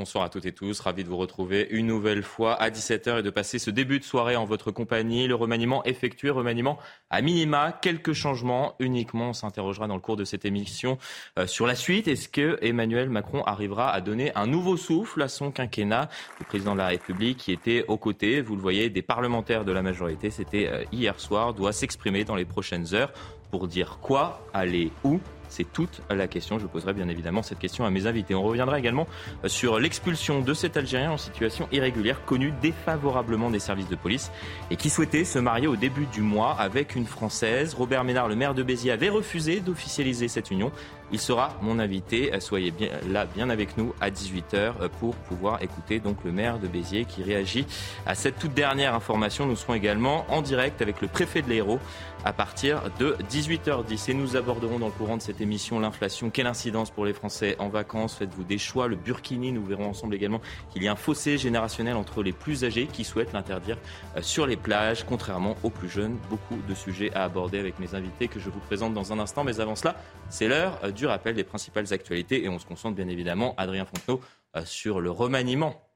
Bonsoir 0.00 0.24
à 0.24 0.30
toutes 0.30 0.46
et 0.46 0.52
tous, 0.52 0.80
ravi 0.80 1.04
de 1.04 1.10
vous 1.10 1.18
retrouver 1.18 1.68
une 1.72 1.86
nouvelle 1.86 2.22
fois 2.22 2.54
à 2.54 2.70
17h 2.70 3.18
et 3.18 3.22
de 3.22 3.28
passer 3.28 3.58
ce 3.58 3.70
début 3.70 3.98
de 3.98 4.04
soirée 4.04 4.34
en 4.34 4.46
votre 4.46 4.70
compagnie. 4.70 5.26
Le 5.26 5.34
remaniement 5.34 5.84
effectué, 5.84 6.30
remaniement 6.30 6.78
à 7.10 7.20
minima, 7.20 7.78
quelques 7.82 8.14
changements 8.14 8.76
uniquement. 8.78 9.28
On 9.28 9.32
s'interrogera 9.34 9.88
dans 9.88 9.96
le 9.96 10.00
cours 10.00 10.16
de 10.16 10.24
cette 10.24 10.46
émission 10.46 10.96
euh, 11.38 11.46
sur 11.46 11.66
la 11.66 11.74
suite. 11.74 12.08
Est-ce 12.08 12.30
que 12.30 12.58
Emmanuel 12.62 13.10
Macron 13.10 13.42
arrivera 13.44 13.90
à 13.90 14.00
donner 14.00 14.34
un 14.36 14.46
nouveau 14.46 14.78
souffle 14.78 15.20
à 15.20 15.28
son 15.28 15.50
quinquennat? 15.50 16.08
Le 16.38 16.46
président 16.46 16.72
de 16.72 16.78
la 16.78 16.86
République 16.86 17.36
qui 17.36 17.52
était 17.52 17.84
aux 17.86 17.98
côtés, 17.98 18.40
vous 18.40 18.56
le 18.56 18.62
voyez, 18.62 18.88
des 18.88 19.02
parlementaires 19.02 19.66
de 19.66 19.72
la 19.72 19.82
majorité, 19.82 20.30
c'était 20.30 20.66
euh, 20.66 20.82
hier 20.92 21.20
soir, 21.20 21.52
doit 21.52 21.74
s'exprimer 21.74 22.24
dans 22.24 22.36
les 22.36 22.46
prochaines 22.46 22.94
heures 22.94 23.12
pour 23.50 23.68
dire 23.68 23.98
quoi, 24.00 24.48
aller 24.54 24.92
où 25.04 25.20
c'est 25.50 25.70
toute 25.70 26.00
la 26.08 26.28
question. 26.28 26.58
Je 26.58 26.66
poserai 26.66 26.92
bien 26.92 27.08
évidemment 27.08 27.42
cette 27.42 27.58
question 27.58 27.84
à 27.84 27.90
mes 27.90 28.06
invités. 28.06 28.34
On 28.34 28.42
reviendra 28.42 28.78
également 28.78 29.06
euh, 29.44 29.48
sur 29.48 29.78
l'expulsion 29.78 30.40
de 30.40 30.54
cet 30.54 30.76
Algérien 30.76 31.12
en 31.12 31.18
situation 31.18 31.68
irrégulière, 31.72 32.24
connu 32.24 32.52
défavorablement 32.62 33.50
des 33.50 33.58
services 33.58 33.88
de 33.88 33.96
police 33.96 34.30
et 34.70 34.76
qui 34.76 34.90
souhaitait 34.90 35.24
se 35.24 35.38
marier 35.38 35.66
au 35.66 35.76
début 35.76 36.06
du 36.06 36.22
mois 36.22 36.56
avec 36.58 36.94
une 36.94 37.06
Française. 37.06 37.74
Robert 37.74 38.04
Ménard, 38.04 38.28
le 38.28 38.36
maire 38.36 38.54
de 38.54 38.62
Béziers, 38.62 38.92
avait 38.92 39.08
refusé 39.08 39.60
d'officialiser 39.60 40.28
cette 40.28 40.50
union. 40.50 40.72
Il 41.12 41.18
sera 41.18 41.56
mon 41.60 41.80
invité. 41.80 42.30
Soyez 42.38 42.70
bien, 42.70 42.90
là, 43.08 43.26
bien 43.26 43.50
avec 43.50 43.76
nous 43.76 43.92
à 44.00 44.10
18h 44.10 44.88
pour 45.00 45.16
pouvoir 45.16 45.62
écouter 45.62 45.98
donc 45.98 46.18
le 46.24 46.30
maire 46.30 46.58
de 46.58 46.68
Béziers 46.68 47.04
qui 47.04 47.22
réagit 47.22 47.66
à 48.06 48.14
cette 48.14 48.38
toute 48.38 48.54
dernière 48.54 48.94
information. 48.94 49.46
Nous 49.46 49.56
serons 49.56 49.74
également 49.74 50.24
en 50.28 50.40
direct 50.40 50.80
avec 50.82 51.00
le 51.00 51.08
préfet 51.08 51.42
de 51.42 51.48
l'Hérault 51.48 51.80
à 52.24 52.32
partir 52.32 52.82
de 52.98 53.16
18h10. 53.30 54.10
Et 54.10 54.14
nous 54.14 54.36
aborderons 54.36 54.78
dans 54.78 54.86
le 54.86 54.92
courant 54.92 55.16
de 55.16 55.22
cette 55.22 55.40
émission 55.40 55.80
l'inflation. 55.80 56.30
Quelle 56.30 56.46
incidence 56.46 56.90
pour 56.90 57.04
les 57.04 57.12
Français 57.12 57.56
en 57.58 57.68
vacances? 57.68 58.16
Faites-vous 58.16 58.44
des 58.44 58.58
choix? 58.58 58.88
Le 58.88 58.96
Burkini, 58.96 59.52
nous 59.52 59.64
verrons 59.64 59.88
ensemble 59.88 60.14
également 60.14 60.40
qu'il 60.70 60.82
y 60.82 60.88
a 60.88 60.92
un 60.92 60.96
fossé 60.96 61.38
générationnel 61.38 61.96
entre 61.96 62.22
les 62.22 62.32
plus 62.32 62.64
âgés 62.64 62.86
qui 62.86 63.04
souhaitent 63.04 63.32
l'interdire 63.32 63.78
euh, 64.16 64.22
sur 64.22 64.46
les 64.46 64.56
plages, 64.56 65.04
contrairement 65.04 65.56
aux 65.62 65.70
plus 65.70 65.88
jeunes. 65.88 66.16
Beaucoup 66.28 66.58
de 66.68 66.74
sujets 66.74 67.12
à 67.14 67.24
aborder 67.24 67.58
avec 67.58 67.78
mes 67.78 67.94
invités 67.94 68.28
que 68.28 68.40
je 68.40 68.50
vous 68.50 68.60
présente 68.60 68.94
dans 68.94 69.12
un 69.12 69.18
instant. 69.18 69.44
Mais 69.44 69.60
avant 69.60 69.76
cela, 69.76 69.96
c'est 70.28 70.48
l'heure 70.48 70.78
euh, 70.84 70.90
du 70.90 71.06
rappel 71.06 71.34
des 71.34 71.44
principales 71.44 71.92
actualités 71.92 72.44
et 72.44 72.48
on 72.48 72.58
se 72.58 72.66
concentre 72.66 72.96
bien 72.96 73.08
évidemment, 73.08 73.54
Adrien 73.56 73.84
Fontenot, 73.84 74.20
euh, 74.56 74.62
sur 74.64 75.00
le 75.00 75.10
remaniement 75.10 75.89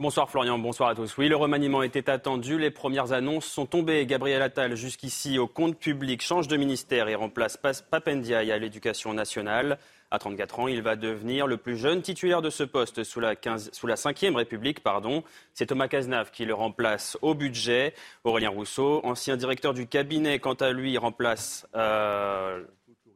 Bonsoir 0.00 0.28
Florian, 0.28 0.58
bonsoir 0.58 0.88
à 0.88 0.96
tous. 0.96 1.16
Oui, 1.18 1.28
le 1.28 1.36
remaniement 1.36 1.84
était 1.84 2.10
attendu. 2.10 2.58
Les 2.58 2.72
premières 2.72 3.12
annonces 3.12 3.44
sont 3.44 3.64
tombées. 3.64 4.04
Gabriel 4.06 4.42
Attal, 4.42 4.74
jusqu'ici 4.74 5.38
au 5.38 5.46
compte 5.46 5.78
public, 5.78 6.20
change 6.20 6.48
de 6.48 6.56
ministère 6.56 7.06
et 7.06 7.14
remplace 7.14 7.56
Papendiaï 7.88 8.50
à 8.50 8.58
l'éducation 8.58 9.14
nationale. 9.14 9.78
À 10.10 10.18
34 10.18 10.58
ans, 10.58 10.66
il 10.66 10.82
va 10.82 10.96
devenir 10.96 11.46
le 11.46 11.58
plus 11.58 11.76
jeune 11.76 12.02
titulaire 12.02 12.42
de 12.42 12.50
ce 12.50 12.64
poste 12.64 13.04
sous 13.04 13.20
la, 13.20 13.36
15, 13.36 13.70
sous 13.72 13.86
la 13.86 13.94
5e 13.94 14.34
République. 14.34 14.80
Pardon. 14.80 15.22
C'est 15.52 15.66
Thomas 15.66 15.86
Cazenave 15.86 16.32
qui 16.32 16.44
le 16.44 16.54
remplace 16.54 17.16
au 17.22 17.34
budget. 17.36 17.94
Aurélien 18.24 18.50
Rousseau, 18.50 19.00
ancien 19.04 19.36
directeur 19.36 19.74
du 19.74 19.86
cabinet, 19.86 20.40
quant 20.40 20.54
à 20.54 20.72
lui, 20.72 20.98
remplace... 20.98 21.68
Euh, 21.76 22.64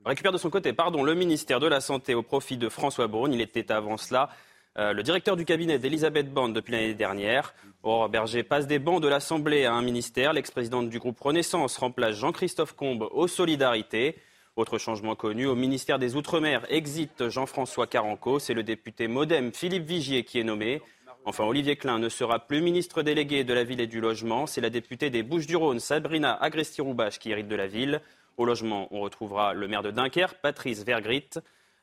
récupère 0.04 0.32
de 0.32 0.38
son 0.38 0.48
côté 0.48 0.72
pardon, 0.72 1.02
le 1.02 1.14
ministère 1.14 1.58
de 1.58 1.66
la 1.66 1.80
Santé 1.80 2.14
au 2.14 2.22
profit 2.22 2.56
de 2.56 2.68
François 2.68 3.08
Braun. 3.08 3.32
Il 3.32 3.40
était 3.40 3.72
avant 3.72 3.96
cela 3.96 4.30
euh, 4.78 4.92
le 4.92 5.02
directeur 5.02 5.36
du 5.36 5.44
cabinet 5.44 5.80
d'Elisabeth 5.80 6.32
Borne 6.32 6.52
depuis 6.52 6.72
l'année 6.72 6.94
dernière. 6.94 7.52
Aurore 7.82 8.08
Berger 8.08 8.44
passe 8.44 8.68
des 8.68 8.78
bancs 8.78 9.02
de 9.02 9.08
l'Assemblée 9.08 9.64
à 9.64 9.72
un 9.72 9.82
ministère. 9.82 10.32
L'ex-présidente 10.32 10.88
du 10.88 11.00
groupe 11.00 11.18
Renaissance 11.18 11.76
remplace 11.78 12.14
Jean-Christophe 12.14 12.74
Combe 12.74 13.08
aux 13.10 13.26
Solidarités. 13.26 14.16
Autre 14.54 14.78
changement 14.78 15.16
connu, 15.16 15.46
au 15.46 15.56
ministère 15.56 15.98
des 15.98 16.14
Outre-mer, 16.14 16.64
exit 16.68 17.28
Jean-François 17.28 17.88
Caranco. 17.88 18.38
C'est 18.38 18.54
le 18.54 18.62
député 18.62 19.08
modem 19.08 19.52
Philippe 19.52 19.84
Vigier 19.84 20.22
qui 20.22 20.38
est 20.38 20.44
nommé. 20.44 20.80
Enfin, 21.24 21.44
Olivier 21.44 21.74
Klein 21.74 21.98
ne 21.98 22.08
sera 22.08 22.38
plus 22.38 22.60
ministre 22.60 23.02
délégué 23.02 23.42
de 23.42 23.52
la 23.52 23.64
ville 23.64 23.80
et 23.80 23.86
du 23.88 24.00
logement. 24.00 24.46
C'est 24.46 24.60
la 24.60 24.70
députée 24.70 25.10
des 25.10 25.24
Bouches-du-Rhône, 25.24 25.80
Sabrina 25.80 26.40
Agresti-Roubache, 26.40 27.18
qui 27.18 27.32
hérite 27.32 27.48
de 27.48 27.56
la 27.56 27.66
ville. 27.66 28.00
Au 28.36 28.44
logement, 28.44 28.86
on 28.92 29.00
retrouvera 29.00 29.54
le 29.54 29.66
maire 29.66 29.82
de 29.82 29.90
Dunkerque, 29.90 30.38
Patrice 30.40 30.84
Vergrit. 30.84 31.30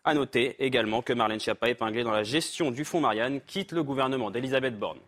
A 0.08 0.14
noter 0.14 0.56
également 0.64 1.02
que 1.02 1.14
Marlène 1.14 1.40
Schiappa, 1.40 1.68
épinglée 1.68 2.04
dans 2.04 2.12
la 2.12 2.24
gestion 2.24 2.70
du 2.70 2.86
fonds 2.86 3.02
Marianne, 3.02 3.42
quitte 3.42 3.72
le 3.72 3.82
gouvernement 3.82 4.30
d'Elisabeth 4.30 4.78
Borne. 4.78 5.00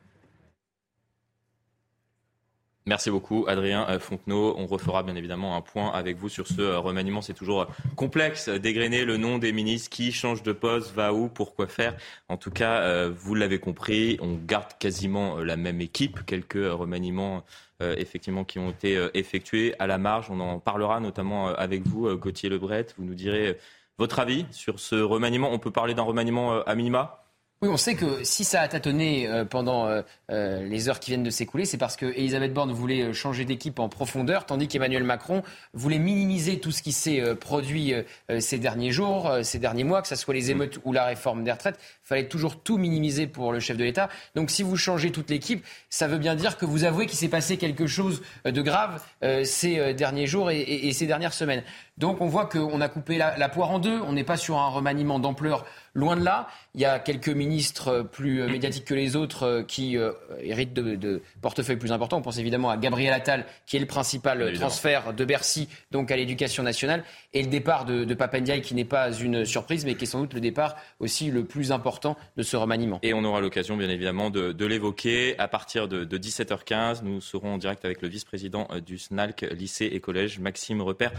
Merci 2.87 3.11
beaucoup, 3.11 3.45
Adrien 3.49 3.85
euh, 3.89 3.99
Fontenot. 3.99 4.55
On 4.57 4.65
refera 4.65 5.03
bien 5.03 5.17
évidemment 5.17 5.57
un 5.57 5.61
point 5.61 5.91
avec 5.91 6.15
vous 6.15 6.29
sur 6.29 6.47
ce 6.47 6.61
euh, 6.61 6.79
remaniement. 6.79 7.21
C'est 7.21 7.33
toujours 7.33 7.63
euh, 7.63 7.65
complexe 7.97 8.47
d'égrener 8.47 9.03
le 9.03 9.17
nom 9.17 9.39
des 9.39 9.51
ministres 9.51 9.89
qui 9.89 10.13
changent 10.13 10.41
de 10.41 10.53
poste, 10.53 10.95
va 10.95 11.13
où, 11.13 11.27
pourquoi 11.27 11.67
faire. 11.67 11.97
En 12.29 12.37
tout 12.37 12.49
cas, 12.49 13.09
vous 13.09 13.35
l'avez 13.35 13.59
compris, 13.59 14.17
on 14.21 14.35
garde 14.35 14.71
quasiment 14.79 15.37
la 15.39 15.57
même 15.57 15.81
équipe. 15.81 16.25
Quelques 16.25 16.53
remaniements 16.53 17.43
effectivement 17.79 18.43
qui 18.43 18.57
ont 18.57 18.71
été 18.71 19.09
effectués 19.13 19.75
à 19.79 19.87
la 19.87 19.97
marge. 19.97 20.31
On 20.31 20.39
en 20.39 20.59
parlera 20.59 20.99
notamment 20.99 21.47
avec 21.49 21.85
vous, 21.85 22.15
Gauthier 22.17 22.49
Lebret. 22.49 22.87
Vous 22.97 23.03
nous 23.03 23.15
direz 23.15 23.57
votre 23.99 24.19
avis 24.19 24.45
sur 24.51 24.79
ce 24.79 24.95
remaniement? 24.95 25.51
On 25.51 25.59
peut 25.59 25.71
parler 25.71 25.93
d'un 25.93 26.03
remaniement 26.03 26.53
euh, 26.53 26.63
à 26.65 26.75
minima? 26.75 27.26
Oui, 27.61 27.69
on 27.69 27.77
sait 27.77 27.95
que 27.95 28.23
si 28.23 28.43
ça 28.43 28.61
a 28.61 28.67
tâtonné 28.67 29.27
euh, 29.27 29.43
pendant 29.43 29.87
euh, 29.87 30.03
les 30.29 30.89
heures 30.89 30.99
qui 30.99 31.11
viennent 31.11 31.23
de 31.23 31.31
s'écouler, 31.31 31.65
c'est 31.65 31.77
parce 31.77 31.95
que 31.95 32.05
Elisabeth 32.05 32.53
Borne 32.53 32.71
voulait 32.71 33.13
changer 33.13 33.45
d'équipe 33.45 33.79
en 33.79 33.89
profondeur, 33.89 34.45
tandis 34.45 34.67
qu'Emmanuel 34.67 35.03
Macron 35.03 35.41
voulait 35.73 35.97
minimiser 35.97 36.59
tout 36.59 36.71
ce 36.71 36.83
qui 36.83 36.91
s'est 36.91 37.35
produit 37.35 37.93
ces 38.39 38.59
derniers 38.59 38.91
jours, 38.91 39.31
ces 39.41 39.57
derniers 39.57 39.83
mois, 39.83 40.01
que 40.01 40.07
ce 40.07 40.15
soit 40.15 40.33
les 40.33 40.51
émeutes 40.51 40.79
ou 40.85 40.93
la 40.93 41.05
réforme 41.05 41.43
des 41.43 41.51
retraites. 41.51 41.79
Il 42.03 42.07
fallait 42.07 42.27
toujours 42.27 42.61
tout 42.61 42.77
minimiser 42.77 43.25
pour 43.25 43.51
le 43.51 43.59
chef 43.59 43.77
de 43.77 43.83
l'État. 43.83 44.09
Donc 44.35 44.51
si 44.51 44.63
vous 44.63 44.77
changez 44.77 45.11
toute 45.11 45.29
l'équipe, 45.29 45.65
ça 45.89 46.07
veut 46.07 46.19
bien 46.19 46.35
dire 46.35 46.57
que 46.57 46.65
vous 46.65 46.83
avouez 46.83 47.05
qu'il 47.05 47.17
s'est 47.17 47.27
passé 47.27 47.57
quelque 47.57 47.87
chose 47.87 48.21
de 48.45 48.61
grave 48.61 49.01
ces 49.43 49.93
derniers 49.93 50.27
jours 50.27 50.51
et 50.51 50.91
ces 50.93 51.07
dernières 51.07 51.33
semaines. 51.33 51.63
Donc 51.97 52.21
on 52.21 52.27
voit 52.27 52.45
qu'on 52.45 52.79
a 52.79 52.89
coupé 52.89 53.17
la, 53.17 53.49
poire 53.49 53.71
en 53.71 53.79
deux. 53.79 53.99
On 54.01 54.13
n'est 54.13 54.23
pas 54.23 54.37
sur 54.37 54.57
un 54.57 54.67
remaniement 54.67 55.19
d'ampleur, 55.19 55.65
loin 55.97 56.15
de 56.15 56.23
là. 56.23 56.47
Il 56.75 56.81
y 56.81 56.85
a 56.85 56.99
quelques 56.99 57.27
ministres 57.29 58.07
plus 58.11 58.41
euh, 58.41 58.47
médiatiques 58.47 58.85
que 58.85 58.93
les 58.93 59.15
autres 59.15 59.43
euh, 59.43 59.63
qui 59.63 59.97
euh, 59.97 60.11
héritent 60.41 60.73
de, 60.73 61.21
portefeuilles 61.41 61.77
plus 61.77 61.91
importants. 61.91 62.17
On 62.17 62.21
pense 62.21 62.37
évidemment 62.37 62.69
à 62.69 62.77
Gabriel 62.77 63.13
Attal, 63.13 63.45
qui 63.65 63.77
est 63.77 63.79
le 63.79 63.87
principal 63.87 64.53
transfert 64.53 65.13
de 65.13 65.25
Bercy 65.25 65.67
donc 65.91 66.11
à 66.11 66.15
l'éducation 66.15 66.61
nationale, 66.61 67.03
et 67.33 67.41
le 67.41 67.49
départ 67.49 67.85
de, 67.85 68.03
de 68.03 68.13
Papendiaï, 68.13 68.61
qui 68.61 68.75
n'est 68.75 68.85
pas 68.85 69.11
une 69.11 69.43
surprise, 69.43 69.85
mais 69.85 69.95
qui 69.95 70.03
est 70.03 70.07
sans 70.07 70.21
doute 70.21 70.33
le 70.33 70.39
départ 70.39 70.75
aussi 70.99 71.31
le 71.31 71.45
plus 71.45 71.71
important 71.71 72.15
de 72.35 72.43
ce 72.43 72.55
remaniement. 72.55 72.99
Et 73.01 73.13
on 73.13 73.23
aura 73.23 73.41
l'occasion, 73.41 73.75
bien 73.75 73.89
évidemment, 73.89 74.29
de, 74.29 74.65
l'évoquer. 74.65 75.37
À 75.39 75.47
partir 75.47 75.87
de, 75.87 76.05
17h15, 76.05 77.03
nous 77.03 77.21
serons 77.21 77.55
en 77.55 77.57
direct 77.57 77.85
avec 77.85 78.01
le 78.01 78.07
vice-président 78.07 78.67
du 78.85 78.99
SNALC, 78.99 79.47
lycée 79.51 79.89
et 79.91 79.99
collège, 79.99 80.39
Maxime 80.39 80.81
Repère 80.81 81.11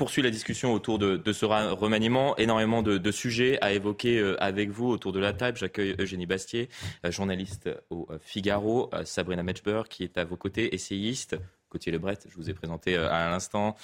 poursuit 0.00 0.22
la 0.22 0.30
discussion 0.30 0.72
autour 0.72 0.98
de, 0.98 1.32
ce 1.32 1.44
remaniement. 1.44 2.34
Énormément 2.38 2.82
de, 2.82 3.10
sujets 3.10 3.58
à 3.60 3.72
évoquer 3.72 3.99
euh, 4.08 4.36
avec 4.38 4.70
vous 4.70 4.88
autour 4.88 5.12
de 5.12 5.20
la 5.20 5.32
table. 5.32 5.58
J'accueille 5.58 5.94
Eugénie 5.98 6.26
Bastier, 6.26 6.68
euh, 7.04 7.10
journaliste 7.10 7.68
au 7.90 8.06
euh, 8.10 8.18
Figaro, 8.20 8.90
Sabrina 9.04 9.42
Metchber, 9.42 9.82
qui 9.88 10.04
est 10.04 10.18
à 10.18 10.24
vos 10.24 10.36
côtés, 10.36 10.74
essayiste. 10.74 11.36
Gauthier 11.70 11.92
Lebret, 11.92 12.18
je 12.28 12.34
vous 12.34 12.50
ai 12.50 12.54
présenté 12.54 12.96
à 12.96 13.30
l'instant, 13.30 13.76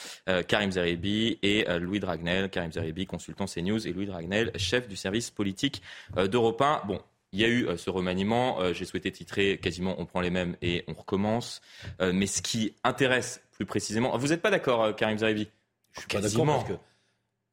Karim 0.49 0.73
Zeribi 0.73 1.39
et 1.45 1.65
Louis 1.79 2.01
Dragnel. 2.01 2.51
Karim 2.51 2.73
Zeribi, 2.73 3.07
consultant 3.07 3.45
CNews, 3.45 3.87
et 3.87 3.93
Louis 3.93 4.07
Dragnel, 4.07 4.51
chef 4.57 4.89
du 4.89 4.97
service 4.97 5.31
politique 5.31 5.83
d'Europe 6.17 6.61
1. 6.61 6.83
Bon, 6.89 7.01
il 7.31 7.39
y 7.39 7.45
a 7.45 7.49
eu 7.49 7.69
ce 7.79 7.89
remaniement. 7.89 8.59
J'ai 8.73 8.87
souhaité 8.87 9.13
titrer 9.13 9.59
quasiment 9.59 9.95
on 10.01 10.05
prend 10.05 10.21
les 10.21 10.31
mêmes 10.31 10.57
et 10.63 10.83
on 10.89 10.95
recommence. 10.95 11.61
mais 12.01 12.27
ce 12.27 12.43
qui 12.43 12.75
intéresse 12.83 13.41
plus 13.53 13.67
précisément. 13.67 14.19
Vous 14.19 14.29
n'êtes 14.29 14.43
pas 14.43 14.51
d'accord, 14.51 14.97
Karim 14.97 15.19
Zeribi? 15.19 15.49
Je 15.93 16.01
suis 16.01 16.09
pas 16.09 16.21
d'accord 16.21 16.67
que. 16.67 16.73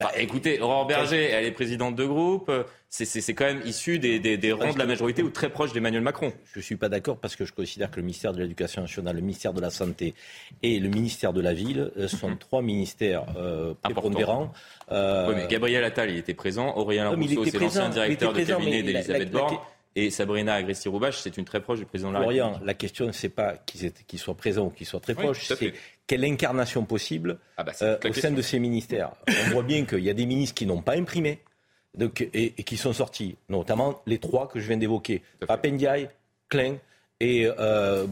Bah, 0.03 0.11
écoutez, 0.17 0.59
Aurore 0.59 0.85
Berger, 0.85 1.29
elle 1.31 1.45
est 1.45 1.51
présidente 1.51 1.95
de 1.95 2.05
groupe. 2.05 2.51
C'est 2.89 3.33
quand 3.33 3.45
même 3.45 3.61
issu 3.65 3.97
des, 3.97 4.19
des, 4.19 4.51
rangs 4.51 4.73
de 4.73 4.77
la 4.77 4.85
majorité 4.85 5.23
ou 5.23 5.29
très 5.29 5.49
proche 5.49 5.73
d'Emmanuel 5.73 6.03
Macron. 6.03 6.31
Je 6.53 6.59
ne 6.59 6.63
suis 6.63 6.75
pas 6.75 6.89
d'accord 6.89 7.17
parce 7.17 7.35
que 7.35 7.43
je 7.43 7.51
considère 7.51 7.89
que 7.89 7.95
le 7.95 8.03
ministère 8.03 8.33
de 8.33 8.41
l'Éducation 8.41 8.81
nationale, 8.81 9.15
le 9.15 9.21
ministère 9.21 9.53
de 9.53 9.61
la 9.61 9.71
Santé 9.71 10.13
et 10.61 10.79
le 10.79 10.89
ministère 10.89 11.33
de 11.33 11.41
la 11.41 11.53
Ville 11.53 11.91
euh, 11.97 12.07
sont 12.09 12.35
trois 12.35 12.61
ministères 12.61 13.25
euh, 13.35 13.73
prépondérants. 13.81 14.53
Euh... 14.91 15.29
Oui, 15.29 15.35
mais 15.37 15.47
Gabriel 15.47 15.83
Attal, 15.83 16.11
il 16.11 16.17
était 16.17 16.35
présent. 16.35 16.75
Aurélien 16.77 17.09
Rousseau, 17.09 17.45
c'est 17.45 17.57
l'ancien 17.57 17.89
directeur 17.89 18.33
de 18.33 18.43
cabinet 18.43 18.83
d'Elisabeth 18.83 19.31
Borne. 19.31 19.57
Et 19.95 20.09
Sabrina 20.09 20.55
Agresti-Roubache, 20.55 21.19
c'est 21.19 21.37
une 21.37 21.45
très 21.45 21.61
proche 21.61 21.77
du 21.77 21.85
président 21.85 22.09
de 22.09 22.15
la 22.15 22.21
République. 22.21 22.65
la 22.65 22.73
question, 22.73 23.11
c'est 23.11 23.29
pas 23.29 23.57
qu'ils 23.57 24.19
soient 24.19 24.33
présents 24.35 24.65
ou 24.65 24.69
qu'ils 24.71 24.87
soient 24.87 24.99
très 24.99 25.13
proches, 25.13 25.45
c'est 25.45 25.73
quelle 26.07 26.25
incarnation 26.25 26.85
possible 26.85 27.39
ah 27.57 27.63
bah, 27.63 27.73
euh, 27.81 27.97
au 28.07 28.13
sein 28.13 28.31
de 28.31 28.41
ces 28.41 28.59
ministères. 28.59 29.11
On 29.27 29.51
voit 29.51 29.63
bien 29.63 29.85
qu'il 29.85 29.99
y 29.99 30.09
a 30.09 30.13
des 30.13 30.25
ministres 30.25 30.55
qui 30.55 30.65
n'ont 30.65 30.81
pas 30.81 30.95
imprimé 30.95 31.39
donc, 31.95 32.27
et, 32.33 32.51
qui 32.51 32.77
sont 32.77 32.93
sortis, 32.93 33.37
notamment 33.49 34.01
les 34.05 34.17
trois 34.17 34.47
que 34.47 34.59
je 34.59 34.67
viens 34.67 34.77
d'évoquer, 34.77 35.21
Papendiaï, 35.47 36.09
Klein 36.49 36.77
et 37.19 37.47
euh, 37.47 38.05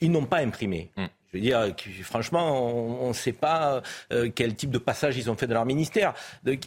Ils 0.00 0.10
n'ont 0.10 0.24
pas 0.24 0.38
imprimé. 0.38 0.90
Hmm. 0.96 1.06
Je 1.32 1.36
veux 1.36 1.42
dire, 1.42 1.74
franchement, 2.04 2.72
on 3.02 3.08
ne 3.08 3.12
sait 3.12 3.34
pas 3.34 3.82
euh, 4.12 4.30
quel 4.34 4.54
type 4.54 4.70
de 4.70 4.78
passage 4.78 5.18
ils 5.18 5.30
ont 5.30 5.36
fait 5.36 5.46
dans 5.46 5.54
leur 5.54 5.66
ministère. 5.66 6.14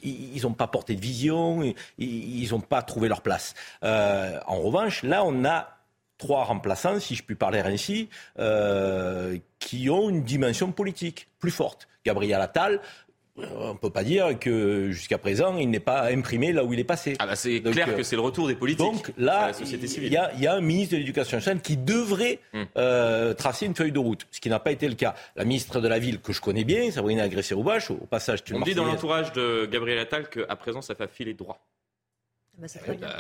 ils 0.03 0.41
n'ont 0.44 0.53
pas 0.53 0.68
porté 0.68 0.95
de 0.95 1.01
vision, 1.01 1.73
ils 1.97 2.51
n'ont 2.51 2.59
pas 2.59 2.83
trouvé 2.83 3.09
leur 3.09 3.21
place. 3.21 3.56
Euh, 3.83 4.39
en 4.45 4.59
revanche, 4.59 5.01
là, 5.01 5.23
on 5.25 5.45
a 5.45 5.81
trois 6.21 6.44
remplaçants, 6.44 7.00
si 7.00 7.15
je 7.15 7.23
puis 7.23 7.35
parler 7.35 7.59
ainsi, 7.59 8.07
euh, 8.39 9.38
qui 9.59 9.89
ont 9.89 10.09
une 10.09 10.23
dimension 10.23 10.71
politique 10.71 11.27
plus 11.39 11.51
forte. 11.51 11.89
Gabriel 12.06 12.39
Attal, 12.39 12.79
on 13.38 13.73
ne 13.73 13.77
peut 13.77 13.89
pas 13.89 14.03
dire 14.03 14.38
que 14.38 14.91
jusqu'à 14.91 15.18
présent, 15.18 15.57
il 15.57 15.69
n'est 15.71 15.79
pas 15.79 16.12
imprimé 16.12 16.53
là 16.53 16.63
où 16.63 16.73
il 16.73 16.79
est 16.79 16.83
passé. 16.85 17.15
Ah 17.18 17.25
bah 17.25 17.35
c'est 17.35 17.62
clair 17.62 17.89
euh, 17.89 17.97
que 17.97 18.03
c'est 18.03 18.15
le 18.15 18.21
retour 18.21 18.47
des 18.47 18.56
politiques. 18.56 18.85
Donc 18.85 19.12
là, 19.18 19.51
il 19.59 20.12
y, 20.12 20.47
a 20.47 20.53
un 20.53 20.62
ministre 20.62 20.94
de 20.94 21.00
l'Éducation 21.00 21.38
nationale 21.38 21.62
qui 21.62 21.75
devrait 21.75 22.39
euh, 22.77 23.33
tracer 23.33 23.65
une 23.65 23.73
feuille 23.73 23.91
de 23.91 24.00
route, 24.00 24.27
ce 24.29 24.39
qui 24.39 24.50
n'a 24.50 24.59
pas 24.59 24.71
été 24.71 24.88
le 24.88 24.95
cas. 24.95 25.15
La 25.35 25.44
ministre 25.44 25.79
de 25.79 25.88
la 25.88 25.97
Ville, 25.97 26.19
que 26.19 26.33
je 26.33 26.41
connais 26.41 26.65
bien, 26.65 26.91
Sabrina 26.91 27.23
Agressé-Roubache, 27.23 27.89
au 27.89 28.06
passage, 28.06 28.44
tu 28.44 28.53
On 28.53 28.59
dit 28.59 28.75
dans 28.75 28.85
l'entourage 28.85 29.31
de 29.33 29.65
Gabriel 29.65 29.97
Attal 29.97 30.29
qu'à 30.29 30.56
présent, 30.56 30.81
ça 30.81 30.94
fait 30.94 31.09
filer 31.09 31.33
droit. 31.33 31.59
Bah, 32.57 32.68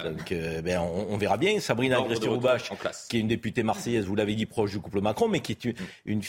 Donc, 0.03 0.31
euh, 0.31 0.61
ben, 0.61 0.79
on, 0.79 1.17
verra 1.17 1.37
bien. 1.37 1.59
Sabrina 1.59 1.97
Agresti-Roubache, 1.97 2.71
qui 3.09 3.17
est 3.17 3.19
une 3.21 3.27
députée 3.27 3.63
marseillaise, 3.63 4.05
vous 4.05 4.15
l'avez 4.15 4.35
dit, 4.35 4.45
proche 4.45 4.71
du 4.71 4.79
couple 4.79 5.01
Macron, 5.01 5.27
mais 5.27 5.39
qui 5.39 5.53
est 5.53 5.65
une, 5.65 5.75
une 6.05 6.21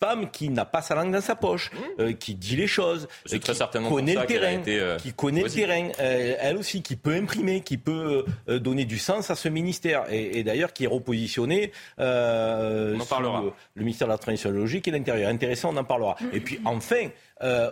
femme 0.00 0.30
qui 0.30 0.48
n'a 0.48 0.64
pas 0.64 0.80
sa 0.82 0.94
langue 0.94 1.12
dans 1.12 1.20
sa 1.20 1.36
poche, 1.36 1.70
mmh. 1.70 2.00
euh, 2.00 2.12
qui 2.12 2.34
dit 2.34 2.56
les 2.56 2.66
choses, 2.66 3.06
qui 3.26 3.38
connaît 3.38 4.14
le 4.14 4.26
terrain, 4.26 4.62
euh, 4.66 4.98
qui 4.98 5.12
connaît 5.12 5.42
le 5.42 5.50
terrain, 5.50 5.88
euh, 6.00 6.36
elle 6.40 6.56
aussi, 6.56 6.82
qui 6.82 6.96
peut 6.96 7.14
imprimer, 7.14 7.60
qui 7.60 7.76
peut 7.76 8.24
donner 8.48 8.86
du 8.86 8.98
sens 8.98 9.30
à 9.30 9.34
ce 9.34 9.48
ministère, 9.48 10.04
et, 10.10 10.42
d'ailleurs 10.42 10.72
qui 10.72 10.84
est 10.84 10.88
repositionné 10.88 11.72
on 11.98 12.98
en 12.98 13.04
parlera. 13.04 13.44
Le, 13.74 13.82
ministère 13.82 14.08
de 14.08 14.12
la 14.12 14.18
Transition 14.18 14.50
logique 14.50 14.88
et 14.88 14.90
de 14.90 14.96
l'Intérieur. 14.96 15.30
Intéressant, 15.30 15.72
on 15.74 15.76
en 15.76 15.84
parlera. 15.84 16.16
Mmh. 16.20 16.26
Et 16.32 16.40
puis 16.40 16.60
enfin, 16.64 17.08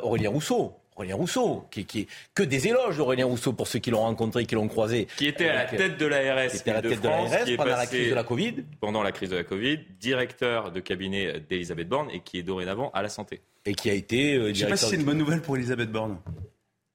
Aurélien 0.02 0.31
Rousseau. 0.31 0.75
Aurélien 0.99 1.15
Rousseau, 1.15 1.65
qui, 1.71 1.85
qui 1.85 2.09
que 2.35 2.43
des 2.43 2.67
éloges 2.67 2.97
d'Aurélien 2.97 3.27
Rousseau 3.27 3.53
pour 3.53 3.69
ceux 3.69 3.79
qui 3.79 3.91
l'ont 3.91 4.00
rencontré, 4.00 4.47
qui 4.47 4.56
l'ont 4.56 4.67
croisé. 4.67 5.06
Qui 5.17 5.29
était 5.29 5.49
à 5.49 5.55
la 5.55 5.65
tête 5.67 5.97
de 5.97 6.06
l'ARS. 6.06 6.50
Qui 6.50 6.56
était 6.56 6.71
à 6.71 6.75
la 6.75 6.83
tête 6.83 7.00
de, 7.00 7.09
l'ARS 7.09 7.47
pendant 7.56 7.77
la 7.77 7.87
crise 7.87 8.11
de 8.11 8.15
la 8.15 8.25
Covid. 8.25 8.55
Pendant 8.81 9.03
la 9.05 9.12
crise 9.12 9.31
de 9.31 9.37
la 9.37 9.45
Covid, 9.45 9.79
directeur 10.00 10.73
de 10.73 10.81
cabinet 10.81 11.41
d'Elisabeth 11.49 11.89
Borne 11.89 12.11
et 12.11 12.21
qui 12.21 12.39
est 12.39 12.43
dorénavant 12.43 12.91
à 12.95 13.03
la 13.03 13.09
santé. 13.09 13.41
Et 13.65 13.75
qui 13.75 13.91
a 13.91 13.95
été 13.95 14.35
euh, 14.35 14.47
Je 14.47 14.49
ne 14.49 14.55
sais 14.55 14.67
pas 14.67 14.77
si 14.77 14.87
c'est 14.87 14.97
une 14.97 15.05
bonne 15.05 15.19
nouvelle 15.19 15.41
pour 15.41 15.56
Elisabeth 15.56 15.93
Borne. 15.93 16.19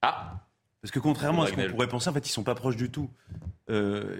Ah 0.02 0.43
Parce 0.84 0.92
que 0.92 0.98
contrairement 0.98 1.44
à 1.44 1.46
ce 1.46 1.54
qu'on 1.54 1.66
pourrait 1.70 1.88
penser, 1.88 2.10
en 2.10 2.12
fait, 2.12 2.28
ils 2.28 2.30
sont 2.30 2.42
pas 2.42 2.54
proches 2.54 2.76
du 2.76 2.90
tout. 2.90 3.08
Euh, 3.70 4.18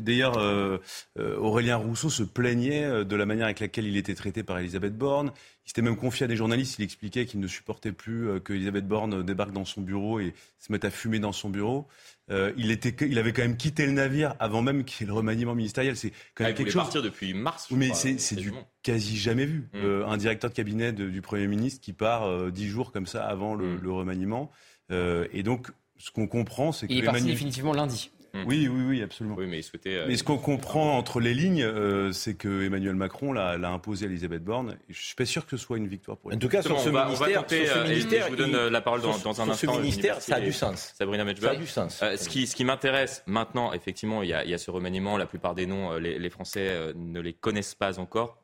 D'ailleurs, 0.00 0.36
euh, 0.36 0.76
euh, 1.18 1.38
Aurélien 1.38 1.76
Rousseau 1.76 2.10
se 2.10 2.22
plaignait 2.22 3.06
de 3.06 3.16
la 3.16 3.24
manière 3.24 3.46
avec 3.46 3.58
laquelle 3.60 3.86
il 3.86 3.96
était 3.96 4.14
traité 4.14 4.42
par 4.42 4.58
Elisabeth 4.58 4.98
Borne. 4.98 5.32
Il 5.64 5.68
s'était 5.70 5.80
même 5.80 5.96
confié 5.96 6.24
à 6.24 6.26
des 6.26 6.36
journalistes. 6.36 6.78
Il 6.78 6.84
expliquait 6.84 7.24
qu'il 7.24 7.40
ne 7.40 7.46
supportait 7.46 7.92
plus 7.92 8.38
que 8.42 8.52
Elisabeth 8.52 8.86
Borne 8.86 9.22
débarque 9.22 9.52
dans 9.52 9.64
son 9.64 9.80
bureau 9.80 10.20
et 10.20 10.34
se 10.58 10.70
mette 10.70 10.84
à 10.84 10.90
fumer 10.90 11.20
dans 11.20 11.32
son 11.32 11.48
bureau. 11.48 11.88
il, 12.30 12.70
était, 12.70 12.94
il 13.06 13.18
avait 13.18 13.32
quand 13.32 13.40
même 13.40 13.56
quitté 13.56 13.86
le 13.86 13.92
navire 13.92 14.34
avant 14.40 14.60
même 14.60 14.84
qu'il 14.84 15.00
y 15.00 15.04
ait 15.04 15.06
le 15.06 15.14
remaniement 15.14 15.54
ministériel. 15.54 15.96
C'est 15.96 16.12
quand 16.34 16.44
même 16.44 16.52
ah, 16.52 16.54
quelque 16.54 16.70
chose. 16.70 16.82
partir 16.82 17.00
depuis 17.00 17.32
mars. 17.32 17.68
Mais 17.70 17.94
c'est 17.94 18.36
du 18.36 18.52
quasi 18.82 19.16
jamais 19.16 19.46
vu. 19.46 19.70
Mmh. 19.72 20.02
un 20.06 20.18
directeur 20.18 20.50
de 20.50 20.54
cabinet 20.54 20.92
du 20.92 21.22
Premier 21.22 21.46
ministre 21.46 21.80
qui 21.80 21.94
part 21.94 22.50
dix 22.52 22.68
jours 22.68 22.92
comme 22.92 23.06
ça 23.06 23.24
avant 23.24 23.54
le, 23.54 23.76
mmh. 23.76 23.80
le 23.82 23.90
remaniement. 23.90 24.50
et 24.90 25.42
donc, 25.42 25.70
ce 25.98 26.10
qu'on 26.10 26.26
comprend, 26.26 26.72
c'est 26.72 26.86
que. 26.86 26.92
Il 26.92 26.98
est 26.98 27.02
parti 27.02 27.24
définitivement 27.24 27.72
lundi. 27.72 28.10
Mm. 28.34 28.42
Oui, 28.46 28.68
oui, 28.68 28.82
oui, 28.88 29.02
absolument. 29.02 29.36
mais, 29.38 29.60
euh, 29.86 30.04
mais 30.08 30.16
ce 30.16 30.24
qu'on 30.24 30.38
comprend 30.38 30.98
entre 30.98 31.20
les 31.20 31.34
lignes, 31.34 31.62
euh, 31.62 32.10
c'est 32.10 32.34
que 32.34 32.64
Emmanuel 32.64 32.96
Macron 32.96 33.32
l'a 33.32 33.70
imposé 33.70 34.06
à 34.06 34.08
Elisabeth 34.08 34.42
Borne. 34.42 34.76
je 34.88 35.00
suis 35.00 35.14
pas 35.14 35.24
sûr 35.24 35.46
que 35.46 35.56
ce 35.56 35.64
soit 35.64 35.78
une 35.78 35.86
victoire 35.86 36.18
pour 36.18 36.32
elle. 36.32 36.36
En 36.36 36.40
tout 36.40 36.48
cas, 36.48 36.60
sur 36.60 36.78
ce, 36.80 36.88
ministère, 36.88 38.24
je 38.26 38.30
vous 38.30 38.36
donne 38.36 38.68
la 38.68 38.80
parole 38.80 39.02
dans, 39.02 39.16
dans 39.18 39.40
un 39.40 39.48
instant. 39.48 39.74
Ce 39.74 39.80
ministère, 39.80 40.20
ça 40.20 40.36
a 40.36 40.40
du 40.40 40.52
sens. 40.52 40.94
Sabrina 40.98 41.24
Ça 41.36 41.50
a 41.50 41.54
du 41.54 41.66
sens. 41.66 42.02
Euh, 42.02 42.16
ce 42.16 42.28
qui, 42.28 42.48
ce 42.48 42.56
qui 42.56 42.64
m'intéresse 42.64 43.22
maintenant, 43.26 43.72
effectivement, 43.72 44.22
il 44.24 44.30
y, 44.30 44.34
a, 44.34 44.44
il 44.44 44.50
y, 44.50 44.54
a, 44.54 44.58
ce 44.58 44.72
remaniement. 44.72 45.16
La 45.16 45.26
plupart 45.26 45.54
des 45.54 45.66
noms, 45.66 45.96
les, 45.96 46.18
les 46.18 46.30
Français 46.30 46.92
ne 46.96 47.20
les 47.20 47.34
connaissent 47.34 47.76
pas 47.76 48.00
encore. 48.00 48.43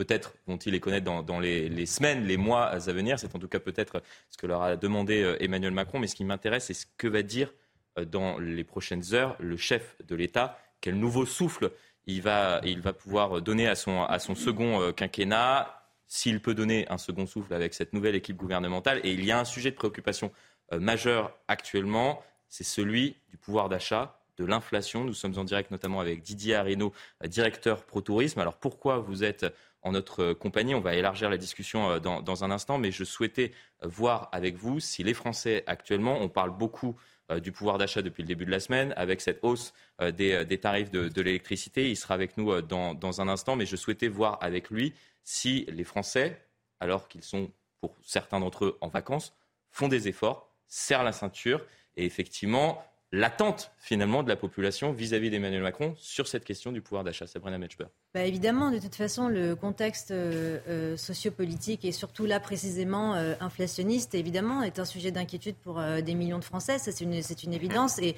Peut-être 0.00 0.32
vont-ils 0.46 0.72
les 0.72 0.80
connaître 0.80 1.04
dans, 1.04 1.40
les, 1.40 1.68
les, 1.68 1.84
semaines, 1.84 2.24
les 2.24 2.38
mois 2.38 2.64
à 2.64 2.78
venir. 2.78 3.18
C'est 3.18 3.34
en 3.34 3.38
tout 3.38 3.48
cas 3.48 3.60
peut-être 3.60 4.02
ce 4.30 4.38
que 4.38 4.46
leur 4.46 4.62
a 4.62 4.76
demandé 4.76 5.36
Emmanuel 5.40 5.72
Macron. 5.72 5.98
Mais 5.98 6.06
ce 6.06 6.14
qui 6.14 6.24
m'intéresse, 6.24 6.64
c'est 6.64 6.74
ce 6.74 6.86
que 6.96 7.06
va 7.06 7.20
dire 7.20 7.52
euh, 7.98 8.04
dans 8.04 8.38
les 8.38 8.64
prochaines 8.64 9.14
heures 9.14 9.36
le 9.40 9.56
chef 9.56 9.96
de 10.06 10.14
l'État, 10.14 10.58
quel 10.80 10.98
nouveau 10.98 11.26
souffle 11.26 11.70
il 12.06 12.22
va, 12.22 12.60
il 12.64 12.80
va 12.80 12.92
pouvoir 12.92 13.42
donner 13.42 13.68
à 13.68 13.74
son, 13.74 14.02
à 14.04 14.18
son 14.18 14.34
second 14.34 14.80
euh, 14.80 14.92
quinquennat, 14.92 15.84
s'il 16.06 16.40
peut 16.40 16.54
donner 16.54 16.88
un 16.88 16.98
second 16.98 17.26
souffle 17.26 17.52
avec 17.52 17.74
cette 17.74 17.92
nouvelle 17.92 18.14
équipe 18.14 18.36
gouvernementale. 18.36 19.00
Et 19.04 19.12
il 19.12 19.24
y 19.24 19.30
a 19.30 19.38
un 19.38 19.44
sujet 19.44 19.70
de 19.70 19.76
préoccupation 19.76 20.32
euh, 20.72 20.80
majeur 20.80 21.36
actuellement, 21.46 22.22
c'est 22.48 22.64
celui 22.64 23.16
du 23.28 23.36
pouvoir 23.36 23.68
d'achat, 23.68 24.18
de 24.38 24.44
l'inflation. 24.44 25.04
Nous 25.04 25.14
sommes 25.14 25.36
en 25.38 25.44
direct 25.44 25.70
notamment 25.70 26.00
avec 26.00 26.22
Didier 26.22 26.54
Arino, 26.54 26.92
directeur 27.26 27.84
Pro 27.84 28.00
Tourisme. 28.00 28.40
Alors 28.40 28.54
pourquoi 28.54 28.98
vous 28.98 29.22
êtes 29.22 29.46
en 29.82 29.92
notre 29.92 30.32
compagnie 30.32 30.74
On 30.74 30.80
va 30.80 30.94
élargir 30.94 31.30
la 31.30 31.36
discussion 31.36 31.98
dans, 31.98 32.20
dans 32.20 32.44
un 32.44 32.50
instant, 32.50 32.78
mais 32.78 32.90
je 32.90 33.04
souhaitais 33.04 33.52
voir 33.82 34.28
avec 34.32 34.56
vous 34.56 34.80
si 34.80 35.02
les 35.02 35.14
Français 35.14 35.64
actuellement, 35.66 36.18
on 36.20 36.28
parle 36.28 36.50
beaucoup 36.50 36.96
euh, 37.30 37.40
du 37.40 37.52
pouvoir 37.52 37.78
d'achat 37.78 38.02
depuis 38.02 38.22
le 38.22 38.26
début 38.26 38.44
de 38.44 38.50
la 38.50 38.60
semaine, 38.60 38.92
avec 38.96 39.20
cette 39.20 39.38
hausse 39.42 39.72
euh, 40.00 40.10
euh, 40.20 40.44
des, 40.44 40.58
tarifs 40.58 40.90
de, 40.90 41.22
l'électricité. 41.22 41.88
Il 41.88 41.96
sera 41.96 42.14
avec 42.14 42.36
nous 42.36 42.60
dans, 42.62 43.20
un 43.20 43.28
instant, 43.28 43.56
mais 43.56 43.66
je 43.66 43.76
souhaitais 43.76 44.08
voir 44.08 44.38
avec 44.40 44.70
lui 44.70 44.94
si 45.22 45.64
les 45.68 45.84
Français, 45.84 46.44
alors 46.80 47.08
qu'ils 47.08 47.22
sont 47.22 47.50
pour 47.80 47.96
certains 48.02 48.40
d'entre 48.40 48.64
eux 48.64 48.78
en 48.80 48.88
vacances, 48.88 49.34
font 49.70 49.88
des 49.88 50.08
efforts, 50.08 50.52
serrent 50.66 51.04
la 51.04 51.12
ceinture 51.12 51.64
et 51.96 52.04
effectivement 52.04 52.84
l'attente 53.12 53.72
finalement 53.78 54.22
de 54.22 54.28
la 54.28 54.36
population 54.36 54.92
vis-à-vis 54.92 55.30
d'Emmanuel 55.30 55.62
Macron 55.62 55.94
sur 55.98 56.28
cette 56.28 56.44
question 56.44 56.70
du 56.70 56.80
pouvoir 56.80 57.02
d'achat. 57.02 57.26
Sabrina 57.26 57.58
Metchber. 57.58 57.86
Bah 58.14 58.24
évidemment, 58.24 58.70
de 58.70 58.78
toute 58.78 58.94
façon, 58.94 59.28
le 59.28 59.56
contexte 59.56 60.12
euh, 60.12 60.58
euh, 60.68 60.96
sociopolitique 60.96 61.84
et 61.84 61.90
surtout 61.90 62.24
là 62.24 62.38
précisément 62.38 63.14
euh, 63.14 63.34
inflationniste, 63.40 64.14
évidemment, 64.14 64.62
est 64.62 64.78
un 64.78 64.84
sujet 64.84 65.10
d'inquiétude 65.10 65.56
pour 65.56 65.80
des 65.80 66.14
millions 66.14 66.38
de 66.38 66.44
Français. 66.44 66.78
c'est 66.78 67.00
une, 67.00 67.12
une, 67.14 67.52
évidence. 67.52 67.98
Et, 67.98 68.14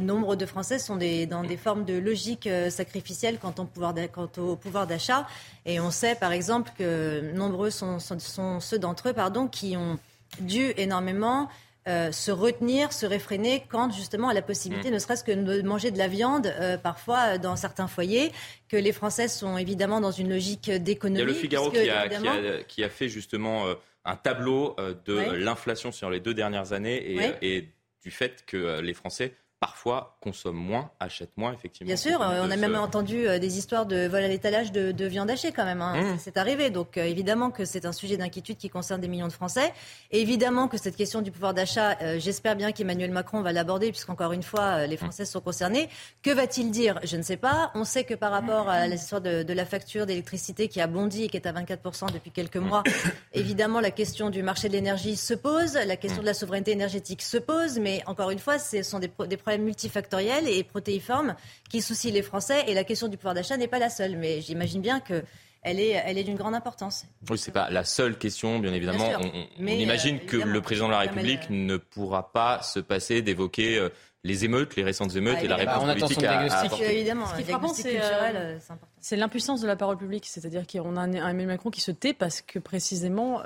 nombre 0.00 0.36
de 0.36 0.46
Français 0.46 0.78
sont 0.78 0.96
dans 0.96 1.42
des 1.42 1.56
formes 1.56 1.84
de 1.84 1.98
logique 1.98 2.48
sacrificielle 2.68 3.38
quant 3.38 3.54
au 3.58 3.64
pouvoir, 3.64 4.86
d'achat. 4.86 5.26
Et 5.64 5.80
on 5.80 5.90
sait, 5.90 6.14
par 6.14 6.32
exemple, 6.32 6.70
que 6.78 7.32
nombreux 7.34 7.70
sont, 7.70 7.98
sont, 7.98 8.18
sont 8.18 8.60
ceux 8.60 8.78
d'entre 8.78 9.08
eux 9.08 9.12
pardon, 9.14 9.48
qui 9.48 9.76
ont 9.76 9.98
dû 10.40 10.72
énormément 10.76 11.48
euh, 11.88 12.12
se 12.12 12.30
retenir, 12.30 12.92
se 12.92 13.06
réfréner 13.06 13.64
quand 13.70 13.90
justement 13.92 14.28
à 14.28 14.34
la 14.34 14.42
possibilité, 14.42 14.90
mm. 14.90 14.94
ne 14.94 14.98
serait-ce 14.98 15.24
que 15.24 15.32
de 15.32 15.62
manger 15.62 15.90
de 15.90 15.96
la 15.98 16.08
viande, 16.08 16.46
euh, 16.60 16.76
parfois 16.76 17.34
euh, 17.34 17.38
dans 17.38 17.56
certains 17.56 17.88
foyers, 17.88 18.30
que 18.68 18.76
les 18.76 18.92
Français 18.92 19.26
sont 19.26 19.56
évidemment 19.56 20.00
dans 20.00 20.10
une 20.10 20.28
logique 20.28 20.70
d'économie. 20.70 21.20
Il 21.20 21.20
y 21.20 21.24
a 21.24 21.26
le 21.26 21.34
Figaro 21.34 21.70
qui, 21.70 21.88
a, 21.88 22.62
qui, 22.64 22.84
a, 22.84 22.88
fait 22.90 23.08
justement 23.08 23.64
un 24.04 24.16
tableau 24.16 24.76
de 25.06 25.14
l'inflation 25.36 25.90
sur 25.90 26.10
les 26.10 26.20
deux 26.20 26.34
dernières 26.34 26.72
années 26.72 27.12
et, 27.40 27.56
et 27.56 27.68
du 28.02 28.10
fait 28.10 28.44
que 28.46 28.80
les 28.80 28.92
Français 28.92 29.34
parfois 29.60 30.16
consomment 30.20 30.56
moins, 30.56 30.90
achètent 31.00 31.36
moins, 31.36 31.52
effectivement. 31.52 31.86
Bien 31.86 31.96
sûr, 31.96 32.20
on 32.20 32.50
a 32.50 32.56
même 32.56 32.76
entendu 32.76 33.26
euh, 33.26 33.38
des 33.38 33.58
histoires 33.58 33.86
de 33.86 34.06
vol 34.06 34.22
à 34.22 34.28
l'étalage 34.28 34.70
de, 34.72 35.06
viande 35.06 35.30
hachée 35.30 35.52
quand 35.52 35.64
même. 35.64 35.80
Hein. 35.80 36.14
Mmh. 36.14 36.18
C'est 36.18 36.36
arrivé. 36.36 36.70
Donc 36.70 36.96
euh, 36.96 37.04
évidemment 37.04 37.50
que 37.50 37.64
c'est 37.64 37.86
un 37.86 37.92
sujet 37.92 38.16
d'inquiétude 38.16 38.56
qui 38.56 38.68
concerne 38.68 39.00
des 39.00 39.08
millions 39.08 39.26
de 39.26 39.32
Français. 39.32 39.72
Et 40.10 40.20
évidemment 40.20 40.68
que 40.68 40.76
cette 40.76 40.96
question 40.96 41.22
du 41.22 41.30
pouvoir 41.30 41.54
d'achat, 41.54 41.96
euh, 42.02 42.18
j'espère 42.18 42.56
bien 42.56 42.72
qu'Emmanuel 42.72 43.10
Macron 43.10 43.40
va 43.40 43.52
l'aborder, 43.52 43.90
puisqu'encore 43.90 44.32
une 44.32 44.42
fois, 44.42 44.86
les 44.86 44.94
mmh. 44.94 44.98
Français 44.98 45.24
sont 45.24 45.40
concernés. 45.40 45.88
Que 46.22 46.30
va-t-il 46.30 46.70
dire? 46.70 47.00
Je 47.02 47.16
ne 47.16 47.22
sais 47.22 47.36
pas. 47.36 47.70
On 47.74 47.84
sait 47.84 48.04
que 48.04 48.14
par 48.14 48.30
rapport 48.30 48.68
à 48.68 48.86
l'histoire 48.86 49.20
de, 49.20 49.42
de 49.42 49.52
la 49.52 49.64
facture 49.64 50.06
d'électricité 50.06 50.68
qui 50.68 50.80
a 50.80 50.86
bondi 50.86 51.24
et 51.24 51.28
qui 51.28 51.36
est 51.36 51.46
à 51.46 51.52
24% 51.52 52.12
depuis 52.12 52.30
quelques 52.30 52.56
mois, 52.56 52.82
évidemment 53.32 53.80
la 53.80 53.90
question 53.90 54.30
du 54.30 54.42
marché 54.42 54.68
de 54.68 54.74
l'énergie 54.74 55.16
se 55.16 55.34
pose, 55.34 55.74
la 55.74 55.96
question 55.96 56.20
de 56.20 56.26
la 56.26 56.34
souveraineté 56.34 56.72
énergétique 56.72 57.22
se 57.22 57.38
pose, 57.38 57.78
mais 57.78 58.02
encore 58.06 58.30
une 58.30 58.38
fois, 58.38 58.58
ce 58.58 58.82
sont 58.82 58.98
des, 58.98 59.10
des 59.26 59.36
problèmes 59.48 59.64
multifactoriels 59.64 60.46
et 60.46 60.62
protéiformes 60.62 61.34
qui 61.70 61.80
soucient 61.80 62.12
les 62.12 62.22
Français. 62.22 62.64
Et 62.68 62.74
la 62.74 62.84
question 62.84 63.08
du 63.08 63.16
pouvoir 63.16 63.34
d'achat 63.34 63.56
n'est 63.56 63.68
pas 63.68 63.78
la 63.78 63.88
seule. 63.88 64.16
Mais 64.16 64.42
j'imagine 64.42 64.82
bien 64.82 65.00
que 65.00 65.22
elle 65.62 65.80
est, 65.80 65.90
elle 65.90 66.18
est 66.18 66.24
d'une 66.24 66.36
grande 66.36 66.54
importance. 66.54 67.06
Oui, 67.28 67.38
c'est 67.38 67.50
pas 67.50 67.68
la 67.70 67.84
seule 67.84 68.16
question, 68.16 68.58
bien 68.58 68.72
évidemment. 68.72 69.10
on, 69.20 69.66
imagine 69.66 70.16
euh, 70.16 70.26
que 70.26 70.36
le 70.36 70.60
président 70.60 70.86
de 70.86 70.92
la 70.92 71.00
République 71.00 71.50
ne 71.50 71.76
pourra 71.76 72.30
pas 72.32 72.62
se 72.62 72.78
passer 72.78 73.22
d'évoquer 73.22 73.76
euh, 73.76 73.88
les 74.22 74.44
émeutes, 74.44 74.76
les 74.76 74.84
récentes 74.84 75.16
émeutes 75.16 75.38
ah, 75.40 75.44
et 75.44 75.48
la 75.48 75.56
réponse 75.56 75.84
bah, 75.84 75.94
politique 75.94 76.22
à, 76.22 76.40
à 76.40 76.82
Évidemment, 76.90 77.26
Ce 77.26 77.82
qui 77.82 77.96
euh, 77.96 78.58
c'est 79.00 79.16
l'impuissance 79.16 79.60
de 79.60 79.66
la 79.66 79.76
parole 79.76 79.96
publique, 79.96 80.26
c'est-à-dire 80.26 80.64
qu'on 80.66 80.96
a 80.96 81.00
un, 81.00 81.12
Emmanuel 81.12 81.48
Macron 81.48 81.70
qui 81.70 81.80
se 81.80 81.90
tait 81.90 82.14
parce 82.14 82.40
que 82.40 82.60
précisément 82.60 83.42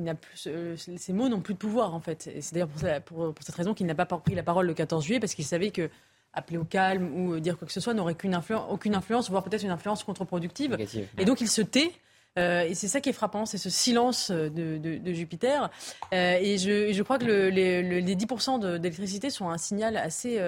il 0.00 0.04
n'a 0.04 0.14
plus, 0.14 0.48
ces 0.76 1.12
mots 1.12 1.28
n'ont 1.28 1.40
plus 1.40 1.54
de 1.54 1.58
pouvoir 1.58 1.94
en 1.94 2.00
fait. 2.00 2.30
c'est 2.40 2.54
d'ailleurs 2.54 3.02
pour, 3.04 3.34
cette 3.40 3.54
raison 3.54 3.74
qu'il 3.74 3.86
n'a 3.86 3.94
pas 3.94 4.06
pris 4.06 4.34
la 4.34 4.42
parole 4.42 4.66
le 4.66 4.74
14 4.74 5.04
juillet 5.04 5.20
parce 5.20 5.34
qu'il 5.34 5.44
savait 5.44 5.70
que 5.70 5.90
appeler 6.32 6.58
au 6.58 6.64
calme 6.64 7.12
ou 7.14 7.40
dire 7.40 7.58
quoi 7.58 7.66
que 7.66 7.72
ce 7.72 7.80
soit 7.80 7.92
n'aurait 7.92 8.14
qu'une 8.14 8.34
influence, 8.34 8.64
aucune 8.70 8.94
influence, 8.94 9.28
voire 9.30 9.42
peut-être 9.42 9.64
une 9.64 9.70
influence 9.70 10.04
contre-productive. 10.04 10.76
Et 11.18 11.24
donc 11.24 11.40
il 11.40 11.48
se 11.48 11.62
tait 11.62 11.92
et 12.36 12.74
c'est 12.74 12.88
ça 12.88 13.00
qui 13.00 13.10
est 13.10 13.12
frappant, 13.12 13.44
c'est 13.44 13.58
ce 13.58 13.68
silence 13.68 14.30
de, 14.30 15.12
Jupiter. 15.12 15.70
et 16.12 16.56
je, 16.58 17.02
crois 17.02 17.18
que 17.18 17.24
les, 17.24 18.14
10% 18.14 18.78
d'électricité 18.78 19.30
sont 19.30 19.50
un 19.50 19.58
signal 19.58 19.96
assez 19.96 20.38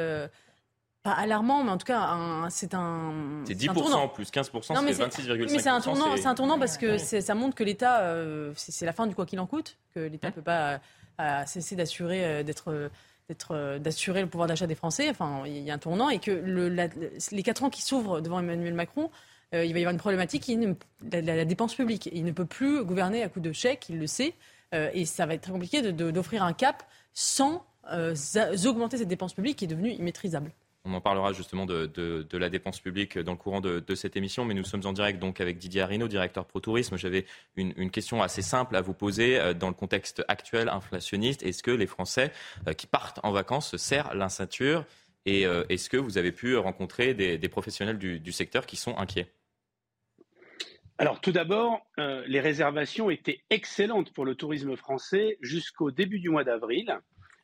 pas 1.02 1.12
alarmant, 1.12 1.64
mais 1.64 1.70
en 1.70 1.78
tout 1.78 1.86
cas, 1.86 2.16
c'est 2.50 2.74
un. 2.74 3.12
C'est 3.44 3.58
10% 3.58 4.12
plus 4.12 4.30
15%, 4.30 4.62
c'est 4.62 4.74
26,5%. 4.74 5.52
Mais 5.52 5.58
c'est 5.58 5.68
un 5.68 5.80
tournant, 5.80 6.16
c'est 6.16 6.26
un 6.26 6.34
tournant 6.34 6.58
parce 6.58 6.78
que 6.78 6.98
ça 6.98 7.34
montre 7.34 7.56
que 7.56 7.64
l'État, 7.64 8.02
euh, 8.02 8.52
c'est 8.56 8.86
la 8.86 8.92
fin 8.92 9.06
du 9.06 9.14
quoi 9.14 9.26
qu'il 9.26 9.40
en 9.40 9.46
coûte, 9.46 9.78
que 9.94 10.00
l'État 10.00 10.28
ne 10.28 10.32
peut 10.32 10.42
pas 10.42 10.80
euh, 11.20 11.42
cesser 11.46 11.74
d'assurer 11.74 12.24
euh, 12.24 12.42
d'être 12.42 12.90
d'assurer 13.78 14.20
le 14.20 14.28
pouvoir 14.28 14.46
d'achat 14.46 14.66
des 14.66 14.74
Français. 14.74 15.08
Enfin, 15.08 15.42
il 15.46 15.58
y 15.62 15.70
a 15.70 15.74
un 15.74 15.78
tournant 15.78 16.10
et 16.10 16.18
que 16.18 16.30
le, 16.30 16.68
les 16.68 17.42
quatre 17.42 17.64
ans 17.64 17.70
qui 17.70 17.82
s'ouvrent 17.82 18.20
devant 18.20 18.40
Emmanuel 18.40 18.74
Macron, 18.74 19.10
il 19.54 19.72
va 19.72 19.78
y 19.78 19.82
avoir 19.82 19.92
une 19.92 19.98
problématique, 19.98 20.50
la, 21.10 21.20
la, 21.20 21.44
dépense 21.46 21.74
publique. 21.74 22.10
Il 22.12 22.24
ne 22.24 22.32
peut 22.32 22.44
plus 22.44 22.84
gouverner 22.84 23.22
à 23.22 23.28
coup 23.28 23.40
de 23.40 23.52
chèques, 23.52 23.88
il 23.88 23.98
le 23.98 24.06
sait, 24.06 24.34
et 24.72 25.06
ça 25.06 25.24
va 25.24 25.34
être 25.34 25.42
très 25.42 25.52
compliqué 25.52 25.80
d'offrir 25.92 26.42
un 26.42 26.52
cap 26.52 26.82
sans 27.14 27.64
augmenter 28.66 28.98
cette 28.98 29.08
dépense 29.08 29.32
publique 29.32 29.56
qui 29.56 29.64
est 29.64 29.68
devenue 29.68 29.92
immaîtrisable. 29.92 30.52
On 30.84 30.94
en 30.94 31.00
parlera 31.00 31.32
justement 31.32 31.64
de, 31.64 32.26
la 32.32 32.48
dépense 32.48 32.80
publique 32.80 33.16
dans 33.16 33.32
le 33.32 33.38
courant 33.38 33.60
de, 33.60 33.94
cette 33.94 34.16
émission, 34.16 34.44
mais 34.44 34.54
nous 34.54 34.64
sommes 34.64 34.84
en 34.84 34.92
direct 34.92 35.20
donc 35.20 35.40
avec 35.40 35.58
Didier 35.58 35.82
Arino, 35.82 36.08
directeur 36.08 36.44
Pro 36.44 36.58
Tourisme. 36.58 36.96
J'avais 36.96 37.24
une, 37.54 37.90
question 37.90 38.20
assez 38.22 38.42
simple 38.42 38.74
à 38.74 38.80
vous 38.80 38.94
poser 38.94 39.38
euh, 39.38 39.54
dans 39.54 39.68
le 39.68 39.74
contexte 39.74 40.24
actuel 40.26 40.68
inflationniste. 40.68 41.44
Est-ce 41.44 41.62
que 41.62 41.70
les 41.70 41.86
Français 41.86 42.32
euh, 42.66 42.72
qui 42.72 42.86
partent 42.88 43.20
en 43.22 43.30
vacances 43.30 43.70
se 43.70 43.76
serrent 43.76 44.12
la 44.14 44.28
ceinture 44.28 44.84
et 45.24 45.46
euh, 45.46 45.64
est-ce 45.68 45.88
que 45.88 45.96
vous 45.96 46.18
avez 46.18 46.32
pu 46.32 46.56
rencontrer 46.56 47.14
des, 47.14 47.48
professionnels 47.48 47.98
du, 47.98 48.32
secteur 48.32 48.66
qui 48.66 48.74
sont 48.74 48.96
inquiets? 48.98 49.32
Alors 50.98 51.20
tout 51.20 51.32
d'abord, 51.32 51.80
les 51.96 52.40
réservations 52.40 53.08
étaient 53.08 53.42
excellentes 53.50 54.12
pour 54.12 54.24
le 54.24 54.34
tourisme 54.34 54.76
français 54.76 55.38
jusqu'au 55.40 55.90
début 55.90 56.18
du 56.18 56.28
mois 56.28 56.44
d'avril 56.44 57.00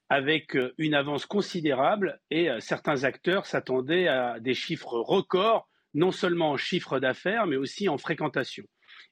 avec 0.08 0.56
euh, 0.56 0.72
une 0.78 0.94
avance 0.94 1.26
considérable 1.26 2.20
et 2.30 2.50
euh, 2.50 2.60
certains 2.60 3.04
acteurs 3.04 3.46
s'attendaient 3.46 4.08
à 4.08 4.40
des 4.40 4.54
chiffres 4.54 4.98
records, 4.98 5.68
non 5.94 6.12
seulement 6.12 6.50
en 6.52 6.56
chiffre 6.56 6.98
d'affaires, 6.98 7.46
mais 7.46 7.56
aussi 7.56 7.88
en 7.88 7.98
fréquentation. 7.98 8.64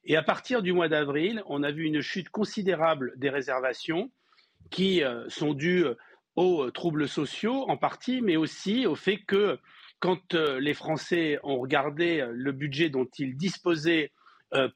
Et 0.05 0.15
à 0.15 0.23
partir 0.23 0.61
du 0.61 0.73
mois 0.73 0.89
d'avril, 0.89 1.43
on 1.47 1.63
a 1.63 1.71
vu 1.71 1.83
une 1.83 2.01
chute 2.01 2.29
considérable 2.29 3.13
des 3.17 3.29
réservations 3.29 4.11
qui 4.71 5.03
euh, 5.03 5.27
sont 5.29 5.53
dues 5.53 5.85
aux 6.35 6.69
troubles 6.71 7.07
sociaux 7.07 7.65
en 7.67 7.77
partie, 7.77 8.21
mais 8.21 8.35
aussi 8.35 8.85
au 8.85 8.95
fait 8.95 9.17
que 9.17 9.59
quand 9.99 10.35
les 10.35 10.75
Français 10.75 11.39
ont 11.41 11.57
regardé 11.57 12.23
le 12.31 12.51
budget 12.51 12.91
dont 12.91 13.07
ils 13.17 13.35
disposaient 13.35 14.11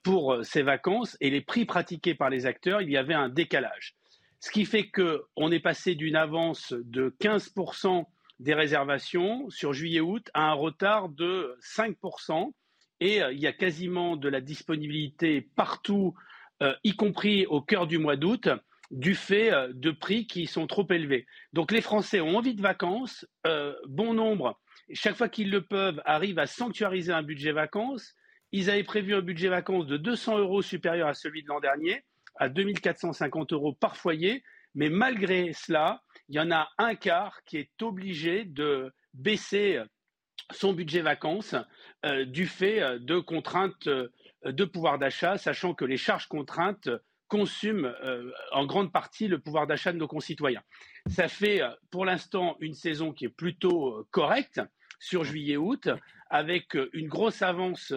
pour 0.01 0.39
ces 0.41 0.63
vacances 0.63 1.15
et 1.21 1.29
les 1.29 1.41
prix 1.41 1.65
pratiqués 1.65 2.15
par 2.15 2.31
les 2.31 2.47
acteurs, 2.47 2.81
il 2.81 2.89
y 2.89 2.97
avait 2.97 3.13
un 3.13 3.29
décalage. 3.29 3.95
Ce 4.41 4.50
qui 4.50 4.65
fait 4.65 4.89
qu'on 4.89 5.51
est 5.51 5.60
passé 5.60 5.93
d'une 5.93 6.15
avance 6.15 6.74
de 6.74 7.15
15% 7.21 8.05
des 8.39 8.55
réservations 8.55 9.48
sur 9.51 9.71
juillet-août 9.71 10.31
à 10.33 10.50
un 10.50 10.53
retard 10.53 11.10
de 11.10 11.55
5%. 11.62 12.51
Et 13.01 13.21
euh, 13.21 13.31
il 13.33 13.39
y 13.39 13.45
a 13.45 13.53
quasiment 13.53 14.17
de 14.17 14.27
la 14.29 14.41
disponibilité 14.41 15.41
partout, 15.41 16.15
euh, 16.63 16.74
y 16.83 16.95
compris 16.95 17.45
au 17.45 17.62
cœur 17.62 17.86
du 17.86 18.00
mois 18.00 18.15
d'août, 18.15 18.50
du 18.89 19.13
fait 19.13 19.53
euh, 19.53 19.71
de 19.74 19.91
prix 19.91 20.25
qui 20.25 20.48
sont 20.48 20.65
trop 20.65 20.88
élevés. 20.89 21.27
Donc 21.53 21.71
les 21.71 21.81
Français 21.81 22.19
ont 22.19 22.36
envie 22.36 22.55
de 22.55 22.63
vacances. 22.63 23.27
bon 23.88 24.15
nombre, 24.15 24.60
chaque 24.91 25.17
fois 25.17 25.29
qu'ils 25.29 25.51
le 25.51 25.62
peuvent, 25.62 26.01
arrivent 26.03 26.39
à 26.39 26.48
sanctuariser 26.48 27.13
un 27.13 27.24
budget 27.24 27.51
vacances. 27.51 28.15
Ils 28.51 28.71
avaient 28.71 28.83
prévu 28.83 29.13
un 29.13 29.21
budget 29.21 29.50
vacances 29.50 29.86
de 29.86 29.98
200 29.98 30.39
euros 30.39 30.63
supérieur 30.63 31.07
à 31.07 31.13
celui 31.13 31.43
de 31.43 31.48
l'an 31.48 31.60
dernier 31.60 32.03
à 32.35 32.50
2450 32.50 33.53
euros 33.53 33.73
par 33.73 33.97
foyer. 33.97 34.43
Mais 34.73 34.89
malgré 34.89 35.53
cela, 35.53 36.01
il 36.29 36.35
y 36.35 36.39
en 36.39 36.51
a 36.51 36.69
un 36.77 36.95
quart 36.95 37.43
qui 37.45 37.57
est 37.57 37.81
obligé 37.81 38.45
de 38.45 38.93
baisser 39.13 39.81
son 40.51 40.73
budget 40.73 41.01
vacances 41.01 41.55
euh, 42.05 42.25
du 42.25 42.47
fait 42.47 42.81
euh, 42.81 43.00
de 43.00 43.19
contraintes 43.19 43.88
euh, 43.88 44.09
de 44.45 44.65
pouvoir 44.65 44.97
d'achat, 44.97 45.38
sachant 45.38 45.73
que 45.73 45.85
les 45.85 45.97
charges 45.97 46.27
contraintes 46.27 46.89
consument 47.27 47.93
en 48.51 48.65
grande 48.65 48.91
partie 48.91 49.29
le 49.29 49.39
pouvoir 49.39 49.65
d'achat 49.65 49.93
de 49.93 49.97
nos 49.97 50.07
concitoyens. 50.07 50.63
Ça 51.07 51.29
fait 51.29 51.61
pour 51.89 52.03
l'instant 52.03 52.57
une 52.59 52.73
saison 52.73 53.13
qui 53.13 53.23
est 53.23 53.29
plutôt 53.29 54.05
correcte 54.11 54.59
sur 55.00 55.23
juillet-août, 55.23 55.88
avec 56.29 56.75
une 56.91 57.07
grosse 57.07 57.41
avance 57.41 57.93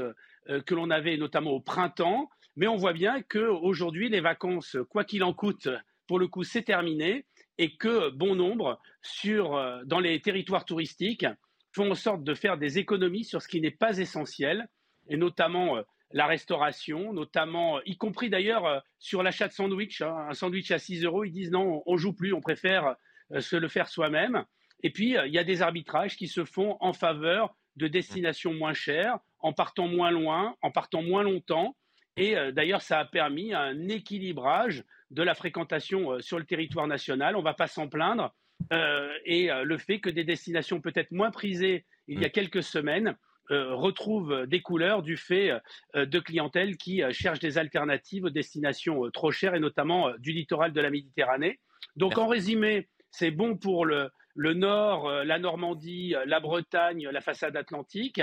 que 0.47 0.75
l'on 0.75 0.89
avait 0.91 1.17
notamment 1.17 1.51
au 1.51 1.59
printemps, 1.59 2.29
mais 2.57 2.67
on 2.67 2.77
voit 2.77 2.93
bien 2.93 3.23
qu'aujourd'hui, 3.23 4.09
les 4.09 4.21
vacances, 4.21 4.77
quoi 4.91 5.05
qu'il 5.05 5.25
en 5.25 5.33
coûte, 5.33 5.69
pour 6.07 6.19
le 6.19 6.29
coup, 6.29 6.45
c'est 6.45 6.63
terminé 6.63 7.27
et 7.59 7.77
que 7.77 8.11
bon 8.11 8.35
nombre, 8.35 8.81
sur, 9.03 9.57
euh, 9.57 9.83
dans 9.85 10.01
les 10.01 10.21
territoires 10.21 10.65
touristiques, 10.65 11.27
font 11.73 11.91
en 11.91 11.95
sorte 11.95 12.25
de 12.25 12.35
faire 12.35 12.59
des 12.59 12.79
économies 12.79 13.25
sur 13.25 13.43
ce 13.43 13.49
qui 13.49 13.61
n'est 13.61 13.71
pas 13.71 13.99
essentiel, 13.99 14.69
et 15.09 15.17
notamment 15.17 15.77
euh, 15.77 15.83
la 16.13 16.27
restauration, 16.27 17.13
notamment, 17.13 17.81
y 17.85 17.97
compris 17.97 18.31
d'ailleurs 18.31 18.67
euh, 18.67 18.81
sur 18.99 19.23
l'achat 19.23 19.49
de 19.49 19.53
sandwich. 19.53 20.03
Hein. 20.03 20.27
un 20.29 20.35
sandwich 20.35 20.71
à 20.71 20.79
6 20.79 21.05
euros, 21.05 21.25
ils 21.25 21.33
disent 21.33 21.51
non, 21.51 21.83
on 21.87 21.97
joue 21.97 22.13
plus, 22.13 22.33
on 22.33 22.41
préfère 22.41 22.97
se 23.39 23.57
le 23.57 23.69
faire 23.69 23.89
soi-même. 23.89 24.45
Et 24.83 24.91
puis, 24.91 25.17
il 25.27 25.33
y 25.33 25.39
a 25.39 25.45
des 25.45 25.63
arbitrages 25.63 26.17
qui 26.17 26.29
se 26.29 26.45
font 26.45 26.77
en 26.81 26.93
faveur 26.93 27.57
de 27.77 27.89
destinations 27.89 28.53
moins 28.53 28.75
chères, 28.75 29.19
en 29.39 29.53
partant 29.53 29.89
moins 29.89 30.11
loin, 30.11 30.57
en 30.61 30.71
partant 30.71 31.03
moins 31.03 31.23
longtemps. 31.23 31.75
Et 32.17 32.37
euh, 32.37 32.53
d'ailleurs, 32.53 32.83
ça 32.83 33.01
a 33.01 33.05
permis 33.05 33.55
un 33.55 33.89
équilibrage 33.89 34.85
de 35.11 35.23
la 35.23 35.35
fréquentation 35.35 36.13
euh, 36.13 36.21
sur 36.21 36.39
le 36.39 36.45
territoire 36.45 36.87
national. 36.87 37.37
On 37.37 37.41
ne 37.41 37.45
va 37.45 37.55
pas 37.55 37.67
s'en 37.67 37.89
plaindre. 37.89 38.35
Euh, 38.73 39.13
et 39.25 39.51
le 39.65 39.79
fait 39.79 39.99
que 39.99 40.09
des 40.09 40.23
destinations 40.23 40.81
peut-être 40.81 41.11
moins 41.11 41.33
prisées 41.33 41.85
il 42.07 42.21
y 42.21 42.25
a 42.25 42.29
mm. 42.29 42.33
quelques 42.33 42.63
semaines 42.63 43.17
retrouvent 43.51 44.47
des 44.47 44.63
couleurs 44.63 45.03
du 45.03 45.19
fait 45.19 45.51
de 45.95 46.19
clientèle 46.19 46.79
qui 46.79 47.03
cherchent 47.11 47.41
des 47.41 47.59
alternatives 47.59 48.25
aux 48.25 48.31
destinations 48.31 49.11
trop 49.11 49.33
chères 49.33 49.55
et 49.55 49.61
notamment 49.61 50.13
du 50.17 50.33
littoral 50.33 50.73
de 50.73 50.81
la 50.81 50.89
Méditerranée. 50.89 51.61
Donc 51.95 52.17
en 52.17 52.27
résumé, 52.27 52.89
c'est 53.11 53.31
bon 53.31 53.59
pour 53.59 53.85
le, 53.85 54.09
le 54.35 54.55
Nord, 54.55 55.11
la 55.25 55.39
Normandie, 55.39 56.15
la 56.25 56.41
Bretagne, 56.41 57.07
la 57.11 57.21
façade 57.21 57.55
atlantique, 57.55 58.23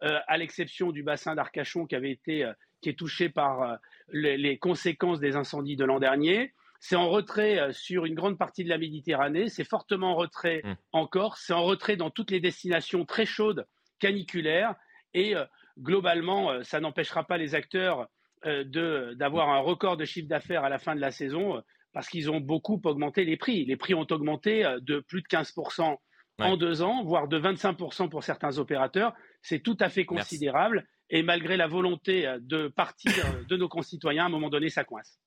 à 0.00 0.38
l'exception 0.38 0.92
du 0.92 1.02
bassin 1.02 1.34
d'Arcachon 1.34 1.86
qui 1.86 1.96
avait 1.96 2.12
été 2.12 2.48
qui 2.80 2.88
est 2.88 2.98
touché 2.98 3.28
par 3.28 3.62
euh, 3.62 3.76
les, 4.12 4.58
conséquences 4.58 5.20
des 5.20 5.36
incendies 5.36 5.76
de 5.76 5.84
l'an 5.84 5.98
dernier. 5.98 6.54
C'est 6.80 6.96
en 6.96 7.08
retrait 7.08 7.58
euh, 7.58 7.72
sur 7.72 8.06
une 8.06 8.14
grande 8.14 8.38
partie 8.38 8.64
de 8.64 8.68
la 8.68 8.78
Méditerranée, 8.78 9.48
c'est 9.48 9.64
fortement 9.64 10.12
en 10.12 10.16
retrait 10.16 10.62
mmh. 10.64 10.74
en 10.92 11.06
Corse, 11.06 11.42
c'est 11.46 11.52
en 11.52 11.64
retrait 11.64 11.96
dans 11.96 12.10
toutes 12.10 12.30
les 12.30 12.40
destinations 12.40 13.04
très 13.04 13.26
chaudes, 13.26 13.66
caniculaires, 13.98 14.74
et 15.12 15.36
euh, 15.36 15.44
globalement, 15.78 16.62
ça 16.62 16.80
n'empêchera 16.80 17.24
pas 17.24 17.38
les 17.38 17.54
acteurs 17.54 18.08
d'avoir 18.44 19.50
un 19.50 19.58
record 19.58 19.98
de 19.98 20.04
chiffre 20.06 20.28
d'affaires 20.28 20.64
à 20.64 20.70
la 20.70 20.78
fin 20.78 20.94
de 20.94 21.00
la 21.00 21.10
saison, 21.10 21.62
parce 21.92 22.08
qu'ils 22.08 22.30
ont 22.30 22.40
beaucoup 22.40 22.80
augmenté 22.84 23.24
les 23.24 23.36
prix. 23.36 23.64
Les 23.66 23.76
prix 23.76 23.94
ont 23.94 24.06
augmenté 24.10 24.62
de 24.80 25.00
plus 25.00 25.20
de 25.22 25.26
15% 25.26 25.96
en 26.38 26.56
deux 26.56 26.82
ans, 26.82 27.02
voire 27.04 27.28
de 27.28 27.38
25% 27.38 28.08
pour 28.08 28.24
certains 28.24 28.58
opérateurs. 28.58 29.14
C'est 29.42 29.60
tout 29.60 29.76
à 29.80 29.88
fait 29.88 30.04
considérable. 30.04 30.86
Et 31.10 31.22
malgré 31.22 31.56
la 31.56 31.66
volonté 31.66 32.26
euh, 32.26 32.38
de 32.40 32.68
partir 32.68 33.12
euh, 33.26 33.44
de 33.44 33.56
nos 33.56 33.68
concitoyens, 33.68 34.24
à 34.24 34.26
un 34.26 34.30
moment 34.30 34.48
donné, 34.48 34.70
ça 34.70 34.84
coince. 34.84 35.18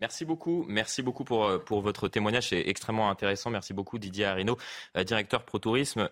Merci 0.00 0.24
beaucoup. 0.24 0.64
Merci 0.68 1.02
beaucoup 1.02 1.24
pour, 1.24 1.46
euh, 1.46 1.58
pour 1.58 1.80
votre 1.80 2.08
témoignage. 2.08 2.48
C'est 2.48 2.68
extrêmement 2.68 3.10
intéressant. 3.10 3.50
Merci 3.50 3.72
beaucoup, 3.72 3.98
Didier 3.98 4.26
Arino, 4.26 4.56
directeur 5.04 5.44
Pro 5.44 5.58
Tourisme. 5.58 6.10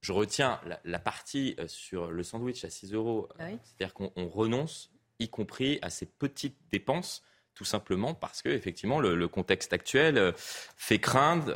Je 0.00 0.12
retiens 0.12 0.60
la, 0.84 0.98
partie 0.98 1.56
sur 1.66 2.12
le 2.12 2.22
sandwich 2.22 2.64
à 2.64 2.70
6 2.70 2.92
euros. 2.92 3.28
C'est-à-dire 3.38 3.94
qu'on 3.94 4.28
renonce, 4.28 4.92
y 5.18 5.28
compris 5.28 5.78
à 5.82 5.90
ces 5.90 6.06
petites 6.06 6.58
dépenses 6.70 7.24
tout 7.54 7.64
simplement 7.64 8.12
parce 8.12 8.42
que 8.42 8.50
effectivement 8.50 9.00
le, 9.00 9.26
contexte 9.26 9.72
actuel 9.72 10.34
fait 10.36 10.98
craindre 10.98 11.50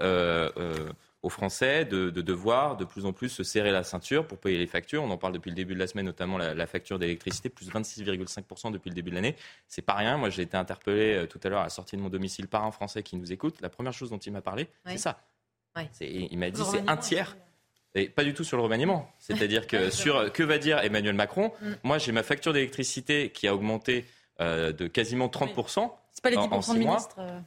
aux 1.22 1.28
Français 1.28 1.84
de, 1.84 2.10
devoir 2.10 2.76
de 2.76 2.84
plus 2.84 3.04
en 3.04 3.12
plus 3.12 3.28
se 3.28 3.42
serrer 3.42 3.70
la 3.70 3.84
ceinture 3.84 4.26
pour 4.26 4.38
payer 4.38 4.58
les 4.58 4.66
factures. 4.66 5.02
On 5.02 5.10
en 5.10 5.18
parle 5.18 5.34
depuis 5.34 5.50
le 5.50 5.56
début 5.56 5.74
de 5.74 5.78
la 5.78 5.86
semaine, 5.86 6.06
notamment 6.06 6.38
la, 6.38 6.66
facture 6.66 6.98
d'électricité, 6.98 7.48
plus 7.48 7.70
26,5% 7.70 8.72
depuis 8.72 8.88
le 8.88 8.94
début 8.94 9.10
de 9.10 9.16
l'année. 9.16 9.36
C'est 9.68 9.82
pas 9.82 9.94
rien. 9.94 10.16
Moi, 10.16 10.30
j'ai 10.30 10.42
été 10.42 10.56
interpellé 10.56 11.14
euh, 11.14 11.26
tout 11.26 11.40
à 11.42 11.48
l'heure 11.48 11.60
à 11.60 11.64
la 11.64 11.68
sortie 11.68 11.96
de 11.96 12.00
mon 12.00 12.08
domicile 12.08 12.48
par 12.48 12.64
un 12.64 12.70
Français 12.70 13.02
qui 13.02 13.16
nous 13.16 13.32
écoute. 13.32 13.60
La 13.60 13.68
première 13.68 13.92
chose 13.92 14.10
dont 14.10 14.18
il 14.18 14.32
m'a 14.32 14.40
parlé, 14.40 14.68
c'est 14.86 14.98
ça. 14.98 15.20
Il 16.00 16.38
m'a 16.38 16.50
dit 16.50 16.62
c'est 16.70 16.88
un 16.88 16.96
tiers. 16.96 17.36
Et 17.94 18.08
pas 18.08 18.22
du 18.22 18.34
tout 18.34 18.44
sur 18.44 18.56
le 18.56 18.62
remaniement. 18.62 19.10
C'est-à-dire 19.18 19.66
que 19.66 19.90
sur 19.90 20.32
que 20.32 20.42
va 20.42 20.58
dire 20.58 20.78
Emmanuel 20.78 21.14
Macron, 21.14 21.52
mm. 21.60 21.72
moi 21.82 21.98
j'ai 21.98 22.12
ma 22.12 22.22
facture 22.22 22.52
d'électricité 22.52 23.30
qui 23.30 23.48
a 23.48 23.54
augmenté 23.54 24.04
euh, 24.40 24.72
de 24.72 24.86
quasiment 24.86 25.26
30%. 25.26 25.90
C'est 26.12 26.22
pas 26.22 26.30
les 26.30 26.36
10% 26.36 26.74
de 26.74 26.78
ministres. 26.78 27.16
Euh, 27.18 27.40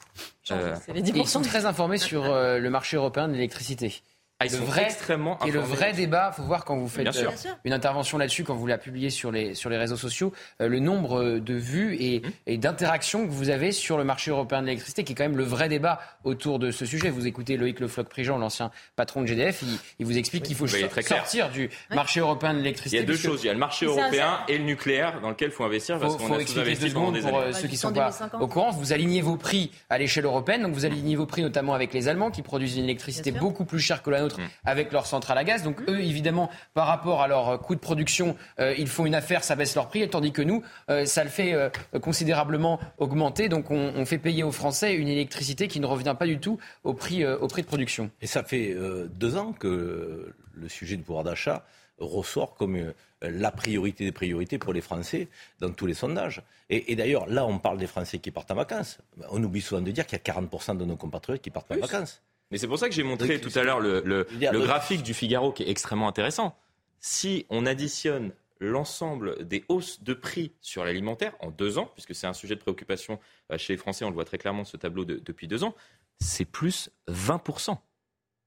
euh, 0.52 0.76
les 0.94 1.02
10%. 1.02 1.16
Ils 1.16 1.28
sont 1.28 1.42
très 1.42 1.66
informés 1.66 1.98
sur 1.98 2.24
le 2.24 2.70
marché 2.70 2.98
européen 2.98 3.28
de 3.28 3.34
l'électricité. 3.34 4.02
Ah, 4.44 4.58
le 4.58 4.66
vrai, 4.66 4.84
extrêmement 4.84 5.40
et 5.46 5.52
le 5.52 5.60
vrai 5.60 5.94
débat, 5.94 6.32
il 6.34 6.36
faut 6.38 6.44
voir 6.44 6.66
quand 6.66 6.78
vous 6.78 6.88
faites 6.88 7.16
euh, 7.16 7.30
une 7.64 7.74
intervention 7.74 8.18
là-dessus, 8.18 8.44
quand 8.44 8.56
vous 8.56 8.68
la 8.68 8.78
publiez 8.78 9.10
sur 9.10 9.32
les, 9.32 9.56
sur 9.56 9.70
les 9.70 9.78
réseaux 9.78 9.98
sociaux, 9.98 10.34
euh, 10.62 10.68
le 10.68 10.80
nombre 10.80 11.40
de 11.40 11.54
vues 11.54 11.96
et, 12.00 12.20
mmh. 12.20 12.32
et 12.48 12.58
d'interactions 12.58 13.26
que 13.26 13.32
vous 13.32 13.50
avez 13.50 13.72
sur 13.72 13.98
le 13.98 14.04
marché 14.04 14.32
européen 14.32 14.62
de 14.62 14.68
l'électricité, 14.68 15.04
qui 15.04 15.14
est 15.14 15.16
quand 15.16 15.24
même 15.24 15.38
le 15.38 15.44
vrai 15.44 15.70
débat 15.70 16.00
autour 16.24 16.60
de 16.60 16.72
ce 16.72 16.86
sujet. 16.86 17.10
Vous 17.10 17.28
écoutez 17.28 17.58
Loïc 17.58 17.80
Le 17.80 17.88
Floch-Prigent, 17.88 18.38
l'ancien 18.38 18.72
patron 18.96 19.22
de 19.22 19.28
GDF, 19.28 19.64
il, 20.00 20.06
vous 20.06 20.18
explique 20.18 20.44
qu'il 20.44 20.56
faut 20.56 20.68
sortir 20.68 21.50
du 21.50 21.70
marché 21.92 22.20
européen 22.20 22.54
de 22.54 22.60
l'électricité. 22.60 22.98
Il 22.98 23.00
y 23.00 23.04
a 23.04 23.08
deux 23.08 23.18
choses, 23.18 23.44
il 23.44 23.48
y 23.48 23.50
a 23.50 23.54
le 23.54 23.60
marché 23.60 23.86
européen 23.86 24.40
et 24.48 24.58
le 24.58 24.64
nucléaire 24.64 25.22
dans 25.22 25.30
lequel 25.30 25.50
il 25.50 25.54
faut 25.54 25.64
investir 25.64 26.00
parce 26.00 26.18
qu'on 26.18 26.34
a 26.34 26.40
expliquer 26.40 26.76
deux 26.76 26.92
pour 26.94 27.40
euh, 27.40 27.52
ceux 27.54 27.68
qui 27.68 27.78
sont 27.78 27.94
pas 27.94 28.12
au 28.40 28.48
courant. 28.48 28.72
Vous 28.72 28.94
alignez 28.94 29.22
vos 29.22 29.38
prix 29.38 29.72
à 29.90 29.98
l'échelle 29.98 30.26
européenne, 30.26 30.64
donc 30.64 30.74
vous 30.74 30.86
alignez 30.86 31.16
vos 31.16 31.26
prix 31.26 31.42
notamment 31.42 31.74
avec 31.74 31.94
les 31.94 32.08
Allemands 32.08 32.32
qui 32.32 32.42
produisent 32.42 32.78
une 32.78 32.86
électricité 32.86 33.32
beaucoup 33.32 33.66
plus 33.66 33.80
chère 33.80 34.04
que 34.04 34.10
la 34.10 34.22
nôtre 34.22 34.33
mmh. 34.38 34.50
avec 34.66 34.92
leur 34.92 35.06
centrale 35.06 35.38
à 35.38 35.44
gaz. 35.44 35.64
Donc 35.64 35.82
eux, 35.90 36.00
évidemment, 36.00 36.50
par 36.74 36.88
rapport 36.88 37.22
à 37.22 37.28
leur 37.28 37.60
coût 37.62 37.76
de 37.76 37.80
production, 37.80 38.36
euh, 38.60 38.74
ils 38.78 38.88
font 38.88 39.06
une 39.06 39.16
affaire, 39.16 39.44
ça 39.44 39.56
baisse 39.56 39.76
leur 39.76 39.90
prix, 39.90 40.08
tandis 40.10 40.32
que 40.32 40.42
nous, 40.42 40.64
euh, 40.90 41.06
ça 41.06 41.24
le 41.24 41.30
fait 41.30 41.54
euh, 41.54 41.70
considérablement 42.02 42.80
augmenter. 42.98 43.50
Donc 43.50 43.72
on, 43.72 44.04
fait 44.06 44.18
payer 44.18 44.44
aux 44.44 44.52
Français 44.52 44.96
une 44.96 45.08
électricité 45.08 45.70
qui 45.70 45.80
ne 45.80 45.86
revient 45.86 46.16
pas 46.18 46.26
du 46.26 46.38
tout 46.38 46.60
au 46.84 46.94
prix, 46.94 47.26
au 47.26 47.48
prix 47.48 47.62
de 47.62 47.68
production. 47.68 48.12
Et 48.22 48.28
ça 48.28 48.44
fait 48.44 48.76
deux 49.16 49.38
ans 49.38 49.54
que 49.54 50.34
le 50.54 50.70
sujet 50.70 50.98
du 50.98 51.04
pouvoir 51.04 51.24
d'achat 51.24 51.64
ressort 52.00 52.56
comme 52.56 52.94
la 53.22 53.52
priorité 53.52 54.04
des 54.04 54.12
priorités 54.12 54.58
pour 54.58 54.74
les 54.74 54.82
Français 54.82 55.30
dans 55.62 55.72
tous 55.72 55.86
les 55.86 55.94
sondages. 55.94 56.42
Et, 56.70 56.96
d'ailleurs, 56.96 57.28
là, 57.28 57.46
on 57.46 57.60
parle 57.60 57.78
des 57.78 57.88
Français 57.88 58.20
qui 58.20 58.32
partent 58.32 58.52
en 58.52 58.56
vacances. 58.56 58.98
On 59.30 59.42
oublie 59.44 59.62
souvent 59.62 59.82
de 59.82 59.92
dire 59.92 60.06
qu'il 60.06 60.18
y 60.18 60.30
a 60.30 60.34
40% 60.34 60.78
de 60.78 60.86
nos 60.86 60.98
compatriotes 60.98 61.42
qui 61.42 61.50
partent 61.50 61.72
en 61.72 61.78
vacances. 61.78 62.22
Mais 62.54 62.60
c'est 62.60 62.68
pour 62.68 62.78
ça 62.78 62.88
que 62.88 62.94
j'ai 62.94 63.02
montré 63.02 63.42
tout 63.42 63.50
à 63.58 63.64
l'heure 63.64 63.80
le, 63.80 64.28
graphique 64.38 65.02
du 65.02 65.16
Figaro 65.16 65.52
qui 65.52 65.64
est 65.64 65.70
extrêmement 65.70 66.08
intéressant. 66.08 66.56
Si 67.00 67.48
on 67.50 67.66
additionne 67.66 68.32
l'ensemble 68.60 69.44
des 69.48 69.66
hausses 69.70 70.04
de 70.04 70.14
prix 70.14 70.52
sur 70.62 70.86
l'alimentaire 70.86 71.34
en 71.40 71.50
deux 71.50 71.80
ans, 71.80 71.90
puisque 71.96 72.14
c'est 72.14 72.28
un 72.28 72.34
sujet 72.34 72.54
de 72.54 72.60
préoccupation 72.60 73.20
euh, 73.52 73.58
chez 73.58 73.74
les 73.74 73.78
Français, 73.78 74.06
on 74.06 74.10
le 74.10 74.14
voit 74.14 74.24
très 74.24 74.38
clairement 74.38 74.66
ce 74.66 74.78
tableau 74.78 75.04
depuis 75.04 75.48
deux 75.48 75.64
ans, 75.64 75.74
c'est 76.20 76.46
plus 76.46 76.92
20% 77.10 77.76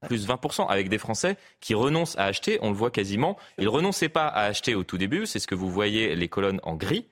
plus 0.07 0.27
20%, 0.27 0.67
avec 0.67 0.89
des 0.89 0.99
Français 0.99 1.37
qui 1.59 1.73
renoncent 1.73 2.17
à 2.17 2.25
acheter, 2.25 2.59
on 2.61 2.69
le 2.69 2.75
voit 2.75 2.91
quasiment. 2.91 3.35
Ils 3.57 3.63
ne 3.63 3.69
renonçaient 3.69 4.09
pas 4.09 4.27
à 4.27 4.43
acheter 4.43 4.75
au 4.75 4.83
tout 4.83 4.97
début, 4.97 5.25
c'est 5.25 5.39
ce 5.39 5.47
que 5.47 5.55
vous 5.55 5.71
voyez 5.71 6.15
les 6.15 6.29
colonnes 6.29 6.59
en 6.61 6.75
gris. 6.75 7.07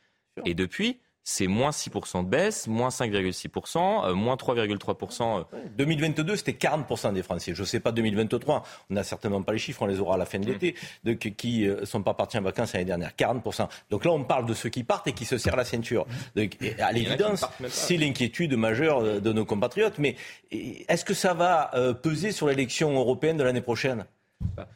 Et 0.45 0.53
depuis, 0.53 0.99
c'est 1.27 1.47
moins 1.47 1.71
6% 1.71 2.23
de 2.23 2.29
baisse, 2.29 2.67
moins 2.67 2.89
5,6%, 2.89 4.05
euh, 4.05 4.13
moins 4.13 4.35
3,3%. 4.35 5.45
2022, 5.75 6.33
euh. 6.33 6.35
c'était 6.35 6.51
40% 6.51 7.13
des 7.13 7.23
Français. 7.23 7.55
Je 7.55 7.61
ne 7.61 7.65
sais 7.65 7.79
pas 7.79 7.91
2023, 7.91 8.63
on 8.91 8.93
n'a 8.93 9.03
certainement 9.03 9.41
pas 9.41 9.51
les 9.51 9.57
chiffres, 9.57 9.81
on 9.81 9.87
les 9.87 9.99
aura 9.99 10.15
à 10.15 10.17
la 10.19 10.25
fin 10.25 10.37
de 10.37 10.45
l'été, 10.45 10.75
de, 11.03 11.13
qui 11.13 11.63
ne 11.63 11.71
euh, 11.71 11.85
sont 11.85 12.03
pas 12.03 12.13
partis 12.13 12.37
en 12.37 12.43
vacances 12.43 12.73
l'année 12.73 12.85
dernière. 12.85 13.09
40%. 13.17 13.67
Donc 13.89 14.05
là, 14.05 14.11
on 14.11 14.23
parle 14.23 14.45
de 14.45 14.53
ceux 14.53 14.69
qui 14.69 14.83
partent 14.83 15.07
et 15.07 15.13
qui 15.13 15.25
se 15.25 15.39
serrent 15.39 15.55
la 15.57 15.65
ceinture. 15.65 16.05
Donc, 16.35 16.57
à 16.79 16.91
l'évidence, 16.91 17.43
c'est 17.69 17.97
l'inquiétude 17.97 18.55
majeure 18.55 19.19
de 19.19 19.33
nos 19.33 19.45
compatriotes. 19.45 19.97
Mais 19.97 20.15
est-ce 20.51 21.03
que 21.03 21.15
ça 21.15 21.33
va 21.33 21.71
peser 22.03 22.31
sur 22.31 22.47
l'élection 22.47 22.93
européenne 22.93 23.37
de 23.37 23.43
l'année 23.43 23.61
prochaine? 23.61 24.05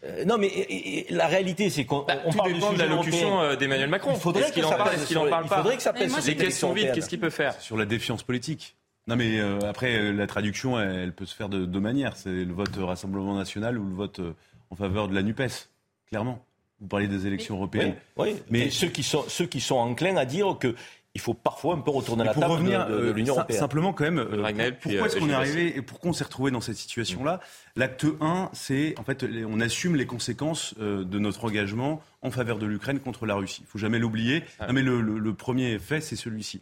Euh, 0.03 0.25
non, 0.25 0.37
mais 0.37 1.05
la 1.09 1.27
réalité, 1.27 1.69
c'est 1.69 1.85
qu'on 1.85 2.03
bah, 2.03 2.15
parle 2.35 2.53
dépend 2.53 2.73
de 2.73 2.79
l'allocution 2.79 3.41
euh, 3.41 3.55
d'Emmanuel 3.55 3.89
Macron. 3.89 4.13
Il 4.13 4.19
faudrait 4.19 4.51
qu'il 4.51 4.65
en 4.65 4.71
parle, 4.71 4.95
est-ce 4.95 5.07
qu'il 5.07 5.17
en 5.17 5.29
parle 5.29 5.47
pas 5.47 5.57
Il 5.57 5.61
faudrait 5.61 5.77
que 5.77 5.83
ça 5.83 5.93
pèse 5.93 6.27
Les 6.27 6.35
questions 6.35 6.73
vides, 6.73 6.91
qu'est-ce 6.93 7.09
qu'il 7.09 7.19
peut 7.19 7.29
faire? 7.29 7.59
Sur 7.59 7.77
la 7.77 7.85
défiance 7.85 8.23
politique. 8.23 8.75
Non, 9.07 9.15
mais 9.15 9.39
euh, 9.39 9.59
après, 9.67 10.11
la 10.11 10.27
traduction, 10.27 10.79
elle, 10.79 11.13
peut 11.13 11.25
se 11.25 11.35
faire 11.35 11.49
de 11.49 11.65
deux 11.65 11.79
manières. 11.79 12.15
C'est 12.15 12.29
le 12.29 12.53
vote 12.53 12.75
Rassemblement 12.77 13.35
National 13.35 13.77
ou 13.77 13.87
le 13.87 13.95
vote 13.95 14.21
en 14.69 14.75
faveur 14.75 15.07
de 15.07 15.15
la 15.15 15.23
NUPES, 15.23 15.69
clairement. 16.07 16.45
Vous 16.79 16.87
parlez 16.87 17.07
des 17.07 17.27
élections 17.27 17.55
européennes. 17.55 17.95
Oui, 18.15 18.37
mais 18.49 18.69
ceux 18.69 18.87
qui, 18.87 19.03
sont, 19.03 19.25
ceux 19.27 19.45
qui 19.45 19.59
sont 19.59 19.75
enclins 19.75 20.15
à 20.15 20.25
dire 20.25 20.57
que 20.59 20.75
il 21.15 21.21
faut 21.21 21.33
parfois 21.33 21.73
un 21.73 21.79
peu 21.79 21.89
retourner 21.89 22.23
la 22.23 22.33
table 22.35 22.45
revenir, 22.45 22.87
de, 22.87 23.11
l'Union 23.11 23.33
européenne. 23.33 23.59
Simplement, 23.59 23.93
quand 23.93 24.03
même, 24.03 24.19
euh, 24.19 24.71
pourquoi 24.79 25.07
est-ce 25.07 25.17
qu'on 25.17 25.29
est 25.29 25.33
arrivé 25.33 25.75
et 25.75 25.81
pourquoi 25.81 26.11
on 26.11 26.13
s'est 26.13 26.23
retrouvé 26.23 26.51
dans 26.51 26.61
cette 26.61 26.75
situation-là 26.75 27.39
L'acte 27.75 28.05
1, 28.21 28.49
c'est 28.53 28.93
en 28.99 29.03
fait, 29.03 29.25
on 29.47 29.59
assume 29.59 29.95
les 29.95 30.05
conséquences 30.05 30.75
euh, 30.79 31.03
de 31.03 31.17
notre 31.17 31.45
engagement 31.45 32.03
en 32.21 32.29
faveur 32.29 32.59
de 32.59 32.65
l'Ukraine 32.67 32.99
contre 32.99 33.25
la 33.25 33.33
Russie. 33.35 33.61
Il 33.65 33.67
faut 33.67 33.79
jamais 33.79 33.98
l'oublier. 33.98 34.43
Ah. 34.59 34.72
mais 34.72 34.83
le, 34.83 35.33
premier 35.33 35.79
fait, 35.79 36.01
c'est 36.01 36.17
celui-ci. 36.17 36.59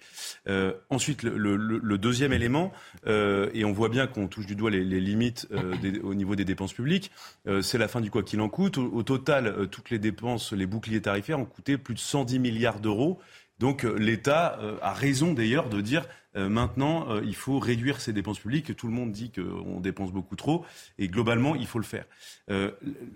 Euh, 0.47 0.73
ensuite, 0.89 1.23
le, 1.23 1.97
deuxième 1.97 2.31
élément, 2.31 2.71
et 3.05 3.65
on 3.65 3.73
voit 3.73 3.89
bien 3.89 4.07
qu'on 4.07 4.27
touche 4.27 4.45
du 4.45 4.55
doigt 4.55 4.69
les, 4.69 4.83
limites 4.83 5.47
au 6.03 6.13
niveau 6.13 6.36
des 6.36 6.45
dépenses 6.45 6.73
publiques, 6.73 7.12
c'est 7.62 7.79
la 7.79 7.88
fin 7.88 8.01
du 8.01 8.12
quoi 8.12 8.21
qu'il 8.21 8.39
en 8.39 8.49
coûte. 8.49 8.77
au 8.77 9.01
total, 9.01 9.67
toutes 9.71 9.89
les 9.89 9.99
dépenses, 9.99 10.53
les 10.53 10.67
boucliers 10.67 11.01
tarifaires 11.01 11.39
ont 11.39 11.45
coûté 11.45 11.77
plus 11.77 11.95
de 11.95 11.99
110 11.99 12.38
milliards 12.38 12.79
d'euros. 12.79 13.19
Donc 13.60 13.86
euh, 13.86 13.96
l'État 13.98 14.60
euh, 14.62 14.78
a 14.82 14.93
raison 14.93 15.34
d'ailleurs 15.34 15.70
de 15.70 15.82
dire 15.82 16.08
euh, 16.38 16.50
maintenant, 16.50 17.08
euh, 17.10 17.21
il 17.26 17.36
faut 17.36 17.60
réduire 17.60 18.00
ses 18.00 18.13
dépenses 18.13 18.39
publiques. 18.39 18.76
Tout 18.76 18.88
le 18.88 18.93
monde 18.93 19.12
dit 19.12 19.32
qu'on 19.32 19.80
dépense 19.80 20.12
beaucoup 20.12 20.36
trop, 20.36 20.65
et 21.00 21.08
globalement, 21.08 21.56
il 21.56 21.67
faut 21.67 21.80
le 21.80 21.86
faire. 21.86 22.06
Euh, 22.50 22.71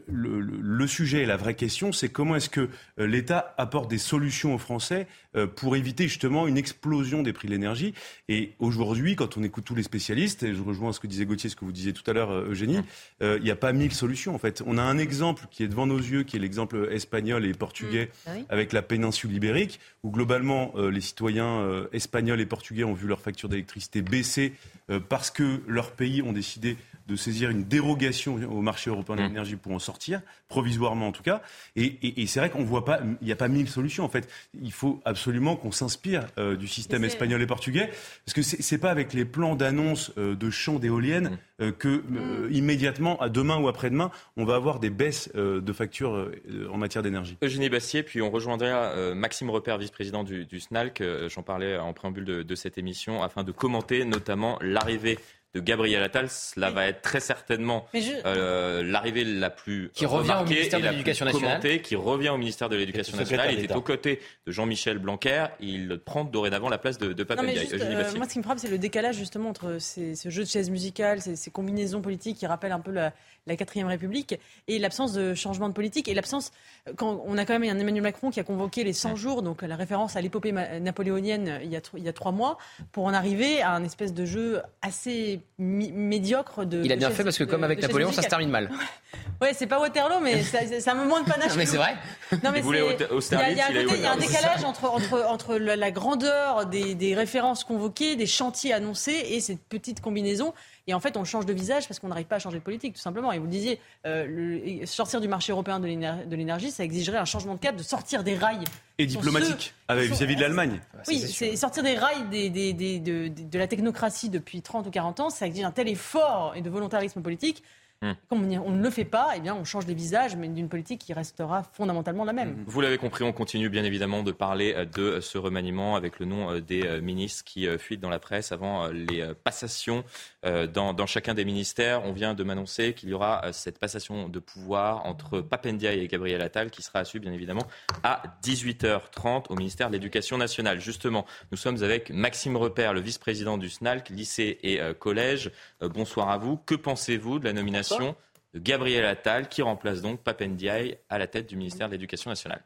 le, 0.08 0.88
sujet 0.88 1.22
et 1.22 1.26
la 1.26 1.38
vraie 1.38 1.54
question, 1.54 1.92
c'est 1.92 2.10
comment 2.10 2.36
est-ce 2.36 2.50
que 2.50 2.68
l'État 2.98 3.54
apporte 3.58 3.90
des 3.90 4.00
solutions 4.00 4.56
aux 4.56 4.58
Français 4.58 5.08
pour 5.56 5.76
éviter 5.78 6.08
justement 6.08 6.48
une 6.48 6.58
explosion 6.58 7.22
des 7.22 7.32
prix 7.32 7.48
de 7.48 7.54
l'énergie. 7.54 7.94
Et 8.28 8.54
aujourd'hui, 8.60 9.16
quand 9.16 9.38
on 9.38 9.44
écoute 9.44 9.64
tous 9.64 9.76
les 9.76 9.84
spécialistes, 9.84 10.44
et 10.44 10.54
je 10.54 10.62
rejoins 10.62 10.92
ce 10.92 11.00
que 11.00 11.08
disait 11.08 11.26
Gauthier, 11.26 11.50
ce 11.50 11.56
que 11.56 11.64
vous 11.64 11.72
disiez 11.72 11.94
tout 11.94 12.04
à 12.10 12.14
l'heure, 12.14 12.34
Eugénie, 12.34 12.80
il 13.22 13.42
n'y 13.42 13.52
a 13.52 13.56
pas 13.56 13.72
mille 13.72 13.94
solutions 13.94 14.36
en 14.36 14.40
fait. 14.40 14.62
On 14.66 14.78
a 14.78 14.82
un 14.82 14.98
exemple 14.98 15.46
qui 15.52 15.64
est 15.64 15.68
devant 15.68 15.86
nos 15.86 16.00
yeux, 16.00 16.24
qui 16.24 16.36
est 16.36 16.40
l'exemple 16.40 16.90
espagnol 16.92 17.46
et 17.46 17.54
portugais 17.54 18.10
mmh. 18.26 18.30
ah 18.30 18.32
avec 18.50 18.74
la 18.74 18.82
péninsule 18.82 19.32
ibérique, 19.32 19.80
où 20.04 20.10
globalement 20.10 20.74
les 20.76 21.02
citoyens 21.02 21.86
espagnols 21.94 22.42
et 22.42 22.46
portugais 22.46 22.84
ont 22.84 22.94
vu 22.94 23.08
leur 23.12 23.22
facture 23.22 23.50
d'électricité 23.50 24.02
baisser 24.02 24.54
euh, 24.90 25.00
parce 25.00 25.30
que 25.30 25.62
leurs 25.68 25.92
pays 25.92 26.22
ont 26.22 26.34
décidé 26.34 26.78
de 27.12 27.16
saisir 27.18 27.50
une 27.50 27.66
dérogation 27.66 28.40
au 28.50 28.62
marché 28.62 28.90
européen 28.90 29.16
de 29.16 29.22
mmh. 29.22 29.28
l'énergie 29.28 29.56
pour 29.58 29.74
en 29.74 29.80
sortir, 29.80 30.22
provisoirement 30.48 31.10
en 31.10 31.12
tout 31.12 31.24
cas. 31.24 31.42
Et, 31.76 32.26
c'est 32.28 32.40
vrai 32.40 32.50
qu'on 32.50 32.64
voit 32.64 32.86
pas, 32.86 33.02
il 33.22 33.26
n'y 33.26 33.32
a 33.32 33.36
pas 33.36 33.50
mille 33.50 33.68
solutions 33.68 34.06
en 34.06 34.10
fait. 34.10 34.30
Il 34.62 34.72
faut 34.72 35.02
absolument 35.04 35.56
qu'on 35.56 35.72
s'inspire 35.72 36.28
euh, 36.38 36.56
du 36.56 36.68
système 36.68 37.04
espagnol 37.04 37.42
et 37.42 37.48
portugais, 37.48 37.90
parce 38.26 38.34
que 38.34 38.42
c'est 38.42 38.78
pas 38.78 38.92
avec 38.92 39.14
les 39.14 39.26
plans 39.26 39.56
d'annonce 39.56 40.12
euh, 40.18 40.36
de 40.36 40.50
champs 40.50 40.80
d'éoliennes 40.80 41.38
mmh. 41.60 41.72
que 41.74 41.90
mmh. 41.90 42.52
immédiatement, 42.52 43.20
à 43.22 43.30
demain 43.30 43.58
ou 43.58 43.68
après-demain, 43.68 44.12
on 44.38 44.46
va 44.46 44.56
avoir 44.56 44.80
des 44.80 44.90
baisses 44.90 45.30
de 45.36 45.74
factures 45.74 46.32
en 46.72 46.78
matière 46.78 47.04
d'énergie. 47.04 47.38
Eugénie 47.44 47.70
Bastier, 47.70 48.04
puis 48.04 48.22
on 48.22 48.32
rejoindra 48.32 49.14
Maxime 49.14 49.50
Repère, 49.50 49.78
vice-président 49.78 50.24
du, 50.24 50.60
SNALC. 50.60 51.04
J'en 51.28 51.44
parlais 51.44 51.78
en 51.78 51.94
préambule 51.94 52.26
de, 52.26 52.44
de 52.44 52.56
cette 52.56 52.78
émission, 52.78 53.22
afin 53.22 53.44
de 53.44 53.52
commenter 53.52 54.06
notamment 54.06 54.58
l'arrivée 54.62 55.20
de 55.54 55.60
Gabriel 55.60 56.02
Attal, 56.02 56.30
cela 56.30 56.70
va 56.70 56.88
être 56.88 57.02
très 57.02 57.20
certainement 57.20 57.86
euh, 58.26 58.84
l'arrivée 58.84 59.26
la 59.26 59.50
plus 59.50 59.90
qui 59.94 60.06
revient 60.06 60.38
au 60.42 60.46
ministère 60.46 60.80
de 60.80 60.88
l'Éducation 60.88 61.26
nationale, 61.26 61.82
qui 61.82 61.96
revient 61.96 62.30
au 62.30 62.38
ministère 62.38 62.70
de 62.70 62.78
l'Éducation 62.78 63.18
nationale. 63.18 63.54
Il 63.54 63.60
était 63.60 63.76
aux 63.76 63.82
côtés 63.82 64.22
de 64.46 64.52
Jean-Michel 64.52 64.98
Blanquer. 64.98 65.48
Il 65.60 66.00
prend 66.04 66.24
dorénavant 66.24 66.70
la 66.70 66.78
place 66.78 66.98
de, 66.98 67.12
de 67.14 67.24
Pape 67.24 67.40
euh, 67.40 68.12
Moi, 68.16 68.28
ce 68.28 68.34
qui 68.34 68.40
me 68.40 68.44
frappe, 68.44 68.60
c'est 68.60 68.70
le 68.70 68.78
décalage 68.78 69.16
justement 69.16 69.50
entre 69.50 69.78
ces, 69.80 70.16
ce 70.16 70.30
jeu 70.30 70.44
de 70.44 70.50
chaises 70.50 70.70
musicales, 70.70 71.22
ces, 71.22 71.36
ces 71.36 71.52
combinaisons 71.52 72.02
politiques 72.02 72.38
qui 72.38 72.46
rappellent 72.46 72.72
un 72.72 72.80
peu 72.80 72.92
la, 72.92 73.14
la 73.48 73.56
quatrième 73.56 73.88
République 73.88 74.40
et 74.68 74.80
l'absence 74.80 75.14
de 75.14 75.34
changement 75.34 75.68
de 75.68 75.74
politique 75.74 76.08
et 76.08 76.14
l'absence 76.14 76.52
quand 76.96 77.22
on 77.26 77.38
a 77.38 77.46
quand 77.46 77.58
même 77.58 77.70
un 77.70 77.80
Emmanuel 77.80 78.04
Macron 78.04 78.30
qui 78.30 78.40
a 78.40 78.44
convoqué 78.44 78.84
les 78.84 78.94
100 78.94 79.16
jours, 79.16 79.42
donc 79.42 79.62
la 79.62 79.76
référence 79.76 80.16
à 80.16 80.22
l'épopée 80.22 80.52
napoléonienne 80.52 81.60
il 81.64 81.72
y, 81.72 81.76
a, 81.76 81.82
il 81.96 82.04
y 82.04 82.10
a 82.10 82.14
trois 82.14 82.32
mois, 82.32 82.58
pour 82.92 83.06
en 83.06 83.14
arriver 83.14 83.62
à 83.62 83.72
un 83.72 83.84
espèce 83.84 84.14
de 84.14 84.26
jeu 84.26 84.62
assez 84.82 85.42
médiocre 85.58 86.66
de. 86.66 86.84
Il 86.84 86.92
a 86.92 86.96
bien 86.96 87.12
fait 87.12 87.24
parce 87.24 87.38
que 87.38 87.44
comme 87.44 87.64
avec 87.64 87.82
Napoléon, 87.82 88.12
ça 88.12 88.22
se 88.22 88.28
termine 88.28 88.50
mal. 88.50 88.70
ouais, 89.42 89.54
c'est 89.54 89.68
pas 89.68 89.80
Waterloo, 89.80 90.20
mais 90.22 90.44
ça, 90.44 90.60
ça 90.80 90.94
me 90.94 91.06
moins 91.06 91.22
de 91.22 91.30
panache. 91.30 91.56
mais 91.56 91.66
c'est 91.66 91.78
vrai. 91.78 91.96
Non, 92.44 92.52
mais 92.52 92.62
il, 92.62 92.76
y 92.76 93.62
a, 93.62 93.72
il 93.72 94.02
y 94.02 94.06
a 94.06 94.12
un 94.12 94.18
décalage 94.18 94.64
entre, 94.64 94.86
entre, 94.86 95.26
entre 95.28 95.56
la 95.58 95.92
grandeur 95.92 96.66
des, 96.66 96.96
des 96.96 97.16
références 97.16 97.64
convoquées, 97.64 98.16
des 98.16 98.26
chantiers 98.26 98.74
annoncés 98.74 99.26
et 99.30 99.42
cette 99.42 99.64
petite 99.64 100.02
combinaison. 100.02 100.54
Et 100.88 100.94
en 100.94 101.00
fait, 101.00 101.18
on 101.18 101.24
change 101.24 101.46
de 101.46 101.54
visage 101.54 101.88
parce 101.88 102.00
qu'on 102.00 102.08
n'arrive 102.08 102.26
pas 102.26 102.38
à 102.38 102.40
changer 102.40 102.58
de 102.58 102.64
politique, 102.64 102.96
tout 102.96 103.02
simplement. 103.02 103.32
Et 103.32 103.38
vous 103.38 103.46
le 103.46 103.52
disiez, 103.52 103.80
euh, 104.06 104.86
sortir 104.86 105.22
du 105.22 105.28
marché 105.28 105.52
européen 105.52 105.80
de 105.80 106.36
l'énergie, 106.36 106.72
ça 106.72 106.84
exigerait 106.84 107.18
un 107.18 107.26
changement 107.26 107.56
de 107.56 107.60
cap, 107.60 107.76
de 107.76 107.84
sortir 107.84 108.24
des 108.24 108.36
rails. 108.36 108.64
Et 108.98 109.06
diplomatique, 109.06 109.74
vis-à-vis 109.90 110.36
de 110.36 110.42
l'Allemagne. 110.42 110.80
Oui, 111.08 111.20
c'est 111.20 111.56
sortir 111.56 111.84
des 111.84 111.96
rails 111.96 112.30
des, 112.30 112.50
de, 112.74 113.28
de, 113.28 113.58
la 113.58 113.68
technocratie 113.68 114.30
depuis 114.30 114.62
30 114.62 114.88
ou 114.88 114.92
40 114.92 115.20
ans, 115.22 115.30
ça 115.30 115.48
exige 115.48 115.64
un 115.64 115.72
tel 115.72 115.88
effort 115.88 116.54
et 116.56 116.62
de 116.62 116.70
volontarisme 116.70 117.22
politique 117.22 117.64
Mmh. 118.04 118.14
Comme 118.30 118.52
on, 118.66 118.72
ne 118.72 118.82
le 118.82 118.90
fait 118.90 119.06
pas, 119.06 119.34
eh 119.36 119.40
bien, 119.40 119.54
on 119.54 119.64
change 119.64 119.86
les 119.86 119.94
visages, 119.94 120.36
mais 120.36 120.48
d'une 120.48 120.70
politique 120.70 121.02
qui 121.02 121.14
restera 121.14 121.62
fondamentalement 121.62 122.24
la 122.24 122.34
même. 122.34 122.64
Vous 122.66 122.82
l'avez 122.82 122.98
compris, 122.98 123.24
on 123.24 123.32
continue 123.32 123.70
bien 123.70 123.84
évidemment 123.84 124.24
de 124.24 124.32
parler 124.32 124.74
euh, 124.76 124.86
de 124.86 125.20
ce 125.20 125.38
remaniement 125.38 125.96
avec 125.96 126.18
le 126.18 126.26
nom 126.26 126.50
euh, 126.50 126.62
des 126.62 126.84
euh, 126.84 127.00
ministres 127.00 127.44
qui 127.44 127.68
fuitent 127.78 128.00
dans 128.00 128.10
la 128.10 128.18
presse 128.18 128.52
avant 128.52 128.88
les 128.88 129.24
passations 129.44 130.04
dans, 130.44 130.94
dans 130.94 131.06
chacun 131.06 131.34
des 131.34 131.46
ministères. 131.46 132.04
On 132.06 132.12
vient 132.12 132.34
de 132.34 132.44
m'annoncer 132.44 132.94
qu'il 132.94 133.10
y 133.10 133.14
aura 133.14 133.54
cette 133.54 133.78
passation 133.78 134.30
de 134.30 134.40
pouvoir 134.40 135.06
entre 135.06 135.42
Papendia 135.42 135.94
et 135.94 136.08
Gabriel 136.08 136.42
Attal 136.42 136.72
qui 136.72 136.82
sera 136.82 137.06
suivre 137.06 137.24
bien 137.24 137.34
évidemment 137.34 137.68
à 138.04 138.24
18h30 138.44 139.46
au 139.50 139.56
ministère 139.56 139.90
de 139.90 139.94
l'Éducation 139.94 140.38
nationale. 140.38 140.80
Justement, 140.80 141.26
nous 141.52 141.58
sommes 141.58 141.84
avec 141.84 142.10
Maxime 142.10 142.58
Repère, 142.58 142.94
le 142.94 143.02
vice-président 143.02 143.58
du 143.58 143.70
SNALC, 143.70 144.10
lycée 144.10 144.60
et 144.64 144.80
collège. 145.00 145.52
bonsoir 145.82 146.30
à 146.30 146.38
vous. 146.38 146.58
Que 146.58 146.76
pensez-vous 146.76 147.40
de 147.40 147.46
la 147.46 147.54
nomination 147.54 147.91
de 148.00 148.60
Gabriel 148.60 149.06
Attal, 149.06 149.48
qui 149.48 149.62
remplace 149.62 150.02
donc 150.02 150.22
Papendiaï 150.24 151.00
à 151.10 151.18
la 151.18 151.28
tête 151.28 151.48
du 151.48 151.56
ministère 151.56 151.88
de 151.88 151.94
l'Éducation 151.94 152.30
nationale. 152.30 152.64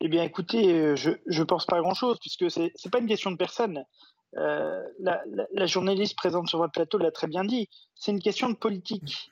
Eh 0.00 0.08
bien, 0.08 0.22
écoutez, 0.22 0.72
euh, 0.72 0.96
je 0.96 1.10
ne 1.26 1.44
pense 1.44 1.66
pas 1.66 1.80
grand-chose, 1.80 2.18
puisque 2.20 2.50
ce 2.50 2.60
n'est 2.60 2.90
pas 2.90 3.00
une 3.00 3.06
question 3.06 3.30
de 3.30 3.36
personne. 3.36 3.84
Euh, 4.36 4.82
la, 5.00 5.66
journaliste 5.66 6.16
présente 6.16 6.48
sur 6.48 6.58
votre 6.58 6.72
plateau 6.72 6.98
l'a 6.98 7.10
très 7.10 7.26
bien 7.26 7.44
dit. 7.44 7.68
C'est 7.94 8.12
une 8.12 8.22
question 8.22 8.48
de 8.48 8.54
politique. 8.54 9.30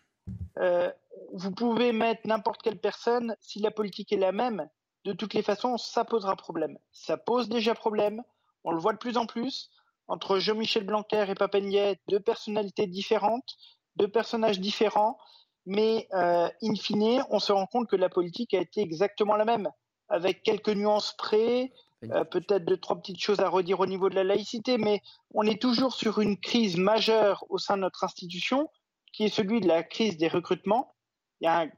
Euh, 0.59 0.91
vous 1.33 1.53
pouvez 1.53 1.93
mettre 1.93 2.23
n'importe 2.27 2.63
quelle 2.63 2.79
personne, 2.79 3.35
si 3.41 3.61
la 3.61 3.71
politique 3.71 4.13
est 4.13 4.19
la 4.19 4.33
même, 4.33 4.69
de 5.05 5.13
toutes 5.13 5.35
les 5.35 5.43
façons, 5.43 5.79
ça 5.79 6.05
posera 6.05 6.37
problème. 6.37 6.79
Ça 6.93 7.17
pose 7.17 7.49
déjà 7.49 7.75
problème. 7.75 8.23
On 8.65 8.73
le 8.73 8.79
voit 8.79 8.93
de 8.93 8.99
plus 8.99 9.17
en 9.17 9.27
plus 9.27 9.71
entre 10.07 10.39
Jean-Michel 10.39 10.85
Blanquer 10.85 11.27
et 11.29 11.35
Papendiaï, 11.35 11.97
deux 12.09 12.21
personnalités 12.21 12.87
différentes 12.87 13.57
deux 13.99 14.09
personnages 14.09 14.61
différents, 14.61 15.19
mais 15.67 16.09
euh, 16.15 16.49
in 16.63 16.75
fine, 16.75 17.23
on 17.31 17.41
se 17.41 17.53
rend 17.53 17.67
compte 17.67 17.89
que 17.89 17.97
la 17.97 18.09
politique 18.09 18.55
a 18.55 18.61
été 18.61 18.81
exactement 18.81 19.37
la 19.37 19.45
même, 19.45 19.69
avec 20.09 20.43
quelques 20.43 20.71
nuances 20.71 21.15
près, 21.19 21.73
euh, 22.05 22.25
peut-être 22.25 22.65
deux, 22.65 22.77
trois 22.77 22.97
petites 22.97 23.21
choses 23.21 23.41
à 23.41 23.49
redire 23.49 23.81
au 23.81 23.87
niveau 23.87 24.09
de 24.09 24.15
la 24.15 24.25
laïcité, 24.25 24.79
mais 24.79 25.03
on 25.35 25.43
est 25.43 25.61
toujours 25.61 25.93
sur 25.93 26.21
une 26.21 26.39
crise 26.39 26.77
majeure 26.77 27.45
au 27.51 27.59
sein 27.59 27.77
de 27.77 27.83
notre 27.83 28.05
institution, 28.05 28.71
qui 29.13 29.25
est 29.25 29.35
celui 29.35 29.61
de 29.61 29.69
la 29.69 29.83
crise 29.83 30.17
des 30.17 30.29
recrutements. 30.29 30.95
Il 31.41 31.45
y 31.45 31.49
a 31.49 31.61
un 31.61 31.71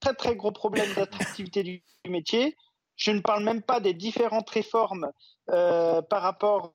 très 0.00 0.14
très 0.14 0.36
gros 0.36 0.52
problème 0.52 0.92
d'attractivité 0.94 1.62
du 1.62 1.82
métier. 2.08 2.56
Je 2.96 3.10
ne 3.10 3.20
parle 3.20 3.42
même 3.42 3.62
pas 3.62 3.80
des 3.80 3.94
différentes 3.94 4.48
réformes 4.50 5.10
euh, 5.50 6.02
par 6.02 6.22
rapport 6.22 6.74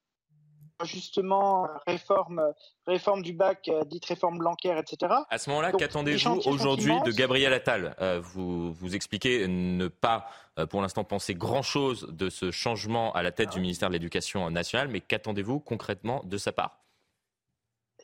justement 0.86 1.68
réforme, 1.88 2.42
réforme 2.88 3.22
du 3.22 3.34
bac, 3.34 3.68
euh, 3.68 3.84
dite 3.86 4.06
réforme 4.06 4.38
Blanquer, 4.38 4.78
etc. 4.78 5.14
À 5.30 5.38
ce 5.38 5.50
moment-là, 5.50 5.72
qu'attendez-vous 5.72 6.42
aujourd'hui 6.46 6.94
de 7.06 7.12
Gabriel 7.12 7.54
Attal? 7.54 7.96
Euh, 8.00 8.20
vous, 8.22 8.74
vous 8.74 8.96
expliquez 8.96 9.48
ne 9.48 9.88
pas, 9.88 10.28
euh, 10.58 10.66
pour 10.66 10.82
l'instant, 10.82 11.04
penser 11.04 11.36
grand-chose 11.36 12.08
de 12.10 12.30
ce 12.30 12.52
changement 12.52 13.12
à 13.14 13.24
la 13.24 13.32
tête 13.32 13.52
du 13.52 13.60
ministère 13.60 13.90
de 13.90 13.94
l'Éducation 13.94 14.50
nationale, 14.50 14.88
mais 14.88 15.02
qu'attendez-vous 15.02 15.60
concrètement 15.60 16.22
de 16.24 16.38
sa 16.38 16.52
part? 16.52 16.80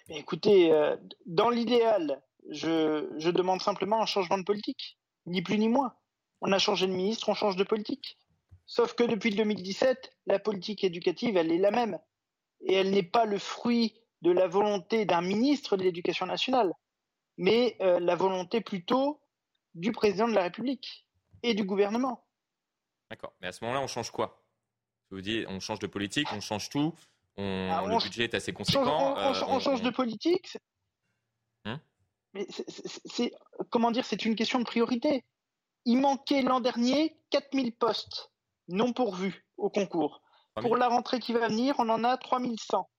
Eh 0.10 0.18
Écoutez, 0.18 0.72
dans 1.26 1.50
l'idéal, 1.50 2.22
je, 2.50 3.10
je 3.18 3.30
demande 3.30 3.62
simplement 3.62 4.02
un 4.02 4.06
changement 4.06 4.38
de 4.38 4.44
politique, 4.44 5.00
ni 5.26 5.42
plus 5.42 5.58
ni 5.58 5.68
moins. 5.68 5.94
On 6.42 6.52
a 6.52 6.60
changé 6.60 6.86
de 6.86 6.92
ministre, 6.92 7.30
on 7.30 7.34
change 7.34 7.56
de 7.56 7.64
politique. 7.64 8.18
Sauf 8.68 8.94
que 8.94 9.04
depuis 9.04 9.32
2017, 9.32 10.12
la 10.28 10.40
politique 10.40 10.84
éducative, 10.84 11.38
elle 11.38 11.52
est 11.52 11.58
la 11.58 11.72
même 11.72 11.98
et 12.62 12.74
elle 12.74 12.92
n'est 12.92 13.04
pas 13.04 13.26
le 13.26 13.38
fruit 13.38 13.96
de 14.22 14.32
la 14.32 14.48
volonté 14.48 15.06
d'un 15.06 15.22
ministre 15.22 15.78
de 15.78 15.84
l'Éducation 15.84 16.26
nationale, 16.26 16.74
mais 17.38 17.78
euh, 17.82 18.00
la 18.00 18.16
volonté 18.16 18.62
plutôt 18.62 19.22
du 19.74 19.92
président 19.92 20.28
de 20.28 20.34
la 20.34 20.44
République 20.44 21.06
et 21.44 21.54
du 21.54 21.64
gouvernement. 21.64 22.26
D'accord. 23.10 23.34
Mais 23.42 23.48
à 23.48 23.52
ce 23.52 23.64
moment-là, 23.64 23.82
on 23.82 23.88
change 23.88 24.10
quoi? 24.10 24.44
Vous 25.12 25.22
dites, 25.22 25.46
on 25.48 25.60
change 25.60 25.80
de 25.80 25.88
politique, 25.88 26.28
on 26.34 26.42
change 26.42 26.70
tout. 26.70 26.94
On, 27.38 27.70
ah, 27.72 27.86
le 27.86 28.02
budget 28.02 28.24
est 28.24 28.34
assez 28.34 28.54
conséquent. 28.54 29.16
On, 29.18 29.60
change, 29.60 29.82
de 29.82 29.90
politique. 29.90 30.58
Hum 31.66 31.80
mais 32.36 32.46
c'est 33.06 33.34
comment 33.70 33.92
dire 33.92 34.06
C'est 34.06 34.26
une 34.26 34.36
question 34.36 34.60
de 34.60 34.66
priorité. 34.66 35.24
Il 35.86 36.00
manquait 36.00 36.42
l'an 36.42 36.60
dernier 36.60 37.18
4000 37.32 37.74
postes 37.74 38.32
non 38.68 38.94
pourvus 38.94 39.46
au 39.58 39.70
concours. 39.70 40.22
Pour 40.62 40.78
la 40.78 40.88
rentrée 40.88 41.20
qui 41.20 41.34
va 41.34 41.48
venir, 41.48 41.76
on 41.80 41.90
en 41.90 42.04
a 42.04 42.18
3100. 42.18 42.90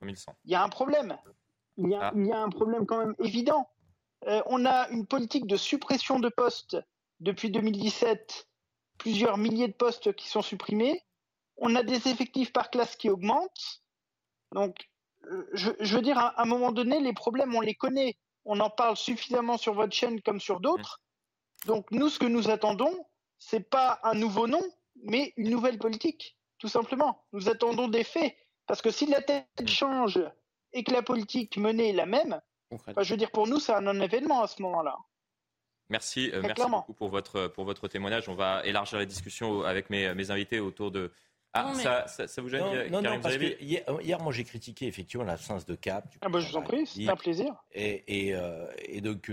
3100. 0.00 0.36
Il 0.44 0.50
y 0.50 0.54
a 0.54 0.62
un 0.62 0.68
problème. 0.68 1.16
Il 1.76 1.90
y 1.90 1.94
a, 1.94 2.12
ah. 2.12 2.42
un 2.42 2.48
problème 2.48 2.86
quand 2.86 2.98
même 2.98 3.14
évident. 3.20 3.68
Euh, 4.26 4.42
on 4.46 4.64
a 4.64 4.88
une 4.88 5.06
politique 5.06 5.46
de 5.46 5.56
suppression 5.56 6.18
de 6.18 6.28
postes 6.28 6.76
depuis 7.20 7.50
2017, 7.50 8.48
plusieurs 8.98 9.38
milliers 9.38 9.68
de 9.68 9.74
postes 9.74 10.14
qui 10.14 10.28
sont 10.28 10.42
supprimés. 10.42 11.04
On 11.56 11.74
a 11.74 11.82
des 11.82 12.08
effectifs 12.08 12.52
par 12.52 12.70
classe 12.70 12.96
qui 12.96 13.08
augmentent. 13.08 13.82
Donc, 14.52 14.88
euh, 15.30 15.48
je, 15.52 15.96
veux 15.96 16.02
dire, 16.02 16.18
à, 16.18 16.42
un 16.42 16.46
moment 16.46 16.72
donné, 16.72 17.00
les 17.00 17.12
problèmes, 17.12 17.54
on 17.54 17.60
les 17.60 17.74
connaît. 17.74 18.16
On 18.44 18.58
en 18.60 18.70
parle 18.70 18.96
suffisamment 18.96 19.58
sur 19.58 19.74
votre 19.74 19.94
chaîne 19.94 20.20
comme 20.22 20.40
sur 20.40 20.60
d'autres. 20.60 21.00
Donc, 21.66 21.90
nous, 21.90 22.08
ce 22.08 22.18
que 22.18 22.26
nous 22.26 22.50
attendons, 22.50 23.06
c'est 23.38 23.68
pas 23.68 24.00
un 24.02 24.14
nouveau 24.14 24.46
nom, 24.46 24.62
mais 25.02 25.32
une 25.36 25.50
nouvelle 25.50 25.78
politique 25.78 26.36
tout 26.58 26.68
simplement. 26.68 27.24
Nous 27.32 27.48
attendons 27.48 27.88
des 27.88 28.04
faits. 28.04 28.34
Parce 28.66 28.82
que 28.82 28.90
si 28.90 29.06
la 29.06 29.22
tête 29.22 29.46
change 29.66 30.20
et 30.72 30.82
que 30.82 30.92
la 30.92 31.02
politique 31.02 31.56
menée 31.56 31.90
est 31.90 31.94
la 31.94 32.06
même, 32.06 32.40
bah, 32.70 33.02
je 33.02 33.10
veux 33.10 33.16
dire, 33.16 33.30
pour 33.30 33.46
nous, 33.46 33.60
c'est 33.60 33.72
un 33.72 33.80
non-événement 33.80 34.42
à 34.42 34.48
ce 34.48 34.60
moment-là. 34.62 34.96
Merci, 35.88 36.32
euh, 36.32 36.42
merci 36.42 36.68
beaucoup 36.68 36.94
pour 36.94 37.08
votre, 37.08 37.46
pour 37.46 37.64
votre 37.64 37.86
témoignage. 37.86 38.28
On 38.28 38.34
va 38.34 38.66
élargir 38.66 38.98
la 38.98 39.06
discussion 39.06 39.62
avec 39.62 39.88
mes, 39.88 40.12
mes 40.14 40.30
invités 40.32 40.58
autour 40.58 40.90
de. 40.90 41.12
Ah, 41.52 41.72
ça, 41.74 42.26
ça, 42.26 42.42
vous 42.42 42.48
gêne 42.48 42.90
Non, 42.90 43.00
non, 43.00 43.18
parce 43.20 43.38
que 43.38 43.62
hier, 43.62 44.20
moi, 44.20 44.32
j'ai 44.32 44.44
critiqué 44.44 44.86
effectivement 44.88 45.24
l'absence 45.24 45.64
de 45.64 45.74
cap. 45.74 46.04
Ah 46.20 46.28
bah, 46.28 46.40
je 46.40 46.50
vous 46.50 46.56
en 46.56 46.62
prie, 46.62 46.86
c'est 46.86 47.08
un 47.08 47.16
plaisir. 47.16 47.54
Et, 47.72 48.28
et, 48.28 48.34
euh, 48.34 48.66
et 48.80 49.00
donc, 49.00 49.30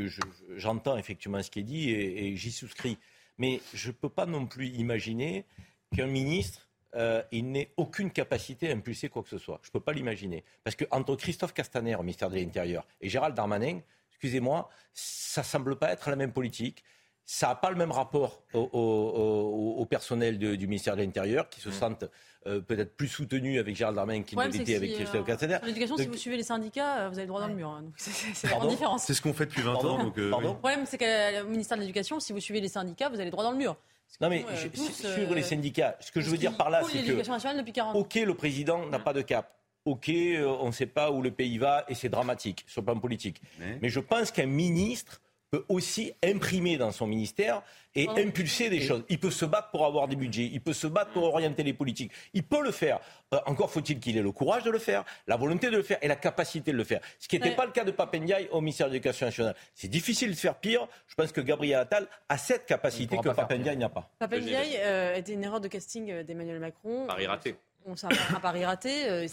j'entends 0.55 0.95
effectivement 0.95 1.41
ce 1.41 1.49
qui 1.49 1.59
est 1.59 1.63
dit 1.63 1.89
et, 1.89 2.27
et 2.27 2.35
j'y 2.37 2.51
souscris. 2.51 2.97
Mais 3.39 3.59
je 3.73 3.87
ne 3.87 3.93
peux 3.93 4.09
pas 4.09 4.25
non 4.25 4.45
plus 4.45 4.67
imaginer 4.67 5.45
qu'un 5.93 6.07
ministre 6.07 6.69
euh, 6.95 7.23
il 7.31 7.51
n'ait 7.51 7.71
aucune 7.77 8.11
capacité 8.11 8.69
à 8.69 8.73
impulser 8.73 9.09
quoi 9.09 9.23
que 9.23 9.29
ce 9.29 9.37
soit. 9.37 9.59
Je 9.63 9.69
ne 9.69 9.73
peux 9.73 9.79
pas 9.79 9.93
l'imaginer. 9.93 10.43
Parce 10.63 10.75
que 10.75 10.85
entre 10.91 11.15
Christophe 11.15 11.53
Castaner 11.53 11.95
au 11.95 12.01
ministère 12.01 12.29
de 12.29 12.35
l'Intérieur 12.35 12.85
et 13.01 13.09
Gérald 13.09 13.35
Darmanin, 13.35 13.79
excusez-moi, 14.11 14.69
ça 14.93 15.41
ne 15.41 15.45
semble 15.45 15.75
pas 15.77 15.91
être 15.91 16.09
la 16.09 16.15
même 16.15 16.31
politique. 16.31 16.83
Ça 17.25 17.47
n'a 17.47 17.55
pas 17.55 17.69
le 17.69 17.77
même 17.77 17.91
rapport 17.91 18.43
au, 18.53 19.87
personnel 19.89 20.37
du 20.37 20.67
ministère 20.67 20.97
de 20.97 21.01
l'Intérieur, 21.01 21.49
qui 21.49 21.61
se 21.61 21.69
mm. 21.69 21.71
sentent 21.71 22.05
euh, 22.47 22.59
peut-être 22.59 22.97
plus 22.97 23.07
soutenus 23.07 23.59
avec 23.59 23.77
Gérald 23.77 23.95
Darmanin 23.95 24.23
qu'il 24.23 24.37
ne 24.37 24.43
l'était 24.45 24.75
avec 24.75 24.93
Christophe 24.93 25.21
euh, 25.21 25.23
Castaner. 25.23 25.57
L'éducation, 25.63 25.95
si 25.95 26.05
vous 26.05 26.17
suivez 26.17 26.35
les 26.35 26.43
syndicats, 26.43 27.07
vous 27.07 27.15
avez 27.15 27.23
le 27.23 27.27
droit 27.27 27.39
dans 27.39 27.47
le 27.47 27.55
mur. 27.55 27.69
Hein. 27.69 27.85
c'est 27.95 28.47
la 28.47 28.57
grande 28.57 28.69
différence. 28.69 29.03
C'est 29.03 29.13
ce 29.13 29.21
qu'on 29.21 29.33
fait 29.33 29.45
depuis 29.45 29.61
20 29.61 29.73
ans. 29.75 30.03
Donc, 30.03 30.17
Le 30.17 30.29
problème, 30.29 30.85
c'est 30.85 30.97
qu'au 30.97 31.47
ministère 31.47 31.77
de 31.77 31.81
l'Éducation, 31.81 32.19
si 32.19 32.33
vous 32.33 32.41
suivez 32.41 32.59
les 32.59 32.67
syndicats, 32.67 33.07
vous 33.07 33.15
avez 33.15 33.25
le 33.25 33.31
droit 33.31 33.45
dans 33.45 33.51
le 33.51 33.57
mur. 33.57 33.77
Non, 34.21 34.29
mais 34.29 34.45
euh, 34.47 34.55
sur 34.55 35.33
les 35.33 35.41
euh, 35.41 35.45
syndicats, 35.45 35.97
ce 35.99 36.11
que 36.11 36.21
je 36.21 36.29
veux 36.29 36.37
dire 36.37 36.55
par 36.55 36.69
là, 36.69 36.83
c'est 36.89 37.03
que. 37.03 37.95
Ok, 37.95 38.15
le 38.15 38.33
président 38.35 38.85
n'a 38.87 38.99
pas 38.99 39.13
de 39.13 39.21
cap. 39.21 39.57
Ok, 39.85 40.07
euh, 40.09 40.45
on 40.61 40.67
ne 40.67 40.71
sait 40.71 40.85
pas 40.85 41.11
où 41.11 41.21
le 41.21 41.31
pays 41.31 41.57
va 41.57 41.83
et 41.89 41.95
c'est 41.95 42.09
dramatique 42.09 42.63
sur 42.67 42.81
le 42.81 42.85
plan 42.85 42.99
politique. 42.99 43.41
mais 43.81 43.89
je 43.89 43.99
pense 43.99 44.31
qu'un 44.31 44.45
ministre 44.45 45.21
peut 45.53 45.65
aussi 45.69 46.11
imprimer 46.23 46.77
dans 46.77 46.91
son 46.91 47.05
ministère 47.05 47.61
et 47.93 48.09
impulser 48.09 48.71
des 48.71 48.81
choses. 48.81 49.03
Il 49.07 49.19
peut 49.19 49.29
se 49.29 49.45
battre 49.45 49.69
pour 49.69 49.85
avoir 49.85 50.07
des 50.07 50.15
budgets, 50.15 50.49
il 50.51 50.59
peut 50.61 50.73
se 50.73 50.87
battre 50.87 51.11
pour 51.11 51.25
orienter 51.25 51.61
les 51.61 51.73
politiques. 51.73 52.11
Il 52.33 52.41
peut 52.41 52.63
le 52.63 52.71
faire. 52.71 52.99
Euh, 53.35 53.39
encore 53.45 53.69
faut-il 53.69 53.99
qu'il 53.99 54.17
ait 54.17 54.23
le 54.23 54.31
courage 54.31 54.63
de 54.63 54.71
le 54.71 54.79
faire, 54.79 55.05
la 55.27 55.37
volonté 55.37 55.69
de 55.69 55.77
le 55.77 55.83
faire 55.83 55.99
et 56.01 56.07
la 56.07 56.15
capacité 56.15 56.71
de 56.71 56.77
le 56.77 56.83
faire. 56.83 57.01
Ce 57.19 57.27
qui 57.27 57.37
n'était 57.37 57.55
pas 57.55 57.67
le 57.67 57.71
cas 57.71 57.83
de 57.83 57.91
Papendiaï 57.91 58.49
au 58.51 58.61
ministère 58.61 58.87
de 58.87 58.93
l'Éducation 58.93 59.27
nationale. 59.27 59.55
C'est 59.75 59.89
difficile 59.89 60.31
de 60.31 60.35
faire 60.35 60.55
pire. 60.55 60.87
Je 61.05 61.13
pense 61.13 61.31
que 61.31 61.41
Gabriel 61.41 61.81
Attal 61.81 62.07
a 62.29 62.39
cette 62.39 62.65
capacité 62.65 63.15
que 63.17 63.29
Papendiaï 63.29 63.77
n'a 63.77 63.89
pas. 63.89 64.09
Papendiaï 64.17 64.77
euh, 64.79 65.13
était 65.13 65.33
une 65.33 65.43
erreur 65.43 65.61
de 65.61 65.67
casting 65.67 66.09
euh, 66.09 66.23
d'Emmanuel 66.23 66.59
Macron. 66.59 67.05
Pari 67.05 67.27
raté. 67.27 67.57
On 67.85 67.95
s'est 67.95 68.07
un 68.07 68.39
pari 68.39 68.65
raté. 68.65 69.27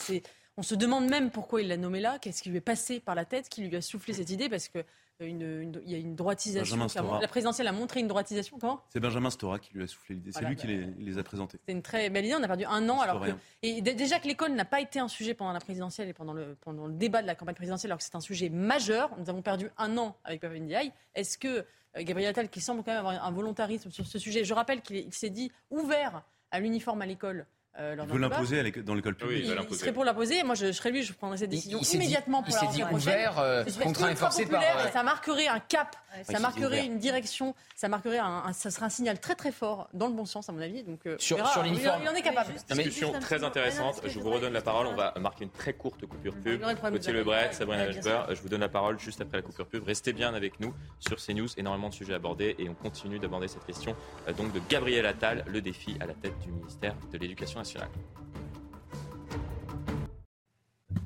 on 0.58 0.62
se 0.62 0.74
demande 0.74 1.08
même 1.08 1.30
pourquoi 1.30 1.62
il 1.62 1.68
l'a 1.68 1.78
nommé 1.78 2.00
là, 2.00 2.18
qu'est-ce 2.20 2.42
qui 2.42 2.50
lui 2.50 2.58
est 2.58 2.60
passé 2.60 3.00
par 3.00 3.14
la 3.14 3.24
tête, 3.24 3.48
qui 3.48 3.62
lui 3.62 3.74
a 3.74 3.80
soufflé 3.80 4.12
cette 4.12 4.28
idée, 4.28 4.50
parce 4.50 4.68
que 4.68 4.84
il 5.28 5.90
y 5.90 5.94
a 5.94 5.98
une 5.98 6.14
droitisation. 6.14 6.76
La 7.20 7.28
présidentielle 7.28 7.68
a 7.68 7.72
montré 7.72 8.00
une 8.00 8.08
droitisation. 8.08 8.58
Comment? 8.58 8.80
C'est 8.88 9.00
Benjamin 9.00 9.30
Stora 9.30 9.58
qui 9.58 9.74
lui 9.74 9.82
a 9.82 9.86
soufflé 9.86 10.14
l'idée. 10.14 10.32
C'est 10.32 10.44
lui 10.44 10.56
qui 10.56 10.66
bah, 10.66 10.92
les, 10.98 11.18
a 11.18 11.22
présentés. 11.22 11.58
C'est 11.66 11.72
une 11.72 11.82
très 11.82 12.10
belle 12.10 12.24
idée. 12.24 12.34
On 12.38 12.42
a 12.42 12.46
perdu 12.46 12.64
un 12.64 12.88
an. 12.88 13.00
Alors 13.00 13.20
que, 13.20 13.30
et 13.62 13.82
déjà 13.82 14.18
que 14.18 14.26
l'école 14.26 14.52
n'a 14.52 14.64
pas 14.64 14.80
été 14.80 14.98
un 14.98 15.08
sujet 15.08 15.34
pendant 15.34 15.52
la 15.52 15.60
présidentielle 15.60 16.08
et 16.08 16.12
pendant 16.12 16.32
le, 16.32 16.56
pendant 16.60 16.86
le 16.86 16.94
débat 16.94 17.22
de 17.22 17.26
la 17.26 17.34
campagne 17.34 17.54
présidentielle, 17.54 17.90
alors 17.90 17.98
que 17.98 18.04
c'est 18.04 18.16
un 18.16 18.20
sujet 18.20 18.48
majeur. 18.48 19.10
Nous 19.18 19.28
avons 19.28 19.42
perdu 19.42 19.70
un 19.78 19.96
an 19.98 20.16
avec 20.24 20.42
Ndiaye. 20.42 20.92
Est-ce 21.14 21.38
que 21.38 21.48
euh, 21.48 21.64
Gabriel 21.98 22.30
Attal, 22.30 22.48
qui 22.48 22.60
semble 22.60 22.82
quand 22.82 22.92
même 22.92 23.04
avoir 23.04 23.24
un 23.24 23.30
volontarisme 23.30 23.90
sur 23.90 24.06
ce 24.06 24.18
sujet, 24.18 24.44
je 24.44 24.54
rappelle 24.54 24.80
qu'il 24.80 25.12
s'est 25.12 25.30
dit 25.30 25.50
ouvert 25.70 26.22
à 26.50 26.60
l'uniforme 26.60 27.02
à 27.02 27.06
l'école 27.06 27.46
Euh, 27.78 27.96
il 28.02 28.12
veut 28.12 28.18
l'imposer 28.18 28.72
dans 28.82 28.94
l'école 28.94 29.14
publique. 29.14 29.46
Oui, 29.46 29.56
il, 29.70 29.76
serait 29.76 29.92
pour 29.92 30.04
l'imposer. 30.04 30.42
Moi, 30.42 30.56
je, 30.56 30.72
serais 30.72 30.90
lui, 30.90 31.04
je 31.04 31.12
prendrais 31.12 31.38
cette 31.38 31.50
décision 31.50 31.78
immédiatement 31.78 32.42
pour 32.42 32.52
la 32.52 32.60
rentrée 32.62 32.82
prochaine. 32.82 32.96
Ouvert, 32.96 33.38
euh, 33.38 33.64
contraint 33.82 34.10
et 34.10 34.16
forcé 34.16 34.46
par. 34.46 34.60
Euh, 34.60 34.88
ça 34.92 35.04
marquerait 35.04 35.46
un 35.46 35.60
cap, 35.60 35.94
ça 36.24 36.40
marquerait 36.40 36.84
une 36.84 36.98
direction, 36.98 37.54
ça 37.76 37.88
marquerait 37.88 38.18
un, 38.18 38.52
ça 38.52 38.72
serait 38.72 38.86
un 38.86 38.90
signal 38.90 39.20
très 39.20 39.36
très 39.36 39.52
fort 39.52 39.88
dans 39.94 40.08
le 40.08 40.14
bon 40.14 40.24
sens 40.24 40.48
à 40.48 40.52
mon 40.52 40.60
avis. 40.60 40.82
Donc 40.82 41.06
euh, 41.06 41.16
sur, 41.18 41.46
sur 41.46 41.62
l'uniforme, 41.62 42.02
il, 42.02 42.08
en 42.08 42.14
est 42.14 42.22
capable. 42.22 42.52
Discussion 42.68 43.12
très 43.20 43.44
intéressante. 43.44 44.00
Je 44.04 44.18
vous 44.18 44.30
redonne 44.30 44.52
la 44.52 44.62
parole. 44.62 44.88
On 44.88 44.96
va 44.96 45.14
marquer 45.20 45.44
une 45.44 45.50
très 45.50 45.72
courte 45.72 46.04
coupure 46.06 46.34
pub. 46.34 46.60
Gauthier 46.90 47.12
Lebret, 47.12 47.52
Sabrina 47.52 47.86
Weber, 47.86 48.34
je 48.34 48.42
vous 48.42 48.48
donne 48.48 48.62
la 48.62 48.68
parole 48.68 48.98
juste 48.98 49.20
après 49.20 49.36
la 49.36 49.42
coupure 49.42 49.66
pub. 49.66 49.84
Restez 49.84 50.12
bien 50.12 50.34
avec 50.34 50.58
nous 50.58 50.74
sur 50.98 51.18
CNews. 51.24 51.48
Énormément 51.56 51.88
de 51.88 51.94
sujets 51.94 52.14
abordés 52.14 52.56
et 52.58 52.68
on 52.68 52.74
continue 52.74 53.18
d'aborder 53.18 53.46
cette 53.46 53.64
question 53.64 53.94
donc 54.36 54.52
de 54.52 54.60
Gabriel 54.68 55.06
Attal, 55.06 55.44
le 55.46 55.60
défi 55.60 55.96
à 56.00 56.06
la 56.06 56.14
tête 56.14 56.38
du 56.40 56.50
ministère 56.50 56.94
de 57.12 57.18
l'Éducation 57.18 57.59
nationale. 57.60 57.90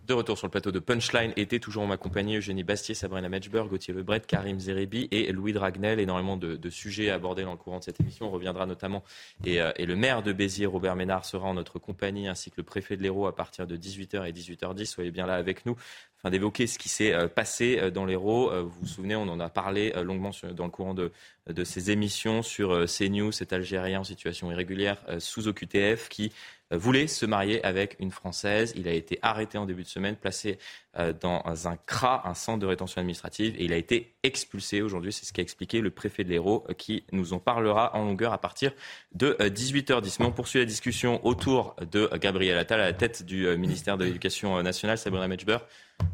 De 0.07 0.13
retour 0.13 0.37
sur 0.37 0.47
le 0.47 0.51
plateau 0.51 0.71
de 0.71 0.81
Punchline, 0.81 1.33
était 1.37 1.59
toujours 1.59 1.83
en 1.83 1.87
ma 1.87 1.97
compagnie 1.97 2.37
Eugénie 2.37 2.63
Bastier, 2.63 2.95
Sabrina 2.95 3.31
Matchberg, 3.31 3.71
Gauthier 3.71 3.95
Lebret, 3.95 4.21
Karim 4.21 4.61
Zeribi 4.61 5.09
et 5.11 5.33
Louis 5.33 5.55
Dragnel. 5.55 5.99
Énormément 5.99 6.37
de, 6.37 6.69
sujets 6.69 7.09
abordés 7.09 7.45
dans 7.45 7.53
le 7.53 7.57
courant 7.57 7.79
de 7.79 7.85
cette 7.85 8.01
émission. 8.01 8.27
On 8.27 8.31
reviendra 8.31 8.67
notamment, 8.67 9.03
euh, 9.47 9.73
et, 9.77 9.87
le 9.87 9.97
maire 9.97 10.23
de 10.23 10.35
Béziers, 10.35 10.67
Robert 10.67 10.95
Ménard, 10.95 11.25
sera 11.25 11.49
en 11.49 11.55
notre 11.55 11.79
compagnie, 11.79 12.29
ainsi 12.29 12.51
que 12.51 12.57
le 12.59 12.65
préfet 12.65 12.99
de 12.99 13.03
l'Hérault 13.03 13.27
à 13.27 13.35
partir 13.35 13.67
de 13.67 13.79
18h 13.79 14.29
et 14.29 14.33
18h10. 14.33 14.85
Soyez 14.85 15.11
bien 15.11 15.25
là 15.25 15.37
avec 15.37 15.65
nous, 15.65 15.75
afin 16.19 16.29
d'évoquer 16.29 16.67
ce 16.67 16.79
qui 16.79 16.91
s'est 16.91 17.15
euh, 17.15 17.27
passé 17.27 17.79
euh, 17.81 17.91
dans 17.91 18.05
l'Hérault. 18.05 18.51
Vous 18.63 18.81
vous 18.83 18.87
souvenez, 18.87 19.17
on 19.17 19.29
en 19.29 19.41
a 19.41 19.49
parlé 19.49 19.95
longuement 20.03 20.33
dans 20.53 20.65
le 20.65 20.71
courant 20.71 20.93
de, 20.93 21.13
de 21.49 21.65
ces 21.65 21.91
émissions 21.91 22.43
sur 22.43 22.85
CNews, 22.87 23.33
cet 23.33 23.55
Algérien 23.55 24.01
en 24.01 24.05
situation 24.05 24.53
irrégulière 24.53 24.99
sous 25.19 25.49
OQTF 25.49 26.11
qui 26.11 26.31
voulait 26.77 27.07
se 27.07 27.27
marier 27.27 27.65
avec 27.65 27.97
une 27.99 28.11
Française. 28.11 28.73
Il 28.77 28.89
a 28.89 28.93
été 28.93 29.19
arrêté 29.23 29.59
en 29.59 29.67
début 29.67 29.83
de 29.83 29.89
semaine, 29.89 30.17
placé 30.17 30.59
euh, 30.97 31.13
dans 31.13 31.43
un 31.67 31.77
CRA, 31.77 32.23
un 32.29 32.35
centre 32.35 32.61
de 32.61 32.67
rétention 32.67 33.01
administrative, 33.01 33.57
et 33.59 33.65
il 33.65 33.73
a 33.73 33.77
été 33.77 34.15
expulsé 34.23 34.81
aujourd'hui. 34.81 35.13
C'est 35.13 35.25
ce 35.25 35.33
qu'a 35.33 35.43
expliqué 35.43 35.81
le 35.81 35.91
préfet 35.91 36.23
de 36.23 36.29
l'Hérault, 36.29 36.65
euh, 36.69 36.73
qui 36.73 37.05
nous 37.11 37.33
en 37.33 37.41
parlera 37.41 37.97
en 37.97 38.05
longueur 38.05 38.33
à 38.33 38.39
partir 38.39 38.71
de 39.13 39.37
18h10. 39.41 39.93
Euh, 39.93 40.17
Mais 40.21 40.27
on 40.27 40.33
poursuit 40.33 40.61
la 40.61 40.65
discussion 40.65 41.25
autour 41.27 41.75
de 41.91 42.09
Gabriel 42.19 42.57
Attal 42.59 42.81
à 42.81 42.85
la 42.85 42.93
tête 42.93 43.25
du 43.25 43.45
ministère 43.57 43.99
de 43.99 44.05
l'Éducation 44.05 44.63
nationale, 44.63 44.97
Sabrina 44.97 45.27
Metchber. 45.27 45.59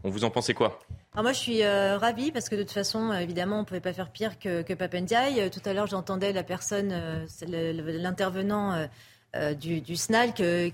On 0.03 0.09
vous 0.09 0.25
en 0.25 0.31
pensez 0.31 0.55
quoi? 0.55 0.79
Moi, 1.15 1.33
je 1.33 1.39
suis 1.39 1.65
ravie 1.65 2.33
parce 2.33 2.49
que 2.49 2.55
de 2.55 2.63
toute 2.63 2.73
façon, 2.73 3.13
évidemment, 3.13 3.57
on 3.57 3.61
ne 3.61 3.65
pouvait 3.65 3.81
pas 3.81 3.93
faire 3.93 4.11
pire 4.11 4.39
que, 4.39 4.63
que 4.63 4.73
Papendiaï. 4.73 5.51
Tout 5.51 5.61
à 5.65 5.73
l'heure, 5.73 5.87
j'entendais 5.87 6.33
la 6.33 6.43
personne, 6.43 6.95
l'intervenant 7.49 8.89
euh, 9.37 9.55
du, 9.55 9.81
du, 9.81 9.97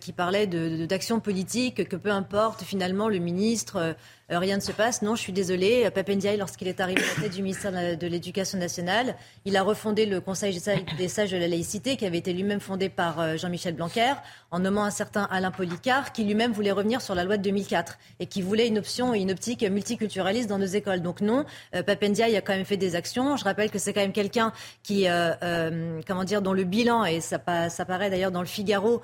qui 0.00 0.12
parlait 0.12 0.46
d'action 0.46 1.16
de, 1.16 1.20
politique, 1.20 1.88
que 1.88 1.96
peu 1.96 2.10
importe 2.10 2.62
finalement 2.62 3.08
le 3.08 3.18
ministre 3.18 3.96
euh, 4.30 4.36
euh, 4.36 4.38
rien 4.38 4.56
ne 4.56 4.60
se 4.60 4.72
passe. 4.72 5.02
Non, 5.02 5.14
je 5.14 5.20
suis 5.20 5.32
désolée. 5.32 5.90
Papendiaï, 5.90 6.36
lorsqu'il 6.36 6.68
est 6.68 6.80
arrivé 6.80 7.02
à 7.02 7.16
la 7.16 7.22
tête 7.22 7.32
du 7.32 7.42
ministère 7.42 7.72
de 7.72 8.06
l'Éducation 8.06 8.58
nationale, 8.58 9.16
il 9.44 9.56
a 9.56 9.62
refondé 9.62 10.06
le 10.06 10.20
Conseil 10.20 10.58
des 10.98 11.08
sages 11.08 11.30
de 11.30 11.36
la 11.36 11.48
laïcité, 11.48 11.96
qui 11.96 12.06
avait 12.06 12.18
été 12.18 12.32
lui-même 12.32 12.60
fondé 12.60 12.88
par 12.88 13.20
euh, 13.20 13.36
Jean-Michel 13.36 13.74
Blanquer, 13.74 14.14
en 14.50 14.60
nommant 14.60 14.84
un 14.84 14.90
certain 14.90 15.24
Alain 15.30 15.50
Policard, 15.50 16.12
qui 16.12 16.24
lui-même 16.24 16.52
voulait 16.52 16.72
revenir 16.72 17.00
sur 17.00 17.14
la 17.14 17.24
loi 17.24 17.36
de 17.36 17.42
2004 17.42 17.98
et 18.20 18.26
qui 18.26 18.42
voulait 18.42 18.68
une 18.68 18.78
option 18.78 19.14
et 19.14 19.20
une 19.20 19.30
optique 19.30 19.62
multiculturaliste 19.62 20.48
dans 20.48 20.58
nos 20.58 20.66
écoles. 20.66 21.02
Donc 21.02 21.20
non, 21.20 21.44
euh, 21.74 21.82
Papendiaï 21.82 22.36
a 22.36 22.40
quand 22.40 22.54
même 22.54 22.64
fait 22.64 22.76
des 22.76 22.94
actions. 22.96 23.36
Je 23.36 23.44
rappelle 23.44 23.70
que 23.70 23.78
c'est 23.78 23.92
quand 23.92 24.00
même 24.00 24.12
quelqu'un 24.12 24.52
qui, 24.82 25.06
comment 26.06 26.24
dire, 26.24 26.42
dont 26.42 26.52
le 26.52 26.64
bilan, 26.64 27.04
et 27.04 27.20
ça, 27.20 27.38
ça 27.68 27.84
paraît 27.84 28.10
d'ailleurs 28.10 28.30
dans 28.30 28.40
le 28.40 28.46
Figaro, 28.46 29.02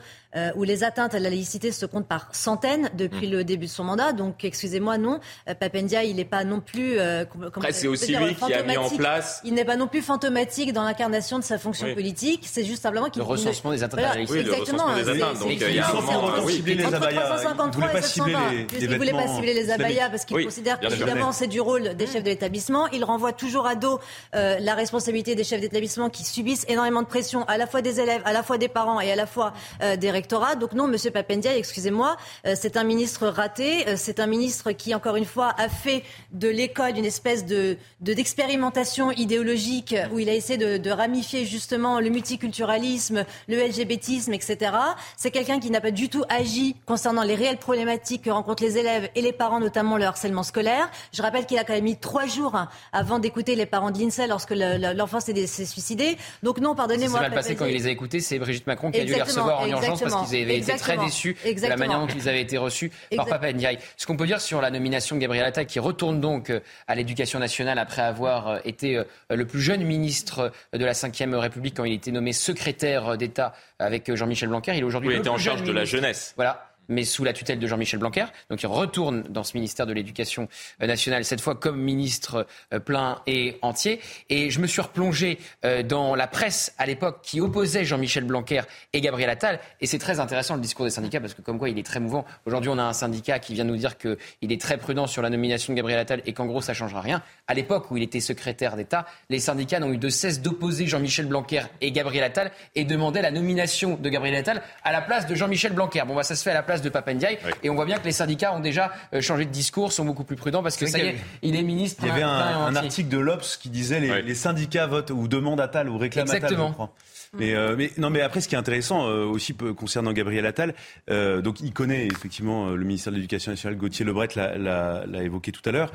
où 0.56 0.62
les 0.64 0.84
atteintes 0.84 1.14
à 1.14 1.18
la 1.18 1.30
laïcité 1.30 1.72
se 1.72 1.86
comptent 1.86 2.08
par 2.08 2.34
centaines 2.34 2.90
depuis 2.96 3.28
mmh. 3.28 3.32
le 3.32 3.44
début 3.44 3.66
de 3.66 3.70
son 3.70 3.84
mandat. 3.84 4.12
Donc 4.12 4.44
excusez-moi, 4.44 4.98
non. 4.98 5.11
Euh, 5.48 5.54
Papendia, 5.54 6.04
il 6.04 6.16
n'est 6.16 6.24
pas 6.24 6.44
non 6.44 6.60
plus. 6.60 6.98
Euh, 6.98 7.24
c'est 7.70 7.88
aussi 7.88 8.16
lui 8.16 8.34
qui 8.34 8.52
a 8.52 8.62
mis 8.62 8.76
en 8.76 8.88
place. 8.90 9.40
Il 9.44 9.54
n'est 9.54 9.64
pas 9.64 9.76
non 9.76 9.88
plus 9.88 10.02
fantomatique 10.02 10.72
dans 10.72 10.84
l'incarnation 10.84 11.38
de 11.38 11.44
sa 11.44 11.58
fonction 11.58 11.92
politique. 11.94 12.44
C'est 12.46 12.64
juste 12.64 12.82
simplement 12.82 13.08
qu'il. 13.08 13.22
Le 13.22 13.28
recensement 13.28 13.70
des 13.70 13.82
atteintes 13.82 14.00
Oui, 14.28 14.38
exactement. 14.38 14.88
Le 14.88 14.92
recensement 14.92 14.96
des 14.96 15.22
atteintes. 15.22 15.38
Donc 15.38 15.50
il 15.50 15.74
y 15.74 15.78
a 15.78 15.88
un 15.88 15.92
moment. 15.94 16.48
cibler 16.48 16.74
les 16.74 16.84
abayas. 16.84 17.42
Il 17.64 17.72
voulait 17.72 17.92
pas 17.92 18.02
cibler 18.02 18.36
les. 18.50 18.66
Il 18.80 18.96
voulait 18.96 19.12
pas 19.12 19.28
cibler 19.28 19.54
les 19.54 19.70
abayas 19.70 20.10
parce 20.10 20.24
qu'il 20.24 20.44
considère 20.44 20.80
qu'évidemment 20.80 21.32
c'est 21.32 21.46
du 21.46 21.60
rôle 21.60 21.94
des 21.94 22.06
chefs 22.06 22.22
de 22.22 22.28
l'établissement. 22.28 22.88
Il 22.88 23.04
renvoie 23.04 23.32
toujours 23.32 23.66
à 23.66 23.74
dos 23.74 24.00
euh, 24.34 24.58
la 24.60 24.74
responsabilité 24.74 25.34
des 25.34 25.44
chefs 25.44 25.60
d'établissement 25.60 26.10
qui 26.10 26.24
subissent 26.24 26.64
énormément 26.68 27.02
de 27.02 27.06
pression, 27.06 27.44
à 27.44 27.58
la 27.58 27.66
fois 27.66 27.82
des 27.82 28.00
élèves, 28.00 28.22
à 28.24 28.32
la 28.32 28.42
fois 28.42 28.58
des 28.58 28.68
parents 28.68 29.00
et 29.00 29.10
à 29.10 29.16
la 29.16 29.26
fois 29.26 29.52
des 29.98 30.10
rectorats. 30.10 30.54
Donc 30.56 30.72
non, 30.72 30.88
Monsieur 30.88 31.10
Papendia, 31.10 31.56
excusez-moi, 31.56 32.16
c'est 32.54 32.76
un 32.76 32.84
ministre 32.84 33.26
raté. 33.26 33.96
C'est 33.96 34.20
un 34.20 34.26
ministre 34.26 34.72
qui 34.72 34.94
encore 35.02 35.16
une 35.16 35.24
fois, 35.24 35.52
a 35.58 35.68
fait 35.68 36.04
de 36.30 36.46
l'école 36.46 36.96
une 36.96 37.04
espèce 37.04 37.44
de 37.44 37.76
d'expérimentation 38.00 39.10
idéologique 39.10 39.96
où 40.12 40.20
il 40.20 40.28
a 40.28 40.34
essayé 40.34 40.56
de, 40.58 40.76
de, 40.76 40.90
ramifier 40.90 41.44
justement 41.44 41.98
le 41.98 42.08
multiculturalisme, 42.08 43.24
le 43.48 43.56
LGBTisme, 43.56 44.32
etc. 44.32 44.70
C'est 45.16 45.32
quelqu'un 45.32 45.58
qui 45.58 45.72
n'a 45.72 45.80
pas 45.80 45.90
du 45.90 46.08
tout 46.08 46.22
agi 46.28 46.76
concernant 46.86 47.24
les 47.24 47.34
réelles 47.34 47.56
problématiques 47.56 48.22
que 48.22 48.30
rencontrent 48.30 48.62
les 48.62 48.78
élèves 48.78 49.08
et 49.16 49.22
les 49.22 49.32
parents, 49.32 49.58
notamment 49.58 49.96
le 49.96 50.04
harcèlement 50.04 50.44
scolaire. 50.44 50.88
Je 51.12 51.20
rappelle 51.20 51.46
qu'il 51.46 51.58
a 51.58 51.64
quand 51.64 51.72
même 51.72 51.82
mis 51.82 51.96
trois 51.96 52.26
jours 52.26 52.56
avant 52.92 53.18
d'écouter 53.18 53.56
les 53.56 53.66
parents 53.66 53.90
de 53.90 53.98
l'INSEE 53.98 54.28
lorsque 54.28 54.52
l'enfant 54.52 55.18
s'est 55.18 55.46
suicidé. 55.66 56.16
Donc 56.44 56.60
non, 56.60 56.76
pardonnez-moi. 56.76 57.18
C'est 57.18 57.28
mal 57.28 57.34
passé 57.34 57.56
quand 57.56 57.66
il 57.66 57.74
les 57.74 57.88
a 57.88 57.90
écoutés. 57.90 58.20
C'est 58.20 58.38
Brigitte 58.38 58.68
Macron 58.68 58.92
qui 58.92 59.00
a 59.00 59.04
dû 59.04 59.14
les 59.14 59.22
recevoir 59.22 59.62
en 59.62 59.66
urgence 59.66 60.00
parce 60.00 60.30
qu'ils 60.30 60.42
avaient 60.42 60.58
été 60.58 60.76
très 60.76 60.96
déçus 60.96 61.36
de 61.44 61.66
la 61.66 61.76
manière 61.76 61.98
dont 61.98 62.06
ils 62.06 62.28
avaient 62.28 62.42
été 62.42 62.56
reçus 62.56 62.92
par 63.16 63.26
Papa 63.26 63.52
Ndiaye. 63.52 63.78
Ce 63.96 64.06
qu'on 64.06 64.16
peut 64.16 64.26
dire 64.26 64.40
sur 64.40 64.60
la 64.60 64.70
nomination 64.70 64.91
Gabriel 65.18 65.44
Attal, 65.44 65.66
qui 65.66 65.78
retourne 65.78 66.20
donc 66.20 66.50
euh, 66.50 66.60
à 66.86 66.94
l'éducation 66.94 67.38
nationale 67.38 67.78
après 67.78 68.02
avoir 68.02 68.48
euh, 68.48 68.58
été 68.64 68.96
euh, 68.96 69.04
le 69.30 69.46
plus 69.46 69.60
jeune 69.60 69.84
ministre 69.84 70.52
de 70.72 70.84
la 70.84 70.92
Ve 70.92 71.34
République 71.38 71.76
quand 71.76 71.84
il 71.84 71.94
était 71.94 72.10
nommé 72.10 72.32
secrétaire 72.32 73.16
d'État 73.16 73.54
avec 73.78 74.14
Jean-Michel 74.14 74.48
Blanquer. 74.48 74.72
Il 74.74 74.80
est 74.80 74.84
aujourd'hui. 74.84 75.14
était 75.16 75.28
en 75.28 75.38
charge 75.38 75.62
de 75.62 75.72
la 75.72 75.84
jeunesse. 75.84 76.32
Voilà 76.36 76.71
mais 76.92 77.04
sous 77.04 77.24
la 77.24 77.32
tutelle 77.32 77.58
de 77.58 77.66
Jean-Michel 77.66 77.98
Blanquer. 77.98 78.26
Donc 78.50 78.62
il 78.62 78.66
retourne 78.66 79.22
dans 79.22 79.42
ce 79.42 79.56
ministère 79.56 79.86
de 79.86 79.92
l'Éducation 79.92 80.48
euh, 80.82 80.86
nationale, 80.86 81.24
cette 81.24 81.40
fois 81.40 81.54
comme 81.54 81.80
ministre 81.80 82.46
euh, 82.72 82.78
plein 82.78 83.20
et 83.26 83.58
entier. 83.62 84.00
Et 84.28 84.50
je 84.50 84.60
me 84.60 84.66
suis 84.66 84.80
replongé 84.80 85.38
euh, 85.64 85.82
dans 85.82 86.14
la 86.14 86.26
presse 86.26 86.74
à 86.78 86.86
l'époque 86.86 87.20
qui 87.22 87.40
opposait 87.40 87.84
Jean-Michel 87.84 88.24
Blanquer 88.24 88.62
et 88.92 89.00
Gabriel 89.00 89.30
Attal. 89.30 89.58
Et 89.80 89.86
c'est 89.86 89.98
très 89.98 90.20
intéressant 90.20 90.54
le 90.54 90.60
discours 90.60 90.84
des 90.84 90.90
syndicats 90.90 91.20
parce 91.20 91.34
que 91.34 91.42
comme 91.42 91.58
quoi 91.58 91.68
il 91.68 91.78
est 91.78 91.86
très 91.86 92.00
mouvant. 92.00 92.24
Aujourd'hui 92.46 92.70
on 92.70 92.78
a 92.78 92.84
un 92.84 92.92
syndicat 92.92 93.38
qui 93.38 93.54
vient 93.54 93.64
nous 93.64 93.76
dire 93.76 93.96
qu'il 93.98 94.52
est 94.52 94.60
très 94.60 94.76
prudent 94.76 95.06
sur 95.06 95.22
la 95.22 95.30
nomination 95.30 95.72
de 95.72 95.76
Gabriel 95.76 95.98
Attal 95.98 96.22
et 96.26 96.32
qu'en 96.32 96.46
gros 96.46 96.60
ça 96.60 96.74
changera 96.74 97.00
rien. 97.00 97.22
À 97.46 97.54
l'époque 97.54 97.90
où 97.90 97.96
il 97.96 98.02
était 98.02 98.20
secrétaire 98.20 98.76
d'État, 98.76 99.06
les 99.30 99.38
syndicats 99.38 99.80
n'ont 99.80 99.92
eu 99.92 99.98
de 99.98 100.08
cesse 100.08 100.42
d'opposer 100.42 100.86
Jean-Michel 100.86 101.26
Blanquer 101.26 101.62
et 101.80 101.92
Gabriel 101.92 102.24
Attal 102.24 102.52
et 102.74 102.84
demandaient 102.84 103.22
la 103.22 103.30
nomination 103.30 103.96
de 103.96 104.08
Gabriel 104.08 104.36
Attal 104.36 104.62
à 104.84 104.92
la 104.92 105.00
place 105.00 105.26
de 105.26 105.34
Jean-Michel 105.34 105.72
Blanquer. 105.72 106.02
Bon 106.06 106.14
bah 106.14 106.22
ça 106.22 106.36
se 106.36 106.42
fait 106.42 106.50
à 106.50 106.54
la 106.54 106.62
place 106.62 106.81
de 106.82 106.88
Papendiaï. 106.88 107.38
Et 107.62 107.70
on 107.70 107.74
voit 107.74 107.84
bien 107.84 107.98
que 107.98 108.04
les 108.04 108.12
syndicats 108.12 108.54
ont 108.54 108.60
déjà 108.60 108.92
euh, 109.14 109.20
changé 109.20 109.44
de 109.44 109.50
discours, 109.50 109.92
sont 109.92 110.04
beaucoup 110.04 110.24
plus 110.24 110.36
prudents 110.36 110.62
parce 110.62 110.76
que 110.76 110.86
ça 110.86 110.98
y 110.98 111.08
est, 111.08 111.16
il 111.42 111.56
est 111.56 111.62
ministre. 111.62 112.02
Il 112.04 112.08
y 112.08 112.10
avait 112.10 112.22
un, 112.22 112.74
article 112.76 113.08
de 113.08 113.18
l'Obs 113.18 113.58
qui 113.60 113.68
disait 113.68 114.00
les, 114.00 114.22
les 114.22 114.34
syndicats 114.34 114.86
votent 114.86 115.10
ou 115.10 115.28
demandent 115.28 115.60
à 115.60 115.68
Tal 115.68 115.88
ou 115.88 115.98
réclament 115.98 116.30
à 116.30 116.40
Tal, 116.40 116.50
je 116.50 116.72
crois. 116.72 116.92
Mais, 117.38 117.54
euh, 117.54 117.76
mais, 117.78 117.90
non, 117.96 118.10
mais 118.10 118.20
après, 118.20 118.42
ce 118.42 118.48
qui 118.48 118.54
est 118.54 118.58
intéressant 118.58 119.08
euh, 119.08 119.24
aussi 119.24 119.54
concernant 119.54 120.12
Gabriel 120.12 120.44
Attal, 120.44 120.74
euh, 121.10 121.40
donc 121.40 121.60
il 121.60 121.72
connaît 121.72 122.06
effectivement 122.06 122.70
le 122.70 122.84
ministère 122.84 123.10
de 123.10 123.16
l'Éducation 123.16 123.52
nationale, 123.52 123.78
Gauthier 123.78 124.04
Lebret 124.04 124.28
l'a 124.36 125.22
évoqué 125.22 125.50
tout 125.50 125.66
à 125.66 125.72
l'heure, 125.72 125.92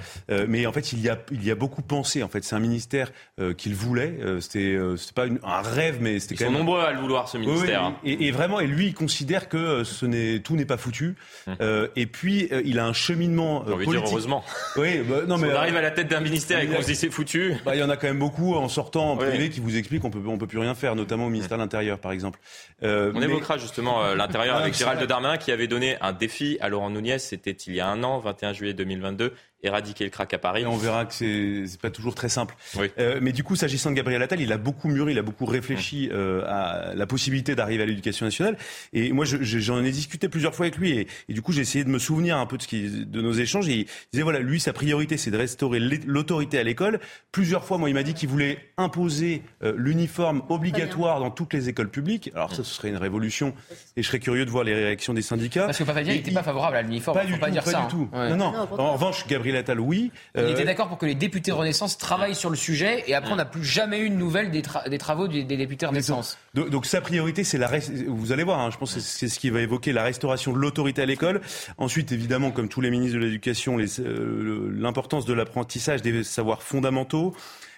mais 0.48 0.66
en 0.66 0.72
fait, 0.72 0.94
il 0.94 1.02
y 1.02 1.10
a, 1.10 1.18
il 1.32 1.46
y 1.46 1.52
a 1.52 1.56
beaucoup 1.56 1.84
pensé. 1.84 2.24
En 2.24 2.28
fait, 2.28 2.44
c'est 2.44 2.56
un 2.56 2.60
ministère 2.60 3.12
qu'il 3.58 3.76
voulait. 3.76 4.18
c'était, 4.40 4.78
c'était 4.98 5.14
pas 5.14 5.28
un 5.44 5.62
rêve, 5.62 5.98
mais 6.02 6.20
c'était 6.20 6.36
quand 6.36 6.46
même. 6.46 6.54
Ils 6.54 6.58
sont 6.58 6.64
nombreux 6.64 6.82
à 6.82 6.92
le 6.92 7.00
vouloir 7.00 7.30
ce 7.30 7.38
ministère. 7.38 7.84
Hein. 7.84 7.96
et, 8.04 8.28
et, 8.28 8.32
vraiment, 8.32 8.60
et 8.60 8.68
lui, 8.68 8.88
il 8.88 8.94
considère 8.94 9.48
que 9.48 9.84
ce 9.84 10.06
n'est 10.06 10.40
tout 10.40 10.56
n'est 10.56 10.66
pas 10.66 10.78
foutu. 10.78 11.16
Hum. 11.48 11.56
et 11.96 12.08
puis, 12.08 12.50
il 12.66 12.80
a 12.80 12.86
un 12.86 12.94
cheminement 12.94 13.62
politique. 13.62 13.94
Dire 13.94 14.04
heureusement. 14.06 14.44
Oui, 14.76 15.00
bah, 15.00 15.22
non, 15.28 15.38
mais 15.38 15.52
on 15.52 15.56
arrive 15.56 15.76
à 15.76 15.82
la 15.82 15.92
tête 15.92 16.08
d'un 16.08 16.20
ministère 16.20 16.60
et 16.60 16.68
qu'on 16.68 16.82
se 16.82 16.88
dit 16.88 16.96
c'est 16.96 17.10
foutu. 17.10 17.56
Bah, 17.66 17.76
il 17.76 17.80
y 17.80 17.84
en 17.84 17.90
a 17.90 17.98
quand 17.98 18.08
même 18.08 18.20
beaucoup 18.20 18.56
en 18.56 18.68
sortant 18.68 19.12
en 19.12 19.18
privé 19.18 19.50
qui 19.50 19.60
vous 19.60 19.76
expliquent 19.78 20.02
qu'on 20.02 20.12
peut, 20.12 20.22
on 20.26 20.38
peut 20.38 20.48
plus 20.48 20.60
rien 20.60 20.76
faire, 20.76 20.96
notamment 20.96 21.27
au 21.28 21.32
ministère 21.32 21.58
de 21.58 21.64
l'Intérieur, 21.64 22.00
par 22.00 22.12
exemple. 22.12 22.40
Euh, 22.84 23.12
on 23.16 23.22
évoquera 23.22 23.58
justement 23.58 24.04
euh, 24.04 24.16
l'Intérieur 24.16 24.58
avec 24.58 24.74
Gérald 24.78 25.02
Darmanin 25.04 25.38
qui 25.38 25.52
avait 25.52 25.68
donné 25.68 25.98
un 26.02 26.14
défi 26.14 26.58
à 26.60 26.70
Laurent 26.70 26.90
Nunez, 26.90 27.20
c'était 27.20 27.52
il 27.52 27.76
y 27.76 27.80
a 27.80 27.88
un 27.88 28.04
an, 28.04 28.20
21 28.20 28.54
juillet 28.54 28.74
2022. 28.74 29.34
Éradiquer 29.64 30.04
le 30.04 30.10
crack 30.10 30.34
à 30.34 30.38
Paris. 30.38 30.66
on 30.66 30.78
verra 30.78 31.06
que 31.06 31.14
c'est 31.14 31.26
n'est 31.26 31.78
pas 31.82 31.90
toujours 31.90 32.16
très 32.16 32.30
simple. 32.30 32.56
Euh, 33.00 33.20
mais 33.22 33.32
du 33.32 33.44
coup, 33.44 33.56
s'agissant 33.56 33.90
de 33.90 33.96
Gabriel 33.96 34.22
Attal, 34.22 34.40
il 34.40 34.52
a 34.52 34.58
beaucoup 34.58 34.88
mûri, 34.88 35.14
il 35.14 35.20
a 35.20 35.24
beaucoup 35.24 35.46
réfléchi 35.46 36.10
euh, 36.12 36.44
à 36.48 36.94
la 36.94 37.08
possibilité 37.08 37.56
d'arriver 37.56 37.84
à 37.84 37.86
l'éducation 37.86 38.26
nationale. 38.26 38.58
Et 38.94 39.12
moi, 39.12 39.26
j'en 39.26 39.84
ai 39.84 39.92
discuté 39.92 40.30
plusieurs 40.30 40.54
fois 40.54 40.68
avec 40.68 40.78
lui. 40.78 40.92
Et, 40.92 41.08
et 41.30 41.34
du 41.34 41.42
coup, 41.42 41.52
j'ai 41.52 41.62
essayé 41.62 41.84
de 41.84 41.90
me 41.90 42.00
souvenir 42.00 42.38
un 42.38 42.46
peu 42.46 42.58
de, 42.58 42.62
ce 42.62 42.68
qui, 42.68 42.88
de 42.90 43.22
nos 43.22 43.34
échanges. 43.34 43.68
Et 43.68 43.80
il 43.80 43.88
disait, 44.12 44.24
voilà, 44.24 44.40
lui, 44.40 44.60
sa 44.60 44.74
priorité, 44.74 45.18
c'est 45.18 45.32
de 45.32 45.38
restaurer 45.38 45.80
l'autorité 45.80 46.60
à 46.60 46.64
l'école. 46.64 47.00
Plusieurs 47.32 47.64
fois, 47.64 47.78
moi, 47.78 47.90
il 47.90 47.94
m'a 47.94 48.04
dit 48.04 48.14
qu'il 48.14 48.30
voulait 48.30 48.60
imposer 48.78 49.42
euh, 49.64 49.74
l'uniforme 49.76 50.44
obligatoire 50.50 51.20
dans 51.20 51.32
toutes 51.32 51.54
les 51.54 51.70
écoles 51.70 51.90
publiques. 51.90 52.32
Alors 52.36 52.54
ça, 52.54 52.64
ce 52.64 52.76
serait 52.76 52.90
une 52.90 52.98
révolution. 52.98 53.54
Et 53.96 54.04
je 54.04 54.08
serais 54.08 54.20
curieux 54.20 54.46
de 54.46 54.52
voir 54.52 54.64
les 54.64 54.74
réactions 54.74 55.14
des 55.14 55.22
syndicats. 55.24 55.66
Parce 55.66 55.80
que 55.80 55.84
Papadia 55.84 56.14
n'était 56.14 56.32
pas 56.32 56.44
favorable 56.44 56.78
à 56.78 56.82
l'uniforme. 56.84 57.18
Pas 57.18 57.26
du 57.26 57.38
pas 57.38 57.50
dire 57.50 57.64
pas 57.64 57.72
ça. 57.72 57.80
Du 57.80 57.84
hein. 57.86 57.88
tout. 57.90 58.10
Non, 58.14 58.36
non. 58.36 58.68
en 58.78 58.94
revanche, 58.94 59.26
Gabriel 59.28 59.47
Attal, 59.56 59.80
oui. 59.80 60.12
Il 60.36 60.44
était 60.44 60.62
euh, 60.62 60.66
d'accord 60.66 60.88
pour 60.88 60.98
que 60.98 61.06
les 61.06 61.16
députés 61.16 61.52
Renaissance 61.52 61.98
travaillent 61.98 62.36
sur 62.36 62.50
le 62.50 62.56
sujet. 62.56 63.04
Et 63.08 63.16
après, 63.16 63.32
on 63.32 63.36
n'a 63.36 63.46
plus 63.46 63.64
jamais 63.64 64.00
eu 64.00 64.10
de 64.10 64.16
nouvelles 64.16 64.52
des, 64.52 64.62
travaux 64.62 65.28
des, 65.28 65.44
députés 65.44 65.86
Renaissance. 65.86 66.38
Donc, 66.54 66.86
sa 66.86 67.02
priorité, 67.02 67.44
c'est 67.44 67.58
la. 67.58 67.70
Vous 68.08 68.32
allez 68.32 68.44
voir, 68.44 68.60
hein, 68.60 68.70
je 68.72 68.78
pense 68.78 68.94
que 68.94 69.00
c'est 69.00 69.28
ce 69.28 69.40
qui 69.40 69.50
va 69.50 69.62
évoquer 69.62 69.94
la 69.94 70.04
restauration 70.04 70.54
de 70.54 70.58
l'autorité 70.58 71.02
à 71.02 71.06
l'école. 71.06 71.42
Ensuite, 71.78 72.12
évidemment, 72.12 72.52
comme 72.52 72.70
tous 72.70 72.82
les 72.82 72.92
ministres 72.92 73.18
de 73.18 73.24
l'Éducation, 73.24 73.78
euh, 73.80 74.72
l'importance 74.74 75.26
de 75.26 75.34
l'apprentissage 75.34 76.02
des 76.02 76.24
savoirs 76.24 76.64
fondamentaux. 76.64 77.36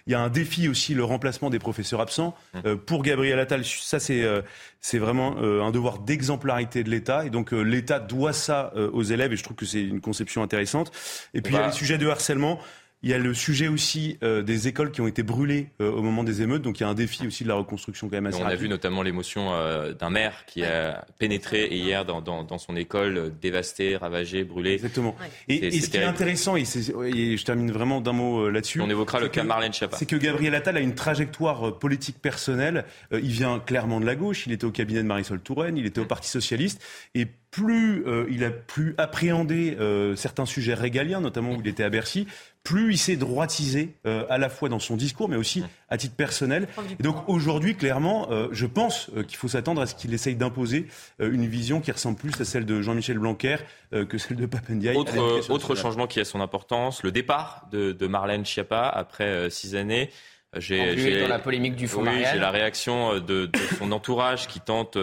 Il 0.09 0.11
y 0.11 0.15
a 0.15 0.19
un 0.19 0.29
défi 0.29 0.67
aussi, 0.67 0.93
le 0.93 1.05
remplacement 1.05 1.49
des 1.49 1.59
professeurs 1.59 2.01
absents. 2.01 2.35
Mmh. 2.53 2.57
Euh, 2.65 2.75
pour 2.75 3.03
Gabriel 3.03 3.39
Attal, 3.39 3.63
ça 3.63 3.99
c'est 3.99 4.23
euh, 4.23 4.41
c'est 4.81 4.97
vraiment 4.97 5.37
un 5.37 5.71
devoir 5.71 5.99
d'exemplarité 5.99 6.83
de 6.83 6.89
l'État. 6.89 7.25
Et 7.25 7.29
donc 7.29 7.51
l'État 7.51 7.99
doit 7.99 8.33
ça 8.33 8.73
aux 8.75 9.03
élèves. 9.03 9.33
Et 9.33 9.37
je 9.37 9.43
trouve 9.43 9.55
que 9.55 9.65
c'est 9.65 9.81
une 9.83 10.01
conception 10.01 10.41
intéressante. 10.41 10.91
Et 11.33 11.41
puis 11.41 11.53
il 11.53 11.57
y 11.57 11.59
a 11.59 11.67
les 11.67 11.73
sujets 11.73 11.97
de 11.97 12.07
harcèlement. 12.07 12.59
Il 13.01 13.09
y 13.09 13.13
a 13.13 13.17
le 13.17 13.33
sujet 13.33 13.69
aussi 13.69 14.17
euh, 14.23 14.41
des 14.41 14.67
écoles 14.67 14.91
qui 14.91 14.99
ont 14.99 15.07
été 15.07 15.23
brûlées 15.23 15.69
euh, 15.79 15.89
au 15.89 16.01
moment 16.01 16.25
des 16.25 16.41
émeutes, 16.41 16.61
donc 16.63 16.79
il 16.79 16.83
y 16.83 16.85
a 16.85 16.89
un 16.89 16.93
défi 16.93 17.25
aussi 17.25 17.45
de 17.45 17.47
la 17.47 17.55
reconstruction 17.55 18.09
quand 18.09 18.17
même 18.17 18.25
assez 18.25 18.43
On 18.43 18.45
a 18.45 18.55
vu 18.55 18.67
notamment 18.67 19.03
l'émotion 19.03 19.53
euh, 19.53 19.93
d'un 19.93 20.09
maire 20.09 20.43
qui 20.47 20.65
a 20.65 21.05
pénétré 21.17 21.69
hier 21.69 22.03
dans, 22.03 22.19
dans, 22.19 22.43
dans 22.43 22.57
son 22.57 22.75
école, 22.75 23.31
dévasté, 23.41 23.95
ravagé, 23.95 24.43
brûlé. 24.43 24.73
Exactement. 24.73 25.15
Et, 25.47 25.79
ce 25.79 25.89
qui 25.89 25.95
est 25.95 26.03
intéressant, 26.03 26.57
et, 26.57 26.65
je 26.65 27.43
termine 27.45 27.71
vraiment 27.71 28.01
d'un 28.01 28.11
mot 28.11 28.49
là-dessus. 28.49 28.81
On 28.81 28.89
évoquera 28.89 29.21
le 29.21 29.29
cas 29.29 29.43
Marlène 29.43 29.71
Schiappa. 29.71 29.95
C'est 29.95 30.05
que 30.05 30.17
Gabriel 30.17 30.53
Attal 30.53 30.75
a 30.75 30.81
une 30.81 30.95
trajectoire 30.95 31.79
politique 31.79 32.21
personnelle. 32.21 32.83
il 33.13 33.31
vient 33.31 33.59
clairement 33.59 34.01
de 34.01 34.05
la 34.05 34.15
gauche. 34.15 34.45
Il 34.45 34.51
était 34.51 34.65
au 34.65 34.71
cabinet 34.71 35.01
de 35.01 35.07
Marisol 35.07 35.39
Touraine, 35.39 35.77
il 35.77 35.85
était 35.85 36.01
au 36.01 36.05
Parti 36.05 36.27
socialiste, 36.27 36.83
et 37.15 37.27
plus 37.51 38.03
il 38.29 38.43
a 38.43 38.51
pu 38.51 38.95
appréhender 38.97 39.77
certains 40.15 40.45
sujets 40.45 40.73
régaliens, 40.73 41.21
notamment 41.21 41.53
où 41.53 41.61
il 41.61 41.67
était 41.67 41.83
à 41.83 41.89
Bercy, 41.89 42.27
plus 42.63 42.93
il 42.93 42.97
s'est 42.97 43.15
droitisé 43.15 43.95
euh, 44.05 44.25
à 44.29 44.37
la 44.37 44.49
fois 44.49 44.69
dans 44.69 44.79
son 44.79 44.95
discours, 44.95 45.29
mais 45.29 45.37
aussi 45.37 45.63
à 45.89 45.97
titre 45.97 46.15
personnel. 46.15 46.67
Et 46.99 47.03
donc 47.03 47.15
aujourd'hui, 47.27 47.75
clairement, 47.75 48.27
euh, 48.31 48.47
je 48.51 48.65
pense 48.65 49.09
euh, 49.15 49.23
qu'il 49.23 49.37
faut 49.37 49.47
s'attendre 49.47 49.81
à 49.81 49.87
ce 49.87 49.95
qu'il 49.95 50.13
essaye 50.13 50.35
d'imposer 50.35 50.87
une 51.19 51.47
vision 51.47 51.81
qui 51.81 51.91
ressemble 51.91 52.17
plus 52.17 52.39
à 52.39 52.45
celle 52.45 52.65
de 52.65 52.81
Jean-Michel 52.81 53.17
Blanquer 53.17 53.57
que 53.91 54.17
celle 54.17 54.37
de 54.37 54.45
Papendiaï. 54.45 54.95
Autre, 54.95 55.49
autre 55.49 55.75
changement 55.75 56.07
qui 56.07 56.19
a 56.19 56.25
son 56.25 56.41
importance, 56.41 57.03
le 57.03 57.11
départ 57.11 57.67
de, 57.71 57.91
de 57.91 58.07
Marlène 58.07 58.45
Schiappa 58.45 58.87
après 58.87 59.49
six 59.49 59.75
années. 59.75 60.09
J'ai 60.57 61.21
dans 61.21 61.27
la 61.27 61.39
polémique 61.39 61.75
du 61.75 61.87
fonds 61.87 62.03
oui, 62.03 62.23
J'ai 62.31 62.39
la 62.39 62.51
réaction 62.51 63.15
de, 63.15 63.19
de, 63.47 63.49
son 63.77 63.91
entourage 63.91 64.47
qui 64.47 64.59
tente 64.59 64.97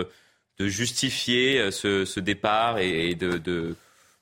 de 0.58 0.68
justifier 0.68 1.70
ce, 1.70 2.04
ce 2.04 2.20
départ 2.20 2.78
et, 2.78 3.14
de, 3.14 3.38
de 3.38 3.76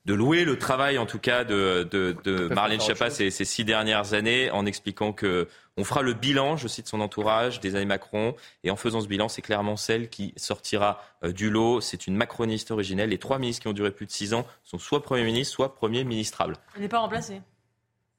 de 0.05 0.13
louer 0.13 0.45
le 0.45 0.59
travail, 0.59 0.99
en 0.99 1.07
tout 1.07 1.19
cas, 1.19 1.45
de, 1.45 1.89
de, 1.91 2.15
de 2.25 2.49
Marlène 2.49 2.81
Schiappa 2.81 3.09
ces, 3.09 3.31
ces, 3.31 3.47
six 3.47 3.65
dernières 3.65 4.13
années, 4.13 4.51
en 4.51 4.67
expliquant 4.67 5.13
que 5.13 5.49
on 5.77 5.85
fera 5.85 6.03
le 6.03 6.13
bilan, 6.13 6.57
je 6.57 6.69
cite 6.69 6.87
son 6.87 7.01
entourage, 7.01 7.59
des 7.61 7.75
années 7.75 7.85
Macron, 7.87 8.37
et 8.63 8.71
en 8.71 8.77
faisant 8.77 9.01
ce 9.01 9.09
bilan, 9.09 9.29
c'est 9.29 9.43
clairement 9.43 9.77
celle 9.77 10.09
qui 10.09 10.33
sortira 10.37 11.03
euh, 11.25 11.33
du 11.33 11.51
lot. 11.51 11.81
C'est 11.81 12.07
une 12.07 12.17
macroniste 12.17 12.71
originelle. 12.71 13.11
Les 13.11 13.19
trois 13.19 13.39
ministres 13.39 13.63
qui 13.63 13.69
ont 13.69 13.73
duré 13.73 13.91
plus 13.91 14.07
de 14.07 14.13
six 14.13 14.35
ans 14.35 14.47
sont 14.63 14.79
soit 14.79 15.03
Premier 15.03 15.25
ministre, 15.25 15.55
soit 15.55 15.75
Premier 15.75 16.05
ministrable. 16.05 16.57
Elle 16.77 16.83
n'est 16.83 16.89
pas 16.89 17.01
remplacée. 17.01 17.41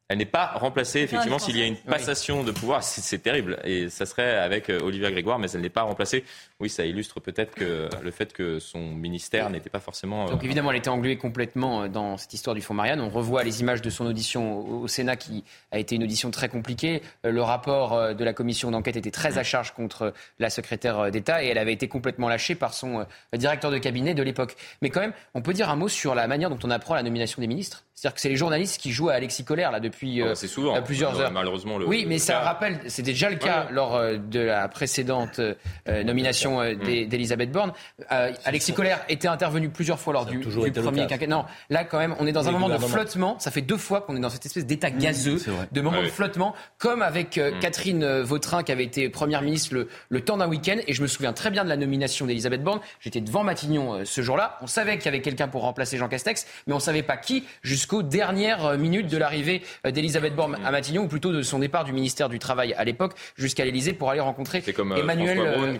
Elle 0.07 0.19
n'est 0.19 0.25
pas 0.25 0.51
remplacée, 0.55 0.99
effectivement, 0.99 1.39
s'il 1.39 1.57
y 1.57 1.63
a 1.63 1.65
une 1.65 1.77
passation 1.77 2.43
de 2.43 2.51
pouvoir. 2.51 2.83
C'est 2.83 3.17
terrible. 3.19 3.59
Et 3.63 3.89
ça 3.89 4.05
serait 4.05 4.37
avec 4.37 4.69
euh, 4.69 4.79
Olivier 4.81 5.09
Grégoire, 5.11 5.39
mais 5.39 5.49
elle 5.51 5.61
n'est 5.61 5.69
pas 5.69 5.81
remplacée. 5.81 6.23
Oui, 6.61 6.69
ça 6.69 6.85
illustre 6.85 7.19
peut-être 7.19 7.53
que 7.53 7.89
le 8.01 8.11
fait 8.11 8.31
que 8.31 8.59
son 8.59 8.79
ministère 8.79 9.49
n'était 9.49 9.69
pas 9.69 9.81
forcément. 9.81 10.25
Euh, 10.25 10.31
Donc 10.31 10.43
évidemment, 10.43 10.71
elle 10.71 10.77
était 10.77 10.89
engluée 10.89 11.17
complètement 11.17 11.83
euh, 11.83 11.87
dans 11.89 12.15
cette 12.15 12.33
histoire 12.33 12.55
du 12.55 12.61
fonds 12.61 12.73
Marianne. 12.73 13.01
On 13.01 13.09
revoit 13.09 13.43
les 13.43 13.59
images 13.59 13.81
de 13.81 13.89
son 13.89 14.05
audition 14.05 14.59
au 14.59 14.87
Sénat, 14.87 15.17
qui 15.17 15.43
a 15.71 15.79
été 15.79 15.95
une 15.95 16.03
audition 16.03 16.31
très 16.31 16.47
compliquée. 16.47 17.01
Le 17.23 17.41
rapport 17.41 18.15
de 18.15 18.23
la 18.23 18.33
commission 18.33 18.71
d'enquête 18.71 18.95
était 18.95 19.11
très 19.11 19.37
à 19.37 19.43
charge 19.43 19.73
contre 19.73 20.13
la 20.39 20.49
secrétaire 20.49 21.11
d'État 21.11 21.43
et 21.43 21.47
elle 21.47 21.57
avait 21.57 21.73
été 21.73 21.87
complètement 21.87 22.29
lâchée 22.29 22.55
par 22.55 22.73
son 22.73 23.05
directeur 23.33 23.71
de 23.71 23.77
cabinet 23.77 24.13
de 24.13 24.23
l'époque. 24.23 24.55
Mais 24.81 24.89
quand 24.89 25.01
même, 25.01 25.13
on 25.33 25.41
peut 25.41 25.53
dire 25.53 25.69
un 25.69 25.75
mot 25.75 25.87
sur 25.87 26.15
la 26.15 26.27
manière 26.27 26.49
dont 26.49 26.59
on 26.63 26.71
apprend 26.71 26.95
la 26.95 27.03
nomination 27.03 27.41
des 27.41 27.47
ministres. 27.47 27.83
C'est-à-dire 27.95 28.15
que 28.15 28.21
c'est 28.21 28.29
les 28.29 28.35
journalistes 28.35 28.81
qui 28.81 28.91
jouent 28.91 29.07
à 29.07 29.13
Alexis 29.13 29.45
Colère 29.45 29.71
là 29.71 29.79
depuis 29.79 30.21
euh, 30.21 30.35
souvent, 30.35 30.81
plusieurs 30.81 31.19
heures. 31.21 31.31
Malheureusement, 31.31 31.77
le, 31.77 31.87
oui, 31.87 32.05
mais 32.05 32.17
ça 32.17 32.41
rappelle, 32.41 32.79
c'était 32.87 33.13
déjà 33.13 33.29
le 33.29 33.37
cas 33.37 33.67
lors 33.71 33.95
euh, 33.95 34.17
de 34.17 34.41
la 34.41 34.67
précédente 34.67 35.39
euh, 35.39 36.03
nomination 36.03 36.54
mm. 36.63 37.07
d'Elisabeth 37.07 37.51
Borne. 37.51 37.73
Alexis 38.09 38.73
Colère 38.73 39.01
était 39.09 39.27
intervenu 39.27 39.69
plusieurs 39.69 39.99
fois 39.99 40.13
lors 40.13 40.25
du, 40.25 40.39
premier 40.39 41.07
quinquennat. 41.07 41.35
Non, 41.35 41.45
là 41.69 41.83
quand 41.83 41.97
même, 41.97 42.15
on 42.19 42.27
est 42.27 42.31
dans 42.31 42.47
un 42.47 42.51
moment 42.51 42.69
de 42.69 42.77
flottement. 42.77 43.37
Ça 43.39 43.51
fait 43.51 43.61
deux 43.61 43.77
fois 43.77 44.01
qu'on 44.01 44.15
est 44.15 44.19
dans 44.19 44.29
cette 44.29 44.45
espèce 44.45 44.65
d'état 44.65 44.89
mm, 44.89 44.97
gazeux, 44.97 45.41
de 45.71 45.81
moment 45.81 46.01
de 46.01 46.07
flottement, 46.07 46.53
comme 46.77 47.01
avec 47.01 47.37
mm. 47.37 47.59
Catherine 47.59 48.21
Vautrin 48.21 48.63
qui 48.63 48.71
avait 48.71 48.83
été 48.83 49.09
première 49.09 49.41
ministre 49.41 49.73
le, 49.73 49.87
le 50.09 50.21
temps 50.21 50.37
d'un 50.37 50.47
week-end. 50.47 50.77
Et 50.87 50.93
je 50.93 51.01
me 51.01 51.07
souviens 51.07 51.33
très 51.33 51.51
bien 51.51 51.63
de 51.63 51.69
la 51.69 51.77
nomination 51.77 52.25
d'Elisabeth 52.25 52.63
Borne. 52.63 52.79
J'étais 52.99 53.21
devant 53.21 53.43
Matignon 53.43 54.05
ce 54.05 54.21
jour-là. 54.21 54.57
On 54.61 54.67
savait 54.67 54.97
qu'il 54.97 55.05
y 55.05 55.09
avait 55.09 55.21
quelqu'un 55.21 55.47
pour 55.47 55.61
remplacer 55.61 55.97
Jean 55.97 56.07
Castex, 56.07 56.45
mais 56.67 56.73
on 56.73 56.79
savait 56.79 57.03
pas 57.03 57.17
qui 57.17 57.43
jusqu'aux 57.63 58.03
dernières 58.03 58.77
minutes 58.77 59.07
de 59.07 59.17
l'arrivée 59.17 59.61
d'Elisabeth 59.83 60.35
Borne 60.35 60.57
à 60.63 60.71
Matignon, 60.71 61.03
ou 61.03 61.07
plutôt 61.07 61.31
de 61.31 61.41
son 61.41 61.59
départ 61.59 61.83
du 61.83 61.93
ministère 61.93 62.29
du 62.29 62.39
Travail 62.39 62.73
à 62.73 62.83
l'époque 62.83 63.13
jusqu'à 63.37 63.65
l'Elysée 63.65 63.93
pour 63.93 64.09
aller 64.09 64.19
rencontrer 64.19 64.61
comme, 64.61 64.91
euh, 64.91 64.97
Emmanuel, 64.97 65.39
euh, 65.39 65.77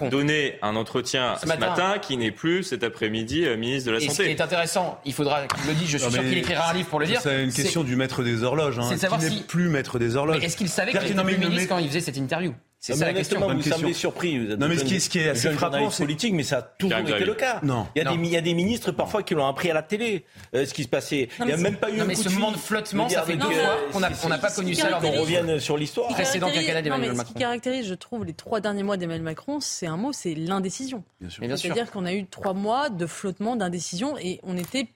a 0.00 0.08
donné 0.08 0.58
un 0.62 0.76
entretien 0.76 1.36
ce, 1.40 1.46
matin. 1.46 1.98
qui 2.00 2.16
n'est 2.16 2.30
plus 2.30 2.62
cet 2.62 2.84
après-midi 2.84 3.44
euh, 3.44 3.56
ministre 3.56 3.88
de 3.88 3.94
la 3.94 4.00
Santé. 4.00 4.14
Ce 4.14 4.22
qui 4.22 4.28
est 4.28 4.40
intéressant, 4.40 4.98
il 5.04 5.12
faudra 5.12 5.46
qu'il 5.46 5.66
le 5.66 5.74
dise, 5.74 5.88
je 5.88 5.98
suis 5.98 6.10
sûr 6.10 6.22
qu'il 6.22 6.38
écrira 6.38 6.70
un 6.70 6.74
livre 6.74 6.88
pour 6.88 7.00
le 7.00 7.06
dire. 7.06 7.20
C'est 7.20 7.44
une 7.44 7.52
question 7.52 7.84
du 7.84 7.96
maître 7.96 8.22
des 8.22 8.42
horloges. 8.42 8.78
Hein, 8.78 8.90
c'est 8.96 9.08
qui 9.08 9.18
n'est 9.18 9.42
plus 9.42 9.68
maître 9.68 9.98
des 9.98 10.16
horloges. 10.16 10.42
Est-ce 10.42 10.56
qu'il 10.56 10.68
savait 10.68 10.92
qu'il 10.92 11.10
était 11.10 11.24
ministre 11.24 11.68
quand 11.68 11.78
il 11.78 11.88
faisait 11.88 12.00
cette 12.00 12.16
interview 12.16 12.54
c'est 12.82 12.94
ça 12.94 13.06
la 13.06 13.14
question. 13.14 13.48
Vous 13.48 13.62
semblez 13.62 13.92
surpris. 13.92 14.38
non, 14.38 14.66
mais 14.66 14.76
ce 14.76 14.84
qui, 14.84 14.96
est, 14.96 15.00
ce 15.00 15.08
qui 15.08 15.20
est 15.20 15.28
assez 15.28 15.52
frappant, 15.52 15.88
c'est 15.88 16.02
politique, 16.02 16.34
mais 16.34 16.42
ça 16.42 16.58
a 16.58 16.62
toujours 16.62 16.98
été 16.98 17.24
le 17.24 17.34
cas. 17.34 17.60
Non. 17.62 17.86
Il 17.94 18.02
y 18.02 18.04
a, 18.06 18.10
Des, 18.10 18.16
il 18.16 18.28
y 18.28 18.36
a 18.36 18.40
des 18.40 18.54
ministres 18.54 18.90
parfois 18.90 19.22
qui 19.22 19.34
l'ont 19.34 19.46
appris 19.46 19.70
à 19.70 19.74
la 19.74 19.82
télé. 19.84 20.24
Euh, 20.56 20.66
ce 20.66 20.74
qui 20.74 20.82
se 20.82 20.88
passait. 20.88 21.28
il 21.38 21.46
n'y 21.46 21.52
a 21.52 21.56
même 21.56 21.76
pas 21.76 21.90
eu 21.90 21.98
non, 21.98 22.02
un 22.02 22.06
mais 22.06 22.14
coup 22.14 22.22
ce 22.24 22.28
moment 22.30 22.50
de 22.50 22.56
flottement, 22.56 23.08
ça 23.08 23.22
fait 23.22 23.36
deux 23.36 23.48
fois 23.48 23.76
qu'on 23.92 24.28
n'a 24.28 24.38
pas 24.38 24.50
connu 24.50 24.74
ça. 24.74 24.88
Alors 24.88 25.00
qu'on 25.00 25.12
revienne 25.12 25.60
sur 25.60 25.76
l'histoire. 25.76 26.08
Précédent 26.08 26.50
quinquennat 26.50 26.82
d'Emmanuel 26.82 27.12
Macron. 27.12 27.28
Ce 27.28 27.32
qui 27.32 27.38
caractérise, 27.38 27.86
je 27.86 27.94
trouve, 27.94 28.24
les 28.24 28.34
trois 28.34 28.60
derniers 28.60 28.82
mois 28.82 28.96
d'Emmanuel 28.96 29.22
Macron, 29.22 29.60
c'est 29.60 29.86
un 29.86 29.96
mot, 29.96 30.12
c'est 30.12 30.34
l'indécision. 30.34 31.04
C'est-à-dire 31.28 31.88
qu'on 31.92 32.04
a 32.04 32.12
eu 32.12 32.26
trois 32.26 32.52
mois 32.52 32.90
de 32.90 33.06
flottement, 33.06 33.54
d'indécision, 33.54 34.18
et 34.18 34.40
on 34.42 34.56
était 34.56 34.88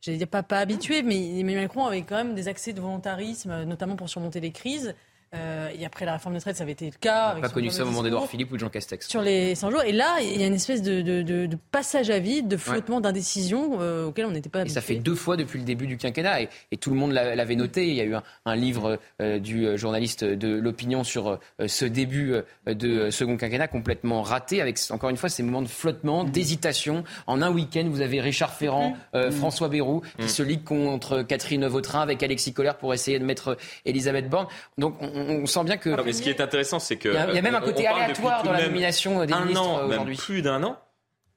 j'allais 0.00 0.18
dire 0.18 0.28
pas, 0.28 0.42
pas 0.42 0.58
habitué, 0.58 1.02
mais 1.02 1.38
Emmanuel 1.38 1.62
Macron 1.62 1.86
avait 1.86 2.02
quand 2.02 2.16
même 2.16 2.34
des 2.34 2.48
accès 2.48 2.72
de 2.72 2.80
volontarisme, 2.80 3.64
notamment 3.64 3.94
pour 3.94 4.08
surmonter 4.08 4.40
les 4.40 4.50
crises. 4.50 4.96
Euh, 5.32 5.70
et 5.78 5.84
après 5.84 6.04
la 6.04 6.14
réforme 6.14 6.34
des 6.34 6.38
retraites, 6.38 6.56
ça 6.56 6.64
avait 6.64 6.72
été 6.72 6.86
le 6.86 6.98
cas. 6.98 7.32
On 7.32 7.34
n'a 7.36 7.48
pas 7.48 7.54
connu 7.54 7.70
ça 7.70 7.84
au 7.84 7.86
moment 7.86 8.02
d'Edouard 8.02 8.28
Philippe 8.28 8.50
ou 8.50 8.56
de 8.56 8.60
Jean 8.60 8.68
Castex. 8.68 9.08
Sur 9.08 9.22
les 9.22 9.54
100 9.54 9.70
jours. 9.70 9.82
Et 9.82 9.92
là, 9.92 10.16
il 10.20 10.40
y 10.40 10.42
a 10.42 10.46
une 10.46 10.54
espèce 10.54 10.82
de, 10.82 11.02
de, 11.02 11.22
de, 11.22 11.58
passage 11.70 12.10
à 12.10 12.18
vide, 12.18 12.48
de 12.48 12.56
flottement 12.56 13.00
d'indécision 13.00 13.78
euh, 13.80 14.06
auquel 14.06 14.26
on 14.26 14.32
n'était 14.32 14.48
pas 14.48 14.60
habitué. 14.60 14.72
Et 14.72 14.74
ça 14.74 14.80
fait 14.80 14.96
deux 14.96 15.14
fois 15.14 15.36
depuis 15.36 15.60
le 15.60 15.64
début 15.64 15.86
du 15.86 15.98
quinquennat. 15.98 16.42
Et, 16.42 16.48
et 16.72 16.76
tout 16.76 16.90
le 16.90 16.96
monde 16.96 17.12
l'avait 17.12 17.54
noté. 17.54 17.86
Il 17.88 17.94
y 17.94 18.00
a 18.00 18.04
eu 18.04 18.14
un, 18.14 18.24
un 18.44 18.56
livre 18.56 18.98
euh, 19.20 19.38
du 19.38 19.78
journaliste 19.78 20.24
de 20.24 20.48
l'opinion 20.48 21.04
sur 21.04 21.38
ce 21.64 21.84
début 21.84 22.34
de 22.66 23.10
second 23.10 23.36
quinquennat 23.36 23.68
complètement 23.68 24.22
raté, 24.22 24.60
avec 24.60 24.78
encore 24.90 25.10
une 25.10 25.16
fois 25.16 25.28
ces 25.28 25.44
moments 25.44 25.62
de 25.62 25.68
flottement, 25.68 26.24
mm. 26.24 26.30
d'hésitation. 26.30 27.04
En 27.28 27.40
un 27.40 27.52
week-end, 27.52 27.86
vous 27.88 28.00
avez 28.00 28.20
Richard 28.20 28.54
Ferrand, 28.54 28.96
mm. 29.14 29.26
Mm. 29.26 29.30
François 29.30 29.68
Bayrou, 29.68 30.02
qui 30.18 30.28
se 30.28 30.42
liguent 30.42 30.64
contre 30.64 31.22
Catherine 31.22 31.66
Vautrin 31.66 32.00
avec 32.00 32.22
Alexis 32.22 32.52
Collère 32.52 32.78
pour 32.78 32.92
essayer 32.92 33.18
de 33.18 33.24
mettre 33.24 33.56
Elisabeth 33.84 34.28
Borne. 34.28 34.46
Donc 34.76 34.96
on, 35.00 35.19
on 35.28 35.46
sent 35.46 35.64
bien 35.64 35.76
que. 35.76 36.02
mais 36.04 36.12
ce 36.12 36.22
qui 36.22 36.30
est 36.30 36.40
intéressant, 36.40 36.78
c'est 36.78 36.96
que. 36.96 37.08
Il 37.08 37.34
y, 37.34 37.38
a, 37.38 37.42
même 37.42 37.54
un 37.54 37.60
côté 37.60 37.86
aléatoire 37.86 38.42
dans 38.42 38.52
la 38.52 38.66
nomination 38.66 39.24
des 39.24 39.32
un 39.32 39.40
ministres 39.40 39.62
an, 39.62 39.86
aujourd'hui. 39.86 40.16
Plus 40.16 40.42
d'un 40.42 40.62
an 40.62 40.78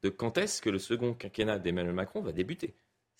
de 0.03 0.09
quand 0.09 0.37
est-ce 0.37 0.61
que 0.61 0.69
le 0.69 0.79
second 0.79 1.13
quinquennat 1.13 1.59
d'Emmanuel 1.59 1.93
Macron 1.93 2.21
va 2.21 2.31
débuter? 2.31 2.75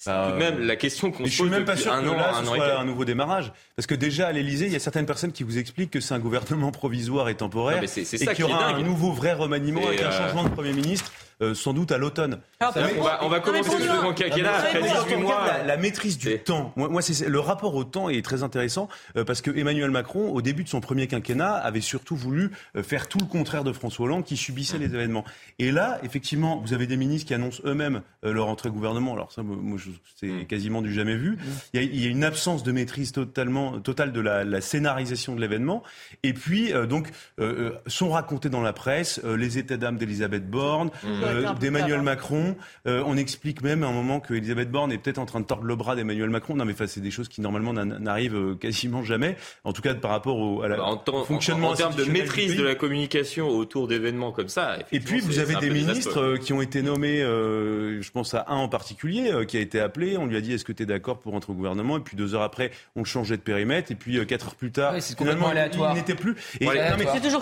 Bah, 0.06 0.36
même 0.38 0.60
la 0.60 0.76
question 0.76 1.12
qu'on 1.12 1.19
se 1.19 1.23
pose. 1.23 1.32
Je 1.32 1.36
suis 1.36 1.49
même 1.49 1.65
pas 1.65 1.78
sûr 1.78 1.91
que 1.91 2.10
an, 2.10 2.15
là, 2.15 2.34
ce 2.39 2.45
soit 2.45 2.80
un 2.80 2.86
nouveau 2.86 3.06
démarrage. 3.06 3.54
Parce 3.76 3.88
que 3.88 3.95
déjà, 3.95 4.28
à 4.28 4.32
l'Elysée, 4.32 4.65
il 4.65 4.73
y 4.73 4.76
a 4.76 4.80
certaines 4.80 5.06
personnes 5.06 5.32
qui 5.32 5.43
vous 5.43 5.58
expliquent 5.58 5.91
que 5.91 6.02
c'est 6.02 6.13
un 6.13 6.19
gouvernement 6.19 6.71
provisoire 6.71 7.30
et 7.30 7.36
temporaire. 7.36 7.82
et 7.84 7.88
qu'il 7.88 8.39
y 8.39 8.43
aura 8.43 8.65
un 8.67 8.82
nouveau 8.82 9.12
vrai 9.12 9.34
remaniement 9.34 9.86
avec 9.86 10.02
un 10.02 10.08
euh, 10.08 10.12
changement 10.12 10.43
de 10.43 10.49
Premier 10.49 10.73
ministre. 10.73 11.12
Euh, 11.41 11.54
sans 11.54 11.74
doute 11.74 11.91
à 11.91 11.98
l'automne. 11.98 12.39
on, 12.62 13.02
va, 13.02 13.19
on 13.24 13.30
va 13.30 13.39
commencer 13.39 13.78
le 13.78 13.84
second 13.84 14.13
quinquennat 14.13 14.63
La, 14.74 15.63
la, 15.63 15.78
maîtrise 15.78 16.17
du 16.17 16.38
temps. 16.39 16.72
Moi, 16.76 16.89
moi 16.89 17.02
c'est, 17.02 17.28
le 17.28 17.39
rapport 17.39 17.76
au 17.76 17.84
temps 17.84 18.10
est 18.10 18.24
très 18.24 18.43
intéressant 18.43 18.88
euh, 19.17 19.24
parce 19.24 19.41
que 19.41 19.52
Emmanuel 19.52 19.91
Macron, 19.91 20.32
au 20.32 20.41
début 20.41 20.63
de 20.63 20.69
son 20.69 20.80
premier 20.80 21.08
quinquennat, 21.08 21.54
avait 21.54 21.82
surtout 21.82 22.15
voulu 22.15 22.52
faire 22.84 23.08
tout 23.08 23.17
le 23.19 23.26
contraire 23.26 23.63
de 23.63 23.74
François 23.74 24.06
Hollande 24.06 24.24
qui 24.24 24.38
subissait 24.38 24.78
les 24.78 24.86
événements. 24.86 25.26
Et 25.60 25.72
là, 25.72 26.00
effectivement, 26.04 26.62
vous 26.65 26.74
avez 26.74 26.88
des 26.88 26.98
ministres 26.98 27.28
qui 27.28 27.34
annoncent 27.34 27.62
eux-mêmes 27.65 28.02
leur 28.22 28.48
entrée 28.48 28.69
au 28.69 28.74
gouvernement. 28.74 29.13
Alors 29.13 29.32
ça, 29.32 29.43
moi, 29.43 29.78
je 29.78 29.89
c'est 30.16 30.28
mm. 30.28 30.45
quasiment 30.45 30.82
du 30.82 30.93
jamais 30.93 31.16
vu. 31.16 31.32
Mm. 31.32 31.38
Il 31.74 32.01
y, 32.01 32.05
a, 32.05 32.10
une 32.10 32.24
absence 32.24 32.64
de 32.64 32.72
maîtrise 32.72 33.12
totalement 33.12 33.80
totale 33.80 34.12
de 34.12 34.22
la, 34.22 34.62
scénarisation 34.62 35.36
de 35.36 35.41
l'événement. 35.41 35.84
Et 36.24 36.34
puis, 36.34 36.74
euh, 36.74 36.86
donc, 36.86 37.10
euh, 37.39 37.72
euh, 37.74 37.80
sont 37.88 38.10
racontés 38.12 38.49
dans 38.49 38.62
la 38.62 38.74
presse 38.74 39.22
les 39.24 39.58
états 39.58 39.78
d'âme 39.78 39.97
d'Elisabeth 39.97 40.49
Borne, 40.49 40.89
mm. 41.24 41.59
d'Emmanuel 41.59 42.01
Macron. 42.01 42.55
on 42.86 43.17
explique 43.17 43.61
même 43.61 43.84
à 43.84 43.88
un 43.88 43.91
moment 43.91 44.19
que 44.19 44.34
Elisabeth 44.34 44.71
Borne 44.71 44.91
est 44.91 44.97
peut-être 44.97 45.19
en 45.19 45.26
train 45.26 45.39
de 45.39 45.45
tordre 45.45 45.63
le 45.63 45.76
bras 45.76 45.95
d'Emmanuel 45.95 46.30
Macron. 46.30 46.55
Non, 46.55 46.65
mais 46.65 46.74
c'est 46.86 47.01
des 47.01 47.11
choses 47.11 47.30
qui 47.30 47.41
normalement 47.41 47.74
n'arrivent 47.74 48.55
quasiment 48.59 49.03
jamais. 49.03 49.38
En 49.63 49.74
tout 49.74 49.82
cas, 49.82 49.93
par 49.93 50.11
rapport 50.11 50.38
au, 50.38 50.61
à 50.61 50.67
la, 50.67 50.78
bah, 50.78 51.01
fonctionnement 51.26 51.69
en, 51.69 51.76
termes 51.76 51.95
de 51.95 52.05
maîtrise 52.05 52.55
de 52.55 52.63
la 52.63 52.76
communication 52.76 53.47
autour 53.49 53.88
d'événements 53.88 54.32
comme 54.32 54.49
ça. 54.49 54.78
Et 54.91 54.99
puis, 54.99 55.19
vous 55.19 55.39
avez 55.39 55.55
des 55.55 55.69
ministres 55.69 56.38
qui 56.38 56.53
ont 56.53 56.61
été 56.61 56.82
nommés. 56.82 57.19
je 57.19 58.11
pense 58.11 58.34
à 58.34 58.45
un 58.47 58.57
en 58.57 58.69
particulier 58.69 59.32
qui 59.47 59.57
a 59.57 59.61
été 59.61 59.80
appelé. 59.80 60.17
On 60.17 60.26
lui 60.26 60.38
a 60.38 60.41
dit 60.41 60.53
est-ce 60.53 60.65
que 60.65 60.71
tu 60.71 60.84
es 60.84 60.86
d'accord 60.86 61.19
pour 61.19 61.34
rentrer 61.34 61.51
au 61.51 61.55
gouvernement? 61.55 61.97
Et 61.97 62.01
puis 62.01 62.15
deux 62.15 62.36
heures 62.36 62.41
après, 62.41 62.71
on 62.95 62.99
le 62.99 63.05
changeait 63.05 63.38
de 63.38 63.41
périmètre. 63.41 63.91
Et 63.91 63.95
puis 63.95 64.17
euh, 64.17 64.26
quatre 64.26 64.47
heures 64.47 64.55
plus 64.55 64.71
tard, 64.71 64.93
finalement, 65.01 65.51
il 65.51 65.95
n'était 65.95 66.15
plus. 66.15 66.36
Et, 66.59 66.67
on 66.67 66.71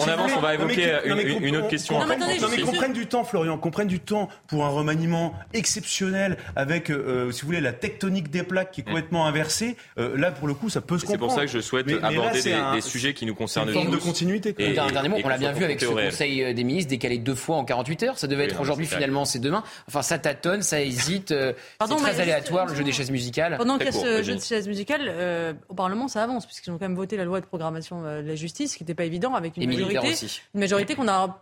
avance, 0.08 0.32
on 0.38 0.42
va 0.42 0.54
évoquer 0.54 1.00
une, 1.06 1.58
autre 1.58 1.68
question. 1.68 2.00
Non, 2.00 2.06
mais 2.08 2.62
qu'on 2.62 2.72
prenne 2.72 2.94
du 2.94 3.08
temps, 3.08 3.24
Florian, 3.24 3.58
qu'on 3.72 3.78
prenne 3.78 3.88
du 3.88 4.00
temps 4.00 4.28
pour 4.48 4.66
un 4.66 4.70
remaniement 4.70 5.34
exceptionnel 5.54 6.38
avec, 6.56 6.90
euh, 6.90 7.32
si 7.32 7.42
vous 7.42 7.48
voulez, 7.48 7.62
la 7.62 7.72
tectonique 7.72 8.30
des 8.30 8.44
plaques 8.44 8.72
qui 8.72 8.82
est 8.82 8.84
complètement 8.84 9.26
inversée. 9.26 9.78
Euh, 9.98 10.18
là, 10.18 10.32
pour 10.32 10.48
le 10.48 10.54
coup, 10.54 10.70
ça 10.70 10.82
peut 10.82 10.98
se 10.98 11.06
comprendre. 11.06 11.32
C'est 11.32 11.36
pour 11.36 11.40
ça 11.40 11.46
que 11.46 11.52
je 11.52 11.60
souhaite 11.60 11.88
aborder 12.04 12.42
des, 12.42 12.82
sujets 12.82 13.14
qui 13.14 13.26
nous 13.26 13.36
concernent 13.36 13.70
une 13.70 13.74
forme 13.74 13.92
de 13.92 13.98
continuité. 13.98 14.54
Et, 14.58 14.74
dernier 14.74 15.10
mot, 15.10 15.18
on 15.24 15.28
l'a 15.30 15.38
bien 15.38 15.54
vu 15.54 15.64
avec 15.64 15.80
ce 15.80 15.86
Conseil 15.86 16.54
des 16.54 16.64
ministres 16.64 16.90
décalé 16.90 17.18
deux 17.18 17.36
fois 17.36 17.58
en 17.58 17.64
48 17.64 18.04
heures. 18.04 18.18
Ça 18.18 18.28
devait 18.28 18.46
être 18.46 18.60
aujourd'hui, 18.60 18.86
finalement, 18.86 19.26
c'est 19.26 19.40
demain. 19.40 19.64
Enfin, 19.88 20.02
ça 20.02 20.18
tâtonne, 20.18 20.62
ça 20.62 20.82
hésite. 20.82 21.30
C'est 21.30 21.96
très 21.96 22.20
aléatoire 22.20 22.66
le 22.66 22.76
jeu 22.76 22.84
des 22.84 22.92
chaises 22.92 23.12
musicales. 23.12 23.56
Pendant 23.58 23.78
qu'il 23.78 23.86
y 23.86 23.90
a 23.90 23.92
ce 23.92 24.24
jeu 24.24 24.36
de 24.36 24.42
chaises 24.42 24.68
musicales, 24.68 25.06
euh, 25.08 25.54
au 25.70 25.74
Parlement, 25.74 26.08
ça 26.08 26.24
avance, 26.24 26.46
puisqu'ils 26.46 26.72
ont 26.72 26.78
quand 26.78 26.88
même 26.88 26.96
voté 26.96 27.18
la 27.18 27.26
loi 27.26 27.40
de 27.40 27.46
programmation 27.46 28.04
euh, 28.04 28.22
de 28.22 28.28
la 28.28 28.36
justice, 28.36 28.76
qui 28.76 28.84
n'était 28.84 28.94
pas 28.94 29.06
évident, 29.06 29.36
avec 29.36 29.58
une 29.58 29.68
majorité, 29.68 30.16
une 30.54 30.60
majorité 30.60 30.96
qu'on 30.96 31.08
a 31.08 31.42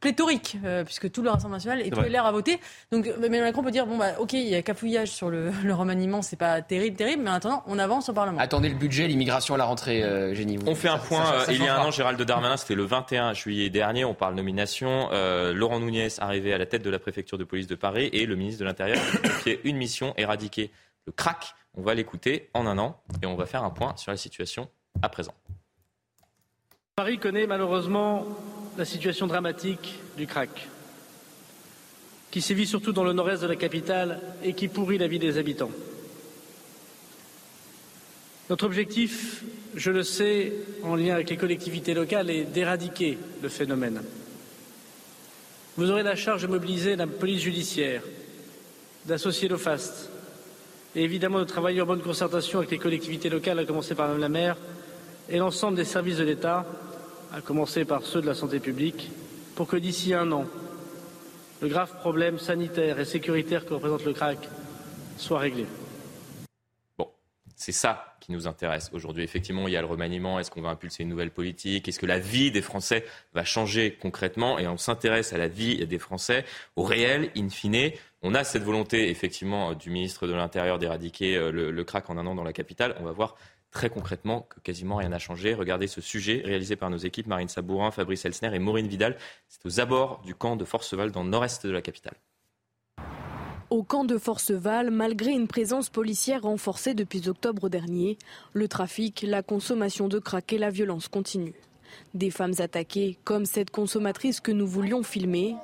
pléthorique, 0.00 0.58
euh, 0.64 0.84
puisque 0.84 1.10
tout 1.10 1.22
le 1.22 1.30
Rassemblement 1.30 1.56
national 1.56 1.80
est, 1.80 1.90
tout 1.90 2.00
l'air 2.00 2.26
à 2.26 2.32
voter. 2.32 2.60
Donc 2.92 3.06
Emmanuel 3.06 3.44
Macron 3.44 3.62
peut 3.62 3.70
dire 3.70 3.86
bon 3.86 3.96
bah 3.96 4.12
ok, 4.18 4.32
il 4.32 4.48
y 4.48 4.54
a 4.54 4.62
cafouillage 4.62 5.08
sur 5.08 5.30
le, 5.30 5.50
le 5.64 5.74
remaniement, 5.74 6.22
c'est 6.22 6.36
pas 6.36 6.62
terrible, 6.62 6.96
terrible, 6.96 7.22
mais 7.22 7.30
en 7.30 7.34
attendant, 7.34 7.62
on 7.66 7.78
avance 7.78 8.08
au 8.08 8.12
Parlement. 8.12 8.38
Attendez 8.38 8.68
le 8.68 8.74
budget, 8.74 9.06
l'immigration 9.06 9.54
à 9.54 9.58
la 9.58 9.64
rentrée, 9.64 10.02
euh, 10.02 10.34
Génie. 10.34 10.58
On 10.66 10.74
fait 10.74 10.88
un 10.88 10.98
point. 10.98 11.24
Euh, 11.32 11.44
il 11.50 11.62
y 11.62 11.68
a 11.68 11.80
un 11.80 11.86
an, 11.86 11.90
Gérald 11.90 12.20
Darmanin, 12.20 12.56
c'était 12.56 12.74
le 12.74 12.84
21 12.84 13.34
juillet 13.34 13.70
dernier. 13.70 14.04
On 14.04 14.14
parle 14.14 14.34
nomination. 14.34 15.08
Laurent 15.52 15.80
Nunez 15.80 16.08
arrivé 16.18 16.52
à 16.52 16.58
la 16.58 16.66
tête 16.66 16.82
de 16.82 16.90
la 16.90 16.98
préfecture 16.98 17.38
de 17.38 17.44
police 17.44 17.66
de 17.66 17.74
Paris 17.74 18.10
et 18.12 18.26
le 18.26 18.36
ministre 18.36 18.60
de 18.60 18.64
l'Intérieur 18.64 18.98
a 19.46 19.50
une 19.64 19.76
mission 19.76 20.14
éradiquer 20.16 20.70
le 21.06 21.12
crack. 21.12 21.54
On 21.76 21.82
va 21.82 21.94
l'écouter 21.94 22.50
en 22.54 22.66
un 22.66 22.78
an 22.78 23.00
et 23.22 23.26
on 23.26 23.36
va 23.36 23.46
faire 23.46 23.64
un 23.64 23.70
point 23.70 23.96
sur 23.96 24.10
la 24.10 24.16
situation 24.16 24.68
à 25.02 25.08
présent. 25.08 25.34
Paris 26.96 27.18
connaît 27.18 27.46
malheureusement 27.46 28.26
la 28.80 28.86
situation 28.86 29.26
dramatique 29.26 30.00
du 30.16 30.26
crack, 30.26 30.66
qui 32.30 32.40
sévit 32.40 32.66
surtout 32.66 32.92
dans 32.92 33.04
le 33.04 33.12
nord-est 33.12 33.42
de 33.42 33.46
la 33.46 33.56
capitale 33.56 34.20
et 34.42 34.54
qui 34.54 34.68
pourrit 34.68 34.96
la 34.96 35.06
vie 35.06 35.18
des 35.18 35.36
habitants. 35.36 35.70
Notre 38.48 38.64
objectif, 38.64 39.44
je 39.74 39.90
le 39.90 40.02
sais, 40.02 40.54
en 40.82 40.96
lien 40.96 41.12
avec 41.12 41.28
les 41.28 41.36
collectivités 41.36 41.92
locales, 41.92 42.30
est 42.30 42.44
d'éradiquer 42.44 43.18
le 43.42 43.50
phénomène. 43.50 44.02
Vous 45.76 45.90
aurez 45.90 46.02
la 46.02 46.16
charge 46.16 46.42
de 46.42 46.46
mobiliser 46.46 46.96
la 46.96 47.06
police 47.06 47.42
judiciaire, 47.42 48.02
d'associer 49.04 49.48
l'OFAST 49.48 50.08
et 50.96 51.04
évidemment 51.04 51.40
de 51.40 51.44
travailler 51.44 51.82
en 51.82 51.86
bonne 51.86 52.00
concertation 52.00 52.60
avec 52.60 52.70
les 52.70 52.78
collectivités 52.78 53.28
locales, 53.28 53.58
à 53.58 53.64
commencer 53.66 53.94
par 53.94 54.08
Mme 54.08 54.20
la 54.20 54.28
maire, 54.30 54.56
et 55.28 55.36
l'ensemble 55.36 55.76
des 55.76 55.84
services 55.84 56.16
de 56.16 56.24
l'État 56.24 56.64
à 57.32 57.40
commencer 57.40 57.84
par 57.84 58.02
ceux 58.02 58.20
de 58.20 58.26
la 58.26 58.34
santé 58.34 58.60
publique, 58.60 59.10
pour 59.54 59.66
que 59.66 59.76
d'ici 59.76 60.14
un 60.14 60.32
an, 60.32 60.46
le 61.60 61.68
grave 61.68 61.94
problème 61.98 62.38
sanitaire 62.38 62.98
et 62.98 63.04
sécuritaire 63.04 63.66
que 63.66 63.74
représente 63.74 64.04
le 64.04 64.12
crack 64.12 64.48
soit 65.18 65.38
réglé. 65.38 65.66
Bon, 66.96 67.08
c'est 67.54 67.72
ça 67.72 68.16
qui 68.20 68.32
nous 68.32 68.46
intéresse 68.46 68.90
aujourd'hui. 68.92 69.22
Effectivement, 69.22 69.68
il 69.68 69.74
y 69.74 69.76
a 69.76 69.80
le 69.80 69.86
remaniement. 69.86 70.38
Est-ce 70.38 70.50
qu'on 70.50 70.62
va 70.62 70.70
impulser 70.70 71.02
une 71.02 71.08
nouvelle 71.10 71.30
politique? 71.30 71.88
Est-ce 71.88 71.98
que 71.98 72.06
la 72.06 72.18
vie 72.18 72.50
des 72.50 72.62
Français 72.62 73.04
va 73.34 73.44
changer 73.44 73.98
concrètement? 74.00 74.58
Et 74.58 74.66
on 74.66 74.78
s'intéresse 74.78 75.32
à 75.32 75.38
la 75.38 75.48
vie 75.48 75.86
des 75.86 75.98
Français, 75.98 76.44
au 76.76 76.82
réel, 76.82 77.30
in 77.36 77.48
fine. 77.48 77.92
On 78.22 78.34
a 78.34 78.44
cette 78.44 78.62
volonté, 78.62 79.10
effectivement, 79.10 79.74
du 79.74 79.90
ministre 79.90 80.26
de 80.26 80.34
l'Intérieur 80.34 80.78
d'éradiquer 80.78 81.36
euh, 81.36 81.50
le, 81.50 81.70
le 81.70 81.84
crack 81.84 82.10
en 82.10 82.18
un 82.18 82.26
an 82.26 82.34
dans 82.34 82.44
la 82.44 82.52
capitale. 82.52 82.94
On 83.00 83.04
va 83.04 83.12
voir 83.12 83.36
très 83.70 83.90
concrètement 83.90 84.46
que 84.48 84.60
quasiment 84.60 84.96
rien 84.96 85.10
n'a 85.10 85.18
changé. 85.18 85.54
Regardez 85.54 85.86
ce 85.86 86.00
sujet 86.00 86.42
réalisé 86.44 86.76
par 86.76 86.90
nos 86.90 86.96
équipes 86.96 87.26
Marine 87.26 87.48
Sabourin, 87.48 87.90
Fabrice 87.90 88.24
Elsner 88.24 88.54
et 88.54 88.58
Maureen 88.58 88.86
Vidal. 88.86 89.16
C'est 89.48 89.64
aux 89.66 89.80
abords 89.80 90.20
du 90.24 90.34
camp 90.34 90.56
de 90.56 90.64
Forceval 90.64 91.10
dans 91.12 91.22
le 91.22 91.30
nord-est 91.30 91.66
de 91.66 91.72
la 91.72 91.82
capitale. 91.82 92.14
Au 93.70 93.84
camp 93.84 94.04
de 94.04 94.18
Forceval, 94.18 94.90
malgré 94.90 95.30
une 95.30 95.46
présence 95.46 95.90
policière 95.90 96.42
renforcée 96.42 96.92
depuis 96.94 97.28
octobre 97.28 97.68
dernier, 97.68 98.18
le 98.52 98.66
trafic, 98.66 99.24
la 99.26 99.44
consommation 99.44 100.08
de 100.08 100.18
crack 100.18 100.52
et 100.52 100.58
la 100.58 100.70
violence 100.70 101.06
continuent. 101.06 101.54
Des 102.14 102.30
femmes 102.30 102.54
attaquées, 102.58 103.16
comme 103.22 103.46
cette 103.46 103.70
consommatrice 103.70 104.40
que 104.40 104.50
nous 104.50 104.66
voulions 104.66 105.04
filmer, 105.04 105.54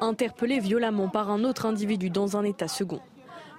interpellées 0.00 0.60
violemment 0.60 1.08
par 1.08 1.30
un 1.30 1.42
autre 1.42 1.66
individu 1.66 2.10
dans 2.10 2.36
un 2.36 2.44
état 2.44 2.68
second. 2.68 3.00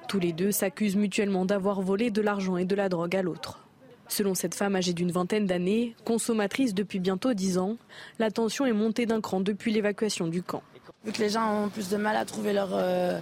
Tous 0.07 0.19
les 0.19 0.33
deux 0.33 0.51
s'accusent 0.51 0.95
mutuellement 0.95 1.45
d'avoir 1.45 1.81
volé 1.81 2.11
de 2.11 2.21
l'argent 2.21 2.57
et 2.57 2.65
de 2.65 2.75
la 2.75 2.89
drogue 2.89 3.15
à 3.15 3.21
l'autre. 3.21 3.59
Selon 4.07 4.35
cette 4.35 4.53
femme 4.53 4.75
âgée 4.75 4.93
d'une 4.93 5.11
vingtaine 5.11 5.47
d'années, 5.47 5.95
consommatrice 6.05 6.75
depuis 6.75 6.99
bientôt 6.99 7.33
dix 7.33 7.57
ans, 7.57 7.77
la 8.19 8.29
tension 8.29 8.65
est 8.65 8.73
montée 8.73 9.07
d'un 9.07 9.19
cran 9.19 9.39
depuis 9.41 9.71
l'évacuation 9.71 10.27
du 10.27 10.43
camp. 10.43 10.61
Vu 11.03 11.11
que 11.11 11.21
les 11.21 11.29
gens 11.29 11.65
ont 11.65 11.69
plus 11.69 11.89
de 11.89 11.97
mal 11.97 12.15
à 12.15 12.25
trouver 12.25 12.53
leur, 12.53 12.69
euh, 12.73 13.19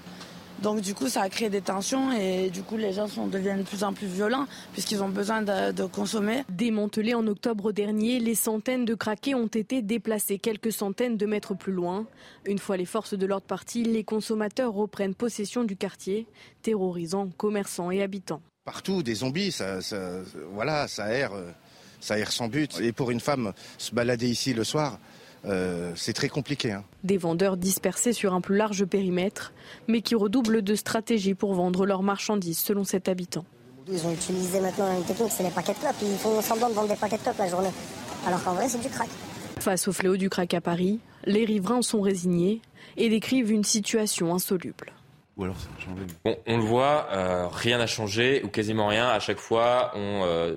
donc 0.62 0.82
du 0.82 0.94
coup, 0.94 1.10
ça 1.10 1.22
a 1.22 1.30
créé 1.30 1.50
des 1.50 1.62
tensions 1.62 2.12
et 2.12 2.50
du 2.50 2.64
coup, 2.64 2.78
les 2.78 2.94
gens 2.94 3.08
sont, 3.08 3.28
deviennent 3.28 3.60
de 3.60 3.64
plus 3.64 3.84
en 3.84 3.94
plus 3.94 4.08
violents 4.08 4.48
puisqu'ils 4.72 5.02
ont 5.04 5.10
besoin 5.10 5.42
de, 5.42 5.86
consommer. 5.86 6.44
Démantelés 6.50 7.14
en 7.14 7.28
octobre 7.28 7.72
dernier, 7.72 8.20
les 8.20 8.36
centaines 8.36 8.86
de 8.86 8.96
craqués 8.96 9.36
ont 9.36 9.48
été 9.48 9.82
déplacés 9.82 10.40
quelques 10.40 10.72
centaines 10.72 11.18
de 11.18 11.26
mètres 11.26 11.54
plus 11.54 11.74
loin. 11.74 12.06
Une 12.46 12.60
fois 12.60 12.78
les 12.78 12.86
forces 12.86 13.14
de 13.14 13.26
l'ordre 13.26 13.46
parties, 13.46 13.84
les 13.84 14.04
consommateurs 14.04 14.74
reprennent 14.74 15.16
possession 15.16 15.64
du 15.64 15.76
quartier, 15.76 16.28
terrorisant 16.62 17.28
commerçants 17.38 17.92
et 17.92 18.02
habitants. 18.02 18.42
Partout, 18.64 19.04
des 19.04 19.16
zombies, 19.16 19.52
ça, 19.52 19.80
voilà, 20.54 20.88
ça 20.88 21.12
erre, 21.12 21.34
ça 22.00 22.18
erre 22.18 22.32
sans 22.32 22.48
but. 22.48 22.80
Et 22.80 22.94
pour 22.94 23.12
une 23.12 23.20
femme, 23.20 23.52
se 23.78 23.94
balader 23.94 24.30
ici 24.30 24.54
le 24.54 24.64
soir, 24.64 24.98
euh, 25.46 25.92
c'est 25.96 26.14
très 26.14 26.30
compliqué. 26.30 26.72
Hein. 26.72 26.84
Des 27.04 27.18
vendeurs 27.18 27.58
dispersés 27.58 28.14
sur 28.14 28.34
un 28.34 28.42
plus 28.42 28.56
large 28.56 28.86
périmètre, 28.86 29.54
mais 29.88 30.02
qui 30.02 30.16
redoublent 30.16 30.62
de 30.62 30.76
stratégies 30.76 31.36
pour 31.36 31.54
vendre 31.54 31.86
leurs 31.86 32.04
marchandises, 32.04 32.60
selon 32.60 32.84
cet 32.84 33.10
habitant. 33.10 33.46
Ils 33.88 34.06
ont 34.08 34.14
utilisé 34.14 34.62
maintenant 34.62 34.96
une 34.98 35.04
technique, 35.04 35.32
c'est 35.32 35.44
les 35.44 35.50
paquets 35.50 35.74
de 35.74 35.80
clopes. 35.80 35.96
Ils 36.02 36.18
font 36.18 36.42
semblant 36.42 36.70
de 36.70 36.74
vendre 36.74 36.88
des 36.88 36.96
paquets 36.96 37.18
de 37.18 37.24
clopes 37.24 37.38
la 37.38 37.50
journée. 37.50 37.72
Alors 38.26 38.42
qu'en 38.44 38.54
vrai, 38.54 38.70
c'est 38.70 38.82
du 38.82 38.88
crack. 38.88 39.10
Face 39.60 39.88
au 39.88 39.94
fléau 39.94 40.16
du 40.16 40.30
crack 40.30 40.54
à 40.54 40.62
Paris, 40.62 41.00
les 41.26 41.44
riverains 41.44 41.82
sont 41.82 42.02
résignés 42.02 42.62
et 42.96 43.10
décrivent 43.10 43.52
une 43.52 43.64
situation 43.64 44.34
insoluble. 44.34 44.94
Ou 45.36 45.46
alors 45.46 45.56
on 46.46 46.58
le 46.58 46.64
voit, 46.64 47.08
euh, 47.12 47.48
rien 47.48 47.80
n'a 47.80 47.88
changé 47.88 48.42
ou 48.44 48.50
quasiment 48.50 48.88
rien. 48.88 49.08
À 49.08 49.20
chaque 49.20 49.40
fois, 49.40 49.92
on 49.96 50.24
euh, 50.26 50.56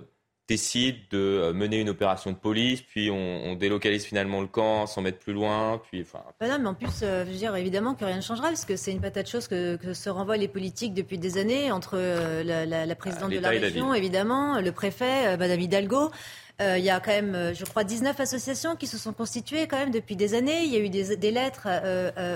décide 0.49 0.97
de 1.11 1.19
euh, 1.19 1.53
mener 1.53 1.81
une 1.81 1.89
opération 1.89 2.31
de 2.31 2.37
police, 2.37 2.81
puis 2.81 3.11
on, 3.11 3.57
délocalise 3.57 4.05
finalement 4.05 4.41
le 4.41 4.47
camp 4.47 4.87
sans 4.87 5.01
mettre 5.01 5.19
plus 5.19 5.33
loin, 5.33 5.81
puis 5.91 6.03
enfin. 6.03 6.23
Bah 6.41 6.47
non, 6.49 6.59
mais 6.61 6.69
en 6.69 6.75
plus, 6.75 7.03
euh, 7.03 7.25
je 7.25 7.31
veux 7.31 7.37
dire 7.37 7.57
évidemment 7.57 7.95
que 7.95 8.05
rien 8.05 8.17
ne 8.17 8.21
changera 8.21 8.49
parce 8.49 8.65
que 8.65 8.77
c'est 8.77 8.93
une 8.93 9.01
patate 9.01 9.29
chose 9.29 9.49
que, 9.49 9.77
que, 9.77 9.95
se 9.95 10.11
renvoient 10.11 10.37
les 10.37 10.49
politiques 10.49 10.95
depuis 10.95 11.19
des 11.19 11.39
années 11.39 11.73
entre 11.73 11.95
euh, 11.95 12.45
la, 12.45 12.67
la, 12.67 12.87
la, 12.87 12.95
présidente 12.95 13.31
ah, 13.33 13.37
de 13.37 13.41
la 13.41 13.49
région, 13.49 13.95
évidemment, 13.95 14.61
le 14.61 14.73
préfet, 14.73 15.37
Madame 15.37 15.61
Hidalgo. 15.61 16.11
Il 16.61 16.85
y 16.85 16.91
a 16.91 17.01
quand 17.01 17.11
même, 17.11 17.53
je 17.55 17.65
crois, 17.65 17.85
19 17.85 18.19
associations 18.19 18.77
qui 18.77 18.87
se 18.87 18.97
sont 18.99 19.13
constituées 19.13 19.67
quand 19.67 19.77
même 19.77 19.91
depuis 19.91 20.17
des 20.17 20.35
années. 20.35 20.65
Il 20.65 20.73
y 20.73 20.77
a 20.77 20.79
eu 20.79 20.89
des, 20.89 21.31
lettres 21.31 21.69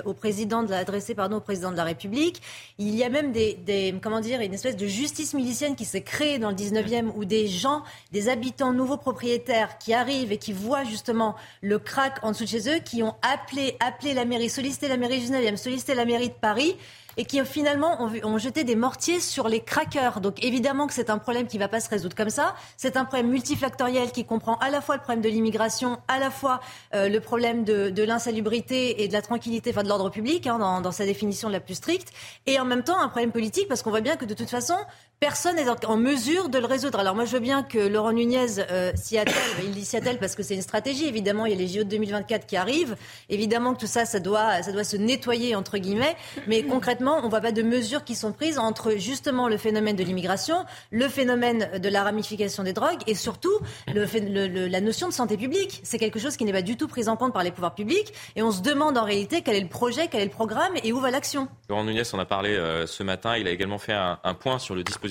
au 0.05 0.13
président 0.13 0.63
de 0.63 0.73
adressées 0.73 1.15
pardon, 1.15 1.37
au 1.37 1.41
président 1.41 1.71
de 1.71 1.77
la 1.77 1.85
République. 1.85 2.43
Il 2.79 2.95
y 2.95 3.05
a 3.05 3.09
même 3.09 3.33
des, 3.33 3.55
des 3.55 3.95
comment 4.01 4.21
dire, 4.21 4.41
une 4.41 4.55
espèce 4.55 4.77
de 4.77 4.87
justice 4.87 5.35
milicienne 5.35 5.77
qui 5.77 5.85
s'est 5.85 6.03
créée 6.03 6.39
dans 6.39 6.51
le 6.51 6.57
19e 6.57 7.13
où 7.15 7.25
des 7.25 7.47
gens, 7.49 7.83
des 8.13 8.29
habitants 8.29 8.73
nouveaux 8.73 8.97
propriétaires 8.97 9.79
qui 9.79 9.95
arrivent 9.95 10.33
et 10.33 10.39
qui 10.39 10.53
voient 10.53 10.85
justement 10.85 11.35
le 11.63 11.79
crack 11.79 12.19
en 12.23 12.33
dessous 12.33 12.45
de 12.45 12.49
chez 12.49 12.69
eux, 12.69 12.79
qui 12.79 13.03
ont 13.03 13.15
appelé, 13.23 13.77
appelé 13.81 14.15
la 14.15 14.25
mairie, 14.25 14.51
sollicité 14.51 14.89
la 14.89 14.97
mairie 14.97 15.21
du 15.21 15.27
19e, 15.27 15.57
sollicité 15.57 15.95
la 15.95 16.05
mairie 16.05 16.29
de 16.29 16.35
Paris 16.35 16.77
et 17.17 17.25
qui 17.25 17.45
finalement 17.45 18.03
ont, 18.25 18.39
jeté 18.39 18.65
des 18.65 18.77
mortiers 18.77 19.21
sur 19.21 19.49
les 19.49 19.61
craqueurs. 19.61 20.21
Donc 20.21 20.43
évidemment 20.45 20.87
que 20.87 20.95
c'est 20.95 21.11
un 21.11 21.19
problème 21.19 21.47
qui 21.47 21.57
ne 21.57 21.63
va 21.63 21.69
pas 21.69 21.81
se 21.81 21.89
résoudre 21.89 22.17
comme 22.17 22.31
ça. 22.31 22.55
C'est 22.77 22.97
un 22.97 23.05
problème 23.05 23.29
multifactoriel 23.29 24.13
qui 24.13 24.25
comprend 24.25 24.57
à 24.57 24.71
la 24.71 24.81
fois 24.81 24.97
le 24.97 25.03
problème 25.03 25.23
de 25.23 25.29
l'immigration, 25.29 25.99
à 26.09 26.19
la 26.19 26.31
fois 26.31 26.61
euh, 26.95 27.09
le 27.09 27.21
problème 27.21 27.65
de, 27.65 28.03
l'insalubrité 28.03 29.03
et 29.03 29.09
de 29.09 29.13
la 29.13 29.23
tranquillité, 29.23 29.71
enfin 29.71 29.83
de 29.83 29.89
l'ordre 29.89 30.11
public, 30.11 30.47
hein, 30.47 30.59
dans, 30.59 30.81
dans, 30.81 30.93
sa 30.93 31.05
définition 31.05 31.49
la 31.49 31.61
plus 31.61 31.75
stricte, 31.75 32.13
et 32.47 32.59
en 32.59 32.65
même 32.65 32.83
temps 32.83 32.99
un 32.99 33.09
problème 33.09 33.33
politique 33.33 33.69
parce 33.69 33.83
qu'on 33.83 33.91
voit 33.91 34.01
bien 34.01 34.17
que 34.17 34.25
de 34.25 34.35
toute 34.35 34.51
façon, 34.51 34.77
personne 35.21 35.57
n'est 35.57 35.69
en 35.69 35.99
mesure 35.99 36.49
de 36.49 36.59
le 36.59 36.65
résoudre. 36.65 36.99
Alors 36.99 37.15
moi, 37.15 37.27
je 37.27 37.33
veux 37.33 37.41
bien 37.41 37.63
que 37.63 37.79
Laurent 37.79 38.13
Nunez 38.13 38.59
euh, 38.59 38.91
s'y 38.95 39.19
attelle. 39.19 39.35
Il 39.63 39.85
s'y 39.85 39.99
attelle 39.99 40.19
parce 40.19 40.35
que 40.35 40.43
c'est 40.43 40.55
une 40.55 40.63
stratégie. 40.63 41.07
Évidemment, 41.07 41.45
il 41.45 41.53
y 41.53 41.55
a 41.55 41.59
les 41.59 41.69
JO 41.69 41.85
de 41.85 41.91
2024 41.91 42.47
qui 42.47 42.57
arrivent. 42.57 42.97
Évidemment 43.29 43.75
que 43.75 43.81
tout 43.81 43.87
ça, 43.87 44.07
ça 44.07 44.19
doit, 44.19 44.63
se 44.63 44.97
nettoyer 44.97 45.55
entre 45.55 45.77
guillemets. 45.77 46.17
Mais 46.47 46.63
concrètement, 46.63 47.19
on 47.19 47.25
ne 47.25 47.29
voit 47.29 47.43
pas 47.43 47.53
de 47.53 47.61
mesures 47.61 48.03
qui 48.03 48.15
sont 48.15 48.33
prises 48.33 48.59
entre 48.59 48.93
justement 48.93 49.47
le 49.47 49.59
phénomène 49.59 49.95
de 49.95 50.03
l'immigration, 50.03 50.65
le 50.91 51.07
phénomène 51.07 51.79
de 51.79 51.89
la 51.91 52.03
ramification 52.03 52.63
des 52.63 52.73
drogues 52.73 53.03
et 53.07 53.15
surtout 53.15 53.59
la 53.89 54.81
notion 54.81 55.07
de 55.07 55.13
santé 55.13 55.37
publique. 55.37 55.83
C'est 55.85 55.99
quelque 55.99 56.19
chose 56.19 56.39
qui 56.39 56.47
n'est 56.47 56.53
pas 56.53 56.63
du 56.63 56.79
tout 56.79 56.89
pris 56.89 57.09
en 57.09 57.17
compte 57.19 57.35
par 57.35 57.43
les 57.43 57.51
pouvoirs 57.51 57.75
publics. 57.75 58.15
Et 58.37 58.43
on 58.43 58.53
se 58.53 58.63
demande 58.63 58.97
en 58.97 59.05
réalité 59.05 59.43
quel 59.43 59.55
est 59.55 59.61
le 59.61 59.69
projet, 59.69 60.09
quel 60.11 60.23
est 60.23 60.25
le 60.25 60.31
programme 60.31 60.73
et 60.83 60.95
où 60.95 61.01
va 61.01 61.11
l'action. 61.11 61.47
Laurent 61.69 61.85
Nunez 61.85 62.05
en 62.15 62.19
a 62.19 62.25
parlé 62.25 62.55
euh, 62.55 62.87
ce 62.87 63.03
matin. 63.03 63.37
Il 63.37 63.47
a 63.47 63.51
également 63.51 63.77
fait 63.77 63.93
un 63.93 64.35
point 64.35 64.59
sur 64.59 64.75
le 64.75 64.83
dispositif 64.83 65.10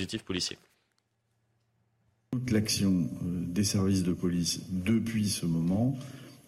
toute 2.31 2.51
l'action 2.51 3.09
euh, 3.23 3.45
des 3.47 3.63
services 3.63 4.03
de 4.03 4.13
police 4.13 4.61
depuis 4.69 5.29
ce 5.29 5.45
moment 5.45 5.97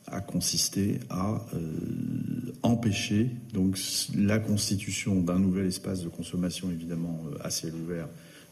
a 0.07 0.19
consisté 0.19 0.99
à 1.09 1.41
euh, 1.53 2.53
empêcher 2.63 3.29
donc 3.53 3.79
la 4.15 4.39
constitution 4.39 5.21
d'un 5.21 5.39
nouvel 5.39 5.67
espace 5.67 6.03
de 6.03 6.09
consommation 6.09 6.69
évidemment 6.71 7.19
euh, 7.27 7.37
à 7.43 7.49
ciel 7.49 7.73
ouvert 7.75 8.07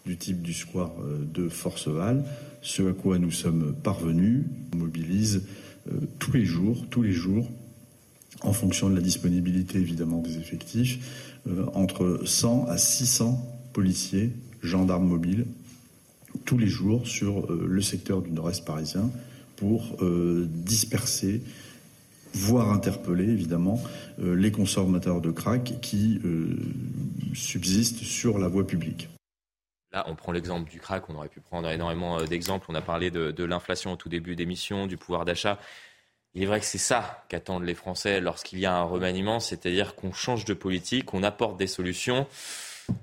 du 0.06 0.18
type 0.18 0.42
du 0.42 0.54
square 0.54 0.94
de 1.34 1.50
Forceval, 1.50 2.24
ce 2.62 2.90
à 2.90 2.94
quoi 2.94 3.20
nous 3.20 3.32
sommes 3.32 3.76
parvenus. 3.84 4.46
On 4.74 4.78
mobilise 4.78 5.44
tous 6.20 6.32
les 6.32 6.46
jours, 6.46 6.86
tous 6.90 7.04
les 7.04 7.12
jours, 7.12 7.52
en 8.42 8.54
fonction 8.54 8.90
de 8.90 8.96
la 8.96 9.02
disponibilité 9.02 9.78
évidemment 9.78 10.22
des 10.22 10.38
effectifs, 10.38 11.42
entre 11.74 12.22
100 12.26 12.68
à 12.68 12.78
600 12.78 13.70
policiers 13.74 14.32
gendarmes 14.62 15.08
mobiles 15.08 15.46
tous 16.46 16.58
les 16.58 16.68
jours 16.68 17.08
sur 17.08 17.52
euh, 17.52 17.66
le 17.68 17.82
secteur 17.82 18.22
du 18.22 18.32
nord-est 18.32 18.66
parisien 18.66 19.10
pour 19.56 19.98
euh, 20.02 20.48
disperser, 20.50 21.42
voire 22.34 22.72
interpeller 22.72 23.26
évidemment, 23.26 23.82
euh, 24.20 24.36
les 24.36 24.52
consommateurs 24.52 25.22
de 25.22 25.32
crack 25.32 25.80
qui 25.82 26.22
subsistent 27.34 28.04
sur 28.04 28.40
la 28.40 28.48
voie 28.48 28.66
publique. 28.66 29.10
Là, 29.92 30.06
on 30.08 30.16
prend 30.16 30.32
l'exemple 30.32 30.70
du 30.70 30.80
crack, 30.80 31.10
on 31.10 31.16
aurait 31.16 31.30
pu 31.30 31.40
prendre 31.40 31.68
énormément 31.68 32.24
d'exemples. 32.24 32.68
On 32.70 32.76
a 32.76 32.82
parlé 32.82 33.10
de, 33.10 33.44
l'inflation 33.44 33.94
au 33.94 33.96
tout 33.96 34.10
début 34.10 34.36
d'émission, 34.36 34.86
du 34.86 34.98
pouvoir 34.98 35.26
d'achat. 35.26 35.58
Il 36.36 36.44
est 36.44 36.46
vrai 36.46 36.60
que 36.60 36.66
c'est 36.68 36.78
ça 36.78 37.26
qu'attendent 37.28 37.64
les 37.64 37.74
Français 37.74 38.22
lorsqu'il 38.22 38.60
y 38.60 38.68
a 38.68 38.76
un 38.76 38.84
remaniement, 38.84 39.40
c'est-à-dire 39.40 39.96
qu'on 39.96 40.14
change 40.14 40.46
de 40.46 40.54
politique, 40.54 41.06
qu'on 41.06 41.24
apporte 41.24 41.58
des 41.58 41.66
solutions. 41.66 42.28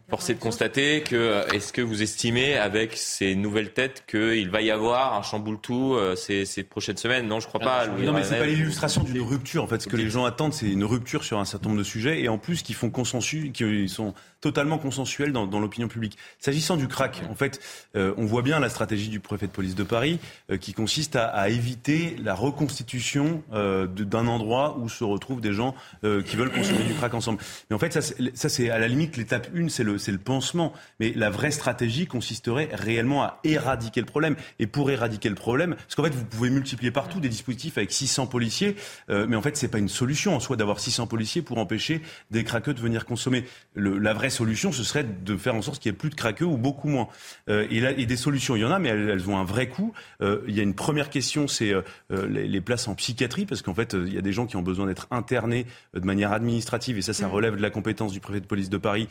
Force 0.09 0.31
est 0.31 0.35
de 0.35 0.39
constater 0.39 1.03
que, 1.03 1.17
euh, 1.17 1.47
est-ce 1.49 1.73
que 1.73 1.83
vous 1.83 2.01
estimez, 2.01 2.57
avec 2.57 2.97
ces 2.97 3.35
nouvelles 3.35 3.73
têtes, 3.73 4.05
qu'il 4.09 4.51
va 4.51 4.63
y 4.63 4.71
avoir 4.71 5.15
un 5.15 5.23
chamboule-tout 5.23 5.95
euh, 5.95 6.15
ces, 6.15 6.45
ces, 6.45 6.63
prochaines 6.63 6.97
semaines? 6.97 7.27
Non, 7.27 7.41
je 7.41 7.49
crois 7.49 7.59
pas. 7.59 7.89
non, 7.89 8.13
mais 8.13 8.23
c'est 8.23 8.39
pas 8.39 8.47
l'illustration 8.47 9.03
d'une 9.03 9.21
rupture. 9.21 9.65
En 9.65 9.67
fait, 9.67 9.83
ce 9.83 9.89
que 9.89 9.97
les 9.97 10.09
gens 10.09 10.25
attendent, 10.25 10.53
c'est 10.53 10.71
une 10.71 10.85
rupture 10.85 11.25
sur 11.25 11.39
un 11.39 11.45
certain 11.45 11.71
nombre 11.71 11.81
de 11.81 11.85
sujets, 11.85 12.23
et 12.23 12.29
en 12.29 12.39
plus, 12.39 12.63
qui 12.63 12.73
font 12.73 12.89
consensus, 12.89 13.51
qui 13.53 13.89
sont 13.89 14.15
totalement 14.41 14.79
consensuels 14.79 15.33
dans, 15.33 15.47
dans 15.47 15.59
l'opinion 15.59 15.89
publique. 15.89 16.17
S'agissant 16.39 16.77
du 16.77 16.87
crack, 16.87 17.23
en 17.29 17.35
fait, 17.35 17.59
euh, 17.97 18.15
on 18.17 18.27
voit 18.27 18.43
bien 18.43 18.61
la 18.61 18.69
stratégie 18.69 19.09
du 19.09 19.19
préfet 19.19 19.49
de 19.49 19.53
police 19.53 19.75
de 19.75 19.83
Paris, 19.83 20.21
qui 20.61 20.73
consiste 20.73 21.17
à, 21.17 21.27
à, 21.27 21.49
éviter 21.49 22.17
la 22.23 22.35
reconstitution 22.35 23.43
d'un 23.51 24.27
endroit 24.27 24.79
où 24.79 24.89
se 24.89 25.03
retrouvent 25.03 25.41
des 25.41 25.53
gens 25.53 25.75
qui 26.03 26.37
veulent 26.37 26.53
consommer 26.53 26.85
du 26.85 26.95
crack 26.95 27.15
ensemble. 27.15 27.39
Mais 27.71 27.77
en 27.77 27.79
fait, 27.79 27.93
ça, 27.93 28.49
c'est 28.49 28.71
à 28.71 28.79
la 28.79 28.89
limite 28.89 29.17
l'étape 29.17 29.49
1 29.55 29.69
c'est 29.77 29.85
le, 29.85 29.97
le 30.07 30.19
pansement. 30.19 30.73
Mais 31.01 31.13
la 31.15 31.31
vraie 31.31 31.51
stratégie 31.51 32.07
consisterait 32.07 32.69
réellement 32.73 33.23
à 33.23 33.41
éradiquer 33.45 34.01
le 34.01 34.07
problème. 34.07 34.37
Et 34.59 34.67
pour 34.67 34.91
éradiquer 34.91 35.29
le 35.29 35.35
problème, 35.35 35.75
parce 35.75 35.95
qu'en 35.95 36.05
fait, 36.05 36.15
vous 36.15 36.25
pouvez 36.25 36.51
multiplier 36.51 36.91
partout 36.91 37.21
des 37.21 37.29
dispositifs 37.29 37.79
avec 37.79 37.93
600 37.93 38.27
policiers, 38.27 38.77
euh, 39.11 39.27
mais 39.29 39.37
en 39.37 39.43
fait, 39.43 39.57
c'est 39.57 39.69
pas 39.69 39.79
une 39.79 39.89
solution 39.89 40.35
en 40.35 40.41
soi 40.41 40.57
d'avoir 40.57 40.81
600 40.81 41.07
policiers 41.07 41.43
pour 41.43 41.59
empêcher 41.59 42.03
des 42.31 42.45
craqueux 42.45 42.75
de 42.75 42.81
venir 42.81 43.05
consommer. 43.05 43.45
Le, 43.75 43.99
la 43.99 44.15
vraie 44.15 44.31
solution, 44.31 44.73
ce 44.73 44.85
serait 44.85 45.05
de 45.05 45.37
faire 45.37 45.55
en 45.55 45.63
sorte 45.63 45.81
qu'il 45.81 45.93
y 45.93 45.95
ait 45.95 45.99
plus 45.99 46.11
de 46.11 46.15
craqueux 46.15 46.45
ou 46.45 46.57
beaucoup 46.57 46.89
moins. 46.89 47.09
Euh, 47.49 47.67
et, 47.71 47.81
là, 47.81 47.93
et 47.93 48.07
des 48.07 48.17
solutions, 48.17 48.57
il 48.57 48.61
y 48.61 48.65
en 48.65 48.71
a, 48.71 48.79
mais 48.79 48.89
elles, 48.89 49.29
ont 49.29 49.37
un 49.37 49.45
vrai 49.45 49.69
coût. 49.69 49.93
Euh, 50.23 50.41
il 50.49 50.55
y 50.55 50.61
a 50.61 50.63
une 50.63 50.75
première 50.75 51.11
question, 51.11 51.49
c'est 51.49 51.73
les, 52.11 52.49
les, 52.49 52.61
places 52.61 52.89
en 52.89 52.95
psychiatrie, 52.95 53.47
parce 53.47 53.63
qu'en 53.63 53.75
fait, 53.75 53.95
il 53.95 54.13
y 54.13 54.19
a 54.19 54.23
des 54.23 54.33
gens 54.33 54.47
qui 54.47 54.57
ont 54.57 54.63
besoin 54.63 54.87
d'être 54.87 55.07
internés 55.11 55.67
de 55.95 56.01
manière 56.01 56.33
administrative, 56.33 56.99
et 56.99 57.03
ça, 57.03 57.13
ça 57.13 57.29
mmh. 57.29 57.31
relève 57.31 57.57
de 57.57 57.63
la 57.63 57.71
compétence 57.71 58.13
du 58.13 58.21
préfet 58.21 58.41
de 58.41 58.47
police 58.47 58.71
de 58.71 58.79
Paris. 58.79 59.09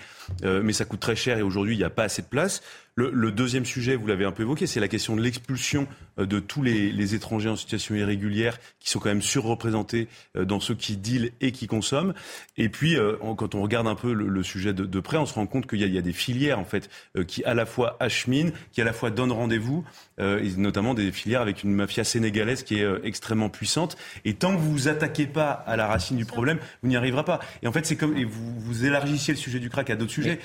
Euh, 0.56 0.62
mais 0.64 0.74
ça 0.74 0.86
coûte 0.86 1.00
très 1.00 1.16
cher 1.16 1.38
et 1.38 1.42
aujourd'hui, 1.42 1.76
il 1.76 1.78
n'y 1.78 1.84
a 1.84 1.90
pas 1.90 2.04
assez 2.04 2.22
de 2.22 2.28
place. 2.28 2.62
Le, 2.98 3.30
deuxième 3.30 3.66
sujet, 3.66 3.98
vous 3.98 4.08
l'avez 4.08 4.24
un 4.24 4.32
peu 4.32 4.44
évoqué, 4.44 4.68
c'est 4.68 4.80
la 4.80 4.88
question 4.88 5.18
de 5.18 5.22
l'expulsion 5.22 5.86
euh, 6.18 6.26
de 6.26 6.40
tous 6.40 6.64
les, 6.64 7.14
étrangers 7.14 7.50
en 7.50 7.58
situation 7.58 7.94
irrégulière 7.94 8.58
qui 8.80 8.90
sont 8.90 9.00
quand 9.00 9.10
même 9.10 9.22
surreprésentés 9.22 10.08
euh, 10.38 10.46
dans 10.46 10.62
ceux 10.62 10.76
qui 10.76 10.96
dealent 10.96 11.34
et 11.42 11.52
qui 11.52 11.68
consomment. 11.68 12.14
Et 12.56 12.70
puis, 12.70 12.96
quand 13.38 13.54
on 13.54 13.62
regarde 13.62 13.88
un 13.88 13.96
peu 13.96 14.14
le, 14.14 14.44
sujet 14.44 14.74
de, 14.74 15.00
près, 15.02 15.18
on 15.18 15.26
se 15.26 15.34
rend 15.34 15.46
compte 15.46 15.68
qu'il 15.68 15.80
y, 15.80 15.98
a 15.98 16.02
des 16.02 16.14
filières 16.14 16.58
en 16.58 16.64
fait 16.64 16.90
qui 17.28 17.44
à 17.44 17.54
la 17.54 17.66
fois 17.66 17.98
acheminent, 18.00 18.52
qui 18.72 18.82
à 18.82 18.86
la 18.86 18.94
fois 18.94 19.12
donnent 19.12 19.34
rendez-vous, 19.34 19.84
et 20.18 20.50
notamment 20.58 20.94
des 20.94 21.12
filières 21.12 21.42
avec 21.42 21.64
une 21.64 21.74
mafia 21.74 22.04
sénégalaise 22.04 22.64
qui 22.64 22.80
est 22.80 22.88
extrêmement 23.04 23.50
puissante. 23.50 23.98
Et 24.24 24.34
tant 24.34 24.56
que 24.56 24.60
vous 24.60 24.72
vous 24.72 24.88
attaquez 24.88 25.28
pas 25.28 25.52
à 25.52 25.76
la 25.76 25.88
racine 25.88 26.16
du 26.16 26.26
problème, 26.26 26.60
vous 26.82 26.90
n'y 26.90 26.96
arriverez 26.96 27.26
pas. 27.26 27.40
Et 27.62 27.68
en 27.68 27.72
fait, 27.72 27.86
c'est 27.86 27.98
comme 27.98 28.16
et 28.16 28.24
vous, 28.24 28.60
vous 28.60 28.86
élargissiez 28.86 29.34
le 29.34 29.40
sujet 29.40 29.60
du 29.60 29.70
crack 29.70 29.90
à 29.90 29.96
d'autres 29.96 30.12
sujets. 30.12 30.40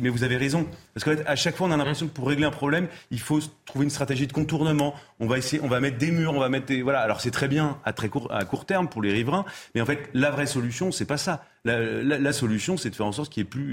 mais 0.00 0.08
vous 0.08 0.24
avez 0.24 0.36
raison, 0.36 0.66
parce 0.94 1.04
qu'à 1.04 1.36
chaque 1.36 1.58
on 1.60 1.70
a 1.70 1.76
l'impression 1.76 2.06
que 2.06 2.12
pour 2.12 2.28
régler 2.28 2.44
un 2.44 2.50
problème, 2.50 2.88
il 3.10 3.20
faut 3.20 3.40
trouver 3.64 3.84
une 3.84 3.90
stratégie 3.90 4.26
de 4.26 4.32
contournement. 4.32 4.94
On 5.20 5.26
va 5.26 5.38
essayer, 5.38 5.62
on 5.62 5.68
va 5.68 5.80
mettre 5.80 5.98
des 5.98 6.10
murs, 6.10 6.32
on 6.34 6.40
va 6.40 6.48
mettre 6.48 6.66
des, 6.66 6.82
voilà. 6.82 7.00
Alors 7.00 7.20
c'est 7.20 7.30
très 7.30 7.48
bien 7.48 7.78
à 7.84 7.92
très 7.92 8.08
court, 8.08 8.32
à 8.32 8.44
court 8.44 8.64
terme 8.64 8.88
pour 8.88 9.02
les 9.02 9.12
riverains, 9.12 9.44
mais 9.74 9.80
en 9.80 9.86
fait, 9.86 10.08
la 10.14 10.30
vraie 10.30 10.46
solution, 10.46 10.92
c'est 10.92 11.04
pas 11.04 11.16
ça. 11.16 11.44
La, 11.64 12.32
solution, 12.32 12.76
c'est 12.76 12.90
de 12.90 12.94
faire 12.94 13.06
en 13.06 13.12
sorte 13.12 13.32
qu'il 13.32 13.42
n'y 13.42 13.46
ait 13.46 13.50
plus. 13.50 13.72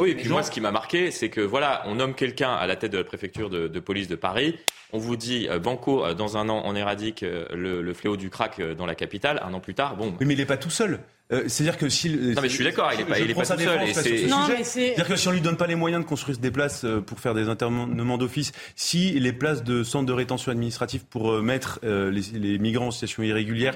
oui, 0.00 0.10
et 0.10 0.14
puis 0.14 0.28
moi, 0.28 0.42
ce 0.42 0.50
qui 0.50 0.60
m'a 0.60 0.70
marqué, 0.70 1.10
c'est 1.10 1.30
que 1.30 1.40
voilà, 1.40 1.82
on 1.86 1.96
nomme 1.96 2.14
quelqu'un 2.14 2.52
à 2.52 2.66
la 2.66 2.76
tête 2.76 2.92
de 2.92 2.98
la 2.98 3.04
préfecture 3.04 3.50
de, 3.50 3.80
police 3.80 4.08
de 4.08 4.16
Paris. 4.16 4.56
On 4.92 4.98
vous 4.98 5.16
dit, 5.16 5.48
euh, 5.50 5.58
Banco, 5.58 6.04
euh, 6.04 6.14
dans 6.14 6.36
un 6.36 6.48
an, 6.48 6.62
on 6.64 6.76
éradique 6.76 7.24
euh, 7.24 7.46
le, 7.52 7.94
fléau 7.94 8.16
du 8.16 8.30
crack 8.30 8.60
dans 8.60 8.86
la 8.86 8.94
capitale. 8.94 9.42
Un 9.44 9.52
an 9.52 9.60
plus 9.60 9.74
tard, 9.74 9.96
bon. 9.96 10.14
mais 10.20 10.34
il 10.34 10.38
n'est 10.38 10.46
pas 10.46 10.56
tout 10.56 10.70
seul. 10.70 11.00
Euh, 11.32 11.44
c'est-à-dire 11.46 11.78
que 11.78 11.88
si. 11.88 12.10
Non, 12.10 12.42
mais 12.42 12.50
je 12.50 12.54
suis 12.54 12.64
d'accord, 12.64 12.90
il 12.92 12.98
n'est 12.98 13.04
pas, 13.06 13.18
il 13.18 13.30
est 13.30 13.34
pas 13.34 13.46
tout 13.46 13.58
seul. 13.58 13.94
C'est-à-dire 13.94 15.08
que 15.08 15.16
si 15.16 15.28
on 15.28 15.30
lui 15.30 15.40
donne 15.40 15.56
pas 15.56 15.66
les 15.66 15.74
moyens 15.74 16.02
de 16.04 16.08
construire 16.08 16.36
des 16.36 16.50
places 16.50 16.84
euh, 16.84 17.00
pour 17.00 17.18
faire 17.18 17.32
des 17.32 17.48
internements 17.48 18.18
d'office, 18.18 18.52
si 18.76 19.18
les 19.18 19.32
places 19.32 19.64
de 19.64 19.82
centres 19.84 20.04
de 20.04 20.12
rétention 20.12 20.52
administrative 20.52 21.06
pour 21.06 21.32
euh, 21.32 21.40
mettre 21.40 21.80
les, 21.82 22.58
migrants 22.58 22.88
en 22.88 22.90
situation 22.90 23.22
irrégulière, 23.22 23.74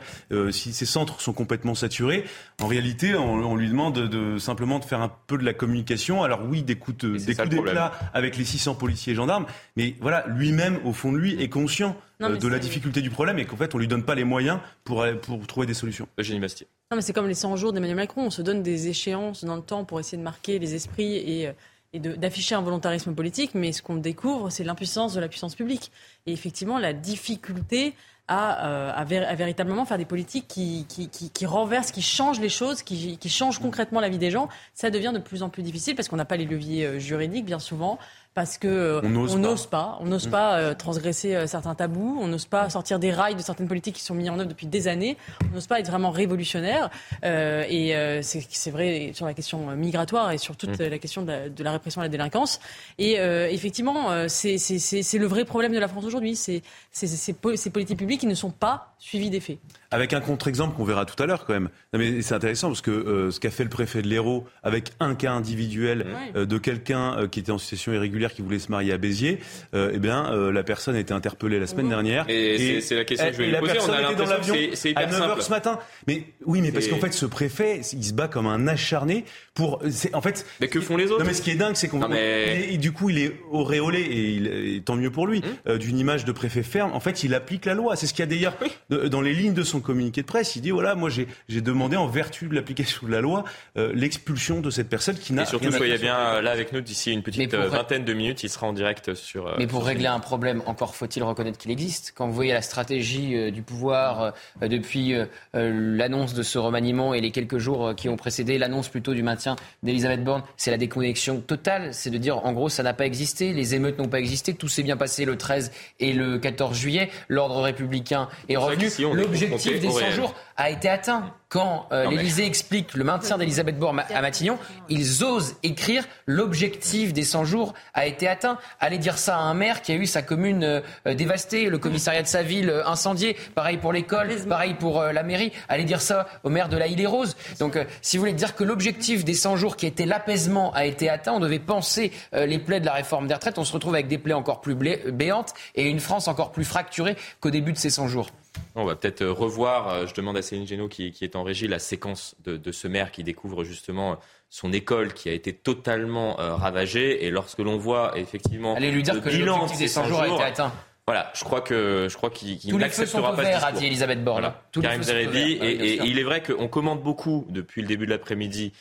si 0.50 0.72
ces 0.72 0.86
centres 0.86 1.20
sont 1.20 1.32
complètement 1.32 1.74
saturés, 1.74 2.24
en 2.60 2.66
réalité, 2.66 3.14
on, 3.14 3.56
lui 3.56 3.68
demande 3.68 3.94
de, 3.94 4.38
simplement 4.38 4.78
de 4.78 4.84
faire 4.84 5.00
un 5.00 5.12
peu 5.26 5.38
de 5.38 5.44
la 5.44 5.54
communication. 5.54 6.22
Alors 6.22 6.42
oui, 6.46 6.62
des 6.62 6.76
coups, 6.76 7.04
des 7.04 7.34
coups 7.34 7.48
d'éclat 7.48 7.92
avec 8.12 8.36
les 8.36 8.44
600 8.44 8.74
policiers 8.74 9.14
et 9.14 9.16
gendarmes, 9.16 9.46
mais 9.76 9.94
voilà, 10.00 10.26
lui-même, 10.28 10.78
au 10.84 10.92
fond 10.92 11.12
de 11.12 11.18
lui, 11.18 11.42
est 11.42 11.48
conscient 11.48 11.96
de 12.20 12.48
la 12.48 12.58
difficulté 12.58 13.00
du 13.00 13.10
problème 13.10 13.38
et 13.38 13.46
qu'en 13.46 13.56
fait, 13.56 13.74
on 13.74 13.78
lui 13.78 13.88
donne 13.88 14.04
pas 14.04 14.14
les 14.14 14.24
moyens 14.24 14.60
pour, 14.84 15.04
pour 15.22 15.46
trouver 15.46 15.66
des 15.66 15.74
solutions. 15.74 16.08
Eugénie 16.18 16.40
Bastier. 16.40 16.66
Non, 16.90 16.96
mais 16.96 17.02
c'est 17.02 17.12
comme 17.12 17.28
les 17.28 17.34
100 17.34 17.56
jours 17.56 17.74
d'Emmanuel 17.74 17.96
Macron. 17.96 18.22
On 18.22 18.30
se 18.30 18.40
donne 18.40 18.62
des 18.62 18.88
échéances 18.88 19.44
dans 19.44 19.56
le 19.56 19.62
temps 19.62 19.84
pour 19.84 20.00
essayer 20.00 20.16
de 20.16 20.22
marquer 20.22 20.58
les 20.58 20.74
esprits 20.74 21.16
et, 21.16 21.50
et 21.92 22.00
d'afficher 22.00 22.54
un 22.54 22.62
volontarisme 22.62 23.14
politique. 23.14 23.54
Mais 23.54 23.72
ce 23.72 23.82
qu'on 23.82 23.96
découvre, 23.96 24.48
c'est 24.48 24.64
l'impuissance 24.64 25.12
de 25.12 25.20
la 25.20 25.28
puissance 25.28 25.54
publique. 25.54 25.92
Et 26.24 26.32
effectivement, 26.32 26.78
la 26.78 26.94
difficulté 26.94 27.94
à, 28.28 29.00
euh, 29.00 29.04
véritablement 29.04 29.86
faire 29.86 29.98
des 29.98 30.04
politiques 30.04 30.46
qui, 30.48 30.86
qui, 30.86 31.46
renversent, 31.46 31.90
qui 31.90 32.02
changent 32.02 32.40
les 32.40 32.50
choses, 32.50 32.82
qui, 32.82 33.18
changent 33.28 33.58
concrètement 33.58 34.00
la 34.00 34.10
vie 34.10 34.18
des 34.18 34.30
gens, 34.30 34.48
ça 34.74 34.90
devient 34.90 35.12
de 35.14 35.18
plus 35.18 35.42
en 35.42 35.48
plus 35.48 35.62
difficile 35.62 35.96
parce 35.96 36.08
qu'on 36.08 36.16
n'a 36.16 36.26
pas 36.26 36.36
les 36.36 36.44
leviers 36.44 36.84
euh, 36.84 36.98
juridiques, 36.98 37.46
bien 37.46 37.58
souvent. 37.58 37.98
Parce 38.34 38.58
que 38.58 39.00
on 39.02 39.38
n'ose 39.38 39.66
pas. 39.66 39.98
on 40.00 40.06
n'ose 40.06 40.28
pas 40.28 40.70
mmh. 40.70 40.74
transgresser 40.76 41.46
certains 41.46 41.74
tabous, 41.74 42.18
on 42.20 42.28
n'ose 42.28 42.46
pas 42.46 42.70
sortir 42.70 42.98
des 42.98 43.12
rails 43.12 43.34
de 43.34 43.42
certaines 43.42 43.68
politiques 43.68 43.96
qui 43.96 44.02
sont 44.02 44.14
mises 44.14 44.30
en 44.30 44.38
œuvre 44.38 44.48
depuis 44.48 44.66
des 44.66 44.86
années, 44.88 45.16
on 45.50 45.54
n'ose 45.54 45.66
pas 45.66 45.80
être 45.80 45.88
vraiment 45.88 46.10
révolutionnaire. 46.10 46.90
et 47.22 48.20
c'est 48.22 48.70
vrai 48.70 49.10
sur 49.14 49.26
la 49.26 49.34
question 49.34 49.74
migratoire 49.76 50.30
et 50.30 50.38
sur 50.38 50.56
toute 50.56 50.78
mmh. 50.78 50.84
la 50.84 50.98
question 50.98 51.22
de 51.22 51.62
la, 51.62 51.72
répression 51.72 52.00
à 52.00 52.04
la 52.04 52.08
délinquance. 52.08 52.60
Et 52.98 53.14
effectivement, 53.14 54.28
c'est 54.28 55.18
le 55.18 55.26
vrai 55.26 55.44
problème 55.44 55.72
de 55.72 55.78
la 55.78 55.88
France 55.88 56.04
aujourd'hui. 56.04 56.36
C'est 56.36 56.62
ces 56.92 57.32
politiques 57.32 57.98
publiques 57.98 58.20
qui 58.20 58.26
ne 58.26 58.34
sont 58.34 58.50
pas 58.50 58.94
suivies 58.98 59.30
d'effet. 59.30 59.58
Avec 59.90 60.12
un 60.12 60.20
contre-exemple 60.20 60.76
qu'on 60.76 60.84
verra 60.84 61.06
tout 61.06 61.20
à 61.22 61.24
l'heure 61.24 61.46
quand 61.46 61.54
même. 61.54 61.70
mais 61.94 62.20
c'est 62.20 62.34
intéressant 62.34 62.68
parce 62.68 62.82
que 62.82 62.90
euh, 62.90 63.30
ce 63.30 63.40
qu'a 63.40 63.50
fait 63.50 63.64
le 63.64 63.70
préfet 63.70 64.02
de 64.02 64.08
l'Hérault 64.08 64.44
avec 64.62 64.92
un 65.00 65.14
cas 65.14 65.32
individuel 65.32 66.06
euh, 66.36 66.44
de 66.44 66.58
quelqu'un 66.58 67.16
euh, 67.16 67.26
qui 67.26 67.40
était 67.40 67.52
en 67.52 67.58
situation 67.58 67.94
irrégulière 67.94 68.34
qui 68.34 68.42
voulait 68.42 68.58
se 68.58 68.70
marier 68.70 68.92
à 68.92 68.98
Béziers, 68.98 69.38
eh 69.72 69.98
bien 69.98 70.30
la 70.52 70.62
personne 70.62 70.94
a 70.94 70.98
été 70.98 71.14
interpellée 71.14 71.58
la 71.58 71.66
semaine 71.66 71.88
dernière. 71.88 72.26
Et, 72.28 72.80
c'est 72.82 72.96
la 72.96 73.04
question 73.04 73.28
que 73.28 73.32
je 73.32 73.38
vais 73.38 73.46
lui 73.46 73.56
poser. 73.56 73.78
On 73.80 73.92
a 73.92 74.00
l'impression 74.02 74.54
que 74.54 74.76
c'est 74.76 74.90
hyper 74.90 75.22
à 75.22 75.36
9h 75.36 75.40
ce 75.40 75.50
matin. 75.50 75.78
Mais 76.06 76.24
oui, 76.44 76.60
mais 76.60 76.70
parce 76.70 76.88
qu'en 76.88 76.98
fait 76.98 77.12
ce 77.12 77.24
préfet, 77.24 77.80
il 77.92 78.04
se 78.04 78.12
bat 78.12 78.28
comme 78.28 78.46
un 78.46 78.68
acharné 78.68 79.24
pour. 79.54 79.82
En 80.12 80.20
fait. 80.20 80.44
Mais 80.60 80.68
que 80.68 80.80
font 80.80 80.96
les 80.96 81.06
autres 81.06 81.20
Non 81.20 81.26
mais 81.26 81.34
ce 81.34 81.40
qui 81.40 81.50
est 81.50 81.56
dingue, 81.56 81.76
c'est 81.76 81.88
qu'on. 81.88 82.12
Et, 82.12 82.76
du 82.76 82.92
coup, 82.92 83.08
il 83.08 83.18
est 83.18 83.40
auréolé 83.50 84.00
et, 84.00 84.74
il, 84.74 84.82
tant 84.82 84.96
mieux 84.96 85.10
pour 85.10 85.26
lui 85.26 85.42
hum. 85.66 85.78
d'une 85.78 85.98
image 85.98 86.26
de 86.26 86.32
préfet 86.32 86.62
ferme. 86.62 86.92
En 86.92 87.00
fait, 87.00 87.24
il 87.24 87.34
applique 87.34 87.64
la 87.64 87.74
loi. 87.74 87.96
C'est 87.96 88.06
ce 88.06 88.12
qu'il 88.12 88.22
y 88.22 88.28
a 88.28 88.30
d'ailleurs 88.30 88.56
dans 88.90 89.22
les 89.22 89.32
lignes 89.32 89.54
de 89.54 89.62
son 89.62 89.77
communiqué 89.80 90.22
de 90.22 90.26
presse. 90.26 90.56
Il 90.56 90.62
dit 90.62 90.70
voilà, 90.70 90.94
moi 90.94 91.10
j'ai 91.10 91.60
demandé 91.60 91.96
en 91.96 92.06
vertu 92.06 92.48
de 92.48 92.54
l'application 92.54 93.06
de 93.06 93.12
la 93.12 93.20
loi 93.20 93.44
euh, 93.76 93.92
l'expulsion 93.94 94.60
de 94.60 94.70
cette 94.70 94.88
personne 94.88 95.16
qui 95.16 95.32
n'a. 95.32 95.42
Et 95.42 95.46
surtout, 95.46 95.72
soyez 95.72 95.98
bien 95.98 96.18
euh, 96.18 96.42
là 96.42 96.50
avec 96.50 96.72
nous 96.72 96.80
d'ici 96.80 97.12
une 97.12 97.22
petite 97.22 97.54
euh, 97.54 97.68
vingtaine 97.68 98.04
de 98.04 98.12
minutes. 98.12 98.42
Il 98.42 98.50
sera 98.50 98.66
en 98.66 98.72
direct 98.72 99.14
sur. 99.14 99.54
Mais 99.58 99.66
pour 99.66 99.84
régler 99.84 100.06
un 100.06 100.20
problème, 100.20 100.62
encore 100.66 100.94
faut-il 100.94 101.22
reconnaître 101.22 101.58
qu'il 101.58 101.70
existe. 101.70 102.12
Quand 102.16 102.26
vous 102.26 102.34
voyez 102.34 102.52
la 102.52 102.62
stratégie 102.62 103.52
du 103.52 103.62
pouvoir 103.62 104.32
depuis 104.60 105.14
l'annonce 105.54 106.34
de 106.34 106.42
ce 106.42 106.58
remaniement 106.58 107.14
et 107.14 107.20
les 107.20 107.30
quelques 107.30 107.58
jours 107.58 107.94
qui 107.94 108.08
ont 108.08 108.16
précédé 108.16 108.58
l'annonce 108.58 108.88
plutôt 108.88 109.14
du 109.14 109.22
maintien 109.22 109.56
d'Elisabeth 109.82 110.24
Borne, 110.24 110.42
c'est 110.56 110.70
la 110.70 110.76
déconnexion 110.76 111.40
totale. 111.40 111.94
C'est 111.94 112.10
de 112.10 112.18
dire 112.18 112.44
en 112.44 112.52
gros 112.52 112.68
ça 112.68 112.82
n'a 112.82 112.94
pas 112.94 113.06
existé, 113.06 113.52
les 113.52 113.74
émeutes 113.74 113.98
n'ont 113.98 114.08
pas 114.08 114.18
existé, 114.18 114.54
tout 114.54 114.68
s'est 114.68 114.82
bien 114.82 114.96
passé 114.96 115.24
le 115.24 115.36
13 115.36 115.72
et 116.00 116.12
le 116.12 116.38
14 116.38 116.76
juillet, 116.76 117.10
l'ordre 117.28 117.60
républicain 117.60 118.28
est 118.48 118.56
revenu. 118.56 118.88
L'objectif 119.12 119.67
des 119.70 119.90
100 119.90 120.10
jours 120.12 120.34
a 120.56 120.70
été 120.70 120.88
atteint. 120.88 121.32
Quand 121.48 121.86
euh, 121.92 122.10
l'Élysée 122.10 122.44
explique 122.44 122.92
le 122.92 123.04
maintien 123.04 123.38
d'Elisabeth 123.38 123.78
Borne 123.78 124.02
à 124.14 124.20
Matignon, 124.20 124.58
ils 124.90 125.24
osent 125.24 125.56
écrire 125.62 126.04
l'objectif 126.26 127.14
des 127.14 127.22
100 127.22 127.44
jours 127.44 127.72
a 127.94 128.06
été 128.06 128.28
atteint. 128.28 128.58
Allez 128.80 128.98
dire 128.98 129.16
ça 129.16 129.38
à 129.38 129.40
un 129.40 129.54
maire 129.54 129.80
qui 129.80 129.92
a 129.92 129.94
eu 129.94 130.04
sa 130.04 130.20
commune 130.20 130.62
euh, 130.62 131.14
dévastée, 131.14 131.70
le 131.70 131.78
commissariat 131.78 132.22
de 132.22 132.26
sa 132.26 132.42
ville 132.42 132.68
euh, 132.68 132.86
incendié, 132.86 133.34
pareil 133.54 133.78
pour 133.78 133.94
l'école, 133.94 134.28
pareil 134.46 134.74
pour 134.74 135.00
la 135.00 135.22
mairie. 135.22 135.52
Allez 135.70 135.84
dire 135.84 136.02
ça 136.02 136.26
au 136.42 136.50
maire 136.50 136.68
de 136.68 136.76
la 136.76 136.86
Île 136.86 137.00
et 137.00 137.06
Rose. 137.06 137.34
Donc, 137.60 137.78
si 138.02 138.18
vous 138.18 138.22
voulez 138.22 138.34
dire 138.34 138.54
que 138.54 138.64
l'objectif 138.64 139.24
des 139.24 139.34
100 139.34 139.56
jours 139.56 139.76
qui 139.76 139.86
était 139.86 140.06
l'apaisement 140.06 140.72
a 140.74 140.84
été 140.84 141.08
atteint, 141.08 141.32
on 141.32 141.40
devait 141.40 141.60
penser 141.60 142.12
les 142.32 142.58
plaies 142.58 142.80
de 142.80 142.86
la 142.86 142.92
réforme 142.92 143.26
des 143.26 143.34
retraites. 143.34 143.58
On 143.58 143.64
se 143.64 143.72
retrouve 143.72 143.94
avec 143.94 144.08
des 144.08 144.18
plaies 144.18 144.34
encore 144.34 144.60
plus 144.60 144.74
béantes 144.74 145.54
et 145.74 145.88
une 145.88 146.00
France 146.00 146.28
encore 146.28 146.50
plus 146.50 146.64
fracturée 146.64 147.16
qu'au 147.40 147.50
début 147.50 147.72
de 147.72 147.78
ces 147.78 147.90
100 147.90 148.08
jours. 148.08 148.28
On 148.74 148.84
va 148.84 148.94
peut-être 148.94 149.22
euh, 149.22 149.32
revoir, 149.32 149.88
euh, 149.88 150.06
je 150.06 150.14
demande 150.14 150.36
à 150.36 150.42
Céline 150.42 150.66
Génaud 150.66 150.88
qui, 150.88 151.12
est 151.20 151.36
en 151.36 151.42
régie, 151.42 151.68
la 151.68 151.78
séquence 151.78 152.36
de, 152.44 152.72
ce 152.72 152.88
maire 152.88 153.10
qui 153.10 153.24
découvre 153.24 153.64
justement 153.64 154.18
son 154.50 154.72
école 154.72 155.12
qui 155.12 155.28
a 155.28 155.32
été 155.32 155.52
totalement 155.52 156.38
euh, 156.40 156.54
ravagée. 156.54 157.26
Et 157.26 157.30
lorsque 157.30 157.58
l'on 157.58 157.76
voit 157.76 158.16
effectivement 158.16 158.74
Allez 158.76 158.90
lui 158.90 159.02
dire 159.02 159.14
le 159.14 159.20
que 159.20 159.30
bilan 159.30 159.66
de 159.66 159.72
ces 159.72 159.88
100 159.88 160.04
jours 160.06 160.20
a 160.20 160.28
été 160.28 160.42
atteint. 160.42 160.72
Voilà, 161.06 161.32
je 161.34 161.42
crois 161.42 161.62
que 161.62 162.06
je 162.10 162.16
crois 162.16 162.28
qu'il 162.28 162.76
n'acceptera 162.76 163.34
pas 163.34 163.58
ce 163.58 163.64
a 163.64 163.72
dit 163.72 163.86
Elisabeth 163.86 164.22
Borne. 164.22 164.40
Voilà. 164.40 164.62
Karim 164.72 165.02
et, 165.34 165.40
et, 165.40 166.02
il 166.04 166.18
est 166.18 166.22
vrai 166.22 166.42
qu'on 166.42 166.68
commande 166.68 167.02
beaucoup 167.02 167.46
depuis 167.48 167.80
le 167.80 167.88
début 167.88 168.04
de 168.04 168.10
l'après-midi 168.10 168.72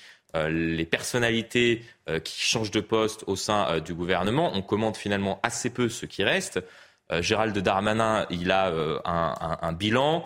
les 0.49 0.85
personnalités 0.85 1.83
qui 2.25 2.41
changent 2.41 2.69
de 2.69 2.81
poste 2.81 3.23
au 3.27 3.37
sein 3.37 3.79
du 3.79 3.93
gouvernement. 3.93 4.51
On 4.53 4.61
commande 4.61 4.97
finalement 4.97 5.39
assez 5.41 5.69
peu 5.69 5.87
ce 5.87 6.05
qui 6.05 6.23
reste. 6.23 6.59
Euh, 7.11 7.21
Gérald 7.21 7.57
Darmanin, 7.57 8.25
il 8.29 8.51
a 8.51 8.67
euh, 8.67 8.99
un, 9.05 9.73
bilan. 9.73 10.25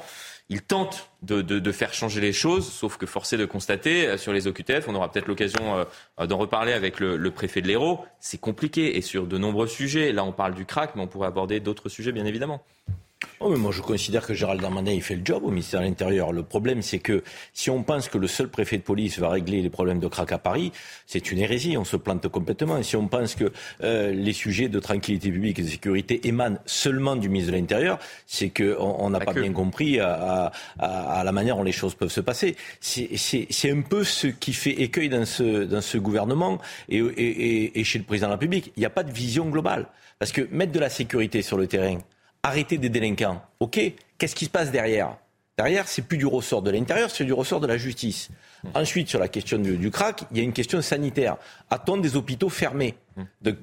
Il 0.49 0.61
tente 0.61 1.09
de, 1.21 1.71
faire 1.71 1.93
changer 1.93 2.19
les 2.19 2.33
choses, 2.33 2.69
sauf 2.69 2.97
que 2.97 3.05
forcé 3.05 3.37
de 3.37 3.45
constater 3.45 4.07
euh, 4.07 4.17
sur 4.17 4.33
les 4.33 4.47
OQTF, 4.47 4.87
on 4.87 4.95
aura 4.95 5.11
peut-être 5.11 5.27
l'occasion 5.27 5.85
d'en 6.19 6.37
reparler 6.37 6.73
avec 6.73 6.99
le, 6.99 7.15
le 7.17 7.31
préfet 7.31 7.61
de 7.61 7.67
l'Hérault, 7.67 8.05
c'est 8.19 8.39
compliqué 8.39 8.97
et 8.97 9.01
sur 9.01 9.27
de 9.27 9.37
nombreux 9.37 9.67
sujets. 9.67 10.11
Là, 10.11 10.23
on 10.23 10.33
parle 10.33 10.55
du 10.55 10.65
crack, 10.65 10.95
mais 10.95 11.01
on 11.01 11.07
pourrait 11.07 11.27
aborder 11.27 11.59
d'autres 11.59 11.89
sujets, 11.89 12.11
bien 12.11 12.25
évidemment. 12.25 12.63
Oh, 13.43 13.49
mais 13.49 13.57
moi, 13.57 13.71
je 13.71 13.81
considère 13.81 14.25
que 14.25 14.35
Gérald 14.35 14.61
Darmanin, 14.61 14.91
il 14.91 15.01
fait 15.01 15.15
le 15.15 15.23
job 15.25 15.43
au 15.43 15.49
ministère 15.49 15.79
de 15.79 15.85
l'Intérieur. 15.85 16.31
Le 16.31 16.43
problème, 16.43 16.83
c'est 16.83 16.99
que 16.99 17.23
si 17.53 17.71
on 17.71 17.81
pense 17.81 18.07
que 18.07 18.19
le 18.19 18.27
seul 18.27 18.49
préfet 18.49 18.77
de 18.77 18.83
police 18.83 19.17
va 19.17 19.29
régler 19.29 19.63
les 19.63 19.69
problèmes 19.71 19.99
de 19.99 20.07
crack 20.07 20.31
à 20.31 20.37
Paris, 20.37 20.71
c'est 21.07 21.31
une 21.31 21.39
hérésie. 21.39 21.75
On 21.75 21.83
se 21.83 21.97
plante 21.97 22.27
complètement. 22.27 22.77
Et 22.77 22.83
si 22.83 22.95
on 22.95 23.07
pense 23.07 23.33
que 23.33 23.51
euh, 23.83 24.11
les 24.11 24.33
sujets 24.33 24.69
de 24.69 24.79
tranquillité 24.79 25.31
publique 25.31 25.57
et 25.57 25.63
de 25.63 25.67
sécurité 25.67 26.27
émanent 26.27 26.59
seulement 26.67 27.15
du 27.15 27.29
ministre 27.29 27.51
de 27.51 27.57
l'Intérieur, 27.57 27.97
c'est 28.27 28.49
qu'on 28.49 29.09
n'a 29.09 29.19
pas, 29.19 29.33
bien 29.33 29.51
compris 29.53 29.99
à, 29.99 30.51
la 30.79 31.31
manière 31.31 31.57
dont 31.57 31.63
les 31.63 31.71
choses 31.71 31.95
peuvent 31.95 32.11
se 32.11 32.21
passer. 32.21 32.55
C'est 32.79 33.71
un 33.71 33.81
peu 33.81 34.03
ce 34.03 34.27
qui 34.27 34.53
fait 34.53 34.81
écueil 34.81 35.09
dans 35.09 35.25
ce, 35.25 35.63
dans 35.63 35.81
ce 35.81 35.97
gouvernement 35.97 36.59
et, 36.89 37.79
et 37.79 37.83
chez 37.83 37.97
le 37.97 38.05
président 38.05 38.27
de 38.27 38.33
la 38.33 38.35
République. 38.35 38.71
Il 38.77 38.81
n'y 38.81 38.85
a 38.85 38.91
pas 38.91 39.03
de 39.03 39.11
vision 39.11 39.49
globale. 39.49 39.87
Parce 40.19 40.31
que 40.31 40.47
mettre 40.51 40.71
de 40.71 40.79
la 40.79 40.91
sécurité 40.91 41.41
sur 41.41 41.57
le 41.57 41.65
terrain, 41.65 41.97
arrêter 42.43 42.77
des 42.77 42.89
délinquants. 42.89 43.41
OK, 43.59 43.79
qu'est-ce 44.17 44.35
qui 44.35 44.45
se 44.45 44.49
passe 44.49 44.71
derrière? 44.71 45.17
Derrière, 45.57 45.87
c'est 45.87 46.01
plus 46.01 46.17
du 46.17 46.25
ressort 46.25 46.61
de 46.61 46.71
l'intérieur, 46.71 47.11
c'est 47.11 47.25
du 47.25 47.33
ressort 47.33 47.59
de 47.59 47.67
la 47.67 47.77
justice. 47.77 48.29
Ensuite, 48.73 49.09
sur 49.09 49.19
la 49.19 49.27
question 49.27 49.57
du, 49.57 49.91
crack, 49.91 50.23
il 50.31 50.37
y 50.37 50.39
a 50.39 50.43
une 50.43 50.53
question 50.53 50.81
sanitaire. 50.81 51.37
A-t-on 51.69 51.97
des 51.97 52.15
hôpitaux 52.15 52.49
fermés 52.49 52.95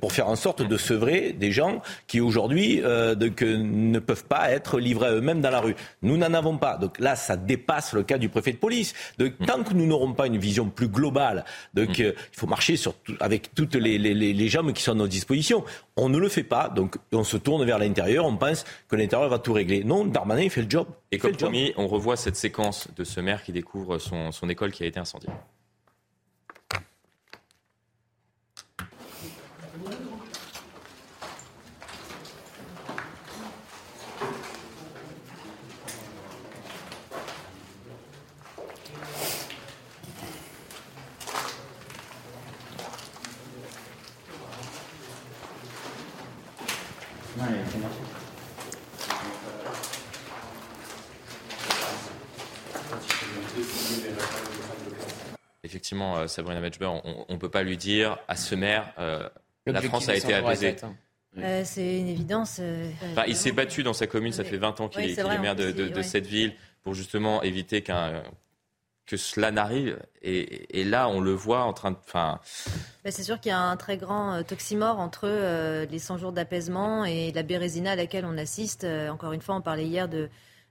pour 0.01 0.13
faire 0.13 0.29
en 0.29 0.37
sorte 0.37 0.63
de 0.63 0.77
sevrer 0.77 1.33
des 1.33 1.53
gens 1.53 1.81
qui 2.07 2.21
aujourd'hui 2.21 2.81
euh, 2.85 3.15
ne 3.15 3.99
peuvent 3.99 4.25
pas 4.25 4.51
être 4.51 4.79
livrés 4.79 5.09
à 5.09 5.13
eux-mêmes 5.13 5.41
dans 5.41 5.51
la 5.51 5.61
rue? 5.61 5.77
Nous 6.03 6.17
n'en 6.17 6.35
avons 6.35 6.59
pas. 6.59 6.77
Donc 6.77 6.99
là, 6.99 7.17
ça 7.17 7.37
dépasse 7.37 7.93
le 7.93 8.03
cas 8.03 8.19
du 8.19 8.29
préfet 8.29 8.53
de 8.53 8.59
police. 8.59 8.93
Donc, 9.19 9.35
tant 9.47 9.63
que 9.63 9.73
nous 9.73 9.87
n'aurons 9.87 10.13
pas 10.13 10.27
une 10.27 10.39
vision 10.39 10.69
plus 10.69 10.89
globale, 10.89 11.45
donc, 11.75 12.01
euh, 12.01 12.13
il 12.33 12.39
faut 12.39 12.47
marcher 12.47 12.77
sur 12.77 12.95
avec 13.21 13.55
toutes 13.55 13.75
les, 13.75 13.99
les, 13.99 14.15
les, 14.15 14.49
jambes 14.49 14.73
qui 14.73 14.83
sont 14.83 14.93
à 14.93 14.95
notre 14.95 15.11
disposition. 15.11 15.65
On 15.97 16.09
ne 16.09 16.19
le 16.19 16.29
fait 16.29 16.43
pas, 16.43 16.69
donc 16.69 16.97
on 17.13 17.25
se 17.25 17.37
tourne 17.37 17.65
vers 17.65 17.79
l'intérieur, 17.79 18.25
on 18.25 18.37
pense 18.37 18.65
que 18.89 18.97
l'intérieur 18.97 19.29
va 19.29 19.39
tout 19.39 19.53
régler. 19.53 19.85
Non, 19.85 20.05
Darmanin, 20.05 20.43
il 20.43 20.51
fait 20.51 20.63
le 20.63 20.71
job. 20.71 20.87
Et 21.11 21.19
comme 21.19 21.33
promis, 21.33 21.73
on 21.77 21.87
revoit 21.87 22.17
cette 22.17 22.37
séquence 22.37 22.89
de 22.97 23.05
ce 23.05 23.21
maire 23.21 23.43
qui 23.43 23.53
découvre 23.53 23.99
son, 23.99 24.31
son 24.33 24.49
école 24.49 24.73
qui 24.73 24.83
a 24.83 24.87
été 24.89 25.01
incendiée. 25.01 25.31
Effectivement, 55.89 56.19
euh, 56.19 56.27
Sabrina 56.27 56.61
Metchber, 56.61 56.91
on 57.05 57.33
ne 57.33 57.39
peut 57.39 57.49
pas 57.49 57.63
lui 57.63 57.79
dire 57.79 58.19
à 58.29 58.37
ce 58.37 58.55
maire, 58.55 58.93
euh, 58.99 59.27
la 59.65 59.81
France 59.81 60.11
a 60.11 60.17
été 60.17 60.35
apaisée. 60.35 60.77
Euh, 61.39 61.63
c'est 61.65 62.01
une 62.01 62.09
évidence. 62.09 62.61
il 63.27 63.37
s'est 63.37 63.53
battu 63.53 63.83
dans 63.83 63.95
sa 63.95 64.07
commune, 64.07 64.33
ça 64.33 64.45
fait 64.45 64.59
20 64.59 64.83
ans 64.83 64.89
qu'il 64.89 65.09
est, 65.09 65.39
maire 65.39 65.57
de, 65.57 66.03
cette 66.03 66.27
ville, 66.27 66.55
pour 66.83 66.93
justement 66.93 67.43
éviter 67.43 67.81
qu'un 67.81 68.23
que 69.09 69.17
cela 69.17 69.51
n'arrive. 69.51 69.99
Et, 70.23 70.85
là, 70.85 71.09
on 71.09 71.21
le 71.21 71.33
voit 71.33 71.65
en 71.65 71.73
train 71.73 71.91
de. 71.91 71.97
Enfin... 72.07 72.39
Bah, 73.03 73.11
c'est 73.11 73.23
sûr 73.23 73.41
qu'il 73.41 73.51
y 73.51 73.55
a 73.55 73.59
un 73.59 73.77
très 73.77 73.97
grand 73.97 74.35
euh, 74.35 74.43
toximore 74.43 75.01
entre 75.01 75.23
euh, 75.25 75.87
les 75.87 75.99
100 75.99 76.19
jours 76.19 76.33
d'apaisement 76.33 77.05
et 77.05 77.33
la 77.33 77.43
bérésina 77.43 77.93
à 77.93 77.97
laquelle 77.97 78.27
on 78.27 78.37
assiste. 78.37 78.85
Euh, 78.85 79.09
encore 79.09 79.33
une 79.33 79.41
fois, 79.41 79.57
on 79.57 79.63
parlait 79.63 79.87
hier 79.87 80.09
de, 80.09 80.29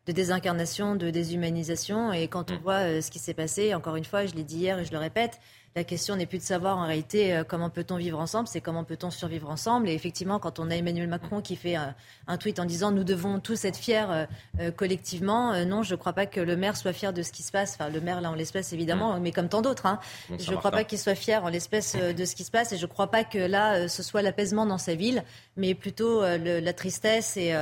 de 0.07 0.11
désincarnation, 0.11 0.95
de 0.95 1.09
déshumanisation. 1.09 2.13
Et 2.13 2.27
quand 2.27 2.51
on 2.51 2.55
mm. 2.55 2.61
voit 2.63 3.01
ce 3.01 3.11
qui 3.11 3.19
s'est 3.19 3.33
passé, 3.33 3.73
encore 3.75 3.95
une 3.95 4.05
fois, 4.05 4.25
je 4.25 4.33
l'ai 4.33 4.43
dit 4.43 4.57
hier 4.57 4.79
et 4.79 4.85
je 4.85 4.91
le 4.91 4.97
répète, 4.97 5.39
la 5.77 5.83
question 5.83 6.15
n'est 6.15 6.25
plus 6.25 6.39
de 6.39 6.43
savoir 6.43 6.79
en 6.79 6.87
réalité 6.87 7.35
euh, 7.35 7.43
comment 7.43 7.69
peut-on 7.69 7.97
vivre 7.97 8.17
ensemble, 8.17 8.47
c'est 8.47 8.61
comment 8.61 8.83
peut-on 8.83 9.11
survivre 9.11 9.47
ensemble. 9.47 9.87
Et 9.89 9.93
effectivement, 9.93 10.39
quand 10.39 10.57
on 10.57 10.71
a 10.71 10.75
Emmanuel 10.75 11.07
Macron 11.07 11.39
qui 11.39 11.55
fait 11.55 11.75
un, 11.75 12.37
tweet 12.37 12.59
en 12.59 12.65
disant 12.65 12.89
nous 12.89 13.03
devons 13.03 13.39
tous 13.39 13.63
être 13.63 13.77
fiers 13.77 14.05
euh, 14.09 14.25
euh, 14.59 14.71
collectivement, 14.71 15.53
non, 15.65 15.83
je 15.83 15.93
ne 15.93 15.99
crois 15.99 16.13
pas 16.13 16.25
que 16.25 16.39
le 16.39 16.57
maire 16.57 16.75
soit 16.75 16.93
fier 16.93 17.13
de 17.13 17.21
ce 17.21 17.31
qui 17.31 17.43
se 17.43 17.51
passe. 17.51 17.75
Enfin, 17.75 17.89
le 17.89 18.01
maire 18.01 18.21
là 18.21 18.31
en 18.31 18.33
l'espèce 18.33 18.73
évidemment, 18.73 19.19
mm. 19.19 19.21
mais 19.21 19.31
comme 19.31 19.49
tant 19.49 19.61
d'autres. 19.61 19.85
Hein. 19.85 19.99
je 20.39 20.49
ne 20.49 20.57
crois 20.57 20.71
pas 20.71 20.83
qu'il 20.83 20.97
soit 20.97 21.13
fier 21.13 21.45
en 21.45 21.49
l'espèce 21.49 21.95
de 21.95 22.25
ce 22.25 22.35
qui 22.35 22.43
se 22.43 22.49
passe, 22.49 22.71
et 22.71 22.77
je 22.77 22.87
ne 22.87 22.91
crois 22.91 23.11
pas 23.11 23.23
que 23.23 23.37
là 23.37 23.87
ce 23.87 24.01
soit 24.01 24.23
l'apaisement 24.23 24.65
dans 24.65 24.79
sa 24.79 24.95
ville, 24.95 25.23
mais 25.57 25.75
plutôt 25.75 26.23
la 26.23 26.73
tristesse 26.73 27.37
et 27.37 27.53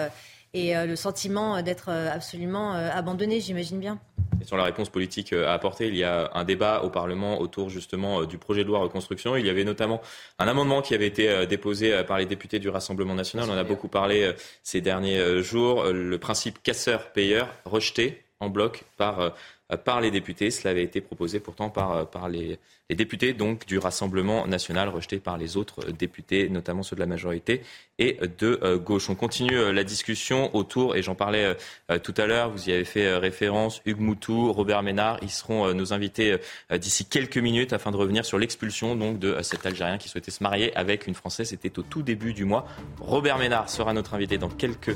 et 0.56 0.76
euh, 0.76 0.86
le 0.86 0.96
sentiment 0.96 1.62
d'être 1.62 1.90
euh, 1.90 2.10
absolument 2.10 2.74
euh, 2.74 2.90
abandonné, 2.90 3.42
j'imagine 3.42 3.78
bien. 3.78 4.00
Et 4.42 4.46
sur 4.46 4.56
la 4.56 4.64
réponse 4.64 4.90
politique 4.90 5.34
à 5.34 5.54
apporter, 5.54 5.88
il 5.88 5.96
y 5.96 6.04
a 6.04 6.32
un 6.34 6.46
débat 6.46 6.82
au 6.82 6.90
Parlement 6.90 7.40
autour 7.42 7.70
justement 7.70 8.24
du 8.24 8.38
projet 8.38 8.64
de 8.64 8.68
loi 8.68 8.80
reconstruction. 8.80 9.36
Il 9.36 9.46
y 9.46 9.50
avait 9.50 9.64
notamment 9.64 10.02
un 10.40 10.48
amendement 10.48 10.82
qui 10.82 10.94
avait 10.94 11.08
été 11.08 11.48
déposé 11.48 12.04
par 12.04 12.18
les 12.18 12.26
députés 12.26 12.60
du 12.60 12.68
Rassemblement 12.68 13.16
national. 13.16 13.50
On 13.50 13.54
en 13.54 13.58
a 13.58 13.64
beaucoup 13.64 13.88
parlé 13.88 14.34
ces 14.62 14.82
derniers 14.82 15.42
jours. 15.42 15.86
Le 15.86 16.18
principe 16.18 16.62
casseur-payeur 16.62 17.48
rejeté 17.64 18.26
en 18.42 18.50
bloc 18.50 18.84
par 18.98 19.32
euh, 19.72 19.78
par 19.78 20.00
les 20.00 20.12
députés. 20.12 20.52
Cela 20.52 20.72
avait 20.72 20.84
été 20.84 21.02
proposé 21.02 21.40
pourtant 21.40 21.72
par, 21.72 21.92
euh, 21.92 22.06
par 22.06 22.30
les, 22.30 22.60
les, 22.90 22.96
députés 22.96 23.34
donc 23.34 23.66
du 23.66 23.78
Rassemblement 23.78 24.48
national, 24.48 24.90
rejeté 24.90 25.20
par 25.20 25.38
les 25.38 25.58
autres 25.58 25.92
députés, 25.92 26.50
notamment 26.50 26.84
ceux 26.84 26.96
de 26.96 27.02
la 27.02 27.06
majorité 27.06 27.62
et 27.98 28.18
de 28.40 28.60
euh, 28.64 28.78
gauche. 28.78 29.10
On 29.10 29.16
continue 29.16 29.72
la 29.72 29.84
discussion 29.84 30.56
autour, 30.56 30.96
et 30.96 31.02
j'en 31.02 31.16
parlais 31.16 31.56
tout 32.04 32.14
à 32.18 32.26
l'heure, 32.26 32.50
vous 32.50 32.70
y 32.70 32.74
avez 32.74 32.86
fait 32.86 33.16
référence, 33.16 33.82
Hugues 33.86 34.00
Moutou, 34.00 34.52
Robert 34.52 34.84
Ménard, 34.84 35.20
ils 35.22 35.30
seront 35.30 35.74
nos 35.74 35.94
invités 35.94 36.38
d'ici 36.72 37.06
quelques 37.06 37.38
minutes 37.38 37.74
afin 37.74 37.92
de 37.92 37.98
revenir 37.98 38.26
sur 38.26 38.38
l'expulsion 38.38 38.96
donc 38.96 39.20
de 39.20 39.42
cet 39.42 39.66
Algérien 39.66 39.98
qui 39.98 40.10
souhaitait 40.10 40.32
se 40.32 40.44
marier 40.44 40.76
avec 40.76 41.08
une 41.08 41.16
Française. 41.16 41.50
C'était 41.50 41.78
au 41.80 41.84
tout 41.84 42.02
début 42.02 42.34
du 42.34 42.46
mois. 42.46 42.66
Robert 43.00 43.38
Ménard 43.38 43.70
sera 43.70 43.94
notre 43.94 44.14
invité 44.14 44.38
dans 44.38 44.50
quelques 44.50 44.96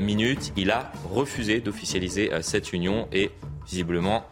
minutes. 0.00 0.52
Il 0.56 0.70
a 0.70 0.92
refusé 1.10 1.60
d'officialiser 1.60 2.30
cette 2.42 2.72
union 2.72 3.08
et 3.12 3.30
visiblement, 3.68 4.24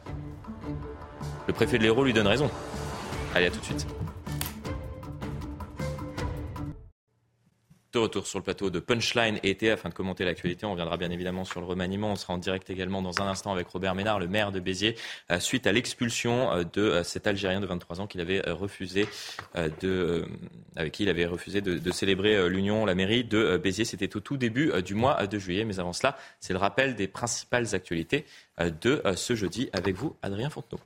le 1.46 1.52
préfet 1.52 1.78
de 1.78 1.82
l'Hérault 1.82 2.04
lui 2.04 2.12
donne 2.12 2.26
raison. 2.26 2.50
Allez, 3.36 3.48
à 3.48 3.50
tout 3.50 3.60
de 3.60 3.64
suite. 3.66 3.86
De 7.92 7.98
retour 7.98 8.26
sur 8.26 8.38
le 8.38 8.42
plateau 8.42 8.70
de 8.70 8.80
Punchline 8.80 9.38
été 9.42 9.70
afin 9.70 9.90
de 9.90 9.94
commenter 9.94 10.24
l'actualité. 10.24 10.64
On 10.64 10.70
reviendra 10.70 10.96
bien 10.96 11.10
évidemment 11.10 11.44
sur 11.44 11.60
le 11.60 11.66
remaniement. 11.66 12.12
On 12.12 12.16
sera 12.16 12.32
en 12.32 12.38
direct 12.38 12.70
également 12.70 13.02
dans 13.02 13.20
un 13.20 13.26
instant 13.26 13.52
avec 13.52 13.68
Robert 13.68 13.94
Ménard, 13.94 14.20
le 14.20 14.26
maire 14.26 14.52
de 14.52 14.60
Béziers, 14.60 14.96
euh, 15.30 15.38
suite 15.38 15.66
à 15.66 15.72
l'expulsion 15.72 16.50
euh, 16.50 16.64
de 16.64 16.80
euh, 16.80 17.02
cet 17.02 17.26
Algérien 17.26 17.60
de 17.60 17.66
23 17.66 18.00
ans 18.00 18.08
avait 18.18 18.40
refusé 18.46 19.06
de, 19.82 20.24
avec 20.74 20.94
qui 20.94 21.02
il 21.02 21.10
avait 21.10 21.26
refusé 21.26 21.60
de, 21.60 21.76
de 21.76 21.90
célébrer 21.90 22.48
l'union, 22.48 22.86
la 22.86 22.94
mairie 22.94 23.22
de 23.22 23.58
Béziers. 23.58 23.84
C'était 23.84 24.16
au 24.16 24.20
tout 24.20 24.38
début 24.38 24.72
du 24.82 24.94
mois 24.94 25.26
de 25.26 25.38
juillet. 25.38 25.66
Mais 25.66 25.78
avant 25.78 25.92
cela, 25.92 26.16
c'est 26.40 26.54
le 26.54 26.58
rappel 26.58 26.94
des 26.94 27.06
principales 27.06 27.74
actualités 27.74 28.24
de 28.58 29.02
ce 29.14 29.34
jeudi 29.34 29.68
avec 29.74 29.94
vous, 29.94 30.16
Adrien 30.22 30.48
Fontenot. 30.48 30.80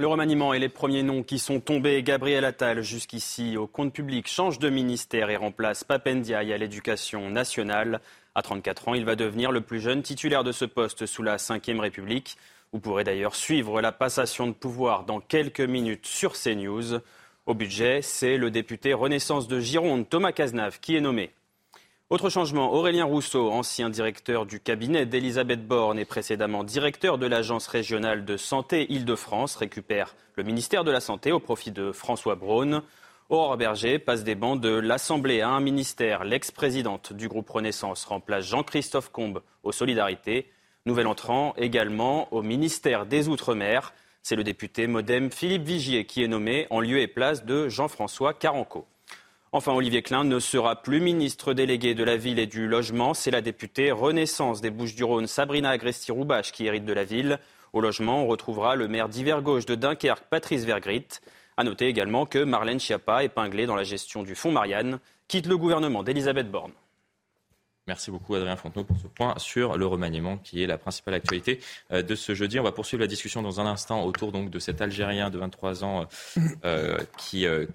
Le 0.00 0.06
remaniement 0.06 0.54
et 0.54 0.58
les 0.58 0.70
premiers 0.70 1.02
noms 1.02 1.22
qui 1.22 1.38
sont 1.38 1.60
tombés, 1.60 2.02
Gabriel 2.02 2.46
Attal 2.46 2.80
jusqu'ici 2.80 3.58
au 3.58 3.66
compte 3.66 3.92
public 3.92 4.28
change 4.28 4.58
de 4.58 4.70
ministère 4.70 5.28
et 5.28 5.36
remplace 5.36 5.84
Papendiaï 5.84 6.54
à 6.54 6.56
l'éducation 6.56 7.28
nationale. 7.28 8.00
À 8.34 8.40
34 8.40 8.88
ans, 8.88 8.94
il 8.94 9.04
va 9.04 9.14
devenir 9.14 9.52
le 9.52 9.60
plus 9.60 9.78
jeune 9.78 10.00
titulaire 10.00 10.42
de 10.42 10.52
ce 10.52 10.64
poste 10.64 11.04
sous 11.04 11.22
la 11.22 11.36
Ve 11.36 11.80
République. 11.80 12.38
Vous 12.72 12.80
pourrez 12.80 13.04
d'ailleurs 13.04 13.34
suivre 13.34 13.82
la 13.82 13.92
passation 13.92 14.46
de 14.46 14.52
pouvoir 14.52 15.04
dans 15.04 15.20
quelques 15.20 15.60
minutes 15.60 16.06
sur 16.06 16.32
CNews. 16.32 17.00
Au 17.44 17.52
budget, 17.52 18.00
c'est 18.00 18.38
le 18.38 18.50
député 18.50 18.94
Renaissance 18.94 19.48
de 19.48 19.60
Gironde, 19.60 20.08
Thomas 20.08 20.32
Cazenave, 20.32 20.80
qui 20.80 20.96
est 20.96 21.02
nommé. 21.02 21.30
Autre 22.10 22.28
changement, 22.28 22.74
Aurélien 22.74 23.04
Rousseau, 23.04 23.52
ancien 23.52 23.88
directeur 23.88 24.44
du 24.44 24.58
cabinet 24.58 25.06
d'Elisabeth 25.06 25.64
Borne 25.64 25.96
et 25.96 26.04
précédemment 26.04 26.64
directeur 26.64 27.18
de 27.18 27.26
l'Agence 27.26 27.68
régionale 27.68 28.24
de 28.24 28.36
santé 28.36 28.92
Île-de-France, 28.92 29.54
récupère 29.54 30.16
le 30.34 30.42
ministère 30.42 30.82
de 30.82 30.90
la 30.90 30.98
Santé 30.98 31.30
au 31.30 31.38
profit 31.38 31.70
de 31.70 31.92
François 31.92 32.34
Braun. 32.34 32.82
Aurore 33.28 33.56
Berger 33.56 34.00
passe 34.00 34.24
des 34.24 34.34
bancs 34.34 34.60
de 34.60 34.70
l'Assemblée 34.70 35.40
à 35.40 35.50
un 35.50 35.60
ministère. 35.60 36.24
L'ex-présidente 36.24 37.12
du 37.12 37.28
groupe 37.28 37.48
Renaissance 37.48 38.04
remplace 38.06 38.44
Jean-Christophe 38.44 39.12
Combe 39.12 39.40
aux 39.62 39.70
Solidarités. 39.70 40.50
Nouvel 40.86 41.06
entrant 41.06 41.54
également 41.58 42.26
au 42.34 42.42
ministère 42.42 43.06
des 43.06 43.28
Outre-mer. 43.28 43.94
C'est 44.24 44.34
le 44.34 44.42
député 44.42 44.88
modem 44.88 45.30
Philippe 45.30 45.62
Vigier 45.62 46.06
qui 46.06 46.24
est 46.24 46.28
nommé 46.28 46.66
en 46.70 46.80
lieu 46.80 46.98
et 46.98 47.06
place 47.06 47.44
de 47.44 47.68
Jean-François 47.68 48.34
Caranco. 48.34 48.84
Enfin, 49.52 49.72
Olivier 49.72 50.02
Klein 50.02 50.22
ne 50.22 50.38
sera 50.38 50.80
plus 50.80 51.00
ministre 51.00 51.54
délégué 51.54 51.96
de 51.96 52.04
la 52.04 52.16
ville 52.16 52.38
et 52.38 52.46
du 52.46 52.68
logement. 52.68 53.14
C'est 53.14 53.32
la 53.32 53.40
députée 53.40 53.90
Renaissance 53.90 54.60
des 54.60 54.70
Bouches-du-Rhône, 54.70 55.26
Sabrina 55.26 55.70
Agresti-Roubache, 55.70 56.52
qui 56.52 56.66
hérite 56.66 56.84
de 56.84 56.92
la 56.92 57.02
ville. 57.02 57.40
Au 57.72 57.80
logement, 57.80 58.22
on 58.22 58.28
retrouvera 58.28 58.76
le 58.76 58.86
maire 58.86 59.08
d'hiver 59.08 59.42
gauche 59.42 59.66
de 59.66 59.74
Dunkerque, 59.74 60.22
Patrice 60.30 60.64
Vergrit. 60.64 61.08
A 61.56 61.64
noter 61.64 61.88
également 61.88 62.26
que 62.26 62.38
Marlène 62.38 62.78
Schiappa, 62.78 63.24
épinglée 63.24 63.66
dans 63.66 63.74
la 63.74 63.82
gestion 63.82 64.22
du 64.22 64.36
fonds 64.36 64.52
Marianne, 64.52 65.00
quitte 65.26 65.46
le 65.46 65.58
gouvernement 65.58 66.04
d'Elisabeth 66.04 66.48
Borne. 66.48 66.72
Merci 67.86 68.10
beaucoup 68.10 68.34
Adrien 68.34 68.56
Fontenot 68.56 68.84
pour 68.84 68.98
ce 68.98 69.06
point 69.08 69.34
sur 69.38 69.76
le 69.76 69.86
remaniement 69.86 70.36
qui 70.36 70.62
est 70.62 70.66
la 70.66 70.78
principale 70.78 71.14
actualité 71.14 71.60
euh, 71.92 72.02
de 72.02 72.14
ce 72.14 72.34
jeudi. 72.34 72.60
On 72.60 72.62
va 72.62 72.72
poursuivre 72.72 73.00
la 73.00 73.06
discussion 73.06 73.42
dans 73.42 73.60
un 73.60 73.66
instant 73.66 74.04
autour 74.04 74.32
donc 74.32 74.50
de 74.50 74.58
cet 74.58 74.80
Algérien 74.80 75.30
de 75.30 75.38
23 75.38 75.82
ans 75.82 76.06
euh, 76.64 76.98
qui, 77.16 77.46
euh, 77.46 77.66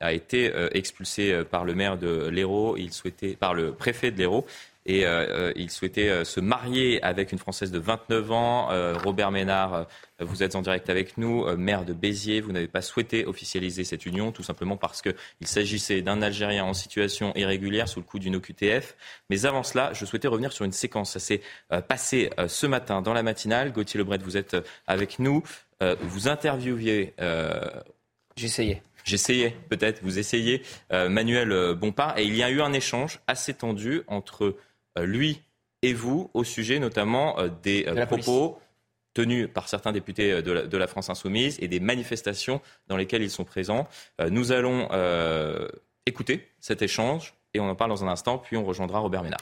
a 0.00 0.12
été 0.12 0.52
expulsé 0.72 1.44
par 1.44 1.64
le 1.64 1.74
maire 1.74 1.96
de 1.96 2.28
l'Hérault, 2.28 2.76
il 2.76 2.92
souhaitait 2.92 3.36
par 3.36 3.54
le 3.54 3.72
préfet 3.72 4.10
de 4.10 4.18
l'Hérault 4.18 4.46
et 4.86 5.06
euh, 5.06 5.26
euh, 5.28 5.52
il 5.56 5.70
souhaitait 5.70 6.10
euh, 6.10 6.24
se 6.24 6.40
marier 6.40 7.02
avec 7.02 7.32
une 7.32 7.38
Française 7.38 7.70
de 7.70 7.78
29 7.78 8.32
ans. 8.32 8.68
Robert 9.02 9.30
Ménard, 9.30 9.86
vous 10.20 10.42
êtes 10.42 10.54
en 10.54 10.62
direct 10.62 10.90
avec 10.90 11.16
nous, 11.18 11.44
maire 11.56 11.84
de 11.84 11.92
Béziers. 11.92 12.40
Vous 12.40 12.52
n'avez 12.52 12.68
pas 12.68 12.82
souhaité 12.82 13.24
officialiser 13.26 13.84
cette 13.84 14.06
union, 14.06 14.32
tout 14.32 14.42
simplement 14.42 14.76
parce 14.76 15.02
qu'il 15.02 15.46
s'agissait 15.46 16.02
d'un 16.02 16.22
Algérien 16.22 16.64
en 16.64 16.74
situation 16.74 17.32
irrégulière 17.34 17.88
sous 17.88 18.00
le 18.00 18.04
coup 18.04 18.18
d'une 18.18 18.36
OQTF. 18.36 18.96
Mais 19.30 19.46
avant 19.46 19.62
cela, 19.62 19.92
je 19.92 20.04
souhaitais 20.04 20.28
revenir 20.28 20.52
sur 20.52 20.64
une 20.64 20.72
séquence. 20.72 21.12
Ça 21.12 21.20
s'est 21.20 21.40
passé 21.88 22.30
ce 22.46 22.66
matin 22.66 23.02
dans 23.02 23.12
la 23.12 23.22
matinale. 23.22 23.72
Gauthier 23.72 23.98
Lebret, 23.98 24.18
vous 24.18 24.36
êtes 24.36 24.56
avec 24.86 25.18
nous. 25.18 25.42
vous 25.80 26.28
interviewiez. 26.28 27.14
J'essayais. 28.36 28.82
J'essayais, 29.04 29.54
peut-être, 29.68 30.02
vous 30.02 30.18
essayez, 30.18 30.62
Manuel 30.90 31.74
Bompard, 31.74 32.18
et 32.18 32.24
il 32.24 32.34
y 32.34 32.42
a 32.42 32.50
eu 32.50 32.60
un 32.60 32.72
échange 32.72 33.20
assez 33.26 33.54
tendu 33.54 34.02
entre 34.06 34.56
lui 35.02 35.42
et 35.82 35.92
vous, 35.92 36.30
au 36.34 36.44
sujet 36.44 36.78
notamment 36.78 37.38
euh, 37.38 37.48
des 37.62 37.86
euh, 37.86 38.06
propos 38.06 38.58
tenus 39.12 39.48
par 39.52 39.68
certains 39.68 39.92
députés 39.92 40.42
de 40.42 40.76
la, 40.76 40.86
France 40.88 41.08
insoumise 41.08 41.56
et 41.60 41.68
des 41.68 41.78
manifestations 41.78 42.60
dans 42.88 42.96
lesquelles 42.96 43.22
ils 43.22 43.30
sont 43.30 43.44
présents. 43.44 43.86
nous 44.28 44.50
allons 44.50 44.88
écouter 46.04 46.48
cet 46.58 46.82
échange 46.82 47.32
et 47.54 47.60
on 47.60 47.70
en 47.70 47.76
parle 47.76 47.90
dans 47.90 48.02
un 48.04 48.08
instant, 48.08 48.38
puis 48.38 48.56
on 48.56 48.64
rejoindra 48.64 48.98
Robert 48.98 49.22
Ménard. 49.22 49.38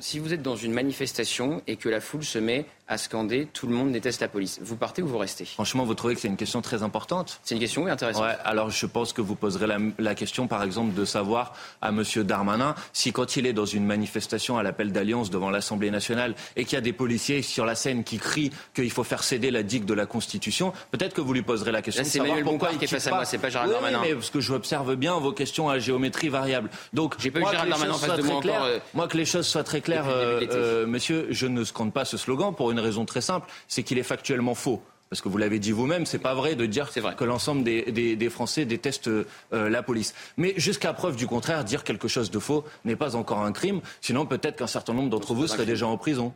Si 0.00 0.18
vous 0.18 0.32
êtes 0.32 0.42
dans 0.42 0.56
une 0.56 0.72
manifestation 0.72 1.62
et 1.66 1.76
que 1.76 1.88
la 1.88 2.00
foule 2.00 2.24
se 2.24 2.38
met 2.38 2.66
à 2.90 2.98
scander 2.98 3.46
Tout 3.52 3.68
le 3.68 3.74
monde 3.74 3.92
déteste 3.92 4.20
la 4.20 4.26
police. 4.26 4.58
Vous 4.60 4.74
partez 4.74 5.00
ou 5.00 5.06
vous 5.06 5.16
restez? 5.16 5.44
Franchement, 5.44 5.84
vous 5.84 5.94
trouvez 5.94 6.16
que 6.16 6.20
c'est 6.20 6.28
une 6.28 6.36
question 6.36 6.60
très 6.60 6.82
importante? 6.82 7.40
C'est 7.44 7.54
une 7.54 7.60
question 7.60 7.84
oui, 7.84 7.90
intéressante. 7.90 8.24
Ouais, 8.24 8.36
alors 8.44 8.70
je 8.70 8.84
pense 8.84 9.12
que 9.12 9.20
vous 9.20 9.36
poserez 9.36 9.68
la, 9.96 10.14
question, 10.16 10.48
par 10.48 10.64
exemple, 10.64 10.92
de 10.92 11.04
savoir 11.04 11.54
à 11.80 11.90
M. 11.90 12.02
Darmanin 12.24 12.74
si, 12.92 13.12
quand 13.12 13.36
il 13.36 13.46
est 13.46 13.52
dans 13.52 13.64
une 13.64 13.86
manifestation 13.86 14.58
à 14.58 14.64
l'appel 14.64 14.90
d'alliance 14.90 15.30
devant 15.30 15.50
l'Assemblée 15.50 15.92
nationale 15.92 16.34
et 16.56 16.64
qu'il 16.64 16.74
y 16.74 16.78
a 16.78 16.80
des 16.80 16.92
policiers 16.92 17.42
sur 17.42 17.64
la 17.64 17.76
scène 17.76 18.02
qui 18.02 18.18
crient 18.18 18.50
qu'il 18.74 18.90
faut 18.90 19.04
faire 19.04 19.22
céder 19.22 19.52
la 19.52 19.62
digue 19.62 19.84
de 19.84 19.94
la 19.94 20.06
Constitution, 20.06 20.72
peut-être 20.90 21.14
que 21.14 21.20
vous 21.20 21.32
lui 21.32 21.42
poserez 21.42 21.70
la 21.70 21.82
question. 21.82 22.02
C'est 22.04 22.18
Emmanuel 22.18 22.42
Boncoin 22.42 22.76
qui 22.76 22.86
est 22.86 22.88
face 22.88 23.06
à 23.06 23.10
moi, 23.10 23.24
c'est 23.24 23.38
pas 23.38 23.50
Gérald 23.50 23.70
Darmanin. 23.70 24.00
mais 24.02 24.14
parce 24.14 24.30
que 24.30 24.40
j'observe 24.40 24.96
bien 24.96 25.16
vos 25.16 25.32
questions 25.32 25.68
à 25.68 25.78
géométrie 25.78 26.28
variable. 26.28 26.70
Donc, 26.92 27.14
j'ai 27.20 27.30
pas 27.30 27.38
eu 27.38 27.46
Gérald 27.48 27.70
Darmanin 27.70 27.92
en 27.92 27.98
face 27.98 28.16
de 28.18 28.22
moi 28.22 28.36
encore. 28.36 28.64
Euh, 28.64 28.78
moi, 28.94 29.06
que 29.06 29.16
les 29.16 29.24
choses 29.24 29.46
soient 29.46 29.62
très 29.62 29.80
claires, 29.80 29.89
euh, 29.92 30.40
euh, 30.50 30.86
monsieur, 30.86 31.26
je 31.30 31.46
ne 31.46 31.64
scande 31.64 31.92
pas 31.92 32.04
ce 32.04 32.16
slogan 32.16 32.54
pour 32.54 32.70
une 32.70 32.80
raison 32.80 33.04
très 33.04 33.20
simple 33.20 33.48
c'est 33.68 33.82
qu'il 33.82 33.98
est 33.98 34.04
factuellement 34.04 34.54
faux. 34.54 34.82
Parce 35.08 35.22
que 35.22 35.28
vous 35.28 35.38
l'avez 35.38 35.58
dit 35.58 35.72
vous-même, 35.72 36.06
c'est 36.06 36.20
pas 36.20 36.34
vrai 36.34 36.54
de 36.54 36.66
dire 36.66 36.88
que 36.92 37.24
l'ensemble 37.24 37.64
des, 37.64 38.30
Français 38.30 38.64
détestent 38.64 39.08
euh, 39.08 39.24
la 39.50 39.82
police. 39.82 40.14
Mais 40.36 40.54
jusqu'à 40.56 40.92
preuve 40.92 41.16
du 41.16 41.26
contraire, 41.26 41.64
dire 41.64 41.82
quelque 41.82 42.06
chose 42.06 42.30
de 42.30 42.38
faux 42.38 42.64
n'est 42.84 42.94
pas 42.94 43.16
encore 43.16 43.40
un 43.40 43.50
crime. 43.50 43.80
Sinon, 44.00 44.24
peut-être 44.24 44.56
qu'un 44.56 44.68
certain 44.68 44.94
nombre 44.94 45.10
d'entre 45.10 45.34
vous 45.34 45.48
seraient 45.48 45.66
déjà 45.66 45.88
en 45.88 45.96
prison. 45.96 46.32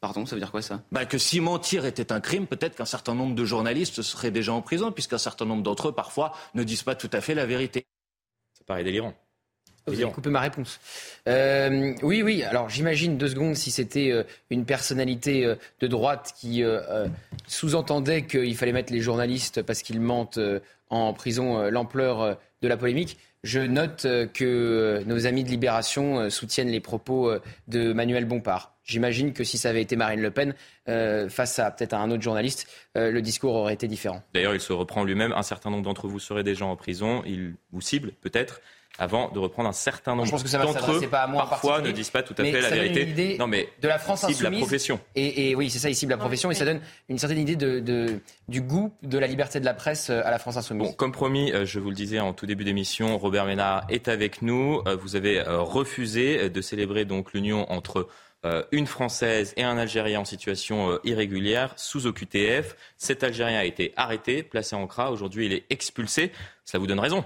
Pardon, 0.00 0.26
ça 0.26 0.34
veut 0.34 0.40
dire 0.40 0.50
quoi 0.50 0.62
ça? 0.62 0.82
Bah, 0.90 1.04
Que 1.04 1.16
si 1.16 1.40
mentir 1.40 1.84
était 1.84 2.12
un 2.12 2.20
crime, 2.20 2.48
peut-être 2.48 2.74
qu'un 2.74 2.84
certain 2.84 3.14
nombre 3.14 3.36
de 3.36 3.44
journalistes 3.44 4.02
seraient 4.02 4.32
déjà 4.32 4.52
en 4.52 4.62
prison, 4.62 4.90
puisqu'un 4.90 5.18
certain 5.18 5.44
nombre 5.44 5.62
d'entre 5.62 5.88
eux, 5.88 5.92
parfois, 5.92 6.32
ne 6.54 6.64
disent 6.64 6.82
pas 6.82 6.96
tout 6.96 7.10
à 7.12 7.20
fait 7.20 7.34
la 7.34 7.46
vérité. 7.46 7.86
Ça 8.54 8.64
paraît 8.66 8.82
délirant 8.82 9.14
Vous 9.88 10.02
avez 10.02 10.12
coupé 10.12 10.30
ma 10.30 10.40
réponse. 10.40 10.80
Euh, 11.26 11.94
oui, 12.02 12.22
oui. 12.22 12.42
Alors 12.42 12.68
j'imagine 12.68 13.18
deux 13.18 13.28
secondes 13.28 13.54
si 13.54 13.70
c'était 13.70 14.10
euh, 14.10 14.22
une 14.50 14.64
personnalité 14.64 15.44
euh, 15.44 15.54
de 15.80 15.86
droite 15.86 16.34
qui 16.36 16.62
sous-entendait 17.46 18.22
qu'il 18.22 18.56
fallait 18.56 18.72
mettre 18.72 18.92
les 18.92 19.00
journalistes 19.00 19.62
parce 19.62 19.82
qu'ils 19.82 20.00
mentent 20.00 20.40
en 20.90 21.12
prison 21.12 21.68
l'ampleur 21.70 22.38
de 22.62 22.68
la 22.68 22.76
polémique. 22.76 23.18
Je 23.44 23.60
note 23.60 24.06
que 24.34 25.02
nos 25.06 25.26
amis 25.26 25.44
de 25.44 25.48
Libération 25.48 26.28
soutiennent 26.30 26.70
les 26.70 26.80
propos 26.80 27.32
de 27.68 27.92
Manuel 27.92 28.24
Bompard. 28.24 28.74
J'imagine 28.84 29.32
que 29.32 29.44
si 29.44 29.58
ça 29.58 29.70
avait 29.70 29.82
été 29.82 29.96
Marine 29.96 30.20
Le 30.20 30.30
Pen 30.30 30.54
face 31.28 31.58
à 31.58 31.70
peut-être 31.70 31.94
un 31.94 32.10
autre 32.10 32.22
journaliste, 32.22 32.68
le 32.94 33.20
discours 33.20 33.54
aurait 33.54 33.74
été 33.74 33.86
différent. 33.86 34.22
D'ailleurs, 34.34 34.54
il 34.54 34.60
se 34.60 34.72
reprend 34.72 35.04
lui-même. 35.04 35.32
Un 35.32 35.42
certain 35.42 35.70
nombre 35.70 35.84
d'entre 35.84 36.08
vous 36.08 36.18
seraient 36.18 36.44
déjà 36.44 36.64
en 36.64 36.76
prison. 36.76 37.22
Il 37.26 37.54
vous 37.72 37.80
cible 37.80 38.12
peut-être 38.20 38.60
avant 38.98 39.30
de 39.30 39.38
reprendre 39.38 39.68
un 39.68 39.72
certain 39.72 40.14
nombre 40.14 40.30
d'entre 40.30 40.92
eux. 40.92 41.08
Pas 41.08 41.22
à 41.22 41.26
moi 41.26 41.46
parfois 41.48 41.80
ne 41.80 41.92
disent 41.92 42.10
pas 42.10 42.22
tout 42.22 42.34
à 42.36 42.44
fait 42.44 42.60
la 42.60 42.70
vérité. 42.70 43.36
non, 43.38 43.46
mais 43.46 43.68
de 43.80 43.88
la 43.88 43.98
France 43.98 44.26
cible 44.26 44.44
la 44.44 44.50
profession. 44.50 45.00
Et, 45.14 45.54
oui, 45.54 45.70
c'est 45.70 45.78
ça, 45.78 45.88
ils 45.88 45.94
ciblent 45.94 46.12
la 46.12 46.18
profession 46.18 46.50
et 46.50 46.54
ça 46.54 46.64
donne 46.64 46.80
une 47.08 47.18
certaine 47.18 47.38
idée 47.38 47.56
de, 47.56 48.20
du 48.48 48.60
goût 48.60 48.92
de 49.02 49.18
la 49.18 49.26
liberté 49.26 49.60
de 49.60 49.64
la 49.64 49.74
presse 49.74 50.10
euh, 50.10 50.22
à 50.24 50.30
la 50.30 50.38
France 50.38 50.56
insoumise. 50.56 50.88
Bon, 50.88 50.92
comme 50.94 51.12
promis, 51.12 51.52
euh, 51.52 51.64
je 51.64 51.78
vous 51.78 51.90
le 51.90 51.94
disais 51.94 52.18
en 52.18 52.32
tout 52.32 52.46
début 52.46 52.64
d'émission, 52.64 53.18
Robert 53.18 53.46
Ménard 53.46 53.84
est 53.88 54.08
avec 54.08 54.42
nous. 54.42 54.82
Euh, 54.86 54.96
vous 54.96 55.16
avez 55.16 55.40
refusé 55.42 56.50
de 56.50 56.60
célébrer 56.60 57.04
donc 57.04 57.32
l'union 57.32 57.70
entre 57.70 58.08
une 58.70 58.86
Française 58.86 59.52
et 59.56 59.64
un 59.64 59.78
Algérien 59.78 60.20
en 60.20 60.24
situation 60.24 60.98
irrégulière 61.02 61.72
sous 61.76 62.06
OQTF. 62.06 62.76
Cet 62.96 63.24
Algérien 63.24 63.58
a 63.58 63.64
été 63.64 63.92
arrêté, 63.96 64.42
placé 64.42 64.76
en 64.76 64.86
CRA. 64.86 65.10
Aujourd'hui, 65.10 65.46
il 65.46 65.52
est 65.52 65.64
expulsé. 65.70 66.30
Ça 66.64 66.78
vous 66.78 66.86
donne 66.86 67.00
raison 67.00 67.24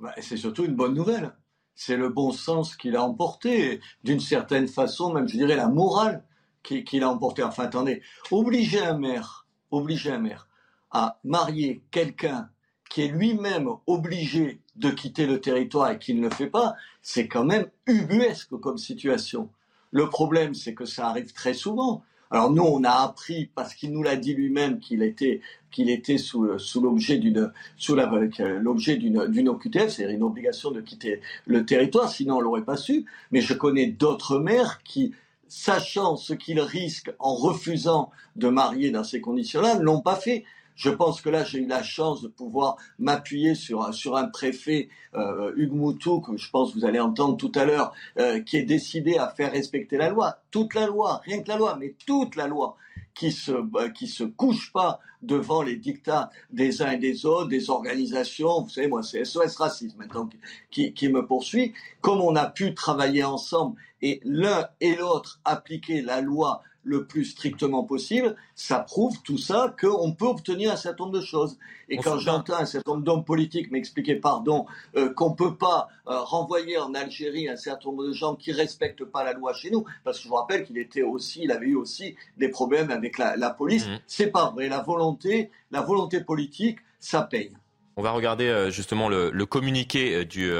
bah, 0.00 0.14
c'est 0.20 0.36
surtout 0.36 0.64
une 0.64 0.74
bonne 0.74 0.94
nouvelle. 0.94 1.32
C'est 1.74 1.96
le 1.96 2.08
bon 2.08 2.32
sens 2.32 2.76
qu'il 2.76 2.96
a 2.96 3.02
emporté, 3.02 3.80
d'une 4.02 4.20
certaine 4.20 4.68
façon, 4.68 5.12
même 5.12 5.28
je 5.28 5.36
dirais 5.36 5.56
la 5.56 5.68
morale 5.68 6.24
qu'il 6.62 7.02
a 7.02 7.10
emporté. 7.10 7.42
Enfin, 7.42 7.64
attendez, 7.64 8.02
obliger 8.30 8.80
un 8.80 8.98
maire, 8.98 9.46
obliger 9.70 10.12
un 10.12 10.18
maire 10.18 10.48
à 10.90 11.18
marier 11.24 11.82
quelqu'un 11.90 12.48
qui 12.88 13.02
est 13.02 13.08
lui-même 13.08 13.68
obligé 13.86 14.60
de 14.76 14.90
quitter 14.90 15.26
le 15.26 15.40
territoire 15.40 15.90
et 15.90 15.98
qui 15.98 16.14
ne 16.14 16.22
le 16.22 16.30
fait 16.30 16.48
pas, 16.48 16.74
c'est 17.02 17.28
quand 17.28 17.44
même 17.44 17.66
ubuesque 17.86 18.56
comme 18.60 18.78
situation. 18.78 19.50
Le 19.90 20.08
problème, 20.08 20.54
c'est 20.54 20.74
que 20.74 20.84
ça 20.84 21.08
arrive 21.08 21.32
très 21.32 21.54
souvent. 21.54 22.02
Alors 22.30 22.50
nous, 22.50 22.62
on 22.62 22.84
a 22.84 22.90
appris 22.90 23.50
parce 23.54 23.74
qu'il 23.74 23.92
nous 23.92 24.02
l'a 24.02 24.16
dit 24.16 24.34
lui-même 24.34 24.80
qu'il 24.80 25.02
était 25.02 25.40
qu'il 25.70 25.90
était 25.90 26.18
sous, 26.18 26.42
l'objet 26.80 27.18
d'une 27.18 27.52
sous 27.76 27.94
l'objet 27.96 28.96
d'une 28.96 29.26
d'une 29.26 29.48
OQTF, 29.48 29.88
c'est-à-dire 29.88 30.16
une 30.16 30.22
obligation 30.22 30.70
de 30.70 30.80
quitter 30.80 31.20
le 31.46 31.66
territoire, 31.66 32.10
sinon 32.10 32.36
on 32.36 32.40
l'aurait 32.40 32.64
pas 32.64 32.76
su. 32.76 33.04
Mais 33.30 33.40
je 33.40 33.54
connais 33.54 33.86
d'autres 33.86 34.38
maires 34.38 34.82
qui 34.82 35.12
sachant 35.48 36.16
ce 36.16 36.34
qu'ils 36.34 36.60
risquent 36.60 37.12
en 37.18 37.34
refusant 37.34 38.10
de 38.36 38.48
marier 38.48 38.90
dans 38.90 39.04
ces 39.04 39.20
conditions-là, 39.20 39.76
ne 39.76 39.84
l'ont 39.84 40.00
pas 40.00 40.16
fait. 40.16 40.44
Je 40.76 40.90
pense 40.90 41.20
que 41.20 41.30
là, 41.30 41.42
j'ai 41.42 41.60
eu 41.60 41.66
la 41.66 41.82
chance 41.82 42.22
de 42.22 42.28
pouvoir 42.28 42.76
m'appuyer 42.98 43.54
sur, 43.54 43.92
sur 43.92 44.16
un 44.16 44.28
préfet, 44.28 44.88
euh, 45.14 45.52
Hugues 45.56 45.72
Moutou, 45.72 46.20
que 46.20 46.36
je 46.36 46.50
pense 46.50 46.72
que 46.72 46.78
vous 46.78 46.84
allez 46.84 47.00
entendre 47.00 47.36
tout 47.36 47.52
à 47.54 47.64
l'heure, 47.64 47.92
euh, 48.18 48.40
qui 48.40 48.58
est 48.58 48.62
décidé 48.62 49.16
à 49.16 49.28
faire 49.28 49.52
respecter 49.52 49.96
la 49.96 50.10
loi. 50.10 50.38
Toute 50.50 50.74
la 50.74 50.86
loi, 50.86 51.22
rien 51.24 51.42
que 51.42 51.48
la 51.48 51.56
loi, 51.56 51.76
mais 51.80 51.94
toute 52.06 52.36
la 52.36 52.46
loi 52.46 52.76
qui 53.14 53.32
se 53.32 53.52
bah, 53.52 53.88
qui 53.88 54.06
se 54.06 54.24
couche 54.24 54.72
pas 54.72 55.00
devant 55.22 55.62
les 55.62 55.76
dictats 55.76 56.30
des 56.50 56.82
uns 56.82 56.92
et 56.92 56.98
des 56.98 57.24
autres, 57.24 57.48
des 57.48 57.70
organisations. 57.70 58.62
Vous 58.62 58.68
savez, 58.68 58.88
moi, 58.88 59.02
c'est 59.02 59.24
SOS 59.24 59.56
Racisme 59.56 59.98
maintenant 59.98 60.28
qui, 60.70 60.92
qui 60.92 61.08
me 61.08 61.26
poursuit. 61.26 61.72
Comme 62.02 62.20
on 62.20 62.36
a 62.36 62.46
pu 62.46 62.74
travailler 62.74 63.24
ensemble 63.24 63.80
et 64.02 64.20
l'un 64.24 64.68
et 64.80 64.94
l'autre 64.94 65.40
appliquer 65.44 66.02
la 66.02 66.20
loi 66.20 66.62
le 66.86 67.04
plus 67.04 67.24
strictement 67.24 67.82
possible, 67.82 68.36
ça 68.54 68.78
prouve 68.78 69.20
tout 69.22 69.38
ça 69.38 69.74
qu'on 69.78 70.12
peut 70.12 70.26
obtenir 70.26 70.72
un 70.72 70.76
certain 70.76 71.04
nombre 71.04 71.18
de 71.18 71.24
choses. 71.24 71.58
Et 71.88 71.98
quand 71.98 72.18
j'entends 72.18 72.58
un 72.58 72.64
certain 72.64 72.92
nombre 72.92 73.04
d'hommes 73.04 73.24
politiques 73.24 73.70
m'expliquer, 73.70 74.14
pardon, 74.14 74.66
euh, 74.96 75.12
qu'on 75.12 75.32
peut 75.32 75.56
pas 75.56 75.88
euh, 76.06 76.20
renvoyer 76.20 76.78
en 76.78 76.94
Algérie 76.94 77.48
un 77.48 77.56
certain 77.56 77.90
nombre 77.90 78.06
de 78.06 78.12
gens 78.12 78.36
qui 78.36 78.52
respectent 78.52 79.04
pas 79.04 79.24
la 79.24 79.32
loi 79.32 79.52
chez 79.52 79.70
nous, 79.70 79.84
parce 80.04 80.18
que 80.18 80.24
je 80.24 80.28
vous 80.28 80.36
rappelle 80.36 80.64
qu'il 80.64 80.78
était 80.78 81.02
aussi, 81.02 81.42
il 81.42 81.50
avait 81.50 81.66
eu 81.66 81.76
aussi 81.76 82.14
des 82.38 82.48
problèmes 82.48 82.90
avec 82.90 83.18
la, 83.18 83.50
police. 83.50 83.86
Mmh. 83.86 83.98
C'est 84.06 84.28
pas 84.28 84.50
vrai. 84.50 84.68
La 84.68 84.82
volonté, 84.82 85.50
la 85.72 85.80
volonté 85.80 86.20
politique, 86.20 86.78
ça 87.00 87.22
paye. 87.22 87.52
On 87.96 88.02
va 88.02 88.12
regarder 88.12 88.46
euh, 88.46 88.70
justement 88.70 89.08
le, 89.08 89.30
le 89.30 89.46
communiqué 89.46 90.24
du 90.24 90.52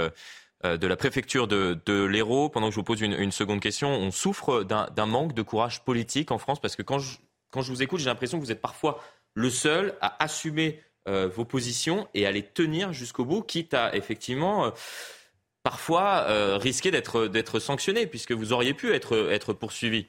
de 0.65 0.87
la 0.87 0.97
préfecture 0.97 1.47
de, 1.47 2.05
l'Hérault. 2.05 2.49
Pendant 2.49 2.69
que 2.69 2.73
je 2.73 2.77
vous 2.77 2.85
pose 2.85 3.01
une, 3.01 3.33
seconde 3.33 3.61
question, 3.61 3.89
on 3.89 4.11
souffre 4.11 4.65
d'un 4.65 5.07
manque 5.07 5.33
de 5.35 5.43
courage 5.43 5.85
politique 5.85 6.31
en 6.31 6.39
France? 6.39 6.61
Parce 6.61 6.77
que 6.77 6.83
quand 6.83 6.99
je, 6.99 7.19
quand 7.51 7.63
je 7.63 7.71
vous 7.71 7.83
écoute, 7.83 8.01
j'ai 8.01 8.07
l'impression 8.07 8.39
que 8.39 8.45
vous 8.45 8.53
êtes 8.53 8.61
parfois 8.61 9.01
le 9.35 9.51
seul 9.51 9.95
à 10.01 10.23
assumer 10.23 10.81
euh, 11.09 11.29
vos 11.29 11.45
positions 11.45 12.09
et 12.15 12.27
à 12.27 12.33
les 12.33 12.43
tenir 12.43 12.93
jusqu'au 12.93 13.25
bout, 13.25 13.43
quitte 13.43 13.75
à 13.75 13.95
effectivement 13.95 14.67
euh, 14.67 14.71
parfois 15.63 16.57
risquer 16.59 16.91
d'être 16.91 17.59
sanctionné 17.59 18.07
puisque 18.07 18.33
vous 18.33 18.53
auriez 18.53 18.73
pu 18.75 18.93
être, 18.93 19.31
être 19.31 19.53
poursuivi. 19.53 20.07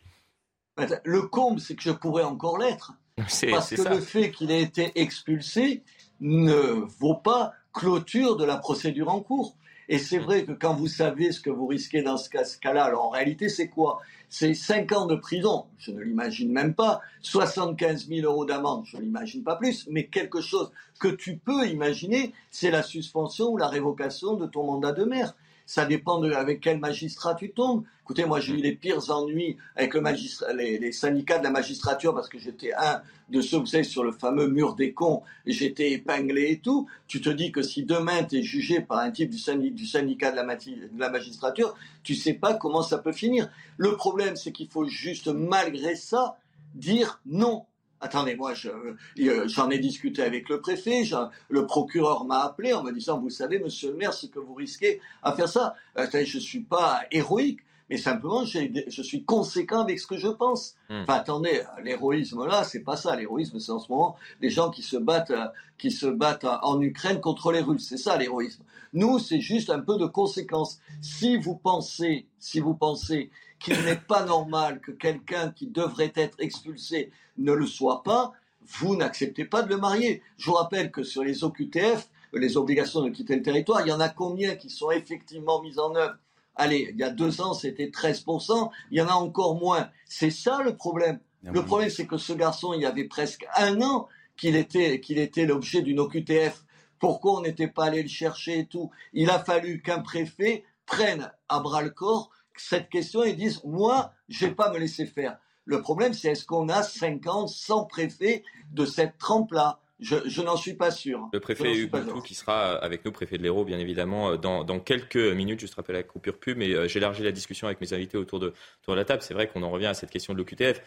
Le 1.03 1.23
comble, 1.23 1.59
c'est 1.59 1.75
que 1.75 1.83
je 1.83 1.91
pourrais 1.91 2.23
encore 2.23 2.57
l'être. 2.57 2.93
Parce 3.17 3.41
que 3.41 3.89
le 3.89 3.99
fait 3.99 4.31
qu'il 4.31 4.51
ait 4.51 4.61
été 4.61 4.91
expulsé 4.95 5.83
ne 6.19 6.85
vaut 6.99 7.15
pas 7.15 7.53
clôture 7.73 8.35
de 8.37 8.45
la 8.45 8.57
procédure 8.57 9.09
en 9.09 9.21
cours. 9.21 9.55
Et 9.89 9.99
c'est 9.99 10.19
vrai 10.19 10.43
que 10.43 10.51
quand 10.51 10.75
vous 10.75 10.87
savez 10.87 11.31
ce 11.31 11.39
que 11.39 11.49
vous 11.49 11.67
risquez 11.67 12.01
dans 12.01 12.17
ce 12.17 12.29
cas-là, 12.29 12.83
alors 12.83 13.05
en 13.05 13.09
réalité, 13.09 13.47
c'est 13.47 13.69
quoi? 13.69 13.99
C'est 14.29 14.53
5 14.53 14.91
ans 14.91 15.05
de 15.05 15.15
prison, 15.15 15.65
je 15.77 15.91
ne 15.91 16.01
l'imagine 16.01 16.51
même 16.51 16.73
pas, 16.73 16.99
75 17.21 18.07
000 18.09 18.29
euros 18.29 18.45
d'amende, 18.45 18.83
je 18.85 18.97
ne 18.97 19.03
l'imagine 19.03 19.43
pas 19.43 19.55
plus, 19.55 19.87
mais 19.89 20.07
quelque 20.07 20.41
chose 20.41 20.71
que 20.99 21.07
tu 21.07 21.37
peux 21.37 21.65
imaginer, 21.67 22.33
c'est 22.51 22.71
la 22.71 22.83
suspension 22.83 23.47
ou 23.51 23.57
la 23.57 23.69
révocation 23.69 24.33
de 24.33 24.45
ton 24.45 24.65
mandat 24.65 24.91
de 24.91 25.05
maire 25.05 25.33
ça 25.67 25.85
dépend 25.85 26.19
de 26.19 26.31
avec 26.31 26.61
quel 26.61 26.79
magistrat 26.79 27.35
tu 27.35 27.51
tombes. 27.51 27.83
Écoutez, 28.01 28.25
moi 28.25 28.39
j'ai 28.39 28.53
eu 28.53 28.57
les 28.57 28.71
pires 28.71 29.11
ennuis 29.11 29.57
avec 29.75 29.93
le 29.93 30.01
magistrat, 30.01 30.53
les, 30.53 30.91
syndicats 30.93 31.39
de 31.39 31.43
la 31.43 31.51
magistrature 31.51 32.15
parce 32.15 32.29
que 32.29 32.39
j'étais 32.39 32.73
un 32.73 33.01
de 33.29 33.41
ceux, 33.41 33.57
vous 33.57 33.65
savez, 33.65 33.83
sur 33.83 34.05
le 34.05 34.13
fameux 34.13 34.47
mur 34.47 34.75
des 34.75 34.93
cons, 34.93 35.21
j'étais 35.45 35.91
épinglé 35.91 36.51
et 36.51 36.59
tout. 36.59 36.87
Tu 37.09 37.19
te 37.19 37.29
dis 37.29 37.51
que 37.51 37.61
si 37.61 37.83
demain 37.83 38.23
tu 38.23 38.37
es 38.37 38.43
jugé 38.43 38.79
par 38.79 38.99
un 38.99 39.11
type 39.11 39.29
du, 39.29 39.37
syndicat, 39.37 40.31
de, 40.31 40.37
la, 40.37 40.55
de 40.55 40.99
la 40.99 41.09
magistrature, 41.09 41.75
tu 42.03 42.15
sais 42.15 42.33
pas 42.33 42.53
comment 42.53 42.81
ça 42.81 42.97
peut 42.99 43.11
finir. 43.11 43.49
Le 43.75 43.97
problème, 43.97 44.37
c'est 44.37 44.53
qu'il 44.53 44.69
faut 44.69 44.85
juste, 44.85 45.27
malgré 45.27 45.97
ça, 45.97 46.37
dire 46.73 47.19
non 47.25 47.65
Attendez, 47.99 48.35
moi, 48.35 48.53
euh, 48.65 49.47
j'en 49.47 49.69
ai 49.69 49.79
discuté 49.79 50.21
avec 50.21 50.49
le 50.49 50.61
préfet, 50.61 51.03
le 51.49 51.65
procureur 51.65 52.25
m'a 52.25 52.43
appelé 52.43 52.73
en 52.73 52.83
me 52.83 52.91
disant, 52.91 53.19
vous 53.19 53.29
savez, 53.29 53.59
monsieur 53.59 53.91
le 53.91 53.97
maire, 53.97 54.13
ce 54.13 54.27
que 54.27 54.39
vous 54.39 54.53
risquez 54.53 55.01
à 55.23 55.33
faire 55.33 55.49
ça. 55.49 55.75
je 55.95 56.35
ne 56.35 56.41
suis 56.41 56.61
pas 56.61 57.01
héroïque, 57.11 57.61
mais 57.89 57.97
simplement, 57.97 58.43
je 58.43 59.01
suis 59.01 59.23
conséquent 59.23 59.81
avec 59.81 59.99
ce 59.99 60.07
que 60.07 60.17
je 60.17 60.27
pense. 60.27 60.75
Hmm. 60.89 61.01
Enfin, 61.03 61.13
attendez, 61.13 61.63
l'héroïsme 61.83 62.45
là, 62.45 62.63
c'est 62.63 62.83
pas 62.83 62.97
ça. 62.97 63.15
L'héroïsme, 63.15 63.59
c'est 63.59 63.71
en 63.71 63.79
ce 63.79 63.91
moment 63.91 64.15
les 64.41 64.49
gens 64.49 64.69
qui 64.69 64.83
se 64.83 64.97
battent, 64.97 65.31
euh, 65.31 65.47
qui 65.77 65.91
se 65.91 66.05
battent 66.05 66.45
en 66.63 66.81
Ukraine 66.81 67.21
contre 67.21 67.51
les 67.51 67.61
Russes. 67.61 67.87
C'est 67.87 67.97
ça 67.97 68.17
l'héroïsme. 68.17 68.63
Nous, 68.93 69.19
c'est 69.19 69.39
juste 69.39 69.69
un 69.69 69.79
peu 69.79 69.97
de 69.97 70.05
conséquence. 70.05 70.79
Si 71.01 71.37
vous 71.37 71.55
pensez, 71.55 72.27
si 72.39 72.59
vous 72.59 72.73
pensez 72.73 73.31
qu'il 73.59 73.79
n'est 73.83 73.95
pas 73.95 74.23
normal 74.25 74.79
que 74.81 74.91
quelqu'un 74.91 75.51
qui 75.51 75.67
devrait 75.67 76.13
être 76.15 76.39
expulsé 76.39 77.11
ne 77.37 77.53
le 77.53 77.65
soit 77.65 78.03
pas, 78.03 78.33
vous 78.79 78.95
n'acceptez 78.95 79.45
pas 79.45 79.63
de 79.63 79.69
le 79.69 79.77
marier. 79.77 80.21
Je 80.37 80.49
vous 80.49 80.55
rappelle 80.55 80.91
que 80.91 81.03
sur 81.03 81.23
les 81.23 81.43
OQTF, 81.43 82.09
les 82.33 82.57
obligations 82.57 83.01
de 83.01 83.09
quitter 83.09 83.35
le 83.35 83.41
territoire, 83.41 83.81
il 83.81 83.89
y 83.89 83.93
en 83.93 83.99
a 83.99 84.09
combien 84.09 84.55
qui 84.55 84.69
sont 84.69 84.91
effectivement 84.91 85.61
mises 85.61 85.79
en 85.79 85.95
œuvre? 85.95 86.15
Allez, 86.55 86.89
il 86.91 86.99
y 86.99 87.03
a 87.03 87.09
deux 87.09 87.41
ans, 87.41 87.53
c'était 87.53 87.87
13%, 87.87 88.69
il 88.91 88.97
y 88.97 89.01
en 89.01 89.07
a 89.07 89.13
encore 89.13 89.55
moins. 89.55 89.89
C'est 90.05 90.31
ça 90.31 90.61
le 90.63 90.75
problème. 90.75 91.19
Le 91.43 91.63
problème, 91.63 91.89
c'est 91.89 92.07
que 92.07 92.17
ce 92.17 92.33
garçon, 92.33 92.73
il 92.73 92.81
y 92.81 92.85
avait 92.85 93.05
presque 93.05 93.45
un 93.55 93.79
an 93.81 94.07
qu'il 94.35 94.55
était, 94.55 94.99
qu'il 94.99 95.19
était 95.19 95.45
l'objet 95.45 95.81
d'une 95.81 95.99
OQTF. 95.99 96.65
Pourquoi 96.99 97.39
on 97.39 97.41
n'était 97.41 97.67
pas 97.67 97.85
allé 97.85 98.01
le 98.01 98.09
chercher 98.09 98.59
et 98.59 98.65
tout? 98.65 98.89
Il 99.13 99.29
a 99.29 99.39
fallu 99.39 99.81
qu'un 99.81 99.99
préfet 99.99 100.65
prenne 100.85 101.31
à 101.47 101.59
bras 101.59 101.83
le 101.83 101.91
corps 101.91 102.31
cette 102.61 102.89
question 102.89 103.23
et 103.23 103.33
dise 103.33 103.61
moi, 103.63 104.13
je 104.29 104.45
vais 104.45 104.53
pas 104.53 104.71
me 104.71 104.77
laisser 104.77 105.05
faire. 105.05 105.37
Le 105.65 105.81
problème, 105.81 106.13
c'est 106.13 106.29
est-ce 106.29 106.45
qu'on 106.45 106.69
a 106.69 106.81
50, 106.81 107.49
100 107.49 107.85
préfets 107.85 108.43
de 108.71 108.85
cette 108.85 109.17
trempe-là? 109.17 109.79
Je, 109.99 110.41
n'en 110.41 110.55
suis 110.55 110.75
pas 110.75 110.91
sûr. 110.91 111.27
Le 111.33 111.39
préfet 111.39 111.73
Hugues 111.73 112.21
qui 112.23 112.35
sera 112.35 112.75
avec 112.75 113.03
nous, 113.03 113.11
préfet 113.11 113.37
de 113.37 113.43
l'Hérault, 113.43 113.65
bien 113.65 113.79
évidemment, 113.79 114.31
euh, 114.31 114.37
dans, 114.37 114.79
quelques 114.79 115.15
minutes, 115.15 115.59
juste 115.59 115.73
rappeler 115.73 115.95
la 115.95 116.03
coupure 116.03 116.37
pub, 116.37 116.57
mais 116.57 116.69
euh, 116.69 116.87
j'élargis 116.87 117.23
la 117.23 117.31
discussion 117.31 117.65
avec 117.67 117.81
mes 117.81 117.93
invités 117.93 118.17
autour 118.17 118.39
de, 118.39 118.53
autour 118.81 118.93
de 118.93 118.99
la 118.99 119.05
table. 119.05 119.23
C'est 119.23 119.33
vrai 119.33 119.47
qu'on 119.47 119.63
en 119.63 119.71
revient 119.71 119.87
à 119.87 119.95
cette 119.95 120.11
question 120.11 120.33
de 120.33 120.37
l'OQTF. 120.37 120.81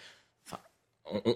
Enfin, 0.46 0.60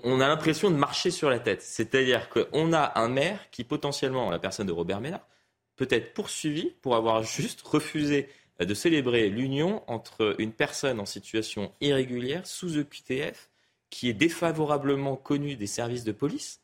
on, 0.04 0.20
a 0.20 0.28
l'impression 0.28 0.70
de 0.70 0.76
marcher 0.76 1.10
sur 1.10 1.28
la 1.28 1.40
tête. 1.40 1.62
C'est-à-dire 1.62 2.28
qu'on 2.28 2.72
a 2.72 2.98
un 2.98 3.08
maire 3.08 3.50
qui, 3.50 3.64
potentiellement, 3.64 4.30
la 4.30 4.38
personne 4.38 4.68
de 4.68 4.72
Robert 4.72 5.00
Ménard, 5.00 5.26
peut 5.74 5.88
être 5.90 6.14
poursuivi 6.14 6.70
pour 6.80 6.94
avoir 6.94 7.24
juste 7.24 7.60
refusé 7.62 8.28
de 8.60 8.74
célébrer 8.74 9.28
l'union 9.28 9.82
entre 9.86 10.36
une 10.38 10.52
personne 10.52 11.00
en 11.00 11.06
situation 11.06 11.72
irrégulière 11.80 12.46
sous 12.46 12.78
EQTF 12.78 13.48
qui 13.90 14.08
est 14.08 14.14
défavorablement 14.14 15.16
connue 15.16 15.56
des 15.56 15.66
services 15.66 16.04
de 16.04 16.12
police 16.12 16.60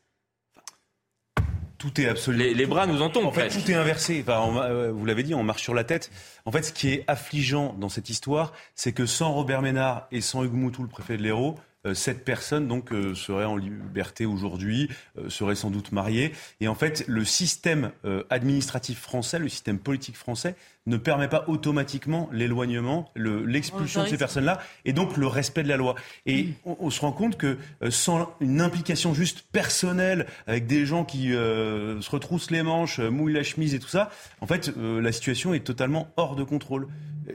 tout 1.81 1.99
est 1.99 2.07
absolument. 2.07 2.55
Les, 2.55 2.65
bras 2.67 2.85
nous 2.85 3.01
en 3.01 3.09
tombent. 3.09 3.25
En 3.25 3.31
fait, 3.31 3.49
tout 3.49 3.71
est 3.71 3.73
inversé. 3.73 4.21
Enfin, 4.21 4.65
euh, 4.65 4.91
vous 4.91 5.03
l'avez 5.03 5.23
dit, 5.23 5.33
on 5.33 5.41
marche 5.41 5.63
sur 5.63 5.73
la 5.73 5.83
tête. 5.83 6.11
En 6.45 6.51
fait, 6.51 6.61
ce 6.61 6.71
qui 6.71 6.89
est 6.89 7.03
affligeant 7.07 7.73
dans 7.73 7.89
cette 7.89 8.11
histoire, 8.11 8.53
c'est 8.75 8.91
que 8.91 9.07
sans 9.07 9.33
Robert 9.33 9.63
Ménard 9.63 10.07
et 10.11 10.21
sans 10.21 10.43
Hugues 10.43 10.53
Moutou, 10.53 10.83
le 10.83 10.87
préfet 10.87 11.17
de 11.17 11.23
l'Hérault, 11.23 11.55
euh, 11.87 11.93
cette 11.95 12.23
personne 12.23 12.67
donc 12.67 12.91
euh, 12.91 13.15
serait 13.15 13.45
en 13.45 13.57
liberté 13.57 14.25
aujourd'hui, 14.25 14.89
euh, 15.17 15.29
serait 15.29 15.55
sans 15.55 15.71
doute 15.71 15.91
mariée. 15.91 16.31
Et 16.59 16.67
en 16.67 16.75
fait, 16.75 17.03
le 17.07 17.25
système 17.25 17.91
administratif 18.29 18.99
français, 18.99 19.39
le 19.39 19.49
système 19.49 19.79
politique 19.79 20.15
français, 20.15 20.55
ne 20.87 20.97
permet 20.97 21.27
pas 21.27 21.45
automatiquement 21.47 22.29
l'éloignement, 22.31 23.11
l'expulsion 23.15 24.03
de 24.03 24.07
ces 24.07 24.17
personnes-là, 24.17 24.59
et 24.85 24.93
donc 24.93 25.17
le 25.17 25.27
respect 25.27 25.63
de 25.63 25.67
la 25.67 25.77
loi. 25.77 25.95
Et 26.25 26.49
on, 26.65 26.89
se 26.89 27.01
rend 27.01 27.11
compte 27.11 27.37
que 27.37 27.57
sans 27.89 28.33
une 28.39 28.61
implication 28.61 29.13
juste 29.13 29.43
personnelle, 29.51 30.25
avec 30.47 30.65
des 30.65 30.85
gens 30.85 31.05
qui 31.05 31.29
se 31.29 32.09
retroussent 32.09 32.51
les 32.51 32.63
manches, 32.63 32.99
mouillent 32.99 33.33
la 33.33 33.43
chemise 33.43 33.75
et 33.75 33.79
tout 33.79 33.87
ça, 33.87 34.09
en 34.41 34.47
fait, 34.47 34.71
la 34.75 35.11
situation 35.11 35.53
est 35.53 35.59
totalement 35.59 36.07
hors 36.17 36.35
de 36.35 36.43
contrôle. 36.43 36.87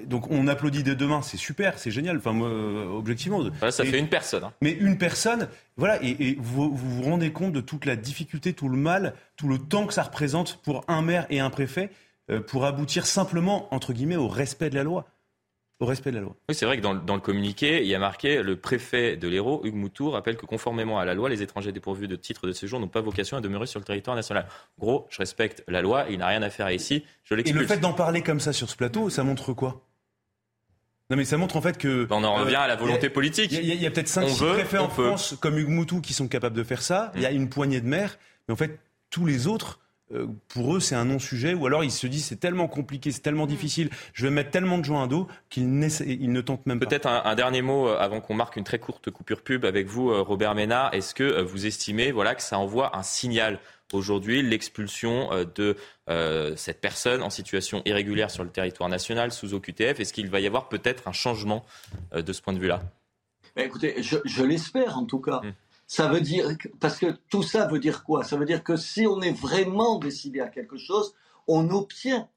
Donc 0.06 0.30
on 0.30 0.48
applaudit 0.48 0.82
dès 0.82 0.96
demain, 0.96 1.22
c'est 1.22 1.36
super, 1.36 1.78
c'est 1.78 1.90
génial. 1.90 2.16
Enfin, 2.16 2.32
moi, 2.32 2.48
objectivement. 2.96 3.40
ça 3.70 3.84
fait 3.84 3.98
une 3.98 4.08
personne. 4.08 4.44
Hein. 4.44 4.52
Mais 4.60 4.72
une 4.72 4.98
personne, 4.98 5.48
voilà, 5.76 6.02
et, 6.02 6.36
vous, 6.40 6.74
vous, 6.74 7.02
rendez 7.02 7.30
compte 7.32 7.52
de 7.52 7.60
toute 7.60 7.84
la 7.84 7.96
difficulté, 7.96 8.52
tout 8.52 8.68
le 8.68 8.76
mal, 8.76 9.14
tout 9.36 9.48
le 9.48 9.58
temps 9.58 9.86
que 9.86 9.94
ça 9.94 10.02
représente 10.02 10.60
pour 10.62 10.84
un 10.88 11.02
maire 11.02 11.26
et 11.30 11.40
un 11.40 11.50
préfet 11.50 11.84
euh, 11.84 12.05
pour 12.46 12.64
aboutir 12.64 13.06
simplement, 13.06 13.72
entre 13.74 13.92
guillemets, 13.92 14.16
au 14.16 14.28
respect 14.28 14.70
de 14.70 14.74
la 14.74 14.84
loi. 14.84 15.06
Au 15.78 15.84
respect 15.84 16.10
de 16.10 16.16
la 16.16 16.22
loi. 16.22 16.34
Oui, 16.48 16.54
c'est 16.54 16.64
vrai 16.64 16.78
que 16.78 16.82
dans, 16.82 17.14
le 17.14 17.20
communiqué, 17.20 17.82
il 17.82 17.86
y 17.86 17.94
a 17.94 17.98
marqué 17.98 18.42
le 18.42 18.56
préfet 18.56 19.18
de 19.18 19.28
l'Hérault, 19.28 19.60
Hugues 19.62 19.74
Moutou, 19.74 20.10
rappelle 20.10 20.38
que 20.38 20.46
conformément 20.46 20.98
à 20.98 21.04
la 21.04 21.12
loi, 21.12 21.28
les 21.28 21.42
étrangers 21.42 21.70
dépourvus 21.70 22.08
de 22.08 22.16
titre 22.16 22.46
de 22.46 22.52
séjour 22.52 22.80
n'ont 22.80 22.88
pas 22.88 23.02
vocation 23.02 23.36
à 23.36 23.42
demeurer 23.42 23.66
sur 23.66 23.78
le 23.78 23.84
territoire 23.84 24.16
national. 24.16 24.46
Gros, 24.78 25.06
je 25.10 25.18
respecte 25.18 25.62
la 25.68 25.82
loi, 25.82 26.06
il 26.08 26.18
n'a 26.18 26.28
rien 26.28 26.42
à 26.42 26.48
faire 26.48 26.70
ici, 26.70 27.04
je 27.24 27.34
l'expulse. 27.34 27.58
Et 27.58 27.62
le 27.62 27.68
fait 27.68 27.78
d'en 27.78 27.92
parler 27.92 28.22
comme 28.22 28.40
ça 28.40 28.54
sur 28.54 28.70
ce 28.70 28.76
plateau, 28.76 29.10
ça 29.10 29.22
montre 29.22 29.52
quoi? 29.52 29.82
Non 31.10 31.16
mais 31.16 31.26
ça 31.26 31.36
montre 31.36 31.56
en 31.56 31.60
fait 31.60 31.76
que... 31.76 32.06
On 32.10 32.24
en 32.24 32.34
revient 32.36 32.56
à 32.56 32.66
la 32.66 32.76
volonté 32.76 33.10
politique. 33.10 33.52
Il 33.52 33.62
y 33.62 33.86
a, 33.86 33.90
peut-être 33.90 34.08
5 34.08 34.28
6 34.28 34.38
préfets 34.38 34.78
en 34.78 34.88
France 34.88 35.36
comme 35.40 35.58
Hugues 35.58 35.68
Moutou 35.68 36.00
qui 36.00 36.14
sont 36.14 36.26
capables 36.26 36.56
de 36.56 36.64
faire 36.64 36.82
ça. 36.82 37.12
Il 37.14 37.20
y 37.20 37.26
a 37.26 37.30
mm. 37.30 37.36
une 37.36 37.48
poignée 37.50 37.80
de 37.80 37.86
maires. 37.86 38.18
Mais 38.48 38.54
en 38.54 38.56
fait, 38.56 38.80
tous 39.10 39.26
les 39.26 39.46
autres, 39.46 39.78
euh, 40.12 40.26
pour 40.48 40.76
eux, 40.76 40.80
c'est 40.80 40.94
un 40.94 41.04
non-sujet. 41.04 41.54
Ou 41.54 41.66
alors 41.66 41.84
ils 41.84 41.90
se 41.90 42.06
disent 42.06 42.24
c'est 42.24 42.40
tellement 42.40 42.68
compliqué, 42.68 43.10
c'est 43.10 43.20
tellement 43.20 43.44
mm. 43.44 43.48
difficile, 43.48 43.90
je 44.12 44.26
vais 44.26 44.32
mettre 44.32 44.50
tellement 44.50 44.78
de 44.78 44.84
joints 44.84 45.04
à 45.04 45.06
dos 45.06 45.26
qu'ils 45.50 45.78
ne 45.78 46.40
tentent 46.40 46.66
même 46.66 46.78
pas. 46.78 46.86
Peut-être 46.86 47.06
un, 47.06 47.34
dernier 47.34 47.62
mot 47.62 47.88
euh, 47.88 47.98
avant 47.98 48.20
qu'on 48.20 48.34
marque 48.34 48.56
une 48.56 48.64
très 48.64 48.78
courte 48.78 49.10
coupure 49.10 49.42
pub 49.42 49.64
avec 49.64 49.86
vous, 49.86 50.10
euh, 50.10 50.22
Robert 50.22 50.54
Ménard. 50.54 50.94
Est-ce 50.94 51.14
que 51.14 51.42
vous 51.42 51.66
estimez 51.66 52.12
voilà, 52.12 52.34
que 52.34 52.42
ça 52.42 52.58
envoie 52.58 52.96
un 52.96 53.02
signal 53.02 53.58
aujourd'hui 53.92 54.42
l'expulsion 54.42 55.30
de 55.54 55.76
euh, 56.08 56.54
cette 56.54 56.80
personne 56.80 57.20
en 57.20 57.30
situation 57.30 57.82
irrégulière 57.84 58.30
sur 58.30 58.44
le 58.44 58.50
territoire 58.50 58.88
national 58.88 59.32
sous 59.32 59.54
OQTF. 59.54 59.98
Est-ce 59.98 60.12
qu'il 60.12 60.30
va 60.30 60.38
y 60.38 60.46
avoir 60.46 60.68
peut-être 60.68 61.08
un 61.08 61.12
changement 61.12 61.66
euh, 62.14 62.22
de 62.22 62.32
ce 62.32 62.40
point 62.40 62.52
de 62.52 62.60
vue-là? 62.60 62.80
Écoutez, 63.56 64.00
je, 64.02 64.44
l'espère 64.44 64.98
en 64.98 65.04
tout 65.04 65.18
cas. 65.18 65.40
Hum. 65.42 65.52
Ça 65.86 66.08
veut 66.08 66.20
dire, 66.20 66.48
parce 66.80 66.98
que 66.98 67.06
tout 67.30 67.42
ça 67.42 67.66
veut 67.66 67.78
dire 67.78 68.02
quoi? 68.02 68.24
Ça 68.24 68.36
veut 68.36 68.46
dire 68.46 68.64
que 68.64 68.76
si 68.76 69.06
on 69.06 69.20
est 69.22 69.32
vraiment 69.32 69.98
décidé 69.98 70.40
à 70.40 70.48
quelque 70.48 70.76
chose, 70.76 71.14
on 71.46 71.70
obtient 71.70 72.28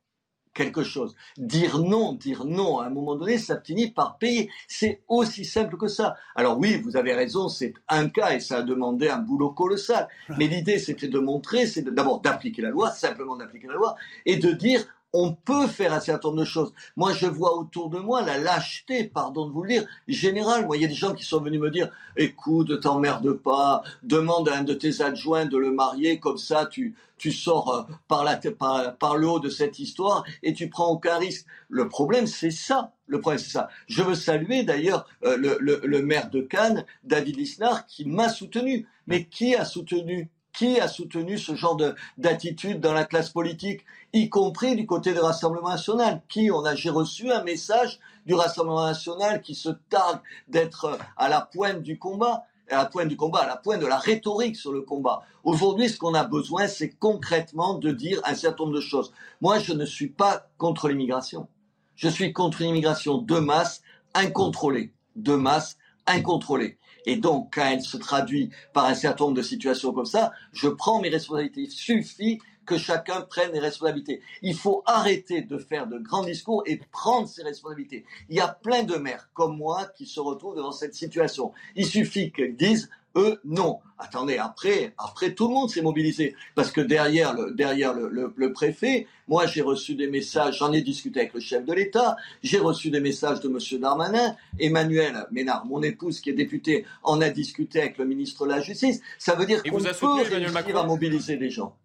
quelque 0.54 0.84
chose. 0.84 1.16
Dire 1.38 1.80
non, 1.80 2.14
dire 2.14 2.46
non, 2.46 2.80
à 2.80 2.86
un 2.86 2.90
moment 2.90 3.16
donné, 3.16 3.38
ça 3.38 3.60
finit 3.60 3.92
par 3.92 4.18
payer. 4.18 4.50
C'est 4.68 5.02
aussi 5.08 5.46
simple 5.46 5.78
que 5.78 5.88
ça. 5.88 6.18
Alors 6.36 6.60
oui, 6.60 6.82
vous 6.82 6.98
avez 6.98 7.14
raison, 7.14 7.50
c'est 7.50 7.74
un 7.88 8.10
cas 8.10 8.34
et 8.34 8.40
ça 8.40 8.58
a 8.58 8.62
demandé 8.62 9.10
un 9.10 9.20
boulot 9.20 9.52
colossal. 9.52 10.08
Mais 10.38 10.48
l'idée, 10.48 10.78
c'était 10.80 11.08
de 11.08 11.20
montrer, 11.20 11.66
c'est 11.66 11.82
d'abord 11.84 12.22
d'appliquer 12.22 12.62
la 12.62 12.70
loi, 12.70 12.92
simplement 12.92 13.38
d'appliquer 13.38 13.68
la 13.68 13.76
loi, 13.76 13.96
et 14.26 14.38
de 14.38 14.52
dire 14.52 14.86
on 15.14 15.34
peut 15.34 15.68
faire 15.68 15.94
un 15.94 16.00
certain 16.00 16.30
nombre 16.30 16.42
de 16.42 16.46
choses. 16.46 16.74
Moi, 16.96 17.14
je 17.14 17.26
vois 17.26 17.58
autour 17.58 17.90
de 17.90 17.98
moi 18.00 18.22
la 18.22 18.38
lâcheté, 18.38 19.06
pardon 19.06 19.48
de 19.48 19.52
vous 19.52 19.64
le 19.64 19.70
dire, 19.70 19.86
générale. 20.08 20.66
Moi, 20.66 20.78
il 20.78 20.82
y 20.82 20.86
a 20.86 20.88
des 20.90 20.94
gens 20.94 21.14
qui 21.14 21.24
sont 21.24 21.42
venus 21.42 21.60
me 21.60 21.72
dire, 21.72 21.90
écoute, 22.16 22.70
ne 22.70 22.76
t'emmerde 22.76 23.34
pas, 23.34 23.82
demande 24.04 24.50
à 24.50 24.58
un 24.58 24.64
de 24.64 24.74
tes 24.74 25.02
adjoints 25.02 25.46
de 25.46 25.58
le 25.58 25.72
marier, 25.72 26.20
comme 26.20 26.38
ça, 26.38 26.68
tu, 26.68 26.96
tu 27.18 27.32
sors 27.32 27.74
euh, 27.74 27.94
par, 28.08 28.24
la, 28.24 28.38
par, 28.38 28.96
par 28.98 29.18
le 29.18 29.28
haut 29.28 29.40
de 29.40 29.50
cette 29.50 29.80
histoire 29.80 30.24
et 30.44 30.54
tu 30.54 30.70
prends 30.70 30.92
aucun 30.92 31.18
risque. 31.18 31.46
Le 31.70 31.88
problème, 31.88 32.28
c'est 32.28 32.52
ça. 32.52 32.94
Le 33.08 33.20
problème, 33.20 33.40
c'est 33.40 33.52
ça. 33.52 33.70
Je 33.88 34.04
veux 34.04 34.16
saluer 34.16 34.64
d'ailleurs 34.64 35.08
euh, 35.24 35.38
le, 35.38 35.58
le, 35.60 35.82
le, 35.84 36.02
maire 36.04 36.30
de 36.30 36.42
Cannes, 36.42 36.86
David 37.04 37.38
Lisnard, 37.38 37.88
qui 37.88 38.06
m'a 38.06 38.30
soutenu. 38.30 38.88
Mais 39.08 39.26
qui 39.26 39.56
a 39.56 39.66
soutenu? 39.66 40.30
Qui 40.60 40.78
a 40.78 40.90
soutenu 40.90 41.38
ce 41.38 41.56
genre 41.56 41.78
d'attitude 42.18 42.82
dans 42.82 42.92
la 42.92 43.06
classe 43.06 43.30
politique, 43.30 43.86
y 44.12 44.28
compris 44.28 44.76
du 44.76 44.86
côté 44.86 45.14
du 45.14 45.20
Rassemblement 45.20 45.70
national? 45.70 46.22
Qui 46.28 46.52
on 46.52 46.66
a 46.66 46.76
J'ai 46.76 46.90
reçu 46.90 47.32
un 47.32 47.46
message 47.46 47.98
du 48.26 48.34
Rassemblement 48.34 48.86
national 48.86 49.42
qui 49.42 49.56
se 49.56 49.70
targue 49.90 50.20
d'être 50.50 51.00
à 51.16 51.30
la 51.30 51.40
pointe 51.40 51.82
du 51.82 51.98
combat, 51.98 52.44
à 52.70 52.76
la 52.76 52.86
pointe 52.88 53.08
du 53.08 53.16
combat, 53.16 53.40
à 53.40 53.48
la 53.48 53.56
pointe 53.56 53.80
de 53.80 53.86
la 53.86 54.00
rhétorique 54.00 54.58
sur 54.58 54.74
le 54.74 54.82
combat. 54.82 55.22
Aujourd'hui, 55.46 55.88
ce 55.88 55.98
qu'on 55.98 56.14
a 56.14 56.26
besoin, 56.26 56.68
c'est 56.68 56.90
concrètement 56.90 57.76
de 57.76 57.92
dire 57.92 58.20
un 58.26 58.36
certain 58.36 58.66
nombre 58.66 58.76
de 58.76 58.82
choses. 58.82 59.14
Moi, 59.40 59.60
je 59.60 59.72
ne 59.72 59.86
suis 59.86 60.10
pas 60.10 60.50
contre 60.58 60.90
l'immigration. 60.90 61.48
Je 61.96 62.10
suis 62.10 62.34
contre 62.34 62.64
l'immigration 62.64 63.18
de 63.18 63.40
masse 63.40 63.82
incontrôlée, 64.14 64.92
de 65.16 65.36
masse 65.36 65.78
incontrôlée. 66.06 66.78
Et 67.10 67.16
donc, 67.16 67.56
quand 67.56 67.66
elle 67.66 67.82
se 67.82 67.98
traduit 67.98 68.52
par 68.72 68.86
un 68.86 68.94
certain 68.94 69.24
nombre 69.24 69.38
de 69.38 69.42
situations 69.42 69.92
comme 69.94 70.06
ça, 70.06 70.32
je 70.54 70.68
prends 70.68 71.02
mes 71.02 71.10
responsabilités. 71.10 71.62
Il 71.62 71.72
suffit 71.72 72.38
que 72.68 72.78
chacun 72.78 73.22
prenne 73.22 73.52
les 73.52 73.60
responsabilités. 73.60 74.22
Il 74.44 74.54
faut 74.54 74.84
arrêter 74.86 75.42
de 75.42 75.58
faire 75.58 75.88
de 75.88 75.98
grands 75.98 76.24
discours 76.24 76.62
et 76.68 76.80
prendre 76.92 77.28
ses 77.28 77.42
responsabilités. 77.42 78.06
Il 78.30 78.36
y 78.36 78.40
a 78.40 78.48
plein 78.48 78.84
de 78.84 78.94
maires 78.96 79.28
comme 79.34 79.58
moi 79.58 79.88
qui 79.98 80.06
se 80.06 80.20
retrouvent 80.20 80.58
dans 80.58 80.72
cette 80.72 80.94
situation. 80.94 81.52
Il 81.76 81.88
suffit 81.88 82.32
qu'ils 82.32 82.56
disent 82.56 82.92
eux, 83.20 83.40
non. 83.44 83.80
Attendez, 83.98 84.38
après, 84.38 84.94
après 84.98 85.34
tout 85.34 85.48
le 85.48 85.54
monde 85.54 85.70
s'est 85.70 85.82
mobilisé. 85.82 86.36
Parce 86.56 86.72
que 86.72 86.82
derrière 86.82 87.34
le, 87.34 87.52
derrière 87.52 87.94
le, 87.94 88.54
préfet, 88.54 89.08
moi 89.28 89.46
j'ai 89.46 89.62
reçu 89.62 89.96
des 89.96 90.08
messages, 90.08 90.60
j'en 90.60 90.72
ai 90.72 90.82
discuté 90.82 91.20
avec 91.20 91.34
le 91.34 91.40
chef 91.40 91.66
de 91.66 91.74
l'État, 91.74 92.16
j'ai 92.42 92.60
reçu 92.60 92.90
des 92.90 93.02
messages 93.02 93.42
de 93.42 93.50
M. 93.50 93.82
Darmanin, 93.82 94.36
Emmanuel 94.58 95.28
Ménard, 95.32 95.66
mon 95.66 95.84
épouse 95.84 96.22
qui 96.22 96.30
est 96.30 96.34
députée, 96.34 96.86
en 97.04 97.22
a 97.22 97.30
discuté 97.30 97.82
avec 97.82 97.98
le 97.98 98.06
ministre 98.06 98.46
de 98.46 98.52
la 98.52 98.62
Justice. 98.62 99.02
Ça 99.18 99.36
veut 99.36 99.46
dire 99.46 99.62
qu'on 99.64 99.78
peut 99.78 100.24
réussir 100.24 100.78
à 100.78 100.84
mobiliser 100.84 101.38
des 101.38 101.50
gens. 101.50 101.76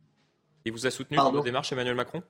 Il 0.65 0.73
vous 0.73 0.87
a 0.87 0.91
soutenu 0.91 1.17
dans 1.17 1.33
votre 1.33 1.45
démarche, 1.45 1.73
Emmanuel 1.73 1.95
Macron? 1.95 2.23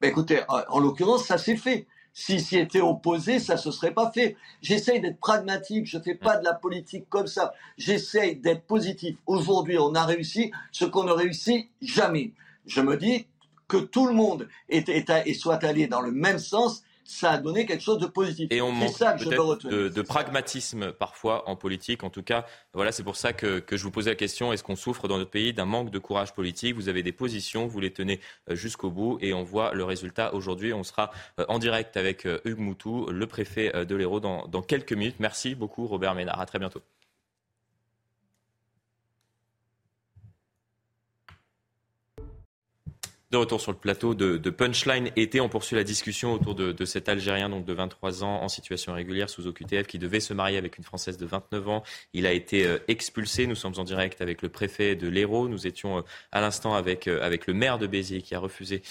Ben 0.00 0.08
Écoutez, 0.08 0.40
en 0.48 0.80
l'occurrence, 0.80 1.24
ça 1.24 1.38
s'est 1.38 1.56
fait. 1.56 1.86
Si 2.18 2.40
s'y 2.40 2.56
était 2.56 2.80
opposé, 2.80 3.38
ça 3.38 3.58
se 3.58 3.70
serait 3.70 3.92
pas 3.92 4.10
fait. 4.10 4.36
J'essaye 4.62 5.02
d'être 5.02 5.20
pragmatique, 5.20 5.86
je 5.86 5.98
fais 5.98 6.14
pas 6.14 6.38
de 6.38 6.44
la 6.46 6.54
politique 6.54 7.04
comme 7.10 7.26
ça. 7.26 7.52
J'essaye 7.76 8.36
d'être 8.36 8.62
positif. 8.62 9.18
Aujourd'hui, 9.26 9.76
on 9.78 9.94
a 9.94 10.02
réussi 10.06 10.50
ce 10.72 10.86
qu'on 10.86 11.04
ne 11.04 11.12
réussit 11.12 11.68
jamais. 11.82 12.32
Je 12.64 12.80
me 12.80 12.96
dis 12.96 13.26
que 13.68 13.76
tout 13.76 14.06
le 14.06 14.14
monde 14.14 14.48
est, 14.70 14.88
et 14.88 15.34
soit 15.34 15.62
allé 15.62 15.88
dans 15.88 16.00
le 16.00 16.10
même 16.10 16.38
sens 16.38 16.84
ça 17.06 17.32
a 17.32 17.38
donné 17.38 17.66
quelque 17.66 17.82
chose 17.82 17.98
de 17.98 18.06
positif. 18.06 18.48
Et 18.50 18.60
on 18.60 18.72
manque 18.72 18.98
peut-être 18.98 19.68
de, 19.68 19.88
de, 19.88 20.02
pragmatisme 20.02 20.92
parfois 20.92 21.48
en 21.48 21.56
politique. 21.56 22.02
En 22.02 22.10
tout 22.10 22.22
cas, 22.22 22.46
voilà, 22.74 22.92
c'est 22.92 23.04
pour 23.04 23.16
ça 23.16 23.32
que, 23.32 23.60
que, 23.60 23.76
je 23.76 23.84
vous 23.84 23.90
posais 23.90 24.10
la 24.10 24.16
question 24.16 24.52
est-ce 24.52 24.64
qu'on 24.64 24.76
souffre 24.76 25.08
dans 25.08 25.18
notre 25.18 25.30
pays 25.30 25.52
d'un 25.52 25.64
manque 25.64 25.90
de 25.90 25.98
courage 25.98 26.34
politique? 26.34 26.74
Vous 26.74 26.88
avez 26.88 27.02
des 27.02 27.12
positions, 27.12 27.66
vous 27.66 27.80
les 27.80 27.92
tenez 27.92 28.20
euh, 28.50 28.56
jusqu'au 28.56 28.90
bout, 28.90 29.18
et 29.20 29.32
on 29.34 29.44
voit 29.44 29.72
le 29.72 29.84
résultat 29.84 30.34
aujourd'hui. 30.34 30.72
On 30.72 30.82
sera 30.82 31.10
euh, 31.38 31.44
en 31.48 31.58
direct 31.58 31.96
avec 31.96 32.26
euh, 32.26 32.40
Hugues 32.44 32.58
Moutou, 32.58 33.06
le 33.06 33.26
préfet 33.26 33.72
de 33.84 33.96
l'Hérault, 33.96 34.20
dans, 34.20 34.46
dans 34.48 34.62
quelques 34.62 34.92
minutes. 34.92 35.16
Merci 35.20 35.54
beaucoup, 35.54 35.86
Robert 35.86 36.14
Ménard. 36.14 36.40
À 36.40 36.46
très 36.46 36.58
bientôt. 36.58 36.82
De 43.32 43.38
retour 43.38 43.60
sur 43.60 43.72
le 43.72 43.78
plateau 43.78 44.14
de, 44.14 44.50
Punchline 44.50 45.10
été, 45.16 45.40
on 45.40 45.48
poursuit 45.48 45.74
la 45.74 45.82
discussion 45.82 46.32
autour 46.32 46.54
de, 46.54 46.84
cet 46.84 47.08
Algérien 47.08 47.48
donc 47.48 47.64
de 47.64 47.72
23 47.72 48.22
ans 48.22 48.40
en 48.40 48.48
situation 48.48 48.92
régulière 48.92 49.28
sous 49.28 49.48
OQTF 49.48 49.88
qui 49.88 49.98
devait 49.98 50.20
se 50.20 50.32
marier 50.32 50.56
avec 50.58 50.78
une 50.78 50.84
Française 50.84 51.16
de 51.16 51.26
29 51.26 51.68
ans. 51.68 51.82
Il 52.12 52.24
a 52.24 52.32
été 52.32 52.64
euh, 52.64 52.78
expulsé. 52.86 53.48
Nous 53.48 53.56
sommes 53.56 53.74
en 53.78 53.84
direct 53.84 54.20
avec 54.20 54.42
le 54.42 54.48
préfet 54.48 54.94
de 54.94 55.08
l'Hérault. 55.08 55.48
Nous 55.48 55.66
étions 55.66 55.98
euh, 55.98 56.02
à 56.30 56.40
l'instant 56.40 56.74
avec, 56.74 57.08
euh, 57.08 57.20
avec 57.20 57.48
le 57.48 57.54
maire 57.54 57.78
de 57.78 57.88
Béziers 57.88 58.22
qui 58.22 58.36
a 58.36 58.38
refusé 58.38 58.82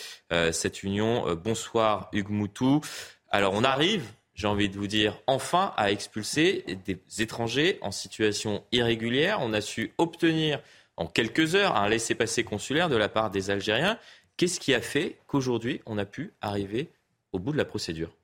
cette 0.51 0.83
union. 0.83 1.33
bonsoir 1.35 2.09
Hugues 2.11 2.29
Moutou. 2.29 2.81
Alors 3.29 3.53
on 3.53 3.63
arrive 3.63 4.03
j'ai 4.33 4.47
envie 4.47 4.67
de 4.67 4.77
vous 4.77 4.87
dire, 4.87 5.17
enfin 5.27 5.73
à 5.77 5.91
expulser 5.91 6.65
des 6.85 6.99
étrangers 7.19 7.79
en 7.81 7.91
situation 7.91 8.65
irrégulière. 8.73 9.37
On 9.39 9.53
a 9.53 9.61
su 9.61 9.93
obtenir 9.97 10.59
en 10.97 11.07
quelques 11.07 11.55
heures 11.55 11.75
un 11.75 11.89
laissez-passer 11.89 12.43
consulaire 12.43 12.89
de 12.89 12.95
la 12.95 13.09
part 13.09 13.31
des 13.31 13.49
Algériens. 13.49 13.97
Qu'est-ce 14.37 14.59
qui 14.59 14.73
a 14.73 14.81
fait 14.81 15.17
qu'aujourd'hui, 15.27 15.81
on 15.85 15.97
a 15.97 16.05
pu 16.05 16.33
arriver 16.41 16.89
au 17.31 17.39
bout 17.39 17.51
de 17.51 17.57
la 17.57 17.65
procédure? 17.65 18.15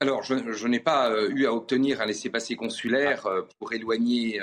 Alors, 0.00 0.22
je, 0.22 0.66
n'ai 0.66 0.80
pas 0.80 1.12
eu 1.28 1.46
à 1.46 1.52
obtenir 1.52 2.00
un 2.00 2.06
laissez-passer 2.06 2.56
consulaire 2.56 3.28
pour 3.58 3.72
éloigner 3.74 4.40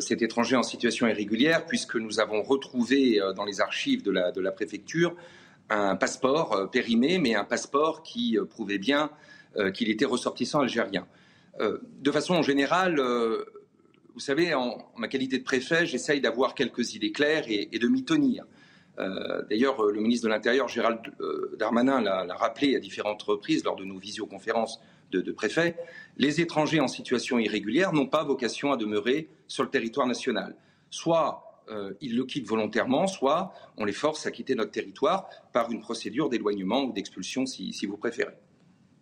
cet 0.00 0.22
étranger 0.22 0.56
en 0.56 0.62
situation 0.62 1.06
irrégulière, 1.06 1.66
puisque 1.66 1.96
nous 1.96 2.18
avons 2.18 2.42
retrouvé 2.42 3.20
dans 3.36 3.44
les 3.44 3.60
archives 3.60 4.02
de 4.02 4.10
la, 4.10 4.32
de 4.32 4.40
la 4.40 4.52
préfecture 4.52 5.14
un 5.68 5.96
passeport 5.96 6.70
périmé, 6.70 7.18
mais 7.18 7.34
un 7.34 7.44
passeport 7.44 8.02
qui 8.02 8.38
prouvait 8.48 8.78
bien 8.78 9.10
qu'il 9.74 9.90
était 9.90 10.06
ressortissant 10.06 10.60
algérien. 10.60 11.06
de 11.60 12.10
façon 12.10 12.40
générale, 12.40 13.02
vous 14.18 14.24
savez, 14.24 14.52
en, 14.52 14.78
ma 14.96 15.06
qualité 15.06 15.38
de 15.38 15.44
préfet, 15.44 15.86
j'essaye 15.86 16.20
d'avoir 16.20 16.56
quelques 16.56 16.94
idées 16.94 17.12
claires 17.12 17.44
et, 17.46 17.66
de 17.66 17.86
m'y 17.86 18.04
tenir. 18.04 18.46
Euh, 18.98 19.42
d'ailleurs, 19.48 19.82
le 19.82 20.00
ministre 20.00 20.26
de 20.26 20.32
l'Intérieur, 20.32 20.68
Gérald 20.68 21.00
euh, 21.20 21.54
Darmanin, 21.58 22.00
l'a 22.00 22.34
rappelé 22.34 22.74
à 22.76 22.80
différentes 22.80 23.22
reprises 23.22 23.64
lors 23.64 23.76
de 23.76 23.84
nos 23.84 23.98
visioconférences 23.98 24.80
de, 25.10 25.32
préfets. 25.32 25.76
Les 26.16 26.40
étrangers 26.40 26.80
en 26.80 26.88
situation 26.88 27.38
irrégulière 27.38 27.92
n'ont 27.92 28.06
pas 28.06 28.24
vocation 28.24 28.72
à 28.72 28.76
demeurer 28.76 29.28
sur 29.46 29.62
le 29.62 29.70
territoire 29.70 30.06
national. 30.06 30.54
Soit 30.90 31.64
euh, 31.70 31.94
ils 32.00 32.16
le 32.16 32.24
quittent 32.24 32.46
volontairement, 32.46 33.06
soit 33.06 33.52
on 33.76 33.84
les 33.84 33.92
force 33.92 34.26
à 34.26 34.30
quitter 34.30 34.54
notre 34.54 34.70
territoire 34.70 35.28
par 35.52 35.70
une 35.70 35.80
procédure 35.80 36.28
d'éloignement 36.28 36.82
ou 36.82 36.92
d'expulsion, 36.92 37.46
si, 37.46 37.72
si, 37.72 37.86
vous 37.86 37.96
préférez. 37.96 38.34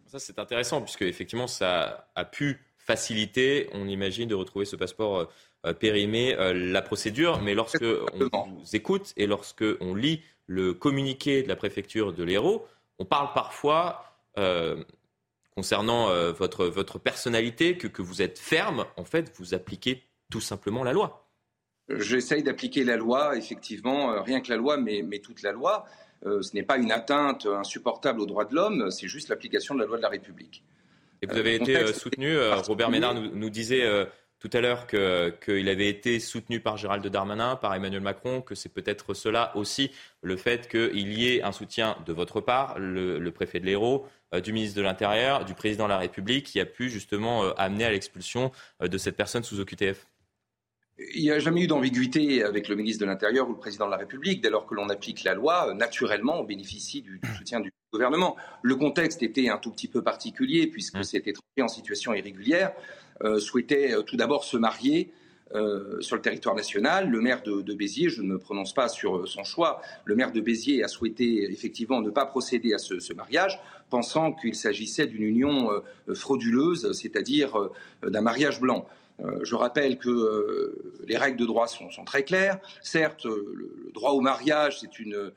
Ça, 0.06 0.18
c'est 0.18 0.38
intéressant, 0.38 0.80
puisque 0.82 1.02
effectivement, 1.02 1.48
ça 1.48 2.08
a 2.14 2.24
pu 2.24 2.60
faciliter, 2.76 3.68
on 3.72 3.88
imagine, 3.88 4.28
de 4.28 4.34
retrouver 4.34 4.64
ce 4.64 4.76
passeport 4.76 5.28
euh, 5.66 5.72
périmé, 5.72 6.36
euh, 6.38 6.52
la 6.54 6.80
procédure. 6.80 7.40
Mais 7.42 7.54
lorsque 7.54 7.84
on 8.32 8.46
vous 8.50 8.76
écoute 8.76 9.12
et 9.16 9.26
lorsque 9.26 9.64
on 9.80 9.94
lit 9.94 10.22
le 10.46 10.74
communiqué 10.74 11.42
de 11.42 11.48
la 11.48 11.56
préfecture 11.56 12.12
de 12.12 12.22
l'Hérault, 12.22 12.66
on 13.00 13.04
parle 13.04 13.32
parfois 13.34 14.04
euh, 14.38 14.82
concernant 15.56 16.10
votre, 16.32 16.66
votre 16.66 16.98
personnalité 16.98 17.78
que, 17.78 17.88
que 17.88 18.02
vous 18.02 18.22
êtes 18.22 18.38
ferme. 18.38 18.84
En 18.96 19.04
fait, 19.04 19.32
vous 19.38 19.54
appliquez 19.54 20.04
tout 20.30 20.40
simplement 20.40 20.84
la 20.84 20.92
loi. 20.92 21.26
J'essaye 21.88 22.42
d'appliquer 22.42 22.84
la 22.84 22.96
loi, 22.96 23.36
effectivement, 23.36 24.22
rien 24.22 24.40
que 24.40 24.50
la 24.50 24.56
loi, 24.56 24.76
mais, 24.76 25.02
mais 25.02 25.18
toute 25.20 25.42
la 25.42 25.52
loi. 25.52 25.86
ce 26.22 26.54
n'est 26.54 26.62
pas 26.62 26.76
une 26.76 26.92
atteinte 26.92 27.46
insupportable 27.46 28.20
aux 28.20 28.26
droits 28.26 28.44
de 28.44 28.54
l'homme, 28.54 28.90
c'est 28.90 29.08
juste 29.08 29.30
l'application 29.30 29.74
de 29.74 29.80
la 29.80 29.86
loi 29.86 29.96
de 29.96 30.02
la 30.02 30.10
République. 30.10 30.62
Et 31.22 31.26
vous 31.26 31.38
avez 31.38 31.54
été 31.54 31.92
soutenu, 31.94 32.36
Robert 32.66 32.90
Ménard 32.90 33.14
nous, 33.14 33.50
disait 33.50 34.06
tout 34.38 34.50
à 34.52 34.60
l'heure 34.60 34.86
qu'il 34.86 35.68
avait 35.68 35.88
été 35.88 36.20
soutenu 36.20 36.60
par 36.60 36.76
Gérald 36.76 37.06
Darmanin, 37.06 37.56
par 37.56 37.74
Emmanuel 37.74 38.02
Macron, 38.02 38.42
que 38.42 38.54
c'est 38.54 38.68
peut-être 38.68 39.14
cela 39.14 39.56
aussi, 39.56 39.90
le 40.22 40.36
fait 40.36 40.68
qu'il 40.68 41.12
y 41.12 41.28
ait 41.28 41.42
un 41.42 41.52
soutien 41.52 41.96
de 42.06 42.12
votre 42.12 42.40
part, 42.40 42.78
le, 42.78 43.30
préfet 43.30 43.60
de 43.60 43.66
l'Hérault, 43.66 44.06
du 44.44 44.52
ministre 44.52 44.76
de 44.76 44.82
l'Intérieur, 44.82 45.44
du 45.44 45.54
président 45.54 45.84
de 45.84 45.90
la 45.90 45.98
République, 45.98 46.46
qui 46.46 46.60
a 46.60 46.66
pu 46.66 46.90
justement 46.90 47.50
amener 47.54 47.84
à 47.84 47.90
l'expulsion 47.90 48.52
de 48.80 48.98
cette 48.98 49.16
personne 49.16 49.42
sous 49.42 49.58
OQTF. 49.60 50.06
Il 51.14 51.22
n'y 51.22 51.30
a 51.30 51.38
jamais 51.38 51.62
eu 51.62 51.66
d'ambiguïté 51.66 52.42
avec 52.42 52.68
le 52.68 52.76
ministre 52.76 53.02
de 53.02 53.06
l'Intérieur 53.06 53.48
ou 53.48 53.52
le 53.52 53.58
président 53.58 53.86
de 53.86 53.90
la 53.90 53.98
République. 53.98 54.40
Dès 54.40 54.48
lors 54.48 54.66
que 54.66 54.74
l'on 54.74 54.88
applique 54.88 55.24
la 55.24 55.34
loi, 55.34 55.74
naturellement, 55.74 56.40
on 56.40 56.44
bénéficie 56.44 57.02
du, 57.02 57.20
soutien 57.36 57.60
du 57.60 57.70
gouvernement. 57.92 58.36
Le 58.62 58.76
contexte 58.76 59.22
était 59.22 59.50
un 59.50 59.58
tout 59.58 59.70
petit 59.70 59.88
peu 59.88 60.02
particulier 60.02 60.66
puisque 60.68 60.96
mmh. 60.96 61.02
cet 61.02 61.26
étranger 61.26 61.62
en 61.62 61.68
situation 61.68 62.14
irrégulière 62.14 62.72
euh, 63.22 63.38
souhaitait 63.38 63.92
euh, 63.92 64.02
tout 64.02 64.16
d'abord 64.16 64.44
se 64.44 64.56
marier 64.56 65.10
euh, 65.54 66.00
sur 66.00 66.16
le 66.16 66.22
territoire 66.22 66.54
national. 66.54 67.08
Le 67.08 67.20
maire 67.20 67.42
de, 67.42 67.74
Béziers, 67.74 68.08
je 68.08 68.20
ne 68.20 68.28
me 68.28 68.38
prononce 68.38 68.74
pas 68.74 68.88
sur 68.88 69.26
son 69.28 69.44
choix, 69.44 69.80
le 70.04 70.16
maire 70.16 70.32
de 70.32 70.40
Béziers 70.40 70.82
a 70.82 70.88
souhaité 70.88 71.50
effectivement 71.50 72.00
ne 72.00 72.10
pas 72.10 72.26
procéder 72.26 72.74
à 72.74 72.78
ce, 72.78 73.12
mariage, 73.14 73.60
pensant 73.88 74.32
qu'il 74.32 74.54
s'agissait 74.54 75.06
d'une 75.06 75.22
union 75.22 75.70
frauduleuse, 76.12 76.92
c'est-à-dire 76.92 77.70
d'un 78.02 78.20
mariage 78.22 78.60
blanc. 78.60 78.88
Euh, 79.24 79.40
je 79.44 79.54
rappelle 79.54 79.98
que 79.98 80.10
euh, 80.10 81.00
les 81.06 81.16
règles 81.16 81.38
de 81.38 81.46
droit 81.46 81.66
sont, 81.66 81.88
très 82.04 82.22
claires. 82.22 82.58
Certes, 82.82 83.26
euh, 83.26 83.52
le, 83.54 83.90
droit 83.92 84.10
au 84.10 84.20
mariage, 84.20 84.80
c'est 84.80 84.98
une 84.98 85.32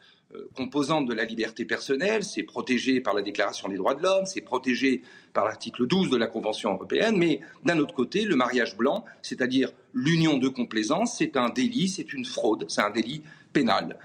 composante 0.54 1.08
de 1.08 1.14
la 1.16 1.24
liberté 1.24 1.66
personnelle, 1.66 2.24
c'est 2.24 2.44
protégé 2.44 3.02
par 3.02 3.16
la 3.16 3.24
Déclaration 3.24 3.68
des 3.68 3.78
droits 3.78 3.96
de 3.96 4.04
l'homme, 4.04 4.28
c'est 4.28 4.42
protégé 4.42 5.02
par 5.34 5.44
l'article 5.44 5.88
12 5.88 6.12
de 6.12 6.18
la 6.18 6.28
Convention 6.28 6.72
européenne, 6.72 7.18
mais 7.18 7.40
d'un 7.66 7.80
autre 7.80 7.96
côté, 7.96 8.26
le 8.26 8.36
mariage 8.36 8.78
blanc, 8.78 9.06
c'est-à-dire 9.24 9.72
l'union 9.92 10.38
de 10.38 10.48
complaisance, 10.48 11.18
c'est 11.18 11.36
un 11.36 11.50
délit, 11.50 11.88
c'est 11.88 12.14
une 12.14 12.26
fraude, 12.26 12.66
c'est 12.68 12.82
un 12.82 12.92
délit 12.92 13.24
pénal. 13.54 13.98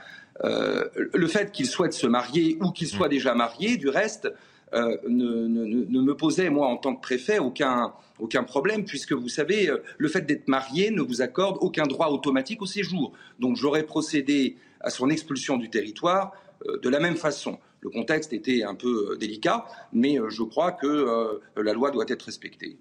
le 0.43 1.27
fait 1.27 1.53
qu'il 1.53 1.67
souhaite 1.67 1.93
se 1.93 2.07
marier 2.07 2.57
ou 2.63 2.71
qu'il 2.71 2.89
soit 2.89 3.09
déjà 3.09 3.35
marié, 3.35 3.77
du 3.77 3.91
reste, 3.91 4.33
ne, 4.75 5.47
ne, 5.47 6.01
me 6.01 6.17
posait, 6.17 6.51
moi, 6.51 6.67
en 6.67 6.77
tant 6.77 6.95
que 6.95 7.01
préfet, 7.01 7.39
aucun, 7.39 7.93
aucun 8.19 8.45
problème, 8.45 8.85
puisque 8.85 9.13
vous 9.13 9.29
savez, 9.29 9.69
euh, 9.69 9.83
le 9.99 10.09
fait 10.09 10.23
d'être 10.23 10.49
marié 10.49 10.91
ne 10.91 11.03
vous 11.03 11.23
accorde 11.23 11.59
aucun 11.61 11.85
droit 11.85 12.09
automatique 12.09 12.63
au 12.63 12.67
séjour. 12.67 13.13
Donc 13.39 13.57
j'aurais 13.57 13.85
procédé 13.85 14.57
à 14.81 14.91
son 14.91 15.11
expulsion 15.11 15.57
du 15.57 15.71
territoire 15.71 16.33
euh, 16.67 16.79
de 16.79 16.89
la 16.89 17.01
même 17.01 17.17
façon. 17.17 17.59
Le 17.81 17.91
contexte 17.91 18.33
était 18.33 18.63
un 18.63 18.75
peu 18.75 19.13
euh, 19.13 19.17
délicat, 19.17 19.67
mais 19.93 20.19
je 20.29 20.43
crois 20.43 20.73
que 20.73 21.41
la 21.57 21.73
loi 21.73 21.91
doit 21.91 22.07
être 22.09 22.23
respectée. 22.23 22.79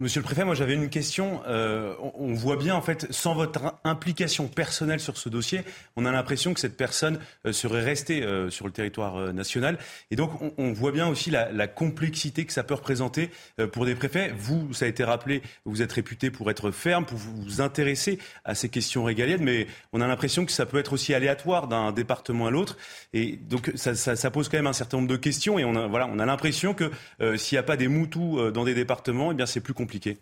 Monsieur 0.00 0.18
le 0.18 0.24
préfet, 0.24 0.44
moi 0.44 0.56
j'avais 0.56 0.74
une 0.74 0.88
question. 0.88 1.40
Euh, 1.46 1.94
on, 2.18 2.34
voit 2.34 2.56
bien 2.56 2.74
en 2.74 2.82
fait, 2.82 3.06
sans 3.10 3.32
votre 3.32 3.76
implication 3.84 4.48
personnelle 4.48 4.98
sur 4.98 5.16
ce 5.16 5.28
dossier, 5.28 5.60
on 5.94 6.04
a 6.04 6.10
l'impression 6.10 6.52
que 6.52 6.58
cette 6.58 6.76
personne 6.76 7.20
euh, 7.46 7.52
serait 7.52 7.80
restée 7.80 8.24
euh, 8.24 8.50
sur 8.50 8.66
le 8.66 8.72
territoire 8.72 9.32
national. 9.32 9.78
Et 10.10 10.16
donc 10.16 10.32
on, 10.58 10.72
voit 10.72 10.90
bien 10.90 11.06
aussi 11.06 11.30
la, 11.30 11.68
complexité 11.68 12.44
que 12.44 12.52
ça 12.52 12.64
peut 12.64 12.74
représenter 12.74 13.30
pour 13.72 13.86
des 13.86 13.94
préfets. 13.94 14.34
Vous, 14.36 14.74
ça 14.74 14.86
a 14.86 14.88
été 14.88 15.04
rappelé, 15.04 15.42
vous 15.64 15.80
êtes 15.80 15.92
réputé 15.92 16.32
pour 16.32 16.50
être 16.50 16.72
ferme, 16.72 17.06
pour 17.06 17.16
vous 17.16 17.60
intéresser 17.60 18.18
à 18.44 18.56
ces 18.56 18.68
questions 18.68 19.04
régaliennes, 19.04 19.44
mais 19.44 19.68
on 19.92 20.00
a 20.00 20.08
l'impression 20.08 20.44
que 20.44 20.52
ça 20.52 20.66
peut 20.66 20.78
être 20.78 20.92
aussi 20.92 21.14
aléatoire 21.14 21.68
d'un 21.68 21.92
département 21.92 22.48
à 22.48 22.50
l'autre. 22.50 22.76
Et 23.12 23.36
donc 23.36 23.70
ça, 23.76 23.94
ça, 23.94 24.30
pose 24.32 24.48
quand 24.48 24.58
même 24.58 24.66
un 24.66 24.72
certain 24.72 24.96
nombre 24.96 25.08
de 25.08 25.16
questions. 25.16 25.58
Et 25.58 25.64
on 25.64 25.76
a, 25.76 25.86
voilà, 25.86 26.08
on 26.12 26.18
a 26.18 26.26
l'impression 26.26 26.74
que 26.74 26.90
s'il 27.36 27.54
n'y 27.54 27.60
a 27.60 27.64
pas 27.64 27.76
des 27.76 27.88
moutous 27.88 28.50
dans 28.50 28.64
des 28.64 28.74
départements, 28.74 29.30
eh 29.30 29.34
bien 29.34 29.46
c'est 29.46 29.60
plus 29.60 29.72
compliqué 29.72 29.83
compliqué 29.84 30.16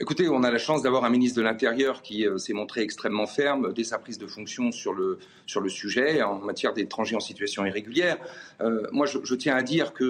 Écoutez, 0.00 0.28
on 0.28 0.42
a 0.44 0.50
la 0.50 0.58
chance 0.58 0.82
d'avoir 0.82 1.04
un 1.04 1.10
ministre 1.10 1.36
de 1.38 1.42
l'Intérieur 1.42 2.02
qui 2.02 2.26
euh, 2.26 2.38
s'est 2.38 2.52
montré 2.52 2.82
extrêmement 2.82 3.26
ferme 3.26 3.72
dès 3.72 3.82
sa 3.84 3.98
prise 3.98 4.16
de 4.16 4.26
fonction 4.26 4.70
sur 4.70 4.92
le, 4.92 5.18
sur 5.46 5.60
le 5.60 5.68
sujet 5.68 6.22
en 6.22 6.38
matière 6.38 6.72
d'étrangers 6.72 7.16
en 7.16 7.20
situation 7.20 7.66
irrégulière. 7.66 8.16
Euh, 8.60 8.86
moi, 8.92 9.06
je, 9.06 9.34
tiens 9.34 9.56
à 9.56 9.62
dire 9.62 9.92
que 9.92 10.04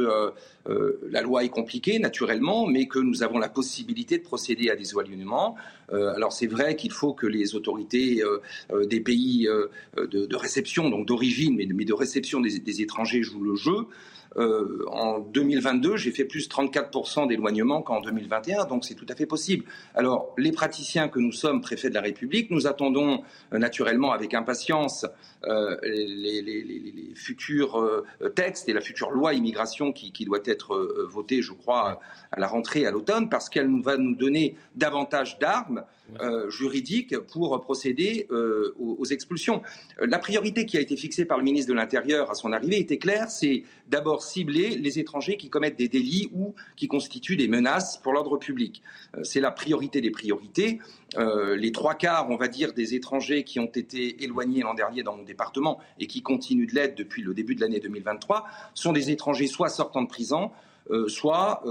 euh, 0.67 0.93
la 1.11 1.23
loi 1.23 1.45
est 1.45 1.49
compliquée, 1.49 1.99
naturellement, 1.99 2.67
mais 2.67 2.87
que 2.87 2.99
nous 2.99 3.23
avons 3.23 3.39
la 3.39 3.49
possibilité 3.49 4.19
de 4.19 4.23
procéder 4.23 4.69
à 4.71 4.77
des 4.77 4.91
éloignements. 4.91 5.57
alors, 5.91 6.33
c'est 6.33 6.47
vrai 6.47 6.77
qu'il 6.77 6.93
faut 6.93 7.15
que 7.15 7.27
les 7.27 7.55
autorités 7.55 8.23
des 8.85 9.01
pays 9.01 9.49
de, 9.97 10.37
réception, 10.37 10.91
donc 10.91 11.07
d'origine, 11.07 11.57
mais, 11.57 11.67
de 11.67 11.95
réception 11.95 12.41
des, 12.41 12.59
des 12.59 12.83
étrangers 12.83 13.23
jouent 13.23 13.45
le 13.45 13.57
jeu. 13.57 13.87
Euh, 14.39 14.85
en 14.91 15.19
2022, 15.19 15.97
j'ai 15.97 16.13
fait 16.13 16.25
plus 16.25 16.49
34% 16.49 17.27
d'éloignement 17.27 17.83
qu'en 17.83 18.01
2021, 18.01 18.67
donc 18.67 18.85
c'est 18.85 18.95
tout 18.95 19.07
à 19.09 19.15
fait 19.15 19.27
possible. 19.27 19.65
Alors, 19.95 20.33
les 20.39 20.53
praticiens 20.53 21.09
que 21.09 21.19
nous 21.19 21.33
sommes, 21.33 21.61
préfets 21.61 21.91
de 21.91 21.95
la 21.95 22.01
République, 22.01 22.51
nous 22.51 22.67
attendons 22.67 23.23
euh, 23.53 23.59
naturellement 23.59 24.13
avec 24.13 24.35
impatience 24.35 25.07
euh, 25.45 25.77
les, 25.83 27.13
futurs 27.15 28.05
textes 28.35 28.69
et 28.69 28.73
la 28.73 28.81
future 28.81 29.11
loi 29.11 29.35
immigration 29.35 29.93
qui, 29.93 30.25
doit 30.25 30.39
être 30.45 31.07
votée, 31.09 31.43
je 31.43 31.53
crois, 31.53 32.01
à 32.31 32.41
la 32.41 32.47
rentrée 32.47 32.87
à 32.87 32.91
l'automne, 32.91 33.29
parce 33.29 33.49
qu'elle 33.49 33.69
va 33.83 33.97
nous 33.97 34.15
donner 34.15 34.57
davantage 34.77 35.39
d'armes 35.39 35.85
juridiques 36.49 37.19
pour 37.19 37.61
procéder 37.61 38.29
aux, 38.79 39.05
expulsions. 39.07 39.63
La 40.01 40.19
priorité 40.19 40.65
qui 40.65 40.77
a 40.77 40.81
été 40.81 40.97
fixée 40.97 41.25
par 41.25 41.39
le 41.39 41.45
ministre 41.45 41.71
de 41.71 41.77
l'Intérieur 41.77 42.31
à 42.31 42.35
son 42.35 42.53
arrivée 42.53 42.79
était 42.79 42.99
claire, 42.99 43.31
c'est 43.31 43.65
d'abord 43.89 44.23
cibler 44.23 44.71
les 44.77 44.99
étrangers 44.99 45.37
qui 45.37 45.51
commettent 45.51 45.79
des 45.79 45.89
délits 45.89 46.31
ou 46.33 46.55
qui 46.77 46.89
constituent 46.89 47.37
des 47.37 47.49
menaces 47.49 47.99
pour 47.99 48.13
l'ordre 48.13 48.37
public. 48.37 48.83
Euh, 49.17 49.25
c'est 49.25 49.41
la 49.41 49.51
priorité 49.51 50.01
des 50.01 50.11
priorités. 50.11 50.79
Euh, 51.17 51.57
les 51.57 51.73
trois 51.73 51.95
quarts, 51.95 52.29
on 52.31 52.37
va 52.37 52.49
dire, 52.49 52.75
des 52.75 52.95
étrangers 52.95 53.43
qui 53.45 53.59
ont 53.61 53.71
été 53.75 54.23
éloignés 54.23 54.61
l'an 54.61 54.75
dernier 54.75 55.03
dans 55.03 55.17
mon 55.17 55.23
département 55.23 55.79
et 55.99 56.07
qui 56.07 56.23
continuent 56.23 56.67
de 56.67 56.75
l'être 56.75 56.97
depuis 56.97 57.23
le 57.23 57.33
début 57.33 57.55
de 57.55 57.61
l'année 57.61 57.81
2023 57.81 58.45
sont 58.75 58.93
des 58.93 59.11
étrangers 59.11 59.47
soit 59.47 59.71
sortant 59.71 60.03
de 60.03 60.09
prison, 60.09 60.51
euh, 60.91 61.09
soit 61.09 61.63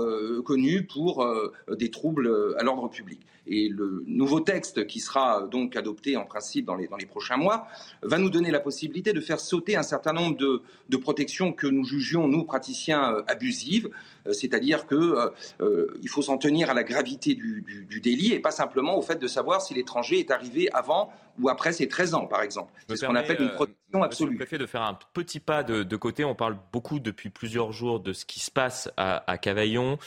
connus 0.46 0.86
pour 0.86 1.26
des 1.70 1.92
troubles 1.92 2.56
à 2.58 2.64
l'ordre 2.64 2.90
public. 2.90 3.20
Et 3.48 3.70
le 3.70 4.04
nouveau 4.08 4.40
texte 4.40 4.88
qui 4.88 5.00
sera 5.00 5.48
donc 5.48 5.76
adopté 5.76 6.18
en 6.18 6.26
principe 6.26 6.66
dans 6.66 6.76
les, 6.76 6.88
dans 6.88 6.98
les 6.98 7.06
prochains 7.06 7.38
mois 7.38 7.68
va 8.02 8.18
nous 8.18 8.30
donner 8.30 8.52
la 8.52 8.60
possibilité 8.60 9.14
de 9.14 9.22
faire 9.22 9.40
sauter 9.40 9.76
un 9.76 9.84
certain 9.84 10.14
nombre 10.14 10.38
de, 10.38 10.62
de 10.90 10.98
protections 10.98 11.54
que 11.54 11.68
nous 11.68 11.84
jugions, 11.84 12.28
nous, 12.28 12.44
praticiens, 12.44 13.14
euh, 13.14 13.24
abusives. 13.28 13.90
Euh, 14.28 14.34
c'est-à-dire 14.34 14.88
qu'il 14.88 14.98
euh, 14.98 15.88
il 16.02 16.10
faut 16.10 16.22
s'en 16.22 16.38
tenir 16.38 16.70
à 16.70 16.74
la 16.74 16.84
gravité 16.84 17.36
du, 17.36 17.64
du, 17.90 18.02
délit 18.02 18.34
et 18.34 18.40
pas 18.40 18.52
simplement 18.52 18.98
au 18.98 19.02
fait 19.02 19.18
de 19.18 19.28
savoir 19.28 19.62
si 19.62 19.74
l'étranger 19.74 20.20
est 20.20 20.32
arrivé 20.32 20.70
avant 20.74 21.12
ou 21.40 21.50
après 21.50 21.72
ses 21.72 21.88
13 21.88 22.16
ans, 22.16 22.26
par 22.26 22.42
exemple. 22.42 22.74
C'est 22.88 22.96
ce 22.96 23.06
qu'on 23.06 23.16
appelle 23.16 23.42
une 23.42 23.52
protection 23.52 24.02
absolue. 24.02 24.32
Le 24.32 24.38
préfet 24.38 24.58
de 24.58 24.66
faire 24.66 24.82
un 24.82 24.98
petit 25.14 25.40
pas 25.40 25.64
de, 25.64 25.96
côté. 25.96 26.26
On 26.26 26.34
parle 26.34 26.58
beaucoup 26.74 27.00
depuis 27.00 27.30
plusieurs 27.30 27.72
jours 27.72 28.00
de 28.00 28.12
ce 28.12 28.26
qui 28.26 28.40
se 28.40 28.50
passe 28.50 28.90
à, 28.98 29.38
Cavaillon, 29.38 30.00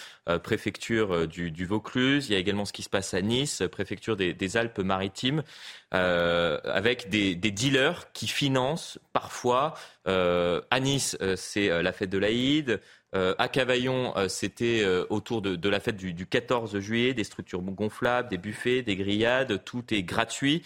préfecture 0.43 1.28
du, 1.28 1.64
Vaucluse. 1.64 2.28
Il 2.28 2.32
y 2.32 2.34
a 2.34 2.38
également 2.38 2.64
ce 2.64 2.72
qui 2.72 2.82
se 2.82 2.88
passe 2.88 3.14
à 3.14 3.22
Nice, 3.22 3.30
préfecture 3.70 4.16
des, 4.16 4.57
Alpes-Maritimes, 4.57 5.43
avec 5.91 7.09
des, 7.09 7.35
dealers 7.35 8.12
qui 8.12 8.28
financent 8.28 8.99
parfois. 9.12 9.74
à 10.07 10.81
Nice, 10.81 11.16
c'est 11.37 11.83
la 11.83 11.93
fête 11.93 12.11
de 12.11 12.18
l'Aïd. 12.18 12.81
Euh, 13.14 13.35
à 13.39 13.49
Cavaillon, 13.49 14.16
euh, 14.16 14.28
c'était 14.28 14.83
euh, 14.83 15.05
autour 15.11 15.43
de, 15.43 15.68
la 15.68 15.81
fête 15.81 15.96
du, 15.96 16.26
14 16.26 16.79
juillet, 16.79 17.13
des 17.13 17.25
structures 17.25 17.61
gonflables, 17.61 18.29
des 18.29 18.38
buffets, 18.38 18.83
des 18.83 18.96
grillades, 18.96 19.64
tout 19.64 19.92
est 19.92 20.03
gratuit. 20.03 20.63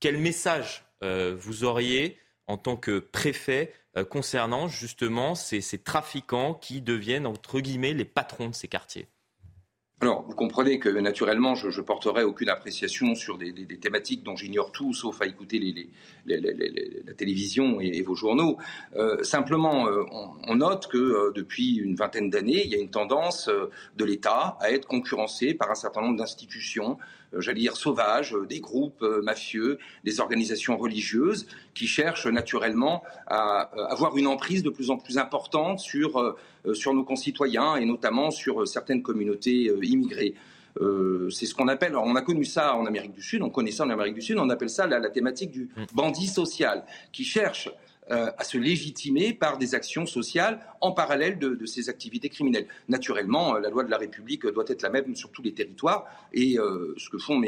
Quel 0.00 0.18
message 0.18 0.84
vous 1.02 1.64
auriez 1.64 2.18
en 2.46 2.56
tant 2.56 2.76
que 2.76 2.98
préfet 2.98 3.72
concernant 4.10 4.66
justement 4.66 5.34
ces 5.34 5.78
trafiquants 5.78 6.54
qui 6.54 6.80
deviennent 6.80 7.26
entre 7.26 7.60
guillemets 7.60 7.92
les 7.92 8.04
patrons 8.04 8.48
de 8.48 8.54
ces 8.54 8.66
quartiers? 8.66 9.06
Alors, 10.02 10.24
vous 10.28 10.34
comprenez 10.34 10.78
que 10.78 10.90
naturellement, 10.90 11.54
je, 11.54 11.80
porterai 11.80 12.22
aucune 12.22 12.50
appréciation 12.50 13.14
sur 13.14 13.38
des, 13.38 13.54
thématiques 13.80 14.22
dont 14.22 14.36
j'ignore 14.36 14.70
tout, 14.70 14.92
sauf 14.92 15.22
à 15.22 15.26
écouter 15.26 15.88
la 16.26 17.14
télévision 17.14 17.80
et, 17.80 18.02
vos 18.02 18.14
journaux. 18.14 18.58
Euh, 18.94 19.22
simplement, 19.22 19.88
euh, 19.88 20.04
on, 20.46 20.56
note 20.56 20.88
que 20.88 20.98
euh, 20.98 21.32
depuis 21.34 21.76
une 21.76 21.94
vingtaine 21.94 22.28
d'années, 22.28 22.62
il 22.62 22.70
y 22.70 22.74
a 22.74 22.78
une 22.78 22.90
tendance 22.90 23.48
de 23.48 24.04
l'État 24.04 24.58
à 24.60 24.70
être 24.70 24.86
concurrencé 24.86 25.54
par 25.54 25.70
un 25.70 25.74
certain 25.74 26.02
nombre 26.02 26.18
d'institutions 26.18 26.98
j'allais 27.38 27.60
dire, 27.60 27.76
sauvages, 27.76 28.34
euh, 28.34 28.46
des 28.46 28.60
groupes 28.60 29.02
euh, 29.02 29.22
mafieux, 29.22 29.78
des 30.04 30.20
organisations 30.20 30.76
religieuses 30.76 31.46
qui 31.74 31.86
cherchent 31.86 32.26
naturellement 32.26 33.02
à 33.26 33.70
avoir 33.90 34.16
une 34.16 34.26
emprise 34.26 34.62
de 34.62 34.70
plus 34.70 34.90
en 34.90 34.96
plus 34.96 35.18
importante 35.18 35.80
sur, 35.80 36.36
sur 36.72 36.94
nos 36.94 37.04
concitoyens 37.04 37.76
et 37.76 37.84
notamment 37.84 38.30
sur 38.30 38.66
certaines 38.66 39.02
communautés 39.02 39.70
immigrées. 39.82 40.34
c'est 41.30 41.46
ce 41.46 41.54
qu'on 41.54 41.68
appelle, 41.68 41.96
on 41.96 42.16
a 42.16 42.22
connu 42.22 42.44
ça 42.44 42.74
en 42.74 42.86
Amérique 42.86 43.12
du 43.12 43.22
Sud, 43.22 43.42
on 43.42 43.50
connaît 43.50 43.72
ça 43.72 43.84
en 43.84 43.90
Amérique 43.90 44.14
du 44.14 44.22
Sud, 44.22 44.38
on 44.38 44.48
appelle 44.48 44.70
ça 44.70 44.86
la, 44.86 44.98
la 44.98 45.10
thématique 45.10 45.50
du 45.50 45.64
mm. 45.76 45.84
bandit 45.92 46.26
social, 46.26 46.84
qui 47.12 47.24
cherche 47.24 47.68
euh, 48.12 48.30
à 48.38 48.44
se 48.44 48.56
légitimer 48.56 49.32
par 49.32 49.58
des 49.58 49.74
actions 49.74 50.06
sociales 50.06 50.60
en 50.80 50.92
parallèle 50.92 51.40
de, 51.40 51.66
ces 51.66 51.88
activités 51.88 52.28
criminelles. 52.28 52.68
Naturellement, 52.88 53.56
euh, 53.56 53.60
la 53.60 53.68
loi 53.68 53.82
de 53.82 53.90
la 53.90 53.98
République 53.98 54.46
doit 54.46 54.64
être 54.68 54.82
la 54.82 54.90
même 54.90 55.16
sur 55.16 55.32
tous 55.32 55.42
les 55.42 55.52
territoires 55.52 56.04
et 56.32 56.56
euh, 56.56 56.94
ce 56.98 57.10
que 57.10 57.18
font 57.18 57.42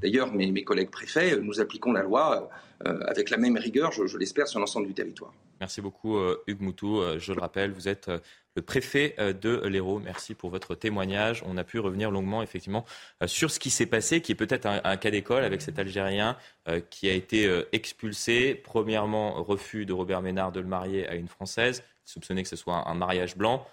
d'ailleurs 0.00 0.32
mes, 0.32 0.52
mes, 0.52 0.62
collègues 0.62 0.90
préfets, 0.90 1.36
nous 1.40 1.60
appliquons 1.60 1.92
la 1.92 2.02
loi 2.02 2.48
avec 2.84 3.30
la 3.30 3.36
même 3.36 3.56
rigueur, 3.56 3.90
je, 3.92 4.06
je 4.06 4.16
l'espère, 4.16 4.46
sur 4.46 4.60
l'ensemble 4.60 4.86
du 4.86 4.94
territoire. 4.94 5.34
Merci 5.60 5.82
beaucoup 5.82 6.18
Hugues 6.46 6.62
Moutou. 6.62 7.02
Je 7.18 7.32
le 7.32 7.40
rappelle, 7.40 7.72
vous 7.72 7.88
êtes 7.88 8.10
le 8.56 8.62
préfet 8.62 9.14
euh, 9.18 9.32
de 9.32 9.66
l'Hérault. 9.66 10.00
Merci 10.00 10.34
pour 10.34 10.50
votre 10.50 10.74
témoignage. 10.74 11.42
On 11.46 11.56
a 11.56 11.64
pu 11.64 11.78
revenir 11.78 12.10
longuement, 12.10 12.42
effectivement, 12.42 12.84
euh, 13.22 13.26
sur 13.26 13.50
ce 13.50 13.58
qui 13.60 13.70
s'est 13.70 13.86
passé, 13.86 14.20
qui 14.20 14.32
est 14.32 14.36
peut-être 14.36 14.66
un, 14.66 14.96
cas 14.96 15.10
d'école 15.10 15.44
avec 15.44 15.62
cet 15.62 15.78
Algérien 15.78 16.36
euh, 16.68 16.80
qui 16.90 17.08
a 17.08 17.12
été 17.12 17.48
expulsé. 17.72 18.54
Premièrement, 18.54 19.42
refus 19.42 19.86
de 19.86 19.92
Robert 19.92 20.22
Ménard 20.22 20.52
de 20.52 20.60
le 20.60 20.66
marier 20.66 21.08
à 21.08 21.14
une 21.14 21.28
Française, 21.28 21.82
soupçonné 22.04 22.42
que 22.42 22.48
ce 22.48 22.56
soit 22.56 22.88
un 22.88 22.94
mariage 22.94 23.36
blanc. 23.36 23.66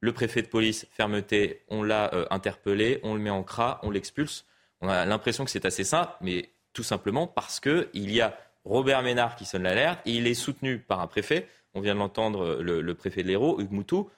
Le 0.00 0.12
préfet 0.12 0.42
de 0.42 0.48
police, 0.48 0.86
fermeté, 0.90 1.62
on 1.68 1.82
l'a 1.82 2.10
interpellé, 2.30 3.00
on 3.02 3.14
le 3.14 3.20
met 3.20 3.30
en 3.30 3.42
cras, 3.42 3.80
on 3.82 3.90
l'expulse. 3.90 4.44
On 4.80 4.88
a 4.88 5.04
l'impression 5.04 5.44
que 5.44 5.50
c'est 5.50 5.64
assez 5.64 5.84
simple, 5.84 6.12
mais 6.20 6.50
tout 6.72 6.82
simplement 6.82 7.26
parce 7.26 7.60
qu'il 7.60 8.12
y 8.12 8.20
a 8.20 8.36
Robert 8.64 9.02
Ménard 9.02 9.36
qui 9.36 9.44
sonne 9.44 9.62
l'alerte, 9.62 10.00
il 10.04 10.26
est 10.26 10.34
soutenu 10.34 10.78
par 10.78 11.00
un 11.00 11.06
préfet 11.06 11.48
on 11.76 11.80
vient 11.80 11.94
de 11.94 12.00
l'entendre, 12.00 12.56
le, 12.60 12.94
préfet 12.94 13.22
de 13.22 13.28
l'Hérault, 13.28 13.60
Hugues 13.60 13.70
Moutou. 13.70 14.10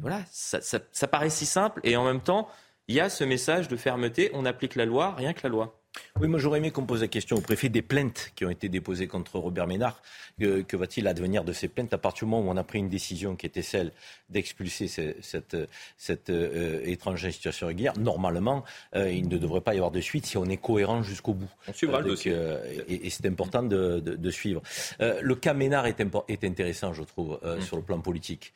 Voilà, 0.00 0.20
ça 0.30 1.06
paraît 1.08 1.30
si 1.30 1.46
simple 1.46 1.80
et 1.82 1.96
en 1.96 2.04
même 2.04 2.20
temps, 2.20 2.48
il 2.88 2.94
y 2.94 3.00
a 3.00 3.10
ce 3.10 3.24
message 3.24 3.68
de 3.68 3.76
fermeté, 3.76 4.30
on 4.32 4.44
applique 4.44 4.76
la 4.76 4.84
loi, 4.84 5.14
rien 5.16 5.32
que 5.32 5.40
la 5.42 5.48
loi. 5.48 5.80
Oui, 6.20 6.28
moi 6.28 6.38
j'aurais 6.38 6.58
aimé 6.58 6.70
qu'on 6.70 6.86
pose 6.86 7.02
la 7.02 7.08
question 7.08 7.36
au 7.36 7.40
préfet 7.40 7.68
des 7.68 7.82
plaintes 7.82 8.32
qui 8.34 8.44
ont 8.44 8.50
été 8.50 8.68
déposées 8.68 9.06
contre 9.06 9.38
Robert 9.38 9.66
Ménard. 9.66 10.00
Que, 10.38 10.76
va-t-il 10.76 11.06
advenir 11.08 11.44
de 11.44 11.52
ces 11.52 11.68
plaintes? 11.68 11.92
À 11.94 11.98
partir 11.98 12.26
du 12.26 12.30
moment 12.30 12.46
où 12.46 12.52
on 12.52 12.56
a 12.56 12.64
pris 12.64 12.78
une 12.78 12.88
décision 12.88 13.36
qui 13.36 13.46
était 13.46 13.62
celle 13.62 13.92
d'expulser 14.28 14.88
cette, 14.88 15.56
cette, 15.96 16.30
euh, 16.30 16.80
étrangère 16.84 17.32
situation 17.32 17.66
régulière 17.66 17.98
Normalement, 17.98 18.64
euh, 18.94 19.10
il 19.10 19.28
ne 19.28 19.38
devrait 19.38 19.60
pas 19.60 19.74
y 19.74 19.78
avoir 19.78 19.90
de 19.90 20.00
suite 20.00 20.26
si 20.26 20.36
on 20.36 20.44
est 20.46 20.56
cohérent 20.56 21.02
jusqu'au 21.02 21.34
bout. 21.34 21.50
On 21.68 21.72
suivra 21.72 22.00
le 22.00 22.08
dossier. 22.08 22.32
Euh, 22.34 22.58
et, 22.88 23.08
c'est 23.10 23.26
important 23.26 23.62
de, 23.62 24.30
suivre. 24.30 24.62
le 25.00 25.34
cas 25.34 25.54
Ménard 25.54 25.86
est, 25.86 26.02
est 26.28 26.44
intéressant, 26.44 26.92
je 26.92 27.02
trouve, 27.02 27.40
mm. 27.42 27.62
sur 27.62 27.76
le 27.76 27.82
plan 27.82 28.00
politique. 28.00 28.52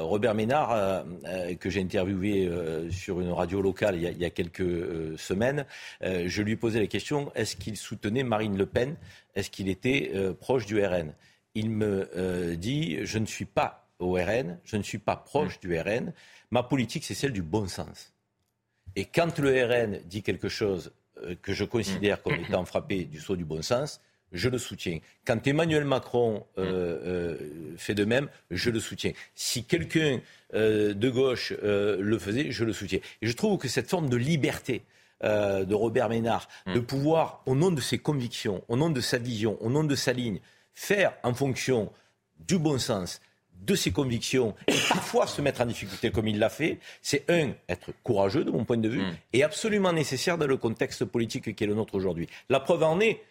Robert 0.00 0.34
Ménard, 0.34 1.04
que 1.60 1.70
j'ai 1.70 1.80
interviewé 1.80 2.50
sur 2.90 3.20
une 3.20 3.30
radio 3.30 3.60
locale 3.60 3.96
il 3.96 4.02
y 4.02 4.06
a, 4.06 4.10
il 4.10 4.18
y 4.18 4.24
a 4.24 4.30
quelques 4.30 5.18
semaines, 5.18 5.66
je 6.02 6.42
lui 6.42 6.56
posais 6.56 6.80
la 6.80 6.86
question 6.86 7.30
est-ce 7.34 7.56
qu'il 7.56 7.76
soutenait 7.76 8.22
Marine 8.22 8.56
Le 8.56 8.66
Pen? 8.66 8.96
Est-ce 9.34 9.50
qu'il 9.50 9.68
était 9.68 10.12
euh, 10.14 10.32
proche 10.32 10.66
du 10.66 10.84
RN 10.84 11.14
Il 11.54 11.70
me 11.70 12.08
euh, 12.16 12.56
dit 12.56 13.04
je 13.04 13.18
ne 13.18 13.26
suis 13.26 13.44
pas 13.44 13.88
au 13.98 14.14
RN, 14.14 14.58
je 14.64 14.76
ne 14.76 14.82
suis 14.82 14.98
pas 14.98 15.16
proche 15.16 15.60
du 15.60 15.78
RN. 15.78 16.12
Ma 16.50 16.62
politique, 16.62 17.04
c'est 17.04 17.14
celle 17.14 17.32
du 17.32 17.42
bon 17.42 17.66
sens. 17.66 18.12
Et 18.96 19.06
quand 19.06 19.38
le 19.38 19.64
RN 19.64 20.00
dit 20.04 20.22
quelque 20.22 20.48
chose 20.48 20.92
euh, 21.22 21.34
que 21.40 21.52
je 21.52 21.64
considère 21.64 22.22
comme 22.22 22.34
étant 22.48 22.64
frappé 22.64 23.04
du 23.04 23.20
saut 23.20 23.36
du 23.36 23.44
bon 23.44 23.62
sens, 23.62 24.00
je 24.34 24.50
le 24.50 24.58
soutiens. 24.58 24.98
Quand 25.24 25.46
Emmanuel 25.46 25.84
Macron 25.84 26.44
fait 27.78 27.94
de 27.94 28.04
même, 28.04 28.28
je 28.50 28.68
le 28.68 28.80
soutiens. 28.80 29.12
Si 29.34 29.64
quelqu'un 29.64 30.20
de 30.52 31.10
gauche 31.10 31.54
le 31.62 32.18
faisait, 32.18 32.50
je 32.50 32.64
le 32.64 32.74
soutiens. 32.74 33.00
Et 33.22 33.26
je 33.26 33.32
trouve 33.32 33.58
que 33.58 33.68
cette 33.68 33.88
forme 33.88 34.10
de 34.10 34.16
liberté 34.16 34.82
euh, 35.24 35.64
de 35.64 35.74
Robert 35.74 36.10
Ménard, 36.10 36.48
de 36.66 36.80
mm. 36.80 36.84
pouvoir, 36.84 37.40
au 37.46 37.54
nom 37.54 37.70
de 37.70 37.80
ses 37.80 37.98
convictions, 37.98 38.62
au 38.68 38.76
nom 38.76 38.90
de 38.90 39.00
sa 39.00 39.16
vision, 39.16 39.56
au 39.62 39.70
nom 39.70 39.82
de 39.84 39.94
sa 39.94 40.12
ligne, 40.12 40.38
faire 40.74 41.14
en 41.22 41.32
fonction 41.32 41.90
du 42.46 42.58
bon 42.58 42.78
sens, 42.78 43.22
de 43.62 43.74
ses 43.74 43.90
convictions 43.90 44.54
et 44.66 44.74
parfois 44.88 45.26
se 45.26 45.40
mettre 45.40 45.62
en 45.62 45.66
difficulté 45.66 46.10
comme 46.10 46.28
il 46.28 46.38
l'a 46.38 46.50
fait, 46.50 46.78
c'est 47.00 47.24
un, 47.30 47.52
être 47.70 47.92
courageux 48.02 48.44
de 48.44 48.50
mon 48.50 48.64
point 48.64 48.76
de 48.76 48.88
vue 48.88 49.00
mm. 49.00 49.16
et 49.32 49.44
absolument 49.44 49.92
nécessaire 49.94 50.36
dans 50.36 50.48
le 50.48 50.58
contexte 50.58 51.06
politique 51.06 51.54
qui 51.54 51.64
est 51.64 51.68
le 51.68 51.74
nôtre 51.74 51.94
aujourd'hui. 51.94 52.28
La 52.50 52.60
preuve 52.60 52.82
en 52.82 53.00
est, 53.00 53.22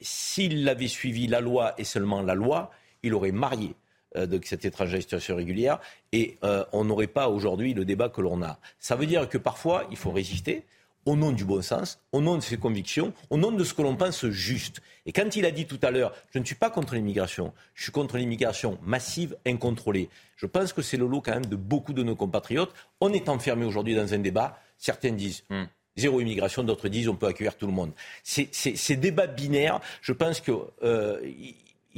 s'il 0.00 0.68
avait 0.68 0.88
suivi 0.88 1.26
la 1.26 1.40
loi 1.40 1.74
et 1.78 1.84
seulement 1.84 2.22
la 2.22 2.34
loi, 2.34 2.70
il 3.02 3.14
aurait 3.14 3.32
marié 3.32 3.74
euh, 4.16 4.26
cette 4.44 4.64
étrangère 4.64 5.00
situation 5.00 5.36
régulière 5.36 5.78
et 6.12 6.36
euh, 6.42 6.64
on 6.72 6.84
n'aurait 6.84 7.06
pas 7.06 7.28
aujourd'hui 7.28 7.74
le 7.74 7.84
débat 7.84 8.08
que 8.08 8.20
l'on 8.20 8.42
a. 8.42 8.58
Ça 8.78 8.96
veut 8.96 9.06
dire 9.06 9.28
que 9.28 9.38
parfois, 9.38 9.86
il 9.90 9.96
faut 9.96 10.10
résister 10.10 10.64
au 11.06 11.16
nom 11.16 11.32
du 11.32 11.44
bon 11.44 11.62
sens, 11.62 11.98
au 12.12 12.20
nom 12.20 12.36
de 12.36 12.42
ses 12.42 12.56
convictions, 12.56 13.12
au 13.30 13.38
nom 13.38 13.52
de 13.52 13.64
ce 13.64 13.72
que 13.72 13.82
l'on 13.82 13.96
pense 13.96 14.26
juste. 14.26 14.80
Et 15.06 15.12
quand 15.12 15.34
il 15.36 15.46
a 15.46 15.50
dit 15.50 15.66
tout 15.66 15.78
à 15.82 15.90
l'heure, 15.90 16.12
je 16.30 16.38
ne 16.38 16.44
suis 16.44 16.54
pas 16.54 16.70
contre 16.70 16.94
l'immigration, 16.94 17.52
je 17.74 17.84
suis 17.84 17.92
contre 17.92 18.18
l'immigration 18.18 18.78
massive, 18.82 19.36
incontrôlée. 19.46 20.08
Je 20.36 20.46
pense 20.46 20.72
que 20.72 20.82
c'est 20.82 20.96
le 20.96 21.06
lot 21.06 21.20
quand 21.20 21.32
même 21.32 21.46
de 21.46 21.56
beaucoup 21.56 21.92
de 21.92 22.02
nos 22.02 22.16
compatriotes. 22.16 22.72
On 23.00 23.12
est 23.12 23.28
enfermé 23.28 23.64
aujourd'hui 23.64 23.94
dans 23.94 24.12
un 24.12 24.18
débat. 24.18 24.58
Certains 24.76 25.12
disent 25.12 25.44
hmm. 25.50 25.64
Zéro 25.96 26.20
immigration, 26.20 26.62
d'autres 26.62 26.88
disent 26.88 27.08
on 27.08 27.16
peut 27.16 27.26
accueillir 27.26 27.56
tout 27.56 27.66
le 27.66 27.72
monde. 27.72 27.92
Ces 28.22 28.96
débats 28.96 29.26
binaires, 29.26 29.80
je 30.02 30.12
pense 30.12 30.40
que 30.40 30.52
euh, 30.82 31.20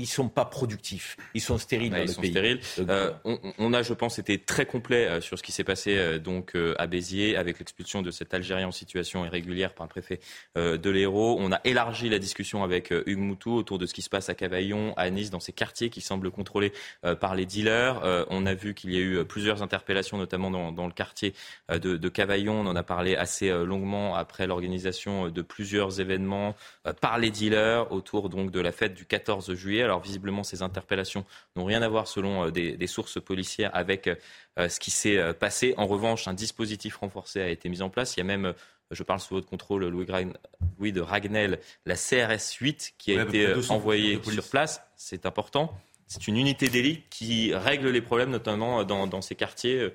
ils 0.02 0.06
sont 0.06 0.28
pas 0.28 0.44
productifs, 0.44 1.16
ils 1.32 1.40
sont 1.40 1.58
stériles 1.58 1.92
dans 1.92 1.98
le 1.98 2.20
pays. 2.20 2.30
Stériles. 2.30 2.60
Euh, 2.80 3.12
on, 3.58 3.72
a, 3.72 3.82
je 3.82 3.94
pense, 3.94 4.18
été 4.18 4.36
très 4.38 4.66
complet 4.66 5.06
euh, 5.06 5.20
sur 5.20 5.38
ce 5.38 5.44
qui 5.44 5.52
s'est 5.52 5.62
passé 5.62 5.96
euh, 5.96 6.18
donc 6.18 6.56
à 6.76 6.86
Béziers 6.88 7.36
avec 7.36 7.60
l'expulsion 7.60 8.02
de 8.02 8.10
cet 8.10 8.34
Algérien 8.34 8.66
en 8.66 8.72
situation 8.72 9.24
irrégulière 9.24 9.74
par 9.74 9.86
le 9.86 9.90
préfet 9.90 10.18
de 10.56 10.90
l'Hérault. 10.90 11.36
On 11.38 11.52
a 11.52 11.60
élargi 11.64 12.08
la 12.08 12.18
discussion 12.18 12.64
avec 12.64 12.90
Hugues 12.90 13.18
Moutou 13.18 13.54
autour 13.54 13.78
de 13.78 13.86
ce 13.86 13.94
qui 13.94 14.02
se 14.02 14.08
passe 14.08 14.28
à 14.28 14.34
Cavaillon, 14.34 14.92
à 14.96 15.08
Nice, 15.10 15.30
dans 15.30 15.40
ces 15.40 15.52
quartiers 15.52 15.88
qui 15.90 16.00
semblent 16.00 16.30
contrôlés 16.30 16.72
par 17.20 17.34
les 17.34 17.46
dealers. 17.46 18.26
on 18.30 18.46
a 18.46 18.54
vu 18.54 18.74
qu'il 18.74 18.92
y 18.92 18.96
a 18.96 19.00
eu 19.00 19.24
plusieurs 19.24 19.62
interpellations, 19.62 20.18
notamment 20.18 20.50
dans, 20.50 20.86
le 20.86 20.92
quartier 20.92 21.34
de, 21.70 21.96
de, 21.96 22.08
Cavaillon. 22.08 22.60
On 22.60 22.66
en 22.66 22.76
a 22.76 22.82
parlé 22.82 23.14
assez 23.14 23.50
longuement 23.50 24.14
après 24.16 24.46
l'organisation 24.46 25.28
de 25.28 25.42
plusieurs 25.42 26.00
événements 26.00 26.56
par 27.00 27.18
les 27.18 27.30
dealers 27.30 27.92
autour 27.92 28.28
donc 28.28 28.50
de 28.50 28.60
la 28.60 28.72
fête 28.72 28.94
du 28.94 29.04
14 29.04 29.54
juillet. 29.54 29.82
Alors 29.82 29.91
visiblement, 30.00 30.42
ces 30.42 30.62
interpellations 30.62 31.24
n'ont 31.56 31.64
rien 31.64 31.82
à 31.82 31.88
voir, 31.88 32.06
selon 32.06 32.46
euh, 32.46 32.50
des, 32.50 32.86
sources 32.86 33.20
policières, 33.20 33.70
avec 33.74 34.08
euh, 34.08 34.68
ce 34.68 34.80
qui 34.80 34.90
s'est 34.90 35.18
euh, 35.18 35.32
passé. 35.32 35.74
En 35.76 35.86
revanche, 35.86 36.28
un 36.28 36.34
dispositif 36.34 36.96
renforcé 36.96 37.40
a 37.40 37.48
été 37.48 37.68
mis 37.68 37.82
en 37.82 37.90
place. 37.90 38.16
Il 38.16 38.20
y 38.20 38.22
a 38.22 38.24
même 38.24 38.54
je 38.90 39.02
parle 39.04 39.20
sous 39.20 39.32
votre 39.32 39.48
contrôle, 39.48 39.86
Louis, 39.86 40.92
de 40.92 41.00
Ragnel, 41.00 41.60
la 41.86 41.94
CRS 41.94 42.56
8 42.60 42.94
qui 42.98 43.16
a 43.18 43.22
été 43.22 43.54
envoyée 43.70 44.20
sur 44.22 44.46
place. 44.50 44.82
C'est 44.96 45.24
important. 45.24 45.74
C'est 46.08 46.28
une 46.28 46.36
unité 46.36 46.68
d'élite 46.68 47.08
qui 47.08 47.54
règle 47.54 47.88
les 47.88 48.02
problèmes, 48.02 48.28
notamment 48.28 48.84
dans, 48.84 49.22
ces 49.22 49.34
quartiers. 49.34 49.94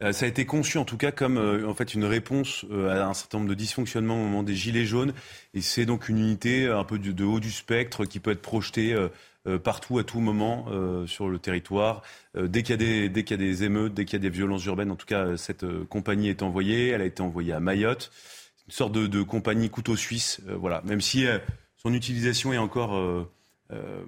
Ça 0.00 0.24
a 0.24 0.28
été 0.28 0.46
conçu 0.46 0.78
en 0.78 0.84
tout 0.84 0.96
cas 0.96 1.12
comme 1.12 1.36
en 1.66 1.74
fait 1.74 1.94
une 1.94 2.04
réponse 2.04 2.64
à 2.72 3.06
un 3.06 3.14
certain 3.14 3.38
nombre 3.38 3.50
de 3.50 3.54
dysfonctionnements 3.54 4.14
au 4.14 4.24
moment 4.24 4.42
des 4.42 4.54
gilets 4.54 4.86
jaunes. 4.86 5.12
Et 5.52 5.60
c'est 5.60 5.84
donc 5.84 6.08
une 6.08 6.18
unité 6.18 6.68
un 6.68 6.84
peu 6.84 6.98
de, 6.98 7.24
haut 7.24 7.40
du 7.40 7.50
spectre 7.50 8.06
qui 8.06 8.18
peut 8.18 8.30
être 8.30 8.40
projetée 8.40 8.96
partout 9.62 9.98
à 9.98 10.04
tout 10.04 10.20
moment 10.20 10.66
sur 11.06 11.28
le 11.28 11.38
territoire. 11.38 12.02
dès 12.34 12.62
qu'il 12.62 12.80
y, 12.80 12.84
y, 12.84 13.34
a 13.34 13.36
des 13.36 13.64
émeutes, 13.64 13.92
dès 13.92 14.06
qu'il 14.06 14.14
y 14.14 14.26
a 14.26 14.28
des 14.28 14.34
violences 14.34 14.64
urbaines, 14.64 14.90
en 14.90 14.96
tout 14.96 15.06
cas 15.06 15.36
cette 15.36 15.66
compagnie 15.84 16.30
est 16.30 16.42
envoyée. 16.42 16.88
Elle 16.88 17.02
a 17.02 17.06
été 17.06 17.20
envoyée 17.22 17.52
à 17.52 17.60
Mayotte 17.60 18.10
une 18.70 18.76
sorte 18.76 18.92
de, 18.92 19.22
compagnie 19.24 19.68
couteau 19.68 19.96
suisse, 19.96 20.40
euh, 20.48 20.54
voilà. 20.54 20.80
Même 20.84 21.00
si 21.00 21.26
euh, 21.26 21.38
son 21.76 21.92
utilisation 21.92 22.52
est 22.52 22.58
encore 22.58 22.94
euh, 23.72 24.02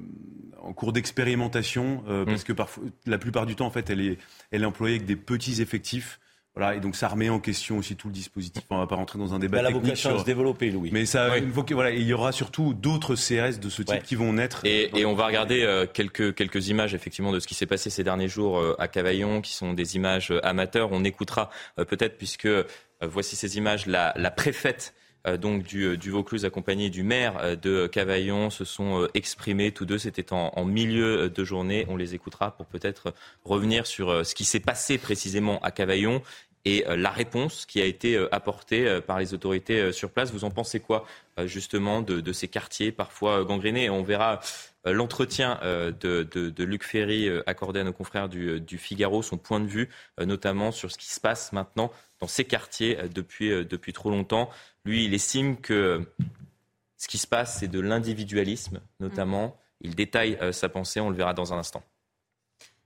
en 0.60 0.72
cours 0.72 0.92
d'expérimentation, 0.92 2.02
mm. 2.06 2.24
parce 2.26 2.44
que 2.44 2.52
parfois, 2.52 2.84
la 3.06 3.18
plupart 3.18 3.46
du 3.46 3.56
temps, 3.56 3.66
en 3.66 3.70
fait, 3.70 3.90
elle 3.90 4.00
est, 4.00 4.18
elle 4.50 4.62
est 4.62 4.66
employée 4.66 4.96
avec 4.96 5.06
des 5.06 5.16
petits 5.16 5.60
effectifs. 5.60 6.18
Voilà, 6.54 6.74
et 6.74 6.80
donc 6.80 6.96
ça 6.96 7.08
remet 7.08 7.30
en 7.30 7.40
question 7.40 7.78
aussi 7.78 7.96
tout 7.96 8.08
le 8.08 8.12
dispositif. 8.12 8.62
On 8.68 8.74
ne 8.74 8.80
va 8.80 8.86
pas 8.86 8.96
rentrer 8.96 9.18
dans 9.18 9.32
un 9.32 9.38
débat. 9.38 9.60
Elle 9.60 9.66
a 9.66 9.70
vocation 9.70 10.10
sur... 10.10 10.20
se 10.20 10.24
développer, 10.26 10.70
Louis. 10.70 10.90
Mais 10.92 11.06
ça, 11.06 11.30
voilà, 11.70 11.90
il 11.90 12.02
y 12.02 12.12
aura 12.12 12.30
surtout 12.30 12.74
d'autres 12.74 13.14
CRS 13.14 13.58
de 13.58 13.70
ce 13.70 13.82
type 13.82 14.02
qui 14.02 14.16
vont 14.16 14.34
naître. 14.34 14.60
Et, 14.64 14.90
et 14.94 15.06
on 15.06 15.14
va 15.14 15.26
regarder 15.26 15.86
quelques, 15.94 16.34
quelques 16.34 16.68
images 16.68 16.92
effectivement 16.92 17.32
de 17.32 17.40
ce 17.40 17.46
qui 17.46 17.54
s'est 17.54 17.64
passé 17.64 17.88
ces 17.88 18.04
derniers 18.04 18.28
jours 18.28 18.62
à 18.78 18.86
Cavaillon, 18.86 19.40
qui 19.40 19.54
sont 19.54 19.72
des 19.72 19.96
images 19.96 20.30
amateurs. 20.42 20.90
On 20.92 21.04
écoutera 21.04 21.48
peut-être 21.76 22.18
puisque 22.18 22.48
euh, 23.02 23.06
voici 23.08 23.36
ces 23.36 23.56
images. 23.56 23.86
La, 23.86 24.12
préfète 24.30 24.94
euh, 24.94 25.01
donc 25.38 25.62
du, 25.62 25.84
euh, 25.84 25.96
du, 25.96 26.10
Vaucluse 26.10 26.44
accompagnée 26.44 26.90
du 26.90 27.02
maire 27.02 27.56
de 27.56 27.86
Cavaillon 27.86 28.50
se 28.50 28.64
sont 28.64 29.08
exprimés 29.14 29.72
tous 29.72 29.84
deux. 29.84 29.98
C'était 29.98 30.32
en, 30.32 30.64
milieu 30.64 31.28
de 31.28 31.44
journée. 31.44 31.86
On 31.88 31.96
les 31.96 32.14
écoutera 32.14 32.56
pour 32.56 32.66
peut-être 32.66 33.14
revenir 33.44 33.86
sur 33.86 34.24
ce 34.24 34.34
qui 34.34 34.44
s'est 34.44 34.60
passé 34.60 34.98
précisément 34.98 35.60
à 35.60 35.70
Cavaillon 35.70 36.22
et 36.64 36.84
la 36.88 37.10
réponse 37.10 37.66
qui 37.66 37.80
a 37.80 37.84
été 37.84 38.16
apportée 38.30 39.00
par 39.06 39.18
les 39.18 39.34
autorités 39.34 39.92
sur 39.92 40.10
place. 40.10 40.32
Vous 40.32 40.44
en 40.44 40.50
pensez 40.50 40.80
quoi 40.80 41.04
justement 41.44 42.02
de, 42.02 42.32
ces 42.32 42.48
quartiers 42.48 42.92
parfois 42.92 43.44
gangrénés? 43.44 43.90
On 43.90 44.02
verra 44.02 44.40
l'entretien 44.84 45.58
de, 45.62 46.64
Luc 46.64 46.84
Ferry 46.84 47.28
accordé 47.46 47.80
à 47.80 47.84
nos 47.84 47.92
confrères 47.92 48.28
du, 48.28 48.60
du 48.60 48.78
Figaro, 48.78 49.22
son 49.22 49.38
point 49.38 49.60
de 49.60 49.66
vue 49.66 49.88
notamment 50.20 50.72
sur 50.72 50.90
ce 50.90 50.98
qui 50.98 51.10
se 51.12 51.20
passe 51.20 51.52
maintenant 51.52 51.90
dans 52.22 52.28
ces 52.28 52.44
quartiers 52.44 52.98
euh, 52.98 53.08
depuis, 53.08 53.50
euh, 53.50 53.64
depuis 53.64 53.92
trop 53.92 54.08
longtemps. 54.08 54.48
Lui, 54.84 55.04
il 55.04 55.12
estime 55.12 55.56
que 55.56 56.06
ce 56.96 57.08
qui 57.08 57.18
se 57.18 57.26
passe, 57.26 57.58
c'est 57.58 57.68
de 57.68 57.80
l'individualisme, 57.80 58.80
notamment. 59.00 59.48
Mm. 59.48 59.52
Il 59.80 59.94
détaille 59.96 60.38
euh, 60.40 60.52
sa 60.52 60.68
pensée, 60.68 61.00
on 61.00 61.10
le 61.10 61.16
verra 61.16 61.34
dans 61.34 61.52
un 61.52 61.58
instant. 61.58 61.82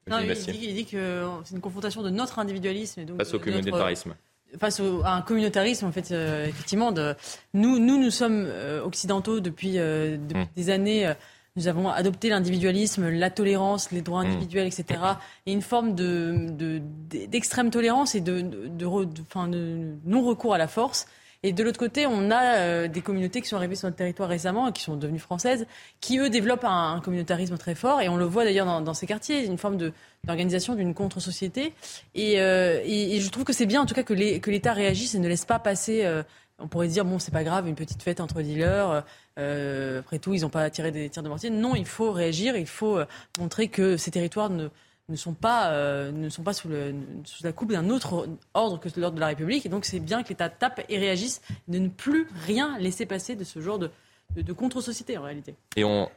Non, 0.09 0.21
il, 0.21 0.29
dit, 0.29 0.87
que 0.87 1.29
c'est 1.45 1.55
une 1.55 1.61
confrontation 1.61 2.01
de 2.01 2.11
notre 2.11 2.39
individualisme. 2.39 3.01
Et 3.01 3.05
donc 3.05 3.19
face 3.19 3.35
au 3.35 3.41
communautarisme. 3.41 4.15
face 4.57 4.81
à 4.81 5.17
un 5.17 5.21
communautarisme, 5.21 5.85
en 5.85 5.93
fait, 5.93 6.13
effectivement. 6.49 6.93
De, 6.93 7.17
nous, 7.55 7.81
nous, 7.81 8.01
nous 8.01 8.13
sommes 8.13 8.49
occidentaux 8.85 9.41
depuis, 9.41 9.79
mm. 9.79 10.47
des 10.55 10.71
années. 10.71 11.13
Nous 11.57 11.69
avons 11.69 11.89
adopté 11.89 12.28
l'individualisme, 12.28 13.09
la 13.09 13.31
tolérance, 13.31 13.91
les 13.91 14.03
droits 14.03 14.23
mmh. 14.23 14.27
individuels, 14.27 14.66
etc. 14.66 15.01
Et 15.47 15.53
une 15.53 15.62
forme 15.62 15.95
d'extrême 15.95 17.66
de, 17.66 17.73
tolérance 17.73 18.15
et 18.15 18.20
de, 18.20 18.43
de 18.43 19.97
non-recours 20.05 20.55
à 20.55 20.59
la 20.59 20.69
force. 20.69 21.07
Et 21.43 21.53
de 21.53 21.62
l'autre 21.62 21.78
côté, 21.78 22.07
on 22.07 22.31
a 22.31 22.57
euh, 22.57 22.89
des 22.89 23.03
communautés 23.03 23.41
qui 23.41 23.49
sont 23.49 23.57
arrivées 23.57 23.77
sur 23.77 23.87
notre 23.87 23.97
territoire 23.97 24.28
récemment 24.28 24.69
et 24.69 24.73
qui 24.73 24.83
sont 24.83 24.97
devenues 24.97 25.19
françaises, 25.19 25.66
qui 26.01 26.19
eux 26.19 26.31
développent 26.31 26.65
un, 26.65 27.01
communautarisme 27.05 27.57
très 27.57 27.74
fort. 27.74 28.01
Et 28.01 28.09
on 28.09 28.16
le 28.16 28.24
voit 28.24 28.45
d'ailleurs 28.45 28.81
dans, 28.81 28.95
ces 28.95 29.07
quartiers, 29.07 29.45
une 29.47 29.59
forme 29.59 29.77
d'organisation 30.24 30.74
d'une 30.74 30.95
contre-société. 30.95 31.73
Euh, 32.19 32.81
et, 32.85 33.20
je 33.20 33.31
trouve 33.31 33.45
que 33.45 33.53
c'est 33.53 33.66
bien 33.66 33.83
en 33.83 33.87
tout 33.87 33.95
cas 33.95 34.03
que 34.03 34.15
l'État 34.15 34.73
réagisse 34.73 35.15
et 35.15 35.19
ne 35.19 35.28
laisse 35.28 35.45
pas 35.45 35.59
passer. 35.59 36.05
Euh, 36.05 36.23
on 36.59 36.69
pourrait 36.69 36.89
dire, 36.89 37.05
bon, 37.05 37.19
c'est 37.19 37.33
pas 37.33 37.45
grave, 37.45 37.69
une 37.69 37.74
petite 37.74 38.03
fête 38.03 38.20
entre 38.20 38.41
dealers. 38.41 39.05
Euh, 39.39 40.01
après 40.01 40.19
tout, 40.19 40.35
ils 40.35 40.43
n'ont 40.43 40.49
pas 40.51 40.69
tiré 40.71 40.91
des 40.91 41.09
tirs 41.11 41.23
de 41.23 41.29
mortier. 41.29 41.51
Non, 41.51 41.75
il 41.75 41.87
faut 41.87 42.13
réagir, 42.13 42.57
il 42.57 42.67
faut 42.67 42.99
euh, 42.99 43.07
montrer 43.39 43.69
que 43.69 43.97
ces 43.97 44.11
territoires 44.11 44.51
ne, 44.51 44.69
ne 45.09 45.17
sont 45.17 45.35
pas, 45.35 45.71
euh, 45.71 46.11
ne 46.11 46.29
sont 46.29 46.43
pas 46.43 46.53
sous, 46.53 46.69
le, 46.69 46.95
sous 47.25 47.45
la 47.45 47.53
coupe 47.53 47.73
d'un 47.73 47.91
autre 47.91 48.29
ordre 48.55 48.81
que 48.81 48.89
l'ordre 48.99 49.17
de 49.17 49.21
la 49.21 49.29
République. 49.29 49.67
Et 49.67 49.69
donc, 49.69 49.85
c'est 49.85 50.01
bien 50.01 50.23
que 50.23 50.31
l'État 50.31 50.49
tape 50.49 50.81
et 50.89 50.99
réagisse, 50.99 51.43
de 51.69 51.79
ne 51.79 51.89
plus 51.89 52.29
rien 52.47 52.79
laisser 52.79 53.07
passer 53.07 53.37
de 53.37 53.45
ce 53.45 53.61
genre 53.61 53.79
de, 53.79 53.91
de, 54.35 54.53
contre-société 54.53 55.16
en 55.16 55.23
réalité. 55.23 55.55
Et 55.77 55.85
on, 55.85 56.09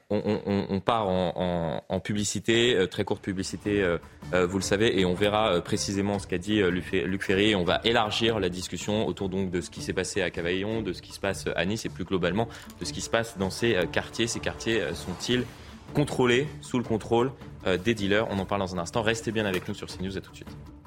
part 0.83 1.07
en, 1.07 1.99
publicité, 2.03 2.75
euh, 2.75 2.87
très 2.87 3.03
courte 3.03 3.21
publicité, 3.21 3.81
euh, 3.81 3.97
euh, 4.33 4.45
vous 4.45 4.57
le 4.57 4.63
savez, 4.63 4.99
et 4.99 5.05
on 5.05 5.13
verra 5.13 5.61
précisément 5.61 6.19
ce 6.19 6.27
qu'a 6.27 6.37
dit 6.37 6.61
Luc 6.61 7.23
Ferry. 7.23 7.55
On 7.55 7.63
va 7.63 7.81
élargir 7.83 8.39
la 8.39 8.49
discussion 8.49 9.07
autour 9.07 9.29
donc 9.29 9.51
de 9.51 9.61
ce 9.61 9.69
qui 9.69 9.81
s'est 9.81 9.93
passé 9.93 10.21
à 10.21 10.29
Cavaillon, 10.29 10.81
de 10.81 10.93
ce 10.93 11.01
qui 11.01 11.13
se 11.13 11.19
passe 11.19 11.45
à 11.55 11.65
Nice 11.65 11.85
et 11.85 11.89
plus 11.89 12.05
globalement 12.05 12.47
de 12.79 12.85
ce 12.85 12.93
qui 12.93 13.01
se 13.01 13.09
passe 13.09 13.37
dans 13.37 13.49
ces 13.49 13.77
quartiers. 13.91 14.27
Ces 14.27 14.39
quartiers 14.39 14.81
sont-ils 14.93 15.43
contrôlés, 15.93 16.47
sous 16.61 16.77
le 16.77 16.83
contrôle 16.83 17.31
des 17.83 17.93
dealers? 17.93 18.27
On 18.29 18.39
en 18.39 18.45
parle 18.45 18.61
dans 18.61 18.75
un 18.75 18.79
instant. 18.79 19.01
Restez 19.01 19.31
bien 19.31 19.45
avec 19.45 19.67
nous 19.67 19.73
sur 19.73 19.87
CNews. 19.87 20.17
À 20.17 20.21
tout 20.21 20.31
de 20.31 20.35
suite. 20.35 20.78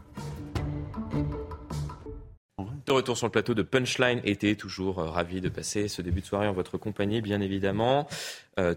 De 2.87 2.93
retour 2.93 3.17
sur 3.17 3.27
le 3.27 3.33
plateau 3.33 3.55
de 3.55 3.63
Punchline 3.63 4.21
été, 4.25 4.57
toujours 4.57 4.99
euh, 4.99 5.11
ravi 5.11 5.41
de 5.41 5.49
passer 5.49 5.89
ce 5.89 6.03
début 6.03 6.21
de 6.21 6.27
soirée 6.27 6.49
en 6.49 6.53
votre 6.53 6.79
compagnie, 6.79 7.21
bien 7.21 7.41
évidemment. 7.41 8.07
Euh, 8.59 8.75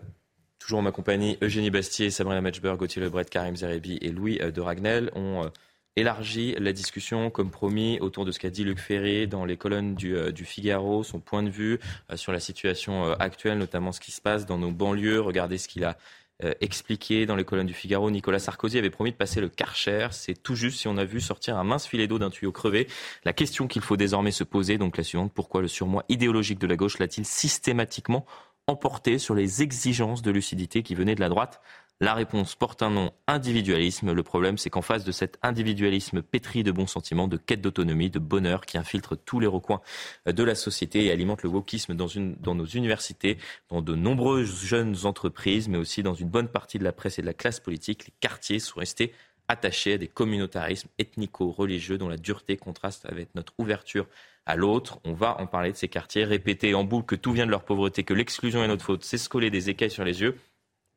toujours 0.60 0.80
en 0.80 0.82
ma 0.82 0.92
compagnie, 0.92 1.38
Eugénie 1.42 1.70
Bastier, 1.70 2.10
Sabrina 2.10 2.42
Matchberg, 2.42 2.78
Gauthier 2.78 3.02
Lebret, 3.02 3.26
Karim 3.26 3.56
Zerebi 3.56 3.98
et 4.02 4.12
Louis 4.12 4.40
euh, 4.42 4.52
de 4.52 4.62
Ragnel 4.62 5.12
ont 5.16 5.50
élargi 5.96 6.56
la 6.60 6.74
discussion, 6.74 7.30
comme 7.30 7.52
promis, 7.52 8.00
autour 8.02 8.26
de 8.26 8.32
ce 8.32 8.40
qu'a 8.40 8.50
dit 8.50 8.66
Luc 8.66 8.80
Ferré 8.80 9.28
dans 9.28 9.46
les 9.46 9.56
colonnes 9.56 9.96
du 9.96 10.44
Figaro, 10.44 11.06
son 11.06 11.22
point 11.22 11.42
de 11.42 11.50
vue 11.50 11.80
sur 12.16 12.34
la 12.34 12.42
situation 12.42 13.14
actuelle, 13.14 13.58
notamment 13.58 13.94
ce 13.94 14.02
qui 14.02 14.12
se 14.12 14.20
passe 14.20 14.46
dans 14.46 14.58
nos 14.58 14.72
banlieues. 14.72 15.22
Regardez 15.22 15.58
ce 15.58 15.70
qu'il 15.70 15.86
a 15.86 15.96
euh, 16.44 16.54
expliqué 16.60 17.26
dans 17.26 17.38
les 17.38 17.46
colonnes 17.46 17.66
du 17.66 17.74
Figaro. 17.74 18.12
Nicolas 18.12 18.40
Sarkozy 18.40 18.78
avait 18.78 18.90
promis 18.90 19.12
de 19.12 19.16
passer 19.16 19.40
le 19.40 19.48
Karcher. 19.48 20.10
C'est 20.12 20.42
tout 20.42 20.56
juste 20.56 20.80
si 20.80 20.88
on 20.90 20.98
a 20.98 21.06
vu 21.06 21.22
sortir 21.22 21.58
un 21.58 21.64
mince 21.64 21.88
filet 21.88 22.08
d'eau 22.08 22.20
d'un 22.20 22.30
tuyau 22.30 22.52
crevé. 22.52 22.88
La 23.24 23.32
question 23.32 23.68
qu'il 23.68 23.82
faut 23.82 23.96
désormais 23.96 24.32
se 24.32 24.44
poser, 24.44 24.78
donc 24.78 24.98
la 24.98 25.04
suivante, 25.04 25.32
pourquoi 25.34 25.62
le 25.62 25.70
surmoi 25.70 26.04
idéologique 26.10 26.60
de 26.60 26.68
la 26.68 26.76
gauche 26.76 27.00
l'a-t-il 27.00 27.26
systématiquement 27.26 28.26
emporté 28.68 29.20
sur 29.20 29.36
les 29.36 29.62
exigences 29.62 30.22
de 30.22 30.32
lucidité 30.32 30.84
qui 30.84 30.96
venaient 30.96 31.16
de 31.16 31.22
la 31.22 31.30
droite 31.30 31.62
la 32.02 32.14
réponse 32.14 32.56
porte 32.56 32.82
un 32.84 32.90
nom, 32.90 33.12
individualisme. 33.28 34.12
Le 34.12 34.24
problème, 34.24 34.58
c'est 34.58 34.70
qu'en 34.70 34.82
face 34.82 35.06
de 35.06 35.12
cet 35.12 35.38
individualisme 35.42 36.22
pétri 36.22 36.64
de 36.64 36.72
bons 36.72 36.88
sentiments, 36.88 37.28
de 37.28 37.38
quête 37.38 37.62
d'autonomie, 37.62 38.10
de 38.10 38.20
bonheur 38.20 38.66
qui 38.66 38.78
infiltre 38.78 39.16
tous 39.16 39.40
les 39.40 39.48
recoins 39.48 39.82
de 40.26 40.44
la 40.44 40.56
société 40.56 41.06
et 41.06 41.12
alimente 41.12 41.44
le 41.44 41.50
wokisme 41.50 41.94
dans, 41.94 42.08
dans 42.40 42.56
nos 42.56 42.66
universités, 42.66 43.38
dans 43.70 43.82
de 43.82 43.96
nombreuses 43.96 44.64
jeunes 44.64 45.06
entreprises, 45.06 45.70
mais 45.70 45.78
aussi 45.78 46.04
dans 46.04 46.14
une 46.14 46.30
bonne 46.30 46.50
partie 46.50 46.80
de 46.80 46.84
la 46.84 46.92
presse 46.92 47.18
et 47.20 47.22
de 47.22 47.28
la 47.28 47.34
classe 47.34 47.60
politique, 47.60 48.08
les 48.08 48.14
quartiers 48.20 48.60
sont 48.60 48.80
restés 48.80 49.14
attachés 49.48 49.94
à 49.94 49.98
des 49.98 50.08
communautarismes 50.08 50.90
ethnico-religieux 50.98 51.98
dont 51.98 52.10
la 52.10 52.18
dureté 52.18 52.58
contraste 52.58 53.06
avec 53.06 53.34
notre 53.36 53.54
ouverture 53.58 54.08
à 54.46 54.56
l'autre. 54.56 55.00
On 55.06 55.14
va 55.14 55.40
en 55.40 55.48
parler 55.48 55.72
de 55.72 55.78
ces 55.78 55.88
quartiers, 55.88 56.24
répéter 56.24 56.74
en 56.74 56.84
boucle 56.84 57.06
que 57.06 57.16
tout 57.16 57.32
vient 57.32 57.46
de 57.46 57.52
leur 57.52 57.64
pauvreté, 57.64 58.04
que 58.04 58.14
l'exclusion 58.14 58.64
est 58.64 58.68
notre 58.68 58.86
faute, 58.86 59.04
c'est 59.04 59.18
se 59.18 59.30
coller 59.30 59.50
des 59.50 59.70
écailles 59.70 59.92
sur 59.92 60.04
les 60.04 60.22
yeux. 60.22 60.38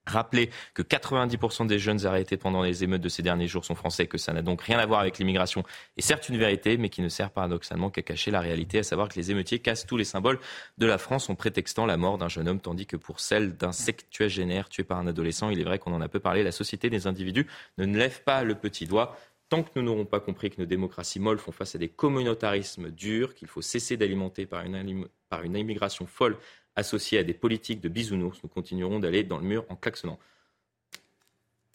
Rappeler 0.09 0.49
que 0.73 0.83
90% 0.83 1.67
des 1.67 1.79
jeunes 1.79 2.07
arrêtés 2.07 2.39
pendant 2.39 2.63
les 2.63 2.83
émeutes 2.83 3.03
de 3.03 3.11
ces 3.11 3.23
derniers 3.23 3.47
jours 3.47 3.67
sont 3.67 3.75
français, 3.75 4.07
que 4.07 4.17
ça 4.17 4.33
n'a 4.33 4.41
donc 4.41 4.63
rien 4.63 4.79
à 4.79 4.87
voir 4.87 5.01
avec 5.01 5.19
l'immigration, 5.19 5.65
est 5.99 6.01
certes 6.01 6.29
une 6.31 6.39
vérité, 6.39 6.79
mais 6.79 6.89
qui 6.89 7.03
ne 7.03 7.11
sert 7.11 7.31
paradoxalement 7.31 7.91
qu'à 7.91 8.01
cacher 8.01 8.31
la 8.31 8.41
réalité, 8.41 8.79
à 8.79 8.83
savoir 8.83 9.11
que 9.11 9.17
les 9.17 9.31
émeutiers 9.31 9.59
cassent 9.59 9.87
tous 9.87 9.99
les 9.99 10.05
symboles 10.05 10.39
de 10.79 10.87
la 10.87 10.97
France 10.97 11.29
en 11.29 11.35
prétextant 11.35 11.85
la 11.85 11.99
mort 11.99 12.17
d'un 12.17 12.29
jeune 12.29 12.49
homme, 12.49 12.61
tandis 12.61 12.87
que 12.87 12.97
pour 12.97 13.21
celle 13.21 13.57
d'un 13.57 13.73
sectuagénaire 13.73 14.71
tué 14.71 14.83
par 14.83 14.99
un 14.99 15.07
adolescent, 15.07 15.51
il 15.51 15.61
est 15.61 15.65
vrai 15.65 15.79
qu'on 15.79 15.93
en 15.93 16.01
a 16.01 16.09
peu 16.09 16.21
parlé, 16.21 16.43
la 16.43 16.53
société 16.53 16.89
des 16.89 17.07
individus 17.07 17.47
ne 17.77 17.85
lève 17.85 18.23
pas 18.23 18.45
le 18.45 18.55
petit 18.55 18.87
doigt. 18.87 19.15
Tant 19.51 19.63
que 19.63 19.71
nous 19.77 19.83
n'aurons 19.83 20.05
pas 20.05 20.21
compris 20.21 20.51
que 20.51 20.61
nos 20.61 20.67
démocraties 20.67 21.21
molles 21.21 21.39
font 21.39 21.53
face 21.53 21.75
à 21.75 21.79
des 21.79 21.89
communautarismes 21.89 22.91
durs, 22.91 23.35
qu'il 23.35 23.49
faut 23.49 23.63
cesser 23.63 23.97
d'alimenter 23.97 24.47
par 24.47 24.63
une 24.65 25.57
immigration 25.57 26.07
folle 26.07 26.37
associés 26.79 27.19
à 27.19 27.25
des 27.25 27.35
politiques 27.35 27.81
de 27.81 27.89
bisounours, 27.89 28.39
nous 28.43 28.49
continuerons 28.49 29.01
d'aller 29.01 29.25
dans 29.25 29.39
le 29.39 29.45
mur 29.45 29.65
en 29.69 29.77
klaxonnant. 29.77 30.19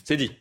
C'est 0.03 0.17
dit. 0.17 0.31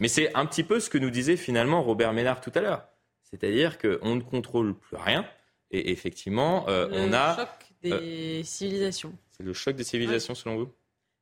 Mais 0.00 0.08
c'est 0.08 0.34
un 0.34 0.44
petit 0.46 0.64
peu 0.64 0.80
ce 0.80 0.90
que 0.90 0.98
nous 0.98 1.10
disait 1.10 1.36
finalement 1.36 1.82
Robert 1.82 2.12
Ménard 2.12 2.40
tout 2.40 2.52
à 2.54 2.60
l'heure. 2.60 2.88
C'est-à-dire 3.22 3.78
qu'on 3.78 4.16
ne 4.16 4.20
contrôle 4.20 4.74
plus 4.74 4.96
rien. 4.96 5.24
Et 5.70 5.90
effectivement, 5.90 6.68
euh, 6.68 6.88
on 6.92 7.12
a. 7.12 7.30
Le 7.30 7.36
choc 7.36 7.48
des 7.82 8.40
euh, 8.40 8.42
civilisations. 8.42 9.12
C'est 9.30 9.42
le 9.42 9.52
choc 9.52 9.76
des 9.76 9.84
civilisations 9.84 10.34
selon 10.34 10.56
vous? 10.56 10.72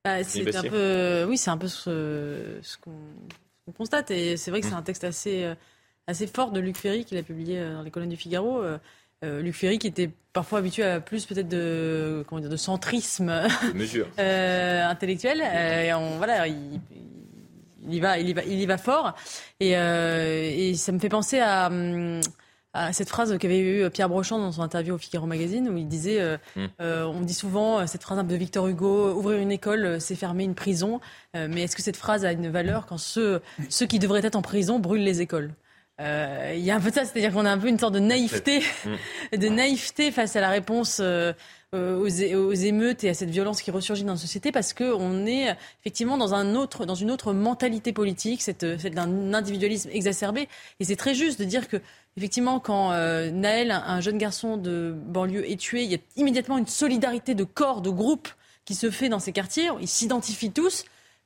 Bah, 0.04 0.22
c'est 0.24 0.56
un 0.56 0.62
peu, 0.62 1.24
Oui, 1.28 1.36
c'est 1.36 1.50
un 1.50 1.58
peu 1.58 1.68
ce, 1.68 2.76
qu'on 2.80 3.72
constate. 3.72 4.10
Et 4.10 4.36
c'est 4.36 4.50
vrai 4.50 4.60
que 4.60 4.66
c'est 4.66 4.74
mmh. 4.74 4.78
un 4.78 4.82
texte 4.82 5.04
assez, 5.04 5.44
euh, 5.44 5.54
assez 6.06 6.26
fort 6.26 6.52
de 6.52 6.60
Luc 6.60 6.76
Ferry 6.76 7.04
qu'il 7.04 7.18
a 7.18 7.22
publié 7.22 7.60
dans 7.60 7.82
les 7.82 7.90
colonnes 7.90 8.08
du 8.08 8.16
Figaro. 8.16 8.62
Euh, 9.24 9.40
Luc 9.40 9.54
Ferry 9.54 9.78
qui 9.78 9.86
était 9.86 10.10
parfois 10.32 10.58
habitué 10.58 10.82
à 10.84 11.00
plus 11.00 11.24
peut-être 11.24 11.48
de, 11.48 12.22
comment 12.28 12.40
dire, 12.40 12.50
de 12.50 12.56
centrisme 12.56 13.32
mesure. 13.74 14.06
euh, 14.18 14.86
intellectuel. 14.86 15.42
Euh, 15.42 15.82
et 15.84 15.94
on, 15.94 16.18
voilà, 16.18 16.46
il, 16.46 16.80
il 17.86 17.94
y 17.94 18.00
va, 18.00 18.18
il 18.18 18.28
y 18.28 18.34
va, 18.34 18.42
il 18.44 18.60
y 18.60 18.66
va 18.66 18.76
fort. 18.76 19.14
Et, 19.60 19.70
et 19.70 20.74
ça 20.74 20.92
me 20.92 20.98
fait 20.98 21.08
penser 21.08 21.40
à. 21.40 21.66
Hum, 21.68 22.20
cette 22.92 23.08
phrase 23.08 23.38
qu'avait 23.38 23.60
eu 23.60 23.88
Pierre 23.88 24.10
Brochand 24.10 24.38
dans 24.38 24.52
son 24.52 24.60
interview 24.60 24.96
au 24.96 24.98
Figaro 24.98 25.24
Magazine, 25.24 25.66
où 25.70 25.78
il 25.78 25.88
disait 25.88 26.20
euh, 26.20 26.36
euh, 26.82 27.04
On 27.04 27.22
dit 27.22 27.32
souvent 27.32 27.86
cette 27.86 28.02
phrase 28.02 28.22
de 28.22 28.34
Victor 28.36 28.66
Hugo 28.68 29.14
ouvrir 29.14 29.38
une 29.38 29.50
école, 29.50 29.98
c'est 29.98 30.14
fermer 30.14 30.44
une 30.44 30.54
prison. 30.54 31.00
mais 31.32 31.62
est-ce 31.62 31.74
que 31.74 31.80
cette 31.80 31.96
phrase 31.96 32.26
a 32.26 32.32
une 32.32 32.50
valeur 32.50 32.84
quand 32.84 32.98
ceux, 32.98 33.40
ceux 33.70 33.86
qui 33.86 33.98
devraient 33.98 34.26
être 34.26 34.36
en 34.36 34.42
prison 34.42 34.78
brûlent 34.78 35.04
les 35.04 35.22
écoles? 35.22 35.52
Il 35.98 36.60
y 36.60 36.70
a 36.70 36.76
un 36.76 36.80
peu 36.80 36.90
de 36.90 36.94
ça, 36.94 37.04
c'est-à-dire 37.04 37.32
qu'on 37.32 37.44
a 37.44 37.50
un 37.50 37.58
peu 37.58 37.68
une 37.68 37.78
sorte 37.78 37.94
de 37.94 37.98
naïveté, 37.98 38.62
mm. 39.32 39.36
de 39.36 39.48
naïveté 39.48 40.10
face 40.10 40.36
à 40.36 40.40
la 40.40 40.50
réponse 40.50 41.00
aux, 41.72 42.06
émeutes 42.08 43.04
et 43.04 43.10
à 43.10 43.14
cette 43.14 43.30
violence 43.30 43.62
qui 43.62 43.70
ressurgit 43.70 44.04
dans 44.04 44.12
la 44.12 44.18
société, 44.18 44.52
parce 44.52 44.72
qu'on 44.72 45.26
est 45.26 45.56
effectivement 45.80 46.18
dans, 46.18 46.34
un 46.34 46.54
autre, 46.54 46.86
dans 46.86 46.94
une 46.94 47.10
autre 47.10 47.32
mentalité 47.32 47.92
politique, 47.92 48.42
c'est 48.42 48.64
d'un 48.64 49.34
individualisme 49.34 49.90
exacerbé. 49.92 50.48
Et 50.80 50.84
c'est 50.84 50.96
très 50.96 51.14
juste 51.14 51.38
de 51.38 51.44
dire 51.44 51.68
que 51.68 51.80
Effectivement, 52.18 52.60
quand 52.60 52.92
euh, 52.92 53.30
Naël, 53.30 53.70
un 53.70 54.00
jeune 54.00 54.16
garçon 54.16 54.56
de 54.56 54.94
banlieue, 54.96 55.50
est 55.50 55.60
tué, 55.60 55.84
il 55.84 55.92
y 55.92 55.94
a 55.94 55.98
immédiatement 56.16 56.56
une 56.56 56.66
solidarité 56.66 57.34
de 57.34 57.44
corps, 57.44 57.82
de 57.82 57.90
groupe 57.90 58.28
qui 58.64 58.74
se 58.74 58.90
fait 58.90 59.10
dans 59.10 59.18
ces 59.18 59.32
quartiers. 59.32 59.68
Ils 59.80 59.88
s'identifient 59.88 60.50
tous. 60.50 60.84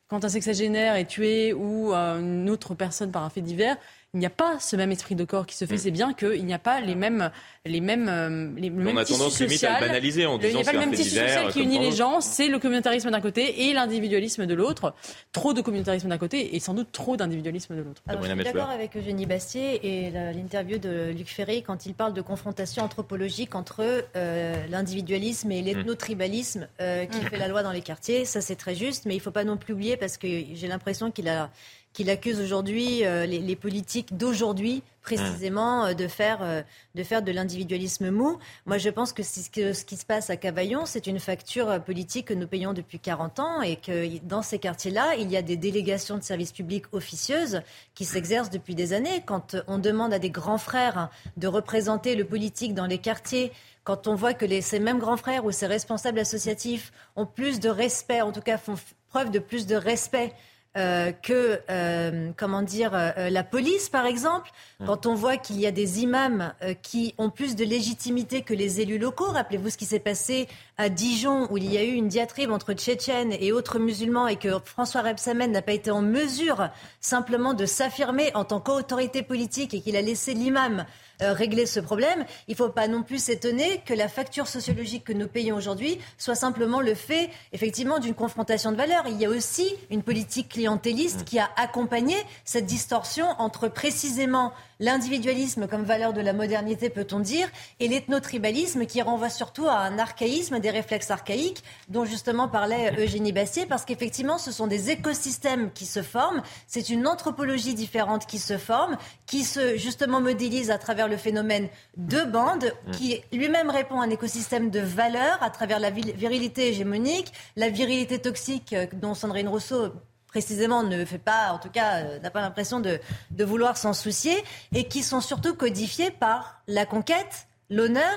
Quand 0.09 0.25
un 0.25 0.29
sexagénaire 0.29 0.97
est 0.97 1.05
tué 1.05 1.53
ou 1.53 1.95
euh, 1.95 2.19
une 2.19 2.51
autre 2.51 2.75
personne 2.75 3.13
par 3.13 3.23
un 3.23 3.31
fait 3.31 3.41
divers, 3.41 3.77
il 4.13 4.19
n'y 4.19 4.27
a 4.27 4.31
pas 4.31 4.59
ce 4.59 4.75
même 4.75 4.91
esprit 4.91 5.15
de 5.15 5.25
corps 5.25 5.47
qui 5.47 5.57
se 5.57 5.67
fait. 5.67 5.75
Mm. 5.75 5.79
C'est 5.79 5.91
bien 5.93 6.13
qu'il 6.15 6.45
n'y 6.45 6.53
a 6.53 6.59
pas 6.59 6.81
les 6.81 6.97
mêmes, 6.97 7.31
les 7.65 7.81
mêmes, 7.81 8.09
euh, 8.09 8.51
les 8.57 8.71
on 8.71 8.97
a 8.97 9.05
tendance 9.05 9.41
limite 9.41 9.63
à 9.63 9.79
le 9.79 9.87
banaliser 9.87 10.27
en 10.27 10.37
disant 10.37 10.49
Il 10.49 10.55
n'y 10.57 10.63
a 10.63 10.65
pas 10.65 10.73
le 10.73 10.79
même 10.81 10.93
tissu 10.93 11.11
social 11.11 11.53
qui 11.53 11.63
unit 11.63 11.79
les 11.79 11.93
gens. 11.93 12.21
C'est 12.21 12.49
le 12.49 12.59
communautarisme 12.59 13.11
d'un 13.11 13.21
côté 13.21 13.69
et 13.69 13.73
l'individualisme 13.73 14.47
de 14.47 14.55
l'autre. 14.55 14.95
Trop 15.33 15.53
de 15.53 15.61
communautarisme 15.61 16.09
d'un 16.09 16.19
côté 16.19 16.57
et 16.57 16.61
sans 16.61 16.75
doute 16.75 16.89
trop 16.91 17.17
d'individualisme 17.17 17.77
de 17.77 17.83
l'autre. 17.83 18.03
je 18.09 18.27
suis 18.27 18.45
d'accord 18.45 18.71
avec 18.71 18.97
Eugénie 18.97 19.27
Bastier 19.27 19.81
et 19.83 20.11
l'interview 20.11 20.79
de 20.79 21.13
Luc 21.17 21.29
Ferry 21.29 21.63
quand 21.63 21.87
il 21.87 21.95
parle 21.95 22.13
de 22.13 22.21
confrontation 22.21 22.83
anthropologique 22.83 23.55
entre 23.55 24.05
euh, 24.17 24.67
l'individualisme 24.71 25.53
et 25.53 25.63
l'ethnotribalisme 25.63 26.67
euh, 26.81 27.07
qui 27.07 27.21
mm. 27.21 27.29
fait 27.29 27.39
la 27.39 27.47
loi 27.47 27.63
dans 27.63 27.73
les 27.73 27.83
quartiers. 27.83 28.25
Ça, 28.25 28.41
c'est 28.41 28.57
très 28.57 28.75
juste, 28.75 29.07
mais 29.07 29.15
il 29.15 29.19
ne 29.19 29.23
faut 29.23 29.31
pas 29.31 29.45
non 29.45 29.57
plus 29.57 29.75
oublier 29.75 29.97
parce 29.97 30.17
que 30.17 30.27
j'ai 30.27 30.67
l'impression 30.67 31.13
qu'il 31.13 31.29
a 31.29 31.51
qu'il 31.93 32.09
accuse 32.11 32.41
aujourd'hui 32.41 33.05
euh, 33.05 33.27
les, 33.27 33.57
politiques 33.57 34.17
d'aujourd'hui 34.17 34.83
précisément 35.03 35.87
euh, 35.87 35.95
de 35.95 36.07
faire 36.07 36.39
euh, 36.43 36.63
de 36.95 37.03
faire 37.03 37.23
de 37.23 37.33
l'individualisme 37.33 38.11
mou. 38.11 38.39
Moi, 38.67 38.79
je 38.79 38.91
pense 38.91 39.13
que, 39.13 39.23
ce 39.23 39.85
qui 39.85 39.97
se 39.97 40.07
passe 40.07 40.31
à 40.31 40.37
Cavaillon, 40.37 40.87
c'est 40.87 41.07
une 41.07 41.19
facture 41.19 41.83
politique 41.83 42.27
que 42.27 42.35
nous 42.35 42.47
payons 42.47 42.73
depuis 42.73 43.01
40 43.01 43.41
ans 43.41 43.63
et 43.63 43.77
que 43.77 44.19
dans 44.25 44.43
ces 44.43 44.59
quartiers-là, 44.59 45.17
il 45.19 45.31
y 45.31 45.37
a 45.37 45.43
des 45.43 45.57
délégations 45.57 46.17
de 46.17 46.23
services 46.23 46.53
publics 46.53 46.85
officieuses 46.93 47.63
qui 47.95 48.05
s'exercent 48.05 48.51
depuis 48.51 48.75
des 48.75 48.93
années. 48.93 49.23
Quand 49.27 49.57
on 49.67 49.79
demande 49.79 50.13
à 50.13 50.19
des 50.19 50.31
grands 50.31 50.59
frères 50.59 51.11
de 51.37 51.49
représenter 51.49 52.15
le 52.15 52.25
politique 52.25 52.75
dans 52.75 52.87
les 52.87 52.99
quartiers, 52.99 53.53
quand 53.85 54.07
on 54.07 54.15
voit 54.15 54.35
que 54.35 54.45
les, 54.45 54.61
ces 54.61 54.79
mêmes 54.79 54.99
grands 54.99 55.17
frères 55.17 55.45
ou 55.45 55.51
ces 55.51 55.67
responsables 55.67 56.19
associatifs 56.19 56.93
ont 57.17 57.27
plus 57.27 57.59
de 57.61 57.69
respect, 57.69 58.21
en 58.21 58.31
tout 58.33 58.43
cas 58.43 58.59
font 58.59 58.77
preuve 59.09 59.31
de 59.31 59.39
plus 59.39 59.67
de 59.67 59.75
respect 59.75 60.33
euh, 60.77 61.11
que, 61.11 61.59
euh, 61.69 62.31
comment 62.37 62.63
dire, 62.63 62.93
euh, 62.95 63.29
la 63.29 63.43
police, 63.43 63.89
par 63.89 64.07
exemple, 64.07 64.53
mmh. 64.79 64.87
quand 64.87 65.07
on 65.07 65.15
voit 65.15 65.37
qu'il 65.37 65.59
y 65.59 65.67
a 65.67 65.73
des 65.73 66.03
imams 66.03 66.53
qui 66.83 67.13
ont 67.19 67.29
plus 67.29 67.57
de 67.57 67.65
légitimité 67.65 68.43
que 68.43 68.55
les 68.55 68.81
élus 68.81 68.99
locaux. 68.99 69.25
Rappelez-vous 69.25 69.71
ce 69.71 69.77
qui 69.77 69.85
s'est 69.85 69.99
passé 69.99 70.47
à 70.79 70.89
Dijon, 70.89 71.49
où 71.51 71.59
il 71.59 71.73
y 71.73 71.77
a 71.77 71.83
eu 71.83 71.95
une 71.95 72.07
diatribe 72.07 72.53
entre 72.53 72.73
Tchétchènes 72.73 73.33
et 73.33 73.51
autres 73.51 73.81
musulmans, 73.81 74.29
et 74.29 74.37
que 74.37 74.61
François 74.65 75.03
Rebsamen 75.03 75.51
n'a 75.51 75.63
pas 75.63 75.73
été 75.73 75.91
en 75.91 76.03
mesure 76.03 76.69
simplement 77.01 77.53
de 77.53 77.67
s'affirmer 77.67 78.31
en 78.35 78.45
tant 78.45 78.61
qu'autorité 78.61 79.23
politique 79.23 79.75
et 79.75 79.81
qu'il 79.81 79.97
a 79.97 80.03
laissé 80.03 80.35
l'imam 80.35 80.85
euh, 81.23 81.33
régler 81.33 81.67
ce 81.67 81.81
problème. 81.81 82.25
Il 82.49 82.53
ne 82.53 82.57
faut 82.57 82.69
pas 82.69 82.89
non 82.89 83.03
plus 83.03 83.23
s'étonner 83.23 83.83
que 83.85 83.95
la 83.95 84.09
facture 84.09 84.47
sociologique 84.47 85.05
que 85.05 85.13
nous 85.13 85.29
payons 85.29 85.57
aujourd'hui 85.57 85.99
soit 86.19 86.35
simplement 86.35 86.81
le 86.81 86.95
fait, 86.95 87.31
effectivement, 87.53 87.99
d'une 87.99 88.15
confrontation 88.15 88.73
de 88.73 88.77
valeurs. 88.77 89.05
Il 89.07 89.21
y 89.21 89.27
a 89.27 89.31
aussi 89.31 89.75
une 89.91 90.03
politique 90.03 90.51
clientéliste 90.51 91.25
qui 91.25 91.39
a 91.39 91.49
accompagné 91.57 92.17
cette 92.45 92.67
distorsion 92.67 93.27
entre 93.39 93.69
précisément 93.69 94.53
l'individualisme 94.81 95.69
comme 95.69 95.85
valeur 95.85 96.13
de 96.13 96.23
la 96.23 96.33
modernité, 96.33 96.89
peut-on 96.89 97.21
dire, 97.21 97.49
et 97.79 97.89
l'ethnotribalisme 97.89 98.87
qui 98.87 99.03
renvoie 99.03 99.29
surtout 99.29 99.69
à 99.69 99.79
un 99.81 99.99
archaïsme, 99.99 100.59
des 100.59 100.71
réflexes 100.71 101.11
archaïques 101.11 101.63
dont 101.89 102.07
justement 102.07 102.49
parlait 102.49 102.95
Eugénie 102.99 103.33
Bastier, 103.33 103.67
parce 103.67 103.85
qu'effectivement, 103.85 104.39
ce 104.39 104.51
sont 104.51 104.67
des 104.67 104.91
écosystèmes 104.91 105.71
qui 105.73 105.85
se 105.85 106.03
forment, 106.03 106.43
c'est 106.67 106.89
une 106.89 107.07
anthropologie 107.07 107.75
différente 107.75 108.27
qui 108.27 108.39
se 108.39 108.57
forme, 108.57 108.97
qui 109.27 109.45
se 109.45 109.77
justement 109.77 110.21
modélise 110.21 110.71
à 110.71 110.79
travers 110.79 111.09
le 111.11 111.17
phénomène 111.17 111.69
de 111.97 112.23
bande, 112.23 112.65
mmh. 112.65 112.91
qui 112.93 113.21
lui-même 113.33 113.69
répond 113.69 114.01
à 114.01 114.05
un 114.05 114.11
écosystème 114.11 114.71
de 114.71 114.81
valeurs 114.81 115.43
à 115.43 115.51
travers 115.51 115.79
la 115.79 115.91
virilité 115.91 116.69
hégémonique, 116.69 117.33
la 117.57 117.69
virilité 117.69 118.19
toxique 118.19 118.73
euh, 118.73 118.87
dont 118.95 119.15
Sandrine 119.15 119.49
Rousseau 119.49 119.93
précisément 120.27 120.85
ne 120.85 121.05
fait 121.05 121.19
pas, 121.19 121.53
en 121.53 121.59
tout 121.59 121.71
cas, 121.71 122.05
euh, 122.05 122.19
n'a 122.21 122.31
pas 122.31 122.41
l'impression 122.41 122.81
de, 122.81 122.99
de 123.33 123.45
vouloir 123.45 123.77
s'en 123.77 123.93
soucier, 123.93 124.37
et 124.73 124.85
qui 124.85 125.03
sont 125.03 125.21
surtout 125.21 125.55
codifiés 125.55 126.11
par 126.11 126.63
la 126.69 126.87
conquête, 126.87 127.49
l'honneur 127.69 128.17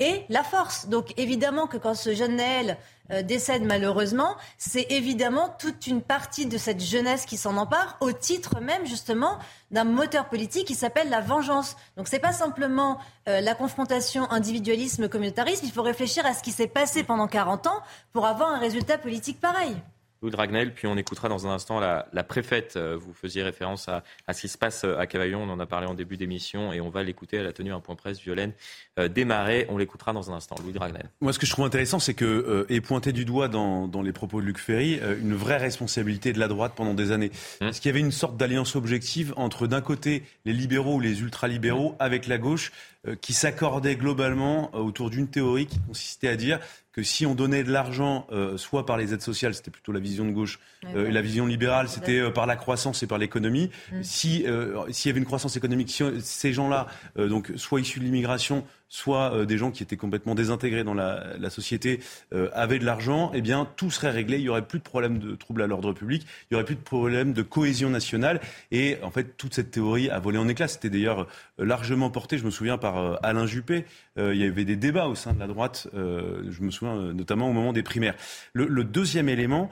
et 0.00 0.24
la 0.28 0.42
force. 0.42 0.88
Donc 0.88 1.12
évidemment 1.18 1.66
que 1.66 1.76
quand 1.76 1.94
ce 1.94 2.14
jeune 2.14 2.36
Naël 2.36 2.78
euh, 3.12 3.22
décède 3.22 3.62
malheureusement, 3.62 4.36
c'est 4.58 4.86
évidemment 4.90 5.54
toute 5.58 5.86
une 5.86 6.00
partie 6.02 6.46
de 6.46 6.58
cette 6.58 6.80
jeunesse 6.80 7.26
qui 7.26 7.36
s'en 7.36 7.56
empare 7.56 7.96
au 8.00 8.12
titre 8.12 8.60
même 8.60 8.86
justement 8.86 9.38
d'un 9.70 9.84
moteur 9.84 10.28
politique 10.28 10.66
qui 10.66 10.74
s'appelle 10.74 11.10
la 11.10 11.20
vengeance. 11.20 11.76
Donc 11.96 12.08
c'est 12.08 12.18
pas 12.18 12.32
simplement 12.32 12.98
euh, 13.28 13.40
la 13.40 13.54
confrontation 13.54 14.30
individualisme-communautarisme, 14.30 15.66
il 15.66 15.72
faut 15.72 15.82
réfléchir 15.82 16.24
à 16.24 16.34
ce 16.34 16.42
qui 16.42 16.52
s'est 16.52 16.66
passé 16.66 17.04
pendant 17.04 17.28
40 17.28 17.66
ans 17.66 17.82
pour 18.12 18.26
avoir 18.26 18.50
un 18.50 18.58
résultat 18.58 18.98
politique 18.98 19.40
pareil. 19.40 19.76
Louis 20.22 20.30
Dragnel, 20.30 20.74
puis 20.74 20.86
on 20.86 20.98
écoutera 20.98 21.30
dans 21.30 21.46
un 21.46 21.50
instant 21.50 21.80
la, 21.80 22.24
préfète. 22.24 22.76
Euh, 22.76 22.96
vous 22.98 23.14
faisiez 23.14 23.42
référence 23.42 23.88
à, 23.88 24.02
ce 24.32 24.42
qui 24.42 24.48
se 24.48 24.58
passe 24.58 24.84
euh, 24.84 24.98
à 24.98 25.06
Cavaillon, 25.06 25.42
on 25.42 25.48
en 25.48 25.58
a 25.58 25.66
parlé 25.66 25.86
en 25.86 25.94
début 25.94 26.18
d'émission, 26.18 26.74
et 26.74 26.80
on 26.82 26.90
va 26.90 27.02
l'écouter. 27.02 27.38
Elle 27.38 27.46
a 27.46 27.52
tenu 27.54 27.72
un 27.72 27.80
point 27.80 27.94
presse, 27.94 28.20
Violaine 28.20 28.52
euh, 28.98 29.08
démarré. 29.08 29.66
On 29.70 29.78
l'écoutera 29.78 30.12
dans 30.12 30.30
un 30.30 30.34
instant. 30.34 30.56
Louis 30.62 30.74
Dragnel. 30.74 31.08
Moi, 31.22 31.32
ce 31.32 31.38
que 31.38 31.46
je 31.46 31.52
trouve 31.52 31.64
intéressant, 31.64 31.98
c'est 32.00 32.14
que 32.14 32.66
est 32.68 32.82
pointé 32.82 33.12
du 33.12 33.24
doigt 33.24 33.48
dans, 33.48 34.02
les 34.02 34.12
propos 34.12 34.40
de 34.40 34.46
Luc 34.46 34.58
Ferry 34.58 35.00
une 35.20 35.34
vraie 35.34 35.56
responsabilité 35.56 36.32
de 36.32 36.38
la 36.38 36.48
droite 36.48 36.72
pendant 36.76 36.94
des 36.94 37.12
années. 37.12 37.30
Hum. 37.60 37.68
Parce 37.68 37.80
qu'il 37.80 37.88
y 37.88 37.92
avait 37.92 38.00
une 38.00 38.12
sorte 38.12 38.36
d'alliance 38.36 38.76
objective 38.76 39.32
entre, 39.36 39.66
d'un 39.66 39.80
côté, 39.80 40.24
les 40.44 40.52
libéraux 40.52 40.96
ou 40.96 41.00
les 41.00 41.22
ultralibéraux, 41.22 41.96
avec 41.98 42.26
la 42.26 42.36
gauche, 42.36 42.72
qui 43.20 43.32
s'accordait 43.32 43.96
globalement 43.96 44.74
autour 44.74 45.08
d'une 45.08 45.28
théorie 45.28 45.66
qui 45.66 45.80
consistait 45.80 46.28
à 46.28 46.36
dire 46.36 46.60
que 46.92 47.02
si 47.02 47.24
on 47.24 47.34
donnait 47.34 47.62
de 47.62 47.70
l'argent, 47.70 48.26
euh, 48.32 48.56
soit 48.56 48.84
par 48.84 48.96
les 48.96 49.14
aides 49.14 49.22
sociales, 49.22 49.54
c'était 49.54 49.70
plutôt 49.70 49.92
la 49.92 50.00
vision 50.00 50.24
de 50.24 50.32
gauche, 50.32 50.58
euh, 50.84 51.08
et 51.08 51.12
la 51.12 51.22
vision 51.22 51.46
libérale, 51.46 51.88
c'était 51.88 52.18
euh, 52.18 52.30
par 52.30 52.46
la 52.46 52.56
croissance 52.56 53.02
et 53.02 53.06
par 53.06 53.18
l'économie. 53.18 53.70
Mm. 53.92 54.02
Si 54.02 54.44
s'il 54.90 55.08
y 55.08 55.10
avait 55.10 55.20
une 55.20 55.24
croissance 55.24 55.56
économique, 55.56 55.90
si 55.90 56.04
ces 56.20 56.52
gens-là, 56.52 56.86
donc 57.16 57.52
soit 57.56 57.80
issus 57.80 58.00
de 58.00 58.04
l'immigration, 58.04 58.64
soit 58.90 59.32
euh, 59.32 59.46
des 59.46 59.56
gens 59.56 59.70
qui 59.70 59.82
étaient 59.82 59.96
complètement 59.96 60.34
désintégrés 60.34 60.84
dans 60.84 60.92
la, 60.92 61.48
société 61.48 62.00
euh, 62.34 62.50
avaient 62.52 62.78
de 62.78 62.84
l'argent, 62.84 63.30
eh 63.32 63.40
bien 63.40 63.66
tout 63.76 63.90
serait 63.90 64.10
réglé. 64.10 64.38
Il 64.38 64.42
y 64.42 64.48
aurait 64.50 64.66
plus 64.66 64.78
de 64.78 64.84
problème 64.84 65.18
de 65.18 65.34
troubles 65.34 65.62
à 65.62 65.66
l'ordre 65.66 65.92
public, 65.92 66.26
il 66.50 66.54
y 66.54 66.56
aurait 66.56 66.64
plus 66.64 66.74
de 66.74 66.80
problème 66.80 67.32
de 67.32 67.42
cohésion 67.42 67.88
nationale. 67.88 68.40
Et 68.70 68.98
en 69.02 69.10
fait, 69.10 69.36
toute 69.36 69.54
cette 69.54 69.70
théorie 69.70 70.10
a 70.10 70.18
volé 70.18 70.36
en 70.36 70.48
éclats. 70.48 70.68
C'était 70.68 70.90
d'ailleurs 70.90 71.20
euh, 71.60 71.64
largement 71.64 72.10
porté, 72.10 72.36
je 72.36 72.44
me 72.44 72.50
souviens, 72.50 72.76
par 72.76 73.24
Alain 73.24 73.46
Juppé. 73.46 73.86
Il 74.32 74.38
y 74.38 74.44
avait 74.44 74.64
des 74.64 74.76
débats 74.76 75.06
au 75.06 75.14
sein 75.14 75.32
de 75.32 75.38
la 75.38 75.46
droite, 75.46 75.88
je 75.94 76.62
me 76.62 76.70
souviens 76.70 77.12
notamment 77.12 77.48
au 77.48 77.52
moment 77.52 77.72
des 77.72 77.82
primaires. 77.82 78.14
Le, 78.52 78.66
le 78.66 78.84
deuxième 78.84 79.28
élément, 79.28 79.70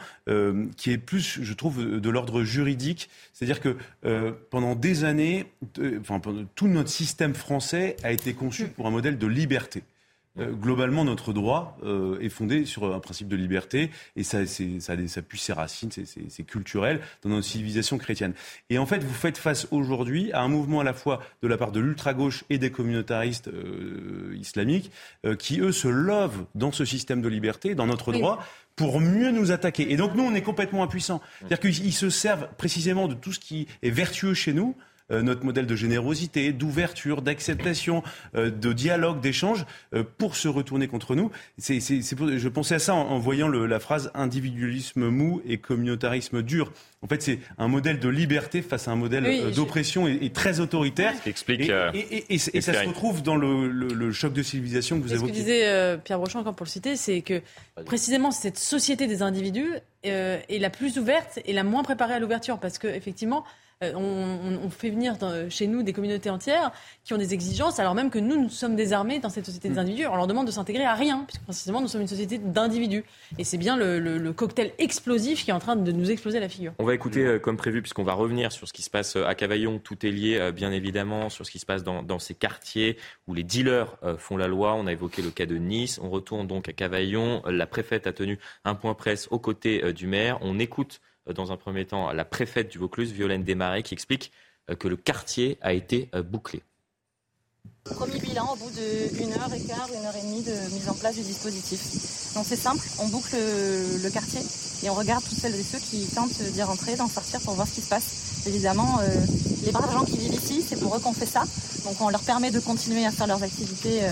qui 0.76 0.90
est 0.90 0.98
plus, 0.98 1.40
je 1.42 1.52
trouve, 1.54 2.00
de 2.00 2.10
l'ordre 2.10 2.42
juridique, 2.42 3.10
c'est-à-dire 3.32 3.60
que 3.60 3.76
pendant 4.50 4.74
des 4.74 5.04
années, 5.04 5.46
enfin, 6.00 6.20
tout 6.54 6.68
notre 6.68 6.90
système 6.90 7.34
français 7.34 7.96
a 8.02 8.12
été 8.12 8.32
conçu 8.34 8.68
pour 8.68 8.86
un 8.86 8.90
modèle 8.90 9.18
de 9.18 9.26
liberté. 9.26 9.82
Euh, 10.38 10.52
globalement, 10.52 11.04
notre 11.04 11.32
droit 11.32 11.76
euh, 11.84 12.18
est 12.20 12.28
fondé 12.28 12.64
sur 12.64 12.94
un 12.94 13.00
principe 13.00 13.28
de 13.28 13.36
liberté 13.36 13.90
et 14.16 14.22
ça, 14.22 14.46
ça, 14.46 14.94
ça 15.06 15.22
puise 15.22 15.40
ses 15.40 15.52
racines, 15.52 15.90
c'est 15.90 16.42
culturel 16.44 17.00
dans 17.22 17.30
notre 17.30 17.46
civilisation 17.46 17.98
chrétienne. 17.98 18.34
Et 18.70 18.78
en 18.78 18.86
fait, 18.86 19.02
vous 19.02 19.14
faites 19.14 19.38
face 19.38 19.68
aujourd'hui 19.70 20.32
à 20.32 20.42
un 20.42 20.48
mouvement 20.48 20.80
à 20.80 20.84
la 20.84 20.94
fois 20.94 21.20
de 21.42 21.48
la 21.48 21.56
part 21.56 21.72
de 21.72 21.80
l'ultra-gauche 21.80 22.44
et 22.50 22.58
des 22.58 22.70
communautaristes 22.70 23.48
euh, 23.48 24.36
islamiques 24.38 24.90
qui, 25.38 25.60
eux, 25.60 25.72
se 25.72 25.88
lovent 25.88 26.44
dans 26.54 26.72
ce 26.72 26.84
système 26.84 27.22
de 27.22 27.28
liberté, 27.28 27.74
dans 27.74 27.86
notre 27.86 28.12
droit, 28.12 28.44
pour 28.76 29.00
mieux 29.00 29.30
nous 29.30 29.50
attaquer. 29.50 29.92
Et 29.92 29.96
donc, 29.96 30.14
nous, 30.14 30.22
on 30.22 30.34
est 30.34 30.42
complètement 30.42 30.82
impuissants. 30.82 31.20
C'est-à-dire 31.40 31.60
qu'ils 31.60 31.92
se 31.92 32.10
servent 32.10 32.48
précisément 32.56 33.08
de 33.08 33.14
tout 33.14 33.32
ce 33.32 33.40
qui 33.40 33.66
est 33.82 33.90
vertueux 33.90 34.34
chez 34.34 34.52
nous 34.52 34.76
notre 35.10 35.44
modèle 35.44 35.66
de 35.66 35.76
générosité, 35.76 36.52
d'ouverture, 36.52 37.22
d'acceptation, 37.22 38.02
de 38.34 38.72
dialogue, 38.72 39.20
d'échange, 39.20 39.64
pour 40.18 40.36
se 40.36 40.48
retourner 40.48 40.88
contre 40.88 41.14
nous. 41.14 41.30
C'est, 41.56 41.80
je 41.80 42.48
pensais 42.48 42.76
à 42.76 42.78
ça 42.78 42.94
en, 42.94 43.18
voyant 43.18 43.48
la 43.48 43.80
phrase 43.80 44.10
individualisme 44.14 45.08
mou 45.08 45.40
et 45.46 45.58
communautarisme 45.58 46.42
dur. 46.42 46.72
En 47.00 47.06
fait, 47.06 47.22
c'est 47.22 47.38
un 47.58 47.68
modèle 47.68 48.00
de 48.00 48.08
liberté 48.08 48.60
face 48.60 48.88
à 48.88 48.90
un 48.90 48.96
modèle 48.96 49.24
euh, 49.24 49.50
d'oppression 49.52 50.08
et, 50.08 50.30
très 50.30 50.58
autoritaire. 50.58 51.14
Ce 51.16 51.22
qui 51.22 51.28
explique. 51.28 51.70
Et, 51.94 52.34
et, 52.34 52.38
ça 52.38 52.72
se 52.72 52.88
retrouve 52.88 53.22
dans 53.22 53.36
le, 53.36 54.12
choc 54.12 54.32
de 54.32 54.42
civilisation 54.42 54.98
que 54.98 55.02
vous 55.04 55.14
évoquez. 55.14 55.32
Ce 55.32 55.38
que 55.38 55.44
disait 55.44 55.68
euh, 55.68 55.96
Pierre 55.96 56.18
Brochant, 56.18 56.40
encore 56.40 56.56
pour 56.56 56.64
le 56.64 56.70
citer, 56.70 56.96
c'est 56.96 57.22
que 57.22 57.40
précisément 57.84 58.30
cette 58.30 58.58
société 58.58 59.06
des 59.06 59.22
individus 59.22 59.70
euh, 60.06 60.38
est 60.48 60.58
la 60.58 60.70
plus 60.70 60.98
ouverte 60.98 61.38
et 61.44 61.52
la 61.52 61.62
moins 61.62 61.84
préparée 61.84 62.14
à 62.14 62.18
l'ouverture. 62.18 62.58
Parce 62.58 62.78
qu'effectivement, 62.78 63.44
euh, 63.84 63.92
on, 63.94 64.70
fait 64.70 64.90
venir 64.90 65.16
chez 65.50 65.68
nous 65.68 65.84
des 65.84 65.92
communautés 65.92 66.30
entières 66.30 66.72
qui 67.04 67.14
ont 67.14 67.16
des 67.16 67.32
exigences, 67.32 67.78
alors 67.78 67.94
même 67.94 68.10
que 68.10 68.18
nous, 68.18 68.40
nous 68.40 68.48
sommes 68.48 68.74
désarmés 68.74 69.20
dans 69.20 69.28
cette 69.28 69.46
société 69.46 69.68
des 69.68 69.76
mm. 69.76 69.78
individus. 69.78 70.06
On 70.06 70.16
leur 70.16 70.26
demande 70.26 70.46
de 70.46 70.50
s'intégrer 70.50 70.84
à 70.84 70.94
rien, 70.94 71.24
puisque 71.26 71.42
précisément, 71.42 71.80
nous 71.80 71.86
sommes 71.86 72.00
une 72.00 72.08
société 72.08 72.38
d'individus. 72.38 73.04
Et 73.38 73.44
c'est 73.44 73.56
bien 73.56 73.76
le, 73.76 74.32
cocktail 74.32 74.72
explosif 74.78 75.44
qui 75.44 75.50
est 75.50 75.54
en 75.54 75.60
train 75.60 75.76
de 75.76 75.92
nous 75.92 76.10
exploser 76.10 76.40
la 76.40 76.48
figure. 76.48 76.72
On 76.80 76.84
va 76.88 76.94
écouter 76.94 77.24
euh, 77.24 77.38
comme 77.38 77.56
prévu, 77.56 77.80
puisqu'on 77.82 78.02
va 78.02 78.14
revenir 78.14 78.50
sur 78.50 78.66
ce 78.66 78.72
qui 78.72 78.82
se 78.82 78.90
passe 78.90 79.16
euh, 79.16 79.24
à 79.26 79.34
Cavaillon. 79.34 79.78
Tout 79.78 80.04
est 80.04 80.10
lié, 80.10 80.50
bien 80.52 80.72
évidemment, 80.72 81.28
sur 81.28 81.46
ce 81.46 81.50
qui 81.50 81.58
se 81.58 81.66
passe 81.66 81.84
dans, 81.84 82.18
ces 82.18 82.34
quartiers 82.34 82.96
où 83.26 83.34
les 83.34 83.44
dealers 83.44 83.96
font 84.18 84.36
la 84.36 84.48
loi. 84.48 84.74
On 84.74 84.86
a 84.86 84.92
évoqué 84.92 85.22
le 85.22 85.30
cas 85.30 85.46
de 85.46 85.56
Nice. 85.56 86.00
On 86.02 86.10
retourne 86.10 86.46
donc 86.46 86.68
à 86.68 86.72
Cavaillon. 86.72 87.42
La 87.46 87.66
préfète 87.66 88.06
a 88.06 88.12
tenu 88.12 88.38
un 88.64 88.74
point 88.74 88.94
presse 88.94 89.28
aux 89.30 89.38
côtés 89.38 89.92
du 89.92 90.06
maire. 90.06 90.38
On 90.40 90.58
écoute 90.58 91.00
euh, 91.28 91.32
dans 91.32 91.52
un 91.52 91.56
premier 91.56 91.84
temps 91.84 92.12
la 92.12 92.24
préfète 92.24 92.70
du 92.70 92.78
Vaucluse, 92.78 93.12
Violaine 93.12 93.44
Desmarais, 93.44 93.82
qui 93.82 93.94
explique 93.94 94.32
euh, 94.70 94.74
que 94.74 94.88
le 94.88 94.96
quartier 94.96 95.58
a 95.60 95.72
été 95.72 96.08
euh, 96.14 96.22
bouclé. 96.22 96.62
Premier 97.94 98.18
bilan 98.18 98.52
au 98.52 98.56
bout 98.56 98.70
d'une 98.70 99.32
heure 99.32 99.52
et 99.54 99.60
quart, 99.60 99.88
une 99.96 100.04
heure 100.04 100.16
et 100.16 100.22
demie 100.26 100.42
de 100.42 100.52
mise 100.74 100.88
en 100.88 100.94
place 100.94 101.14
du 101.16 101.22
dispositif. 101.22 102.34
Donc 102.34 102.44
c'est 102.48 102.56
simple, 102.56 102.86
on 102.98 103.08
boucle 103.08 103.36
le, 103.36 104.10
quartier 104.10 104.40
et 104.82 104.90
on 104.90 104.94
regarde 104.94 105.24
tous 105.24 105.34
celles 105.34 105.54
et 105.54 105.62
ceux 105.62 105.78
qui 105.78 106.06
tentent 106.06 106.42
d'y 106.52 106.62
rentrer, 106.62 106.96
d'en 106.96 107.08
sortir 107.08 107.40
pour 107.40 107.54
voir 107.54 107.66
ce 107.66 107.74
qui 107.74 107.80
se 107.80 107.88
passe. 107.88 108.46
Évidemment, 108.46 109.00
les 109.64 109.72
braves 109.72 109.92
gens 109.92 110.04
qui 110.04 110.18
vivent 110.18 110.34
ici, 110.34 110.64
c'est 110.66 110.78
pour 110.78 110.94
eux 110.94 111.00
qu'on 111.00 111.12
fait 111.12 111.26
ça. 111.26 111.44
Donc 111.84 112.00
on 112.00 112.08
leur 112.08 112.20
permet 112.20 112.50
de 112.50 112.60
continuer 112.60 113.04
à 113.06 113.10
faire 113.10 113.26
leurs 113.26 113.42
activités 113.42 114.02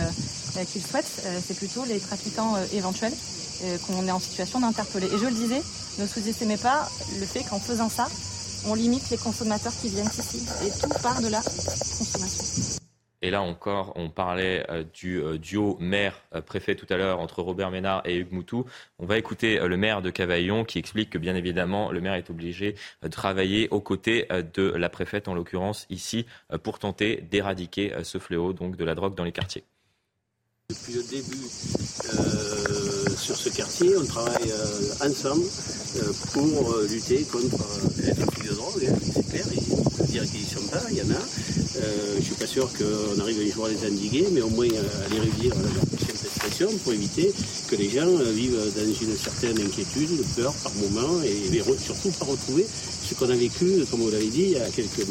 qu'ils 0.72 0.82
souhaitent. 0.82 1.22
c'est 1.46 1.54
plutôt 1.54 1.84
les 1.84 2.00
trafiquants 2.00 2.56
éventuels 2.72 3.14
qu'on 3.86 4.06
est 4.06 4.12
en 4.12 4.20
situation 4.20 4.60
d'interpeller. 4.60 5.06
Et 5.06 5.18
je 5.18 5.26
le 5.26 5.34
disais, 5.34 5.62
ne 5.98 6.06
sous-estimez 6.06 6.56
pas 6.56 6.88
le 7.18 7.26
fait 7.26 7.44
qu'en 7.44 7.60
faisant 7.60 7.88
ça, 7.88 8.08
on 8.66 8.74
limite 8.74 9.08
les 9.10 9.16
consommateurs 9.16 9.72
qui 9.80 9.88
viennent 9.88 10.10
ici. 10.18 10.42
Et 10.64 10.70
tout 10.80 10.88
part 11.02 11.20
de 11.20 11.28
la 11.28 11.40
consommation. 11.40 12.75
Et 13.26 13.30
là 13.30 13.42
encore, 13.42 13.92
on 13.96 14.08
parlait 14.08 14.64
euh, 14.70 14.84
du 14.94 15.20
euh, 15.20 15.36
duo 15.36 15.76
maire-préfet 15.80 16.76
tout 16.76 16.86
à 16.90 16.96
l'heure 16.96 17.18
entre 17.18 17.42
Robert 17.42 17.72
Ménard 17.72 18.02
et 18.04 18.18
Hugues 18.18 18.30
Moutou. 18.30 18.66
On 19.00 19.04
va 19.04 19.18
écouter 19.18 19.58
euh, 19.58 19.66
le 19.66 19.76
maire 19.76 20.00
de 20.00 20.10
Cavaillon 20.10 20.64
qui 20.64 20.78
explique 20.78 21.10
que 21.10 21.18
bien 21.18 21.34
évidemment, 21.34 21.90
le 21.90 22.00
maire 22.00 22.14
est 22.14 22.30
obligé 22.30 22.76
de 23.02 23.08
travailler 23.08 23.68
aux 23.72 23.80
côtés 23.80 24.28
de 24.54 24.62
la 24.62 24.88
préfète, 24.88 25.26
en 25.26 25.34
l'occurrence 25.34 25.86
ici, 25.90 26.24
pour 26.62 26.78
tenter 26.78 27.16
d'éradiquer 27.16 27.92
ce 28.04 28.18
fléau 28.18 28.52
donc 28.52 28.76
de 28.76 28.84
la 28.84 28.94
drogue 28.94 29.16
dans 29.16 29.24
les 29.24 29.32
quartiers. 29.32 29.64
Depuis 30.68 30.94
le 30.94 31.02
début 31.04 31.46
euh, 32.18 33.16
sur 33.16 33.36
ce 33.36 33.50
quartier, 33.50 33.96
on 33.96 34.04
travaille 34.04 34.50
euh, 34.50 35.08
ensemble 35.08 35.44
euh, 35.96 36.12
pour 36.32 36.76
lutter 36.90 37.22
contre 37.22 37.64
les 38.02 38.12
trafic 38.12 38.48
de 38.48 38.54
drogue, 38.54 38.88
hein, 38.90 38.96
c'est 39.00 39.28
clair. 39.28 39.44
Faut 39.96 40.04
dire 40.04 40.24
qu'ils 40.24 40.40
ne 40.40 40.46
sont 40.46 40.68
pas, 40.68 40.82
il 40.90 40.96
y 40.96 41.02
en 41.02 41.10
a. 41.10 41.22
je 41.74 42.16
ne 42.16 42.20
suis 42.20 42.34
pas 42.34 42.48
sûr 42.48 42.68
qu'on 42.72 43.20
arrive 43.20 43.48
un 43.48 43.54
jour 43.54 43.66
à 43.66 43.68
les 43.68 43.86
endiguer, 43.86 44.26
mais 44.32 44.40
au 44.40 44.48
moins 44.48 44.66
à 44.66 45.14
les 45.14 45.20
réduire 45.20 45.52
à 45.52 45.62
leur 45.62 45.86
pression 46.40 46.68
pour 46.82 46.92
éviter 46.92 47.32
que 47.68 47.76
les 47.76 47.88
gens 47.88 48.16
vivent 48.34 48.58
dans 48.76 49.06
une 49.06 49.16
certaine 49.16 49.60
inquiétude, 49.60 50.20
peur 50.34 50.52
par 50.64 50.72
moment, 50.74 51.22
et, 51.22 51.62
surtout 51.78 52.10
pas 52.18 52.24
retrouver 52.24 52.66
ce 53.08 53.14
qu'on 53.14 53.30
a 53.30 53.36
vécu, 53.36 53.84
comme 53.88 54.00
vous 54.00 54.10
l'avez 54.10 54.30
dit, 54.30 54.42
il 54.42 54.50
y 54.50 54.58
a 54.58 54.68
quelques 54.70 55.06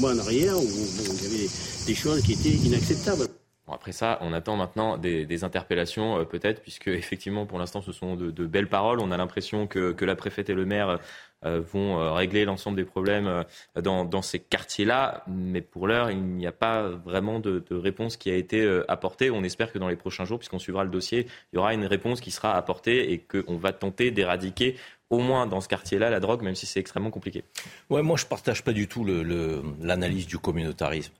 mois 0.00 0.14
en 0.14 0.18
arrière, 0.18 0.58
où 0.58 0.66
il 0.66 1.22
y 1.22 1.26
avait 1.26 1.48
des 1.86 1.94
choses 1.94 2.22
qui 2.22 2.32
étaient 2.32 2.50
inacceptables 2.50 3.28
après 3.72 3.92
ça, 3.92 4.18
on 4.20 4.32
attend 4.32 4.56
maintenant 4.56 4.96
des, 4.96 5.44
interpellations, 5.44 6.20
euh, 6.20 6.24
peut-être, 6.24 6.62
puisque 6.62 6.88
effectivement, 6.88 7.46
pour 7.46 7.58
l'instant, 7.58 7.82
ce 7.82 7.92
sont 7.92 8.16
de, 8.16 8.46
belles 8.46 8.68
paroles. 8.68 9.00
On 9.00 9.10
a 9.10 9.16
l'impression 9.16 9.66
que, 9.66 10.04
la 10.04 10.14
préfète 10.14 10.50
et 10.50 10.54
le 10.54 10.64
maire 10.64 11.00
euh, 11.44 11.60
vont 11.60 11.98
euh, 11.98 12.12
régler 12.12 12.44
l'ensemble 12.44 12.76
des 12.76 12.84
problèmes 12.84 13.44
dans, 13.74 14.22
ces 14.22 14.38
quartiers-là, 14.38 15.24
mais 15.26 15.60
pour 15.60 15.88
l'heure, 15.88 16.10
il 16.10 16.22
n'y 16.22 16.46
a 16.46 16.52
pas 16.52 16.88
vraiment 16.88 17.40
de, 17.40 17.62
réponse 17.70 18.16
qui 18.16 18.30
a 18.30 18.36
été 18.36 18.82
apportée. 18.88 19.30
On 19.30 19.42
espère 19.42 19.72
que 19.72 19.78
dans 19.78 19.88
les 19.88 19.96
prochains 19.96 20.24
jours, 20.24 20.38
puisqu'on 20.38 20.58
suivra 20.58 20.84
le 20.84 20.90
dossier, 20.90 21.26
il 21.52 21.56
y 21.56 21.58
aura 21.58 21.74
une 21.74 21.86
réponse 21.86 22.20
qui 22.20 22.30
sera 22.30 22.56
apportée 22.56 23.12
et 23.12 23.18
qu'on 23.18 23.56
va 23.56 23.72
tenter 23.72 24.10
d'éradiquer 24.10 24.76
au 25.10 25.18
moins 25.18 25.46
dans 25.46 25.60
ce 25.60 25.68
quartier-là, 25.68 26.10
la 26.10 26.20
drogue, 26.20 26.42
même 26.42 26.54
si 26.54 26.66
c'est 26.66 26.80
extrêmement 26.80 27.10
compliqué. 27.10 27.44
Ouais, 27.90 28.02
moi, 28.02 28.16
je 28.16 28.24
ne 28.24 28.28
partage 28.28 28.64
pas 28.64 28.72
du 28.72 28.88
tout 28.88 29.04
l'analyse 29.04 30.26
du 30.26 30.38
communautarisme. 30.38 31.12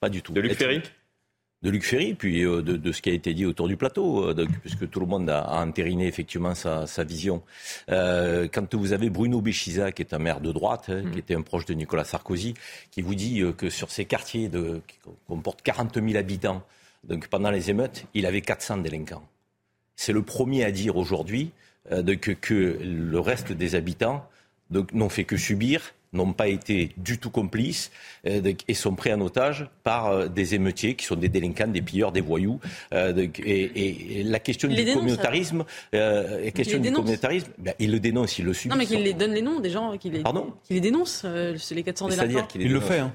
Pas 0.00 0.08
du 0.08 0.22
tout. 0.22 0.32
De 0.32 0.40
Luc 0.40 0.54
Ferry? 0.54 0.82
De 1.64 1.70
Luc 1.70 1.82
Ferry, 1.82 2.12
puis 2.12 2.44
euh, 2.44 2.62
de, 2.62 2.92
ce 2.92 3.00
qui 3.00 3.08
a 3.08 3.14
été 3.14 3.32
dit 3.32 3.46
autour 3.46 3.68
du 3.68 3.76
plateau, 3.78 4.28
euh, 4.28 4.46
puisque 4.60 4.88
tout 4.90 5.00
le 5.00 5.06
monde 5.06 5.30
a, 5.30 5.62
entériné 5.62 6.06
effectivement 6.06 6.54
sa, 6.54 7.04
vision. 7.04 7.42
Euh, 7.88 8.46
quand 8.52 8.74
vous 8.74 8.92
avez 8.92 9.08
Bruno 9.08 9.40
Béchiza, 9.40 9.90
qui 9.90 10.02
est 10.02 10.12
un 10.12 10.18
maire 10.18 10.40
de 10.40 10.52
droite, 10.52 10.90
hein, 10.90 11.02
qui 11.10 11.16
mm. 11.16 11.18
était 11.18 11.34
un 11.34 11.40
proche 11.40 11.64
de 11.64 11.72
Nicolas 11.72 12.04
Sarkozy, 12.04 12.52
qui 12.90 13.00
vous 13.00 13.14
dit 13.14 13.42
que 13.56 13.70
sur 13.70 13.90
ces 13.90 14.04
quartiers 14.04 14.50
de, 14.50 14.82
qui 14.86 14.98
comportent 15.26 15.62
40 15.62 15.94
000 15.94 16.16
habitants, 16.16 16.62
donc 17.02 17.28
pendant 17.28 17.50
les 17.50 17.70
émeutes, 17.70 18.04
il 18.12 18.26
avait 18.26 18.42
400 18.42 18.78
délinquants. 18.78 19.26
C'est 19.96 20.12
le 20.12 20.22
premier 20.22 20.64
à 20.64 20.70
dire 20.70 20.96
aujourd'hui 20.98 21.50
que, 21.88 22.32
que 22.32 22.78
le 22.82 23.20
reste 23.20 23.52
des 23.52 23.74
habitants 23.74 24.28
n'ont 24.70 25.08
fait 25.08 25.24
que 25.24 25.36
subir 25.36 25.94
n'ont 26.14 26.32
pas 26.32 26.48
été 26.48 26.90
du 26.96 27.18
tout 27.18 27.30
complices 27.30 27.90
euh, 28.26 28.52
et 28.68 28.74
sont 28.74 28.94
pris 28.94 29.12
en 29.12 29.20
otage 29.20 29.68
par 29.82 30.06
euh, 30.06 30.28
des 30.28 30.54
émeutiers 30.54 30.94
qui 30.94 31.04
sont 31.04 31.16
des 31.16 31.28
délinquants, 31.28 31.68
des 31.68 31.82
pilleurs, 31.82 32.12
des 32.12 32.20
voyous. 32.20 32.60
Euh, 32.92 33.26
et, 33.44 34.22
la 34.24 34.38
question 34.38 34.68
du 34.68 34.84
communautarisme, 34.84 35.64
la 35.92 36.50
question 36.50 36.78
du 36.78 36.92
communautarisme, 36.92 37.48
ben, 37.58 37.74
ils 37.78 37.90
le 37.90 38.00
dénoncent, 38.00 38.38
ils 38.38 38.44
le 38.44 38.54
subissent. 38.54 38.72
Non, 38.72 38.78
mais 38.78 38.86
qu'il 38.86 39.02
les 39.02 39.12
donne 39.12 39.32
les 39.32 39.42
noms 39.42 39.60
des 39.60 39.70
gens, 39.70 39.96
qu'il 39.98 40.12
les, 40.12 40.22
les 40.70 40.80
dénonce, 40.80 41.26
c'est 41.58 41.74
les 41.74 41.82
400 41.82 42.08
délinquants. 42.08 42.48
Il 42.54 42.72
le 42.72 42.80
fait. 42.80 43.00
Hein. 43.00 43.12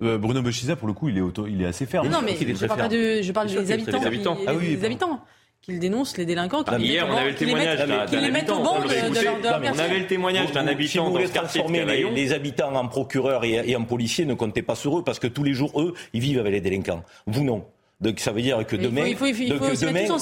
Bruno 0.00 0.40
Bechiza, 0.40 0.76
pour 0.76 0.88
le 0.88 0.94
coup, 0.94 1.10
il 1.10 1.18
est, 1.18 1.22
il 1.48 1.62
est 1.62 1.66
assez 1.66 1.84
ferme. 1.84 2.08
Non, 2.08 2.22
mais 2.22 2.34
je, 2.34 2.66
parle 2.66 2.80
pas 2.80 2.88
de, 2.88 3.20
je 3.20 3.32
parle 3.32 3.48
des 3.48 3.72
habitants. 3.72 4.02
habitants. 4.02 4.38
Ah 4.46 4.54
oui, 4.54 4.76
des 4.76 4.84
habitants 4.84 5.20
qu'ils 5.62 5.78
dénoncent 5.78 6.16
les 6.16 6.24
délinquants. 6.24 6.64
Ah, 6.66 6.78
hier, 6.78 7.06
on 7.08 7.16
avait 7.16 7.30
le 7.30 7.34
témoignage 7.34 7.78
d'un 7.78 7.90
habitant. 8.22 8.62
On 8.62 9.78
avait 9.78 9.98
le 9.98 10.06
témoignage 10.06 10.52
d'un 10.52 10.66
habitant 10.66 11.10
dans 11.10 11.20
ce 11.20 11.32
quartier 11.32 11.62
les, 11.68 12.10
les 12.10 12.32
habitants 12.32 12.74
en 12.74 12.88
procureurs 12.88 13.44
et 13.44 13.76
en 13.76 13.84
policiers 13.84 14.24
ne 14.24 14.34
comptez 14.34 14.62
pas 14.62 14.74
sur 14.74 14.98
eux 14.98 15.04
parce 15.04 15.18
que 15.18 15.26
tous 15.26 15.44
les 15.44 15.52
jours, 15.52 15.80
eux, 15.80 15.94
ils 16.12 16.20
vivent 16.20 16.38
avec 16.38 16.52
les 16.52 16.60
délinquants. 16.60 17.04
Vous 17.26 17.44
non. 17.44 17.64
Donc 18.00 18.18
ça 18.18 18.32
veut 18.32 18.40
dire 18.40 18.66
que 18.66 18.76
demain, 18.76 19.04
il 19.06 19.14
faut, 19.14 19.26
il 19.26 19.34
faut, 19.34 19.42
il 19.42 19.58
faut 19.58 19.86
demain, 19.86 20.06
non, 20.08 20.16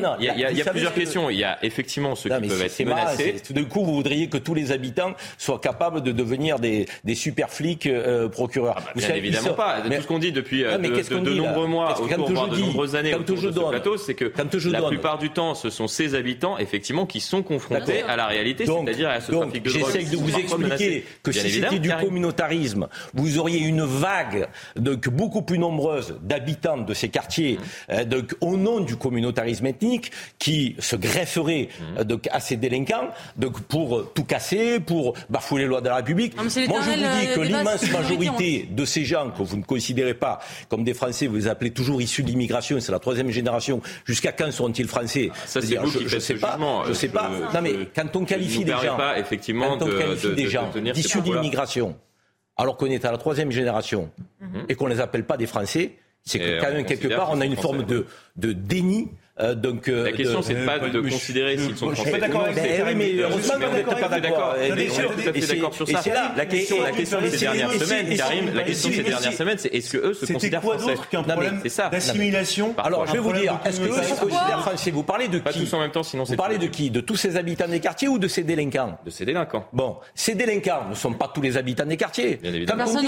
non, 0.00 0.14
il 0.20 0.26
y 0.26 0.62
a, 0.62 0.70
plusieurs 0.70 0.94
questions. 0.94 1.30
Il 1.30 1.38
y 1.38 1.44
a 1.44 1.58
effectivement 1.62 2.14
ceux 2.14 2.30
qui 2.30 2.48
peuvent 2.48 2.62
être 2.62 2.84
menacés. 2.84 3.36
Tout 3.44 3.52
d'un 3.52 3.64
coup, 3.64 3.84
vous 3.84 3.94
voudriez 3.94 4.28
que 4.28 4.38
tous 4.38 4.54
les 4.54 4.70
habitants 4.70 5.14
soient 5.36 5.58
capables 5.58 6.00
de 6.02 6.12
devenir 6.12 6.60
des, 6.60 6.86
des 7.02 7.16
super 7.16 7.50
flics 7.50 7.86
euh, 7.86 8.28
procureurs. 8.28 8.76
Ah 8.78 8.82
bah, 8.84 8.92
bien 8.94 9.14
évidemment 9.16 9.54
pas. 9.54 9.80
Tout 9.80 10.02
ce 10.02 10.06
qu'on 10.06 10.20
dit 10.20 10.30
depuis 10.30 10.64
euh, 10.64 10.78
de, 10.78 11.34
nombreux 11.34 11.66
mois, 11.66 12.00
autour, 12.00 12.48
de 12.48 12.60
nombreuses 12.60 12.94
années 12.94 13.14
autour 13.14 13.40
de 13.40 13.50
ce 13.50 13.68
plateau, 13.68 13.96
c'est 13.96 14.14
que 14.14 14.32
la 14.70 14.82
plupart 14.82 15.18
du 15.18 15.30
temps, 15.30 15.54
ce 15.54 15.70
sont 15.70 15.88
ces 15.88 16.14
habitants, 16.14 16.56
effectivement, 16.58 17.04
qui 17.04 17.20
sont 17.20 17.42
confrontés 17.42 18.02
à 18.02 18.14
la 18.14 18.26
réalité, 18.26 18.64
c'est-à-dire 18.64 19.08
à 19.08 19.20
ce 19.20 19.32
trafic 19.32 19.64
de 19.64 19.70
drogue. 19.70 19.90
J'essaie 19.92 20.10
de 20.10 20.16
vous 20.16 20.36
expliquer 20.36 21.04
que 21.24 21.32
si 21.32 21.50
c'était 21.50 21.80
du 21.80 21.90
communautarisme, 21.90 22.86
vous 23.12 23.38
auriez 23.38 23.58
une 23.58 23.82
vague 23.82 24.46
de 24.76 24.94
beaucoup 24.94 25.42
plus 25.42 25.58
nombreuses 25.64 26.16
d'habitants 26.22 26.78
de 26.78 26.94
ces 26.94 27.08
quartiers, 27.08 27.58
mmh. 27.58 27.92
euh, 27.92 28.22
au 28.40 28.56
nom 28.56 28.80
du 28.80 28.96
communautarisme 28.96 29.66
ethnique, 29.66 30.10
qui 30.38 30.76
se 30.78 30.96
grefferaient 30.96 31.68
mmh. 31.68 32.12
euh, 32.12 32.16
à 32.30 32.40
ces 32.40 32.56
délinquants 32.56 33.08
donc, 33.36 33.60
pour 33.62 33.96
euh, 33.96 34.10
tout 34.14 34.24
casser, 34.24 34.80
pour 34.80 35.14
bafouer 35.30 35.62
les 35.62 35.66
lois 35.66 35.80
de 35.80 35.88
la 35.88 35.96
République. 35.96 36.36
Moi, 36.36 36.46
je 36.48 36.60
vous 36.60 37.20
dis 37.20 37.34
que 37.34 37.40
l'immense 37.40 37.90
majorité 37.90 38.68
de 38.70 38.84
ces 38.84 39.04
gens 39.04 39.30
que 39.30 39.42
vous 39.42 39.56
ne 39.56 39.62
considérez 39.62 40.14
pas 40.14 40.40
comme 40.68 40.84
des 40.84 40.94
Français, 40.94 41.26
vous 41.26 41.36
les 41.36 41.48
appelez 41.48 41.70
toujours 41.70 42.00
issus 42.02 42.22
de 42.22 42.28
l'immigration, 42.28 42.78
c'est 42.80 42.92
la 42.92 42.98
troisième 42.98 43.30
génération. 43.30 43.80
Jusqu'à 44.04 44.32
quand 44.32 44.50
seront-ils 44.50 44.88
français? 44.88 45.30
Ça, 45.46 45.60
c'est 45.60 45.76
vous 45.76 45.90
qui 45.90 46.08
je, 46.08 46.18
sais 46.18 46.34
pas. 46.34 46.58
Je 46.86 46.92
sais 46.92 47.08
pas. 47.08 47.30
non, 47.52 47.62
mais 47.62 47.72
quand 47.94 48.14
on 48.16 48.24
qualifie 48.24 48.64
des 48.64 48.72
gens, 48.72 48.96
pas, 48.96 49.18
effectivement, 49.18 49.78
quand 49.78 49.86
on 49.86 49.98
qualifie 49.98 50.34
des 50.34 50.48
gens 50.48 50.70
issus 50.94 51.20
de 51.20 51.32
l'immigration, 51.32 51.96
alors 52.56 52.76
qu'on 52.76 52.86
est 52.86 53.04
à 53.04 53.12
la 53.12 53.18
troisième 53.18 53.50
génération 53.50 54.10
mhm. 54.40 54.66
et 54.68 54.74
qu'on 54.74 54.88
ne 54.88 54.94
les 54.94 55.00
appelle 55.00 55.24
pas 55.24 55.36
des 55.36 55.46
Français, 55.46 55.96
c'est 56.22 56.38
que 56.38 56.60
quand 56.60 56.72
même 56.72 56.86
quelque 56.86 57.08
part 57.08 57.30
on 57.32 57.40
a 57.40 57.44
une 57.44 57.56
forme 57.56 57.84
de, 57.84 58.06
de 58.36 58.52
déni 58.52 59.10
Euh, 59.40 59.56
donc, 59.56 59.88
euh, 59.88 60.04
la 60.04 60.12
question, 60.12 60.42
c'est 60.42 60.64
pas 60.64 60.78
de 60.78 61.00
considérer 61.00 61.58
s'ils 61.58 61.76
sont 61.76 61.90
français. 61.90 61.96
Je 61.96 62.02
suis 62.02 62.10
pas 62.12 62.26
d'accord 62.26 62.44
avec 62.44 62.56
Oui, 62.86 62.94
mais 62.94 63.12
vous 63.14 63.38
n'êtes 63.38 63.86
pas 63.86 64.20
d'accord. 64.20 64.54
On 64.56 64.76
est 64.76 64.86
tout 64.86 65.28
à 65.28 65.32
fait 65.32 65.54
d'accord 65.54 65.74
sur 65.74 65.88
ça. 65.88 66.02
La 66.36 66.46
question, 66.46 66.82
la 66.82 66.92
question 66.92 67.18
ces 67.28 67.38
dernières 67.38 67.72
semaines, 67.72 68.16
Karim, 68.16 68.54
la 68.54 68.62
question 68.62 68.90
ces 68.92 69.02
dernières 69.02 69.32
semaines, 69.32 69.58
c'est 69.58 69.74
est-ce 69.74 69.90
que 69.90 69.98
eux 69.98 70.14
se 70.14 70.32
considèrent 70.32 70.62
français 70.62 70.94
d'autre 70.94 71.08
qu'un 71.08 71.22
problème 71.22 71.60
d'assimilation 71.90 72.74
Alors, 72.78 73.06
je 73.06 73.12
vais 73.12 73.18
vous 73.18 73.32
dire, 73.32 73.58
est-ce 73.64 73.80
que 73.80 73.88
eux 73.88 74.02
se 74.02 74.20
considèrent 74.20 74.60
français 74.60 74.90
Vous 74.90 75.02
parlez 75.02 75.28
de 75.28 75.38
qui 75.38 75.44
Pas 75.44 75.52
tous 75.52 75.72
en 75.74 75.80
même 75.80 75.90
temps, 75.90 76.02
sinon 76.02 76.24
c'est. 76.24 76.32
Vous 76.32 76.38
parlez 76.38 76.58
de 76.58 76.66
qui 76.66 76.90
De 76.90 77.00
tous 77.00 77.16
ces 77.16 77.36
habitants 77.36 77.68
des 77.68 77.80
quartiers 77.80 78.08
ou 78.08 78.18
de 78.18 78.28
ces 78.28 78.44
délinquants 78.44 78.98
De 79.04 79.10
ces 79.10 79.24
délinquants. 79.24 79.66
Bon, 79.72 79.96
ces 80.14 80.34
délinquants 80.34 80.88
ne 80.90 80.94
sont 80.94 81.12
pas 81.12 81.30
tous 81.34 81.42
les 81.42 81.56
habitants 81.56 81.86
des 81.86 81.96
quartiers. 81.96 82.38
Quand 82.68 82.76
on 82.86 83.00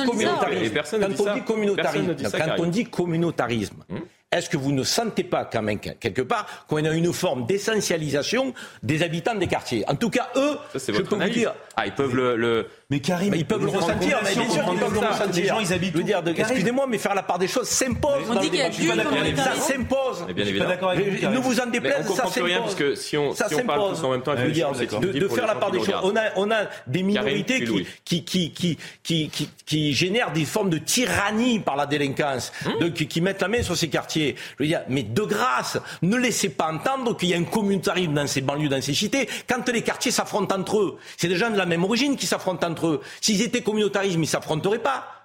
dit 1.35 1.43
communautarisme, 1.45 2.15
quand 2.33 2.55
on 2.59 2.67
dit 2.67 2.85
communautarisme, 2.85 3.85
est-ce 4.33 4.51
que 4.51 4.57
vous 4.57 4.73
ne 4.73 4.83
sentez 4.83 5.23
pas 5.25 5.45
quand 5.45 5.63
même 5.63 5.79
quelque 5.79 6.23
part 6.23 6.67
qu'on 6.69 6.85
a 6.85 6.91
une 6.91 7.13
forme 7.13 7.47
d'essentialisation 7.47 8.55
des 8.83 9.03
habitants 9.03 9.35
des 9.35 9.47
quartiers? 9.47 9.85
En 9.89 9.95
tout 9.95 10.11
cas, 10.11 10.29
eux, 10.37 10.57
je 10.75 11.01
peux 11.03 11.17
vous 11.17 11.31
dire... 11.31 11.55
Ah, 11.77 11.87
ils 11.87 11.95
peuvent 11.95 12.15
le... 12.15 12.69
Mais 12.89 13.01
Karim, 13.01 13.35
ils 13.35 13.45
peuvent 13.45 13.65
le 13.65 13.71
ressentir, 13.71 14.21
mais 14.23 14.33
bien 14.33 14.49
sûr 14.49 14.65
qu'ils 14.65 14.79
peuvent 14.79 14.95
le 14.95 15.01
ressentir. 15.01 15.43
Les 15.43 15.49
gens, 15.49 15.59
ils 15.59 15.73
habitent. 15.73 15.97
dire, 15.99 16.23
excusez-moi, 16.25 16.87
mais 16.89 16.99
faire 16.99 17.17
la 17.17 17.25
part 17.25 17.39
des 17.39 17.49
choses 17.49 17.69
s'impose. 17.69 18.31
On 18.31 18.39
dit 18.39 18.49
qu'il 18.49 18.61
y 18.61 18.91
a 18.91 19.37
Ça 19.37 19.57
s'impose. 19.57 20.25
Bien 20.33 20.47
évidemment. 20.47 21.33
Ne 21.33 21.39
vous 21.39 21.59
en 21.59 21.67
déplaise, 21.67 22.07
ça 22.07 22.27
s'impose. 22.27 22.43
rien, 22.45 22.61
parce 22.61 22.77
que 22.77 22.95
si 22.95 23.17
on, 23.17 23.35
ça 23.35 23.49
si 23.49 23.57
on 23.57 23.67
parle 23.67 23.91
tous 23.91 24.05
en 24.05 24.11
même 24.13 24.23
temps, 24.23 24.35
je 24.37 24.47
dire, 24.51 24.71
de, 24.71 25.29
faire 25.29 25.47
la 25.49 25.57
part 25.57 25.73
des 25.73 25.81
choses. 25.81 25.95
On 26.05 26.15
a, 26.15 26.23
on 26.37 26.51
a 26.53 26.67
des 26.87 27.03
minorités 27.03 27.65
qui, 28.05 28.25
qui, 28.25 28.53
qui, 28.53 28.79
qui, 29.03 29.31
qui, 29.31 29.51
qui 29.67 29.93
génèrent 29.93 30.33
des 30.33 30.45
formes 30.45 30.71
de 30.71 30.79
tyrannie 30.79 31.59
par 31.59 31.75
la 31.75 31.87
délinquance, 31.87 32.53
de, 32.81 32.89
qui, 32.89 33.21
mettent 33.21 33.43
la 33.43 33.49
main 33.49 33.63
sur 33.63 33.77
ces 33.77 33.89
quartiers. 33.89 34.37
Je 34.59 34.63
veux 34.63 34.69
dire, 34.69 34.83
mais 34.89 35.03
de 35.03 35.23
grâce, 35.23 35.79
ne 36.03 36.17
laissez 36.17 36.51
pas 36.51 36.73
entendre 36.73 37.17
qu'il 37.17 37.31
y 37.31 37.35
a 37.35 37.37
un 37.37 37.45
communautarisme 37.45 38.15
dans 38.15 38.29
ces 38.29 38.43
banlieues, 38.43 38.69
dans 38.69 38.81
ces 38.81 38.95
cités, 38.95 39.29
quand 39.49 39.69
les 39.71 39.83
quartiers 39.83 40.13
s'affrontent 40.13 40.55
entre 40.55 40.79
eux. 40.79 40.99
C'est 41.17 41.27
des 41.27 41.37
gens 41.37 41.51
de 41.51 41.59
la 41.59 41.67
même 41.67 41.83
origine 41.83 42.17
qui 42.17 42.27
s'affrontent 42.27 42.65
entre 42.65 42.75
eux. 42.75 42.76
S'ils 43.21 43.43
étaient 43.43 43.63
communautarisme, 43.63 44.23
ils 44.23 44.27
s'affronteraient 44.27 44.79
pas. 44.79 45.16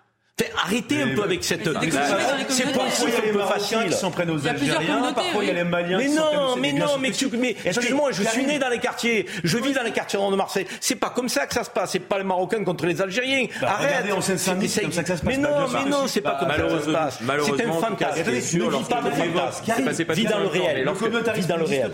Arrêtez 0.63 1.01
un 1.01 1.15
peu 1.15 1.23
avec 1.23 1.43
cette. 1.43 1.69
C'est 2.49 2.72
pensif 2.73 3.15
un 3.18 3.34
peu 3.34 3.39
facile. 3.39 3.77
Qui 3.88 3.93
s'en 3.93 4.11
prennent 4.11 4.31
aux 4.31 4.47
Algériens, 4.47 5.13
parfois 5.13 5.43
il 5.43 5.47
y 5.47 5.51
a 5.51 5.53
les 5.53 5.63
Maliens. 5.63 5.97
Mais 5.97 6.09
non, 6.09 6.55
mais 6.59 6.73
non, 6.73 6.97
mais, 6.99 7.11
mais 7.38 7.55
excuse-moi, 7.65 8.11
je 8.11 8.23
suis 8.23 8.45
né 8.45 8.59
dans 8.59 8.69
les 8.69 8.80
quartiers, 8.80 9.26
je 9.43 9.57
vis 9.57 9.73
dans 9.73 9.84
les 9.84 9.91
quartiers 9.91 10.19
de 10.19 10.35
Marseille. 10.35 10.65
C'est 10.80 10.95
pas 10.95 11.09
comme 11.09 11.30
ça 11.30 11.47
que 11.47 11.53
ça 11.53 11.63
se 11.63 11.69
passe. 11.69 11.91
C'est 11.91 11.99
pas 11.99 12.18
les 12.18 12.23
Marocains 12.23 12.63
contre 12.63 12.85
les 12.85 13.01
Algériens. 13.01 13.47
Bah, 13.61 13.76
Arrête. 13.80 14.11
en 14.11 14.22
Seine-Saint-Denis, 14.22 14.69
c'est 14.69 14.81
comme 14.81 14.91
ça 14.91 15.01
que 15.01 15.09
ça 15.09 15.18
se 15.18 15.23
passe. 15.23 15.35
Mais 15.35 15.41
non, 15.41 15.49
mais 15.73 15.89
non, 15.89 16.07
c'est 16.07 16.22
pas 16.22 16.38
comme 16.39 16.49
ça 16.49 16.57
que 16.57 16.69
ça 16.69 16.81
se 16.81 16.91
passe. 16.91 17.19
C'est 17.57 17.65
un 17.65 17.73
fantasme. 17.73 18.31
Ne 18.31 18.69
vis 18.69 18.85
pas 18.85 19.01
de 19.01 19.09
fantasme. 19.09 20.13
Vis 20.13 20.26
dans 20.26 20.39
le 20.39 20.47
réel. 20.47 20.89
Vis 21.35 21.47
dans 21.47 21.57
le 21.57 21.63
réel. 21.63 21.91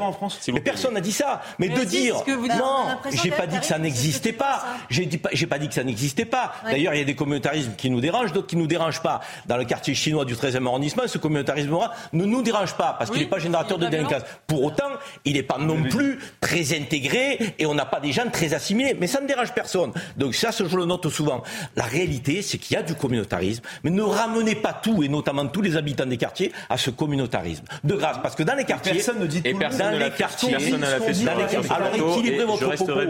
Mais 0.53 0.59
personne 0.59 0.93
n'a 0.93 1.01
dit 1.01 1.11
ça. 1.11 1.41
Mais 1.59 1.69
de 1.69 1.83
dire 1.83 2.15
non, 2.27 2.97
j'ai 3.11 3.31
pas 3.31 3.47
dit 3.47 3.59
que 3.59 3.65
ça 3.65 3.77
n'existait 3.77 4.33
pas. 4.33 4.63
J'ai 4.89 5.47
pas 5.47 5.59
dit 5.59 5.67
que 5.67 5.73
ça 5.73 5.83
n'existait 5.83 6.25
pas. 6.25 6.53
D'ailleurs, 6.63 6.93
il 6.93 6.99
y 6.99 7.01
a 7.01 7.05
des 7.05 7.15
communautarismes 7.15 7.73
qui 7.77 7.89
nous 7.89 8.01
dérangent 8.01 8.33
qui 8.41 8.55
ne 8.55 8.61
nous 8.61 8.67
dérange 8.67 9.01
pas. 9.01 9.21
Dans 9.45 9.57
le 9.57 9.65
quartier 9.65 9.93
chinois 9.93 10.25
du 10.25 10.35
13e 10.35 10.65
arrondissement, 10.67 11.03
ce 11.07 11.17
communautarisme 11.17 11.77
ne 12.13 12.25
nous 12.25 12.41
dérange 12.41 12.73
pas 12.75 12.95
parce 12.97 13.09
qu'il 13.09 13.21
n'est 13.21 13.27
pas 13.27 13.39
générateur 13.39 13.77
de 13.77 13.87
délinquance. 13.87 14.23
Pour 14.45 14.63
autant, 14.63 14.89
il 15.25 15.33
n'est 15.33 15.43
pas 15.43 15.57
non 15.57 15.83
plus 15.83 16.19
très 16.41 16.77
intégré 16.77 17.55
et 17.57 17.65
on 17.65 17.73
n'a 17.73 17.85
pas 17.85 17.99
des 17.99 18.11
gens 18.11 18.29
très 18.31 18.53
assimilés. 18.53 18.95
Mais 18.99 19.07
ça 19.07 19.21
ne 19.21 19.27
dérange 19.27 19.53
personne. 19.53 19.91
Donc 20.15 20.35
ça, 20.35 20.51
je 20.51 20.75
le 20.75 20.85
note 20.85 21.07
souvent. 21.09 21.43
La 21.75 21.83
réalité, 21.83 22.41
c'est 22.41 22.57
qu'il 22.57 22.75
y 22.75 22.79
a 22.79 22.83
du 22.83 22.95
communautarisme, 22.95 23.63
mais 23.83 23.89
ne 23.89 24.01
ramenez 24.01 24.55
pas 24.55 24.73
tout, 24.73 25.03
et 25.03 25.09
notamment 25.09 25.47
tous 25.47 25.61
les 25.61 25.77
habitants 25.77 26.05
des 26.05 26.17
quartiers, 26.17 26.51
à 26.69 26.77
ce 26.77 26.89
communautarisme. 26.89 27.63
De 27.83 27.95
grâce, 27.95 28.17
parce 28.21 28.35
que 28.35 28.43
dans 28.43 28.55
les 28.55 28.65
quartiers, 28.65 28.93
personne 28.93 29.19
ne 29.19 29.27
dit 29.27 29.41
et 29.43 29.53
personne 29.53 29.91
dans 29.91 29.99
les 29.99 30.11
quartiers, 30.11 30.51
personne 30.51 30.81
ne 30.81 30.85
l'a 30.85 30.99
fait 30.99 31.13
sur 31.13 31.29
alors 31.77 31.95
équilibrez 31.95 32.45
votre 32.45 32.69
propos. 32.75 33.05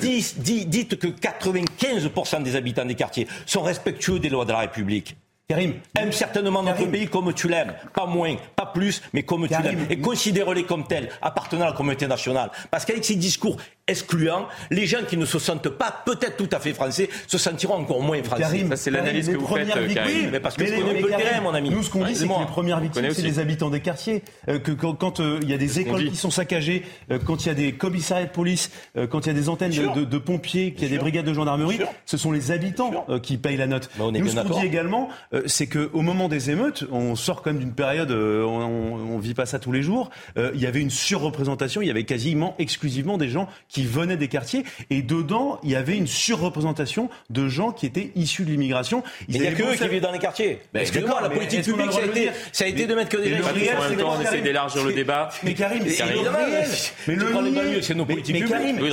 Dites, 0.00 0.68
dites 0.68 0.98
que 0.98 1.06
95% 1.08 2.42
des 2.42 2.56
habitants 2.56 2.84
des 2.84 2.94
quartiers 2.94 3.28
sont 3.46 3.62
respectueux 3.62 4.18
des 4.18 4.28
lois 4.28 4.44
de 4.44 4.52
la 4.52 4.57
République. 4.60 5.16
Karim, 5.48 5.80
aime 5.96 6.12
certainement 6.12 6.62
notre 6.62 6.84
pays 6.84 7.08
comme 7.08 7.32
tu 7.32 7.48
l'aimes. 7.48 7.74
Pas 7.94 8.04
moins, 8.04 8.36
pas 8.54 8.66
plus, 8.66 9.00
mais 9.14 9.22
comme 9.22 9.48
tu 9.48 9.62
l'aimes. 9.62 9.86
Et 9.88 9.98
considère-les 9.98 10.64
comme 10.64 10.86
tels, 10.86 11.08
appartenant 11.22 11.64
à 11.64 11.68
la 11.68 11.72
communauté 11.72 12.06
nationale. 12.06 12.50
Parce 12.70 12.84
qu'avec 12.84 13.02
ces 13.02 13.16
discours 13.16 13.56
excluants, 13.88 14.46
les 14.70 14.86
gens 14.86 14.98
qui 15.08 15.16
ne 15.16 15.24
se 15.24 15.38
sentent 15.38 15.68
pas 15.68 16.02
peut-être 16.04 16.36
tout 16.36 16.48
à 16.52 16.60
fait 16.60 16.72
français 16.72 17.08
se 17.26 17.38
sentiront 17.38 17.74
encore 17.74 18.02
moins 18.02 18.22
français. 18.22 18.42
Karim, 18.42 18.76
c'est 18.76 18.90
l'analyse 18.90 19.28
que 19.28 19.36
vous 19.36 19.46
faites, 19.46 19.68
Karim. 19.68 19.98
Oui, 20.06 20.28
mais 20.30 20.40
parce 20.40 20.56
que 20.56 20.66
je 20.66 20.74
connais 20.74 21.00
peu 21.00 21.10
le 21.10 21.16
terrain, 21.16 21.40
mon 21.40 21.54
ami. 21.54 21.70
Nous, 21.70 21.82
ce 21.82 21.90
qu'on 21.90 22.04
dit, 22.04 22.14
c'est 22.14 22.28
que 22.28 22.38
les 22.38 22.46
premières 22.46 22.80
victimes, 22.80 23.10
c'est 23.12 23.22
les 23.22 23.38
habitants 23.38 23.70
des 23.70 23.80
quartiers. 23.80 24.22
Euh, 24.48 24.58
que 24.58 24.72
quand 24.72 25.20
euh, 25.20 25.38
il 25.42 25.50
y 25.50 25.54
a 25.54 25.58
des 25.58 25.80
écoles 25.80 26.10
qui 26.10 26.16
sont 26.16 26.30
saccagées, 26.30 26.84
euh, 27.10 27.18
quand 27.18 27.44
il 27.44 27.48
y 27.48 27.50
a 27.50 27.54
des 27.54 27.72
commissariats 27.72 28.26
de 28.26 28.30
police, 28.30 28.70
quand 29.10 29.26
il 29.26 29.28
y 29.28 29.30
a 29.30 29.34
des 29.34 29.48
antennes 29.48 29.72
de, 29.72 30.18
pompiers, 30.18 30.72
qu'il 30.72 30.84
y 30.84 30.86
a 30.86 30.90
des 30.90 30.98
brigades 30.98 31.24
de 31.24 31.32
gendarmerie, 31.32 31.80
ce 32.06 32.16
sont 32.16 32.32
les 32.32 32.50
habitants 32.50 33.06
qui 33.22 33.38
payent 33.38 33.56
la 33.56 33.66
note. 33.66 33.90
Nous, 33.98 34.28
ce 34.28 34.36
qu'on 34.36 34.60
dit 34.60 34.66
également, 34.66 35.08
c'est 35.46 35.66
qu'au 35.66 36.00
moment 36.00 36.28
des 36.28 36.50
émeutes, 36.50 36.84
on 36.90 37.16
sort 37.16 37.42
quand 37.42 37.50
même 37.50 37.60
d'une 37.60 37.72
période, 37.72 38.10
on, 38.10 39.16
ne 39.16 39.20
vit 39.20 39.34
pas 39.34 39.46
ça 39.46 39.58
tous 39.58 39.72
les 39.72 39.82
jours, 39.82 40.10
il 40.36 40.60
y 40.60 40.66
avait 40.66 40.80
une 40.80 40.90
surreprésentation, 40.90 41.82
il 41.82 41.88
y 41.88 41.90
avait 41.90 42.04
quasiment 42.04 42.54
exclusivement 42.58 43.18
des 43.18 43.28
gens 43.28 43.48
qui 43.68 43.77
venaient 43.86 44.16
des 44.16 44.28
quartiers, 44.28 44.64
et 44.90 45.02
dedans, 45.02 45.58
il 45.62 45.70
y 45.70 45.76
avait 45.76 45.96
une 45.96 46.06
surreprésentation 46.06 47.08
de 47.30 47.48
gens 47.48 47.72
qui 47.72 47.86
étaient 47.86 48.10
issus 48.16 48.44
de 48.44 48.50
l'immigration. 48.50 49.02
Il 49.28 49.40
n'y 49.40 49.46
a 49.46 49.52
que 49.52 49.62
eux 49.62 49.76
qui 49.76 49.88
vivent 49.88 50.02
dans 50.02 50.12
les 50.12 50.18
quartiers. 50.18 50.60
Excusez-moi, 50.74 51.20
la 51.22 51.30
politique 51.30 51.64
publique, 51.64 51.92
ça 51.92 52.00
a, 52.00 52.04
été, 52.04 52.30
ça 52.52 52.64
a 52.64 52.68
été 52.68 52.86
de 52.86 52.94
mettre 52.94 53.10
que 53.10 53.16
des 53.16 53.36
gens. 53.36 53.44
En 53.48 53.88
même 53.88 53.98
temps, 53.98 54.14
on 54.18 54.20
essaie 54.20 54.40
d'élargir 54.40 54.84
le 54.84 54.92
débat. 54.92 55.28
Mais 55.42 55.54
Karim, 55.54 55.82
c'est 55.88 56.04
le 56.04 56.28
réel. 56.28 56.68
Mais 57.06 57.14
le 57.14 57.82
c'est 57.82 57.94
nos 57.94 58.04
politiques 58.04 58.44
publiques. 58.44 58.88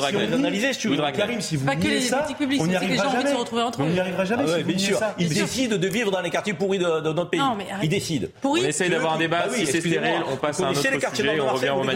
Karim, 1.16 1.41
si 1.41 1.56
vous 1.56 1.66
niez 1.76 2.02
ça, 2.02 2.28
on 2.60 2.68
n'y 2.68 2.76
arrivera 2.76 3.10
jamais. 3.10 3.34
On 3.80 3.86
n'y 3.86 3.99
arrivera 3.99 4.26
jamais. 4.26 4.64
Bien 4.64 4.78
sûr. 4.78 4.99
Ils 5.20 5.30
décident 5.30 5.78
de 5.78 5.88
vivre 5.88 6.12
dans 6.12 6.22
les 6.22 6.30
quartiers 6.30 6.53
pourris 6.53 6.80
de 6.80 6.86
notre 6.86 7.30
pays. 7.30 7.41
Ils 7.84 7.90
décident. 7.90 8.28
On 8.44 8.56
essaie 8.56 8.90
d'avoir 8.90 9.14
un 9.14 9.20
débat. 9.20 9.45
Si 9.52 9.66
c'est 9.66 9.80
stérile, 9.80 10.24
on 10.32 10.38
passe 10.38 10.60
à 10.60 10.68
un 10.68 10.72
autre 10.72 11.16
sujet. 11.16 11.40
On 11.40 11.53
revient 11.53 11.70
au. 11.70 11.84
Mais 11.84 11.94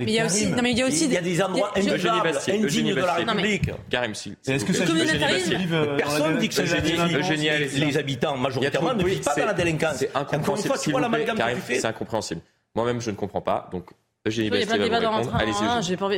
il 0.00 0.10
y 0.10 0.20
a 0.20 0.26
aussi, 0.26 0.46
non 0.46 0.62
mais 0.62 0.72
il 0.72 0.78
y 0.78 0.82
a 0.82 0.86
aussi, 0.86 1.06
il 1.06 1.12
y 1.12 1.16
a 1.16 1.20
des 1.20 1.42
endroits 1.42 1.72
indéniables, 2.20 2.38
indignes 2.48 2.94
de 2.94 3.00
la 3.00 3.14
République. 3.14 3.70
Karim 3.90 4.12
Est-ce 4.12 4.64
que 4.64 4.72
ça 4.72 4.84
Personne 5.96 6.38
dit 6.38 6.48
que 6.48 6.54
c'est 6.54 7.78
les 7.78 7.96
habitants 7.96 8.36
majoritairement 8.36 8.94
ne 8.94 9.04
vivent 9.04 9.20
pas 9.20 9.34
dans 9.34 9.46
la 9.46 9.54
délinquance. 9.54 9.96
C'est 9.96 10.10
incompréhensible. 10.14 10.74
C'est 11.66 11.84
incompréhensible. 11.86 12.40
Moi-même, 12.74 13.00
je 13.00 13.10
ne 13.10 13.16
comprends 13.16 13.40
pas. 13.40 13.68
Donc, 13.70 13.90
Eugénie 14.26 14.48
il 14.48 14.58
y 14.58 14.62
a 14.62 14.66
plein 14.66 14.78
de 14.78 14.82
débats 14.84 15.00
dans 15.00 15.20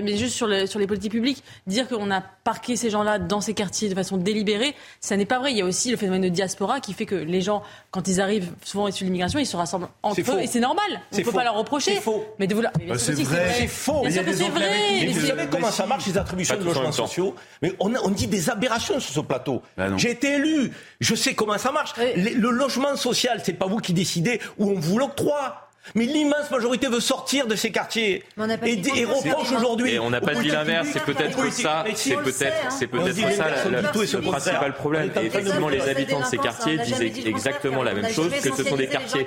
mais 0.03 0.17
juste 0.17 0.35
sur, 0.35 0.49
sur 0.69 0.79
les 0.79 0.87
politiques 0.87 1.13
publiques, 1.13 1.43
dire 1.67 1.89
qu'on 1.89 2.11
a 2.11 2.21
parqué 2.21 2.77
ces 2.77 2.89
gens-là 2.89 3.19
dans 3.19 3.41
ces 3.41 3.53
quartiers 3.53 3.89
de 3.89 3.95
façon 3.95 4.17
délibérée, 4.17 4.75
ça 5.01 5.17
n'est 5.17 5.27
pas 5.27 5.41
vrai. 5.41 5.51
Il 5.51 5.59
y 5.59 5.63
a 5.63 5.65
aussi 5.65 5.91
le 5.91 5.97
phénomène 5.97 6.23
de 6.23 6.29
diaspora 6.29 6.81
qui 6.81 6.93
fait 6.93 7.07
que 7.07 7.17
les 7.17 7.41
gens, 7.41 7.63
quand 7.91 8.07
ils 8.07 8.21
arrivent 8.21 8.53
souvent 8.63 8.87
issus 8.87 9.03
de 9.03 9.07
l'immigration, 9.07 9.41
ils 9.41 9.47
se 9.47 9.57
rassemblent 9.57 9.89
entre 10.05 10.21
eux 10.21 10.41
et 10.41 10.47
c'est 10.47 10.61
normal. 10.61 10.85
On 11.13 11.19
ne 11.19 11.23
peut 11.25 11.33
pas 11.33 11.43
leur 11.45 11.57
reprocher. 11.57 11.95
C'est 11.95 12.01
faux. 12.01 12.25
Mais 12.39 12.47
de 12.47 12.55
vouloir... 12.55 12.73
Bah, 12.87 12.95
c'est 12.97 13.13
vrai. 13.13 13.55
C'est 13.59 13.67
faux. 13.67 14.03
Que 14.03 14.11
c'est 14.11 14.23
vrai. 14.23 14.71
Mais 15.01 15.13
vous 15.13 15.27
savez 15.27 15.47
comment 15.51 15.71
ça 15.71 15.87
marche 15.87 16.07
les 16.07 16.17
attributions 16.17 16.57
de 16.57 16.65
logements 16.65 16.93
sociaux? 16.93 17.35
Mais 17.61 17.75
on, 17.81 17.93
on 18.05 18.11
dit 18.11 18.29
des 18.29 18.51
aberrations 18.51 19.01
sur 19.01 19.15
ce 19.15 19.21
plateau. 19.21 19.63
Bah 19.77 19.89
J'ai 19.97 20.13
été 20.13 20.35
élu. 20.35 20.71
Je 21.01 21.15
sais 21.17 21.35
comment 21.35 21.59
ça 21.59 21.73
marche. 21.73 21.95
Le 21.97 22.51
logement 22.51 22.95
social, 22.95 23.41
c'est 23.45 23.55
pas 23.55 23.67
vous 23.67 23.79
qui 23.79 23.93
décidez 23.93 24.41
où 24.59 24.71
on 24.71 24.79
vous 24.79 24.99
l'octroie. 24.99 25.66
Mais 25.95 26.05
l'immense 26.05 26.51
majorité 26.51 26.89
veut 26.89 27.01
sortir 27.01 27.47
de 27.47 27.55
ces 27.55 27.71
quartiers 27.71 28.25
et, 28.65 29.01
et 29.01 29.05
reproche 29.05 29.53
aujourd'hui. 29.53 29.93
Et 29.95 29.99
on 29.99 30.11
n'a 30.11 30.21
pas 30.21 30.35
dit 30.35 30.49
l'inverse. 30.49 30.89
C'est 30.93 31.05
peut-être 31.05 31.53
ça. 31.53 31.85
C'est 31.95 32.17
peut-être, 32.17 32.73
c'est 32.73 32.87
peut-être 32.87 33.33
ça 33.33 33.47
le 33.69 34.21
principal 34.23 34.75
problème. 34.75 35.11
Et 35.21 35.27
effectivement, 35.27 35.69
les 35.69 35.89
habitants 35.89 36.21
de 36.21 36.27
ces 36.27 36.39
quartiers 36.39 36.79
disent 36.79 37.27
exactement 37.27 37.83
la 37.83 37.95
même 37.95 38.11
chose 38.11 38.33
que 38.33 38.55
ce 38.55 38.65
sont 38.65 38.77
des 38.77 38.89
quartiers 38.89 39.25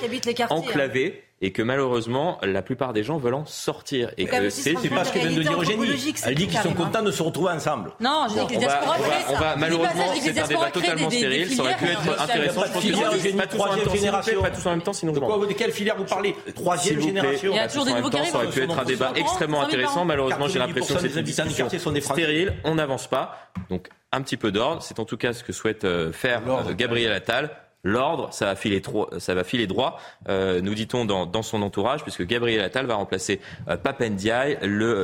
enclavés 0.50 1.24
et 1.42 1.52
que 1.52 1.62
malheureusement, 1.62 2.38
la 2.44 2.62
plupart 2.62 2.94
des 2.94 3.04
gens 3.04 3.18
veulent 3.18 3.36
en 3.36 3.46
sortir. 3.46 4.12
Et 4.18 4.26
que 4.26 4.50
c'est 4.50 4.74
pas 4.74 5.06
ce 5.06 5.14
que 5.14 5.20
vient 5.20 5.32
de 5.32 5.42
dire 5.42 5.62
Eugénie. 5.62 6.14
Elle 6.26 6.36
dit 6.36 6.48
qu'ils 6.48 6.60
sont 6.60 6.74
contents 6.74 7.02
de 7.02 7.12
se 7.12 7.24
retrouver 7.24 7.52
ensemble. 7.52 7.92
Non, 8.00 8.28
je 8.30 8.40
dis 8.40 8.48
que 8.48 8.52
les 8.54 8.58
diasporas 8.58 8.98
on 9.30 9.34
va, 9.34 9.56
malheureusement, 9.56 10.06
c'est 10.20 10.40
un 10.40 10.48
débat 10.48 10.72
totalement 10.72 11.10
stérile. 11.10 11.50
Ça 11.50 11.64
aurait 11.64 11.78
pu 11.78 11.86
être 11.86 12.22
intéressant. 12.22 12.62
Je 12.66 12.72
pense 12.72 12.84
que 12.84 13.38
pas 13.38 13.48
tous 13.48 13.60
en 13.62 13.76
même 13.76 13.84
temps, 13.84 13.96
génération. 13.96 14.42
Pas 14.42 14.50
tous 14.50 14.66
en 14.66 14.70
même 14.72 14.82
temps, 14.82 14.94
sinon 14.94 15.14
de 15.14 15.20
quoi, 15.20 15.48
de 15.48 15.54
quelle 15.54 15.72
filière 15.72 15.96
vous 15.98 16.06
parlez 16.06 16.36
Troisième 16.56 17.02
génération. 17.02 17.52
Il 17.54 17.56
y 17.56 17.60
a 17.60 17.68
toujours 17.68 17.86
des 17.86 17.94
nouveaux 17.94 18.12
Ça 18.12 18.38
aurait 18.38 18.48
pu 18.48 18.64
être 18.64 18.80
un 18.80 18.86
débat 18.86 19.14
extrêmement 19.16 19.62
intéressant. 19.62 20.06
Malheureusement, 20.06 20.48
j'ai 20.48 20.60
l'impression 20.60 20.96
que 20.96 21.02
c'est 21.02 21.20
une 21.20 21.26
discussion 21.26 21.70
stérile. 22.02 22.54
On 22.64 22.76
n'avance 22.76 23.08
pas. 23.08 23.52
Donc, 23.70 23.90
un 24.12 24.22
petit 24.22 24.38
peu 24.38 24.52
d'ordre. 24.52 24.82
C'est 24.82 25.00
en 25.00 25.06
tout 25.06 25.18
cas 25.18 25.34
ce 25.34 25.44
que 25.44 25.54
souhaite 25.54 25.84
euh, 25.84 26.12
faire 26.12 26.42
euh, 26.48 26.74
Gabriel 26.74 27.12
Attal 27.12 27.52
l'ordre, 27.84 28.30
ça 28.32 28.46
va 28.46 28.56
filer, 28.56 28.82
ça 29.18 29.36
droit, 29.68 30.00
euh, 30.28 30.62
nous 30.62 30.74
dit-on 30.74 31.06
dans, 31.06 31.42
son 31.42 31.62
entourage, 31.62 32.04
puisque 32.04 32.26
Gabriel 32.26 32.62
Attal 32.62 32.86
va 32.86 32.96
remplacer 32.96 33.40
euh, 33.68 33.78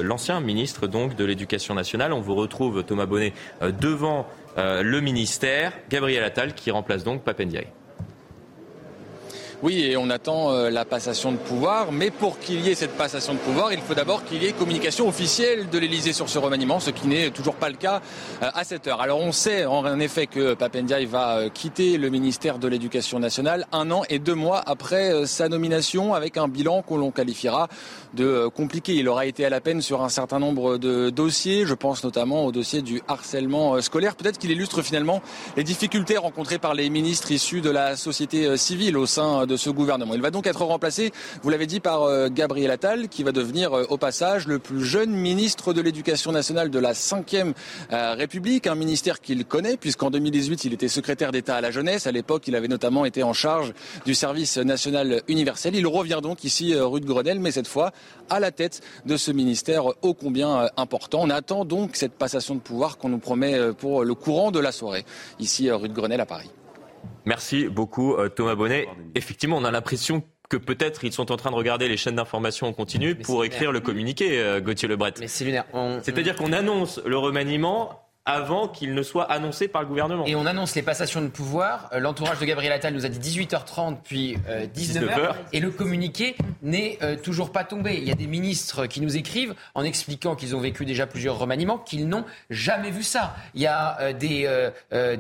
l'ancien 0.04 0.40
ministre 0.40 0.88
donc 0.88 1.16
de 1.16 1.26
l'Éducation 1.26 1.74
nationale. 1.74 2.14
On 2.14 2.22
vous 2.22 2.36
retrouve, 2.36 2.84
Thomas 2.84 3.06
Bonnet, 3.06 3.34
euh, 3.62 3.72
devant 3.72 4.28
le 4.58 5.02
ministère. 5.02 5.74
Gabriel 5.90 6.24
Attal 6.24 6.54
qui 6.54 6.72
remplace 6.72 7.04
donc 7.04 7.24
Papendiaï. 7.24 7.68
Oui, 9.64 9.84
et 9.84 9.98
on 9.98 10.10
attend 10.10 10.52
euh, 10.52 10.70
la 10.70 10.86
passation 10.86 11.32
de 11.32 11.38
pouvoir. 11.38 11.92
Mais 11.92 12.12
pour 12.12 12.40
qu'il 12.40 12.60
y 12.62 12.70
ait 12.70 12.76
cette 12.76 12.98
passation 12.98 13.34
de 13.34 13.40
pouvoir, 13.40 13.72
il 13.72 13.80
faut 13.80 13.94
d'abord 13.94 14.24
qu'il 14.26 14.44
y 14.44 14.48
ait 14.48 14.52
communication 14.52 15.08
officielle 15.08 15.70
de 15.70 15.80
l'Elysée 15.80 16.14
sur 16.14 16.30
ce 16.30 16.38
remaniement, 16.38 16.80
ce 16.80 16.92
qui 16.92 17.08
n'est 17.08 17.30
toujours 17.30 17.56
pas 17.56 17.70
le 17.70 17.76
cas 17.76 18.02
euh, 18.44 18.50
à 18.54 18.64
cette 18.64 18.88
heure. 18.88 19.02
Alors 19.02 19.20
on 19.20 19.32
sait 19.32 19.66
en 19.66 20.00
effet 20.00 20.28
que 20.28 20.54
Papendiaï 20.54 21.06
va 21.06 21.38
euh, 21.38 21.50
quitter 21.50 21.98
le 21.98 22.10
ministère 22.10 22.60
de 22.60 22.68
l'Éducation 22.68 23.20
nationale 23.20 23.66
un 23.72 23.92
an 23.92 24.04
et 24.10 24.20
deux 24.20 24.36
mois 24.36 24.62
après 24.66 25.26
sa 25.26 25.48
nomination 25.48 26.14
avec 26.14 26.38
un 26.38 26.48
bilan 26.48 26.82
que 26.82 26.94
l'on 26.94 27.12
qualifiera 27.12 27.68
de 28.16 28.48
compliqué. 28.48 28.96
Il 28.96 29.08
aura 29.08 29.26
été 29.26 29.46
à 29.46 29.50
la 29.50 29.62
peine 29.62 29.82
sur 29.82 30.04
un 30.04 30.10
certain 30.10 30.40
nombre 30.40 30.78
de 30.78 31.10
dossiers. 31.10 31.66
Je 31.66 31.74
pense 31.74 32.04
notamment 32.04 32.46
au 32.46 32.52
dossier 32.52 32.82
du 32.82 33.02
harcèlement 33.08 33.82
scolaire. 33.82 34.16
Peut-être 34.16 34.38
qu'il 34.38 34.52
illustre 34.52 34.82
finalement 34.82 35.22
les 35.58 35.64
difficultés 35.64 36.18
rencontrées 36.18 36.60
par 36.60 36.74
les 36.74 36.90
ministres 36.90 37.32
issus 37.32 37.62
de 37.62 37.70
la 37.70 37.96
société 37.96 38.58
civile 38.58 38.98
au 38.98 39.06
sein 39.06 39.46
de 39.46 39.58
ce 39.58 39.70
gouvernement. 39.70 40.14
Il 40.14 40.22
va 40.22 40.32
donc 40.32 40.48
être 40.48 40.64
remplacé, 40.64 41.12
vous 41.44 41.50
l'avez 41.50 41.68
dit, 41.68 41.80
par 41.80 42.04
euh, 42.04 42.30
Gabriel 42.30 42.72
Attal, 42.72 43.10
qui 43.10 43.24
va 43.24 43.32
devenir 43.32 43.74
euh, 43.74 43.86
au 43.90 43.98
passage 43.98 44.48
le 44.48 44.60
plus 44.60 44.84
jeune 44.84 45.12
ministre 45.12 45.74
de 45.74 45.82
l'Éducation 45.82 46.32
nationale 46.32 46.70
de 46.70 46.80
la 46.80 46.94
Ve 46.94 47.54
euh, 47.92 48.14
République, 48.14 48.68
un 48.68 48.76
ministère 48.76 49.22
qu'il 49.22 49.46
connaît, 49.46 49.78
puisqu'en 49.78 50.10
2018, 50.10 50.66
il 50.66 50.74
était 50.74 50.88
secrétaire 50.88 51.32
d'État 51.32 51.56
à 51.56 51.62
la 51.62 51.72
jeunesse. 51.72 52.08
À 52.08 52.12
l'époque, 52.12 52.48
il 52.48 52.56
avait 52.56 52.68
notamment 52.68 53.06
été 53.06 53.24
en 53.24 53.34
charge 53.34 53.74
du 54.06 54.16
service 54.16 54.58
national 54.58 55.22
universel. 55.28 55.76
Il 55.76 55.88
revient 55.88 56.20
donc 56.22 56.44
ici 56.44 56.76
rue 56.76 57.02
de 57.02 57.06
Grenelle, 57.06 57.40
mais 57.40 57.52
cette 57.52 57.68
fois 57.68 57.92
à 58.30 58.40
la 58.40 58.52
tête 58.52 58.82
de 59.06 59.18
ce 59.18 59.32
ministère 59.32 59.86
ô 60.02 60.14
combien 60.14 60.70
important. 60.78 61.22
On 61.24 61.30
attend 61.30 61.66
donc 61.66 61.96
cette 61.96 62.14
passation 62.14 62.56
de 62.56 62.60
pouvoir 62.60 62.98
qu'on 62.98 63.10
nous 63.10 63.20
promet 63.20 63.74
pour 63.78 64.04
le 64.04 64.16
courant 64.16 64.52
de 64.52 64.60
la 64.60 64.72
soirée, 64.72 65.06
ici 65.40 65.70
rue 65.72 65.90
de 65.90 65.94
Grenelle 65.94 66.22
à 66.22 66.26
Paris. 66.26 66.50
Merci 67.26 67.68
beaucoup 67.68 68.14
euh, 68.14 68.30
Thomas 68.30 68.56
Bonnet. 68.56 68.88
Effectivement, 69.16 69.58
on 69.58 69.64
a 69.64 69.72
l'impression 69.72 70.24
que 70.50 70.58
peut-être 70.58 71.04
ils 71.04 71.12
sont 71.12 71.32
en 71.32 71.38
train 71.38 71.50
de 71.50 71.56
regarder 71.56 71.88
les 71.88 71.98
chaînes 71.98 72.16
d'information 72.16 72.68
en 72.68 72.74
continu 72.74 73.16
pour 73.16 73.44
écrire 73.46 73.72
le 73.72 73.80
communiqué, 73.80 74.40
euh, 74.40 74.62
Gauthier 74.62 74.88
Lebret. 74.88 75.14
C'est-à-dire 75.26 76.36
qu'on 76.36 76.54
annonce 76.54 77.02
le 77.04 77.18
remaniement 77.18 78.05
avant 78.26 78.68
qu'il 78.68 78.96
ne 78.96 79.04
soit 79.04 79.32
annoncé 79.32 79.68
par 79.68 79.84
le 79.84 79.88
gouvernement. 79.88 80.26
Et 80.26 80.36
on 80.36 80.48
annonce 80.48 80.74
les 80.74 80.82
passations 80.82 81.22
de 81.22 81.28
pouvoir. 81.28 81.90
Euh, 81.94 82.00
l'entourage 82.00 82.40
de 82.40 82.46
Gabriel 82.46 82.74
Attal 82.74 82.94
nous 82.94 83.06
a 83.06 83.10
dit 83.10 83.20
18h30 83.20 83.98
puis 84.04 84.38
19h. 84.76 85.20
Euh, 85.20 85.32
et 85.54 85.60
le 85.60 85.70
communiqué 85.70 86.36
n'est 86.64 86.98
euh, 87.04 87.16
toujours 87.18 87.52
pas 87.52 87.64
tombé. 87.64 87.98
Il 87.98 88.04
y 88.04 88.12
a 88.12 88.16
des 88.16 88.26
ministres 88.26 88.88
qui 88.88 89.00
nous 89.00 89.16
écrivent 89.16 89.54
en 89.76 89.84
expliquant 89.84 90.36
qu'ils 90.36 90.56
ont 90.56 90.60
vécu 90.60 90.86
déjà 90.86 91.06
plusieurs 91.06 91.38
remaniements, 91.38 91.78
qu'ils 91.78 92.08
n'ont 92.08 92.26
jamais 92.50 92.90
vu 92.90 93.04
ça. 93.04 93.36
Il 93.54 93.62
y 93.62 93.68
a 93.68 94.14
des 94.14 94.50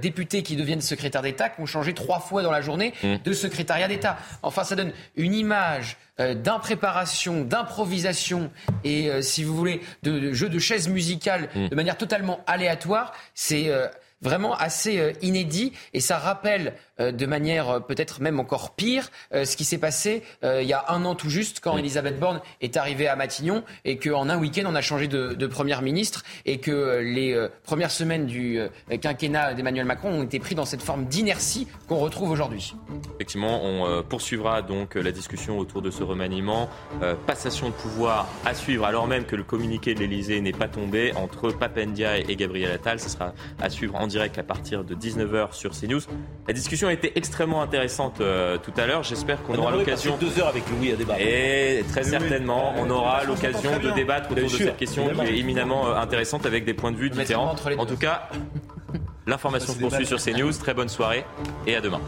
députés 0.01 0.41
qui 0.43 0.55
deviennent 0.55 0.81
secrétaires 0.81 1.21
d'État 1.21 1.49
qui 1.49 1.61
ont 1.61 1.65
changé 1.65 1.93
trois 1.93 2.19
fois 2.19 2.41
dans 2.41 2.51
la 2.51 2.61
journée 2.61 2.93
mmh. 3.03 3.15
de 3.23 3.33
secrétariat 3.33 3.87
d'État. 3.87 4.17
Enfin, 4.41 4.63
ça 4.63 4.75
donne 4.75 4.93
une 5.15 5.33
image 5.33 5.97
d'impréparation, 6.17 7.43
d'improvisation 7.43 8.51
et, 8.83 9.09
euh, 9.09 9.21
si 9.21 9.43
vous 9.43 9.55
voulez, 9.55 9.81
de, 10.03 10.31
jeu 10.31 10.49
de 10.49 10.59
chaises 10.59 10.87
musicales 10.87 11.49
mmh. 11.53 11.67
de 11.67 11.75
manière 11.75 11.97
totalement 11.97 12.39
aléatoire, 12.47 13.13
c'est 13.33 13.69
euh, 13.69 13.87
vraiment 14.21 14.55
assez 14.55 15.13
inédit 15.21 15.73
et 15.93 15.99
ça 15.99 16.17
rappelle 16.17 16.73
euh, 16.94 16.94
de 16.99 17.25
manière 17.25 17.69
euh, 17.69 17.79
peut-être 17.79 18.21
même 18.21 18.39
encore 18.39 18.75
pire 18.75 19.09
euh, 19.33 19.45
ce 19.45 19.57
qui 19.57 19.63
s'est 19.63 19.77
passé 19.77 20.23
il 20.43 20.67
y 20.67 20.73
a 20.73 20.85
un 20.89 21.03
an 21.05 21.15
tout 21.15 21.29
juste 21.29 21.59
quand 21.59 21.77
Elisabeth 21.77 22.19
Borne 22.19 22.41
est 22.61 22.77
arrivée 22.77 23.07
à 23.07 23.15
Matignon 23.15 23.63
et 23.83 23.97
qu'en 23.97 24.29
un 24.29 24.37
week-end 24.37 24.63
on 24.67 24.75
a 24.75 24.81
changé 24.81 25.07
de, 25.07 25.33
de 25.33 25.47
première 25.47 25.81
ministre 25.81 26.23
et 26.45 26.59
que 26.59 26.99
les 26.99 27.47
premières 27.63 27.91
semaines 27.91 28.25
du 28.25 28.59
quinquennat 29.01 29.53
d'Emmanuel 29.53 29.85
Macron 29.85 30.09
ont 30.09 30.23
été 30.23 30.39
pris 30.39 30.55
dans 30.55 30.65
cette 30.65 30.81
forme 30.81 31.05
d'inertie 31.05 31.67
qu'on 31.87 31.97
retrouve 31.97 32.29
aujourd'hui. 32.29 32.75
Effectivement, 33.15 33.63
on 33.63 34.03
poursuivra 34.03 34.61
donc 34.61 34.95
la 34.95 35.11
discussion 35.11 35.57
autour 35.57 35.81
de 35.81 35.91
ce 35.91 36.03
remaniement. 36.03 36.69
passation 37.25 37.69
de 37.69 37.73
pouvoir 37.73 38.27
à 38.45 38.53
suivre 38.53 38.85
alors 38.85 39.07
même 39.07 39.25
que 39.25 39.35
le 39.35 39.43
communiqué 39.43 39.95
de 39.95 39.99
l'Elysée 39.99 40.41
n'est 40.41 40.51
pas 40.51 40.67
tombé 40.67 41.13
entre 41.15 41.51
Papendia 41.51 42.17
et 42.17 42.35
Gabriel 42.35 42.71
Attal. 42.71 42.99
Ce 42.99 43.09
sera 43.09 43.33
à 43.59 43.69
suivre 43.69 43.95
en 43.95 44.07
direct 44.07 44.37
à 44.37 44.43
partir 44.43 44.83
de 44.83 44.95
19h 44.95 45.53
sur 45.53 45.71
CNews. 45.71 46.01
La 46.47 46.53
discussion 46.53 46.84
a 46.87 46.93
été 46.93 47.11
extrêmement 47.15 47.61
intéressante 47.61 48.21
euh, 48.21 48.57
tout 48.57 48.73
à 48.77 48.85
l'heure. 48.85 49.03
J'espère 49.03 49.41
qu'on 49.43 49.55
aura 49.57 49.71
l'occasion. 49.71 50.17
deux 50.17 50.39
heures 50.39 50.47
avec 50.47 50.63
Louis 50.69 50.91
à 50.91 50.95
débattre. 50.95 51.21
Et 51.21 51.83
très 51.89 52.03
certainement, 52.03 52.73
on 52.77 52.89
aura 52.89 53.23
l'occasion 53.23 53.79
de 53.79 53.91
débattre 53.91 54.31
autour 54.31 54.49
de 54.49 54.49
cette 54.49 54.77
question 54.77 55.09
qui 55.09 55.21
est 55.21 55.37
éminemment 55.37 55.87
euh, 55.87 55.95
intéressante 55.95 56.45
avec 56.45 56.65
des 56.65 56.73
points 56.73 56.91
de 56.91 56.97
vue 56.97 57.09
différents. 57.09 57.55
En 57.77 57.85
tout 57.85 57.97
cas, 57.97 58.29
l'information 59.27 59.73
se 59.73 59.79
poursuit 59.79 60.05
sur 60.05 60.21
CNews. 60.21 60.53
Très 60.53 60.73
bonne 60.73 60.89
soirée 60.89 61.25
et 61.67 61.75
à 61.75 61.81
demain. 61.81 62.01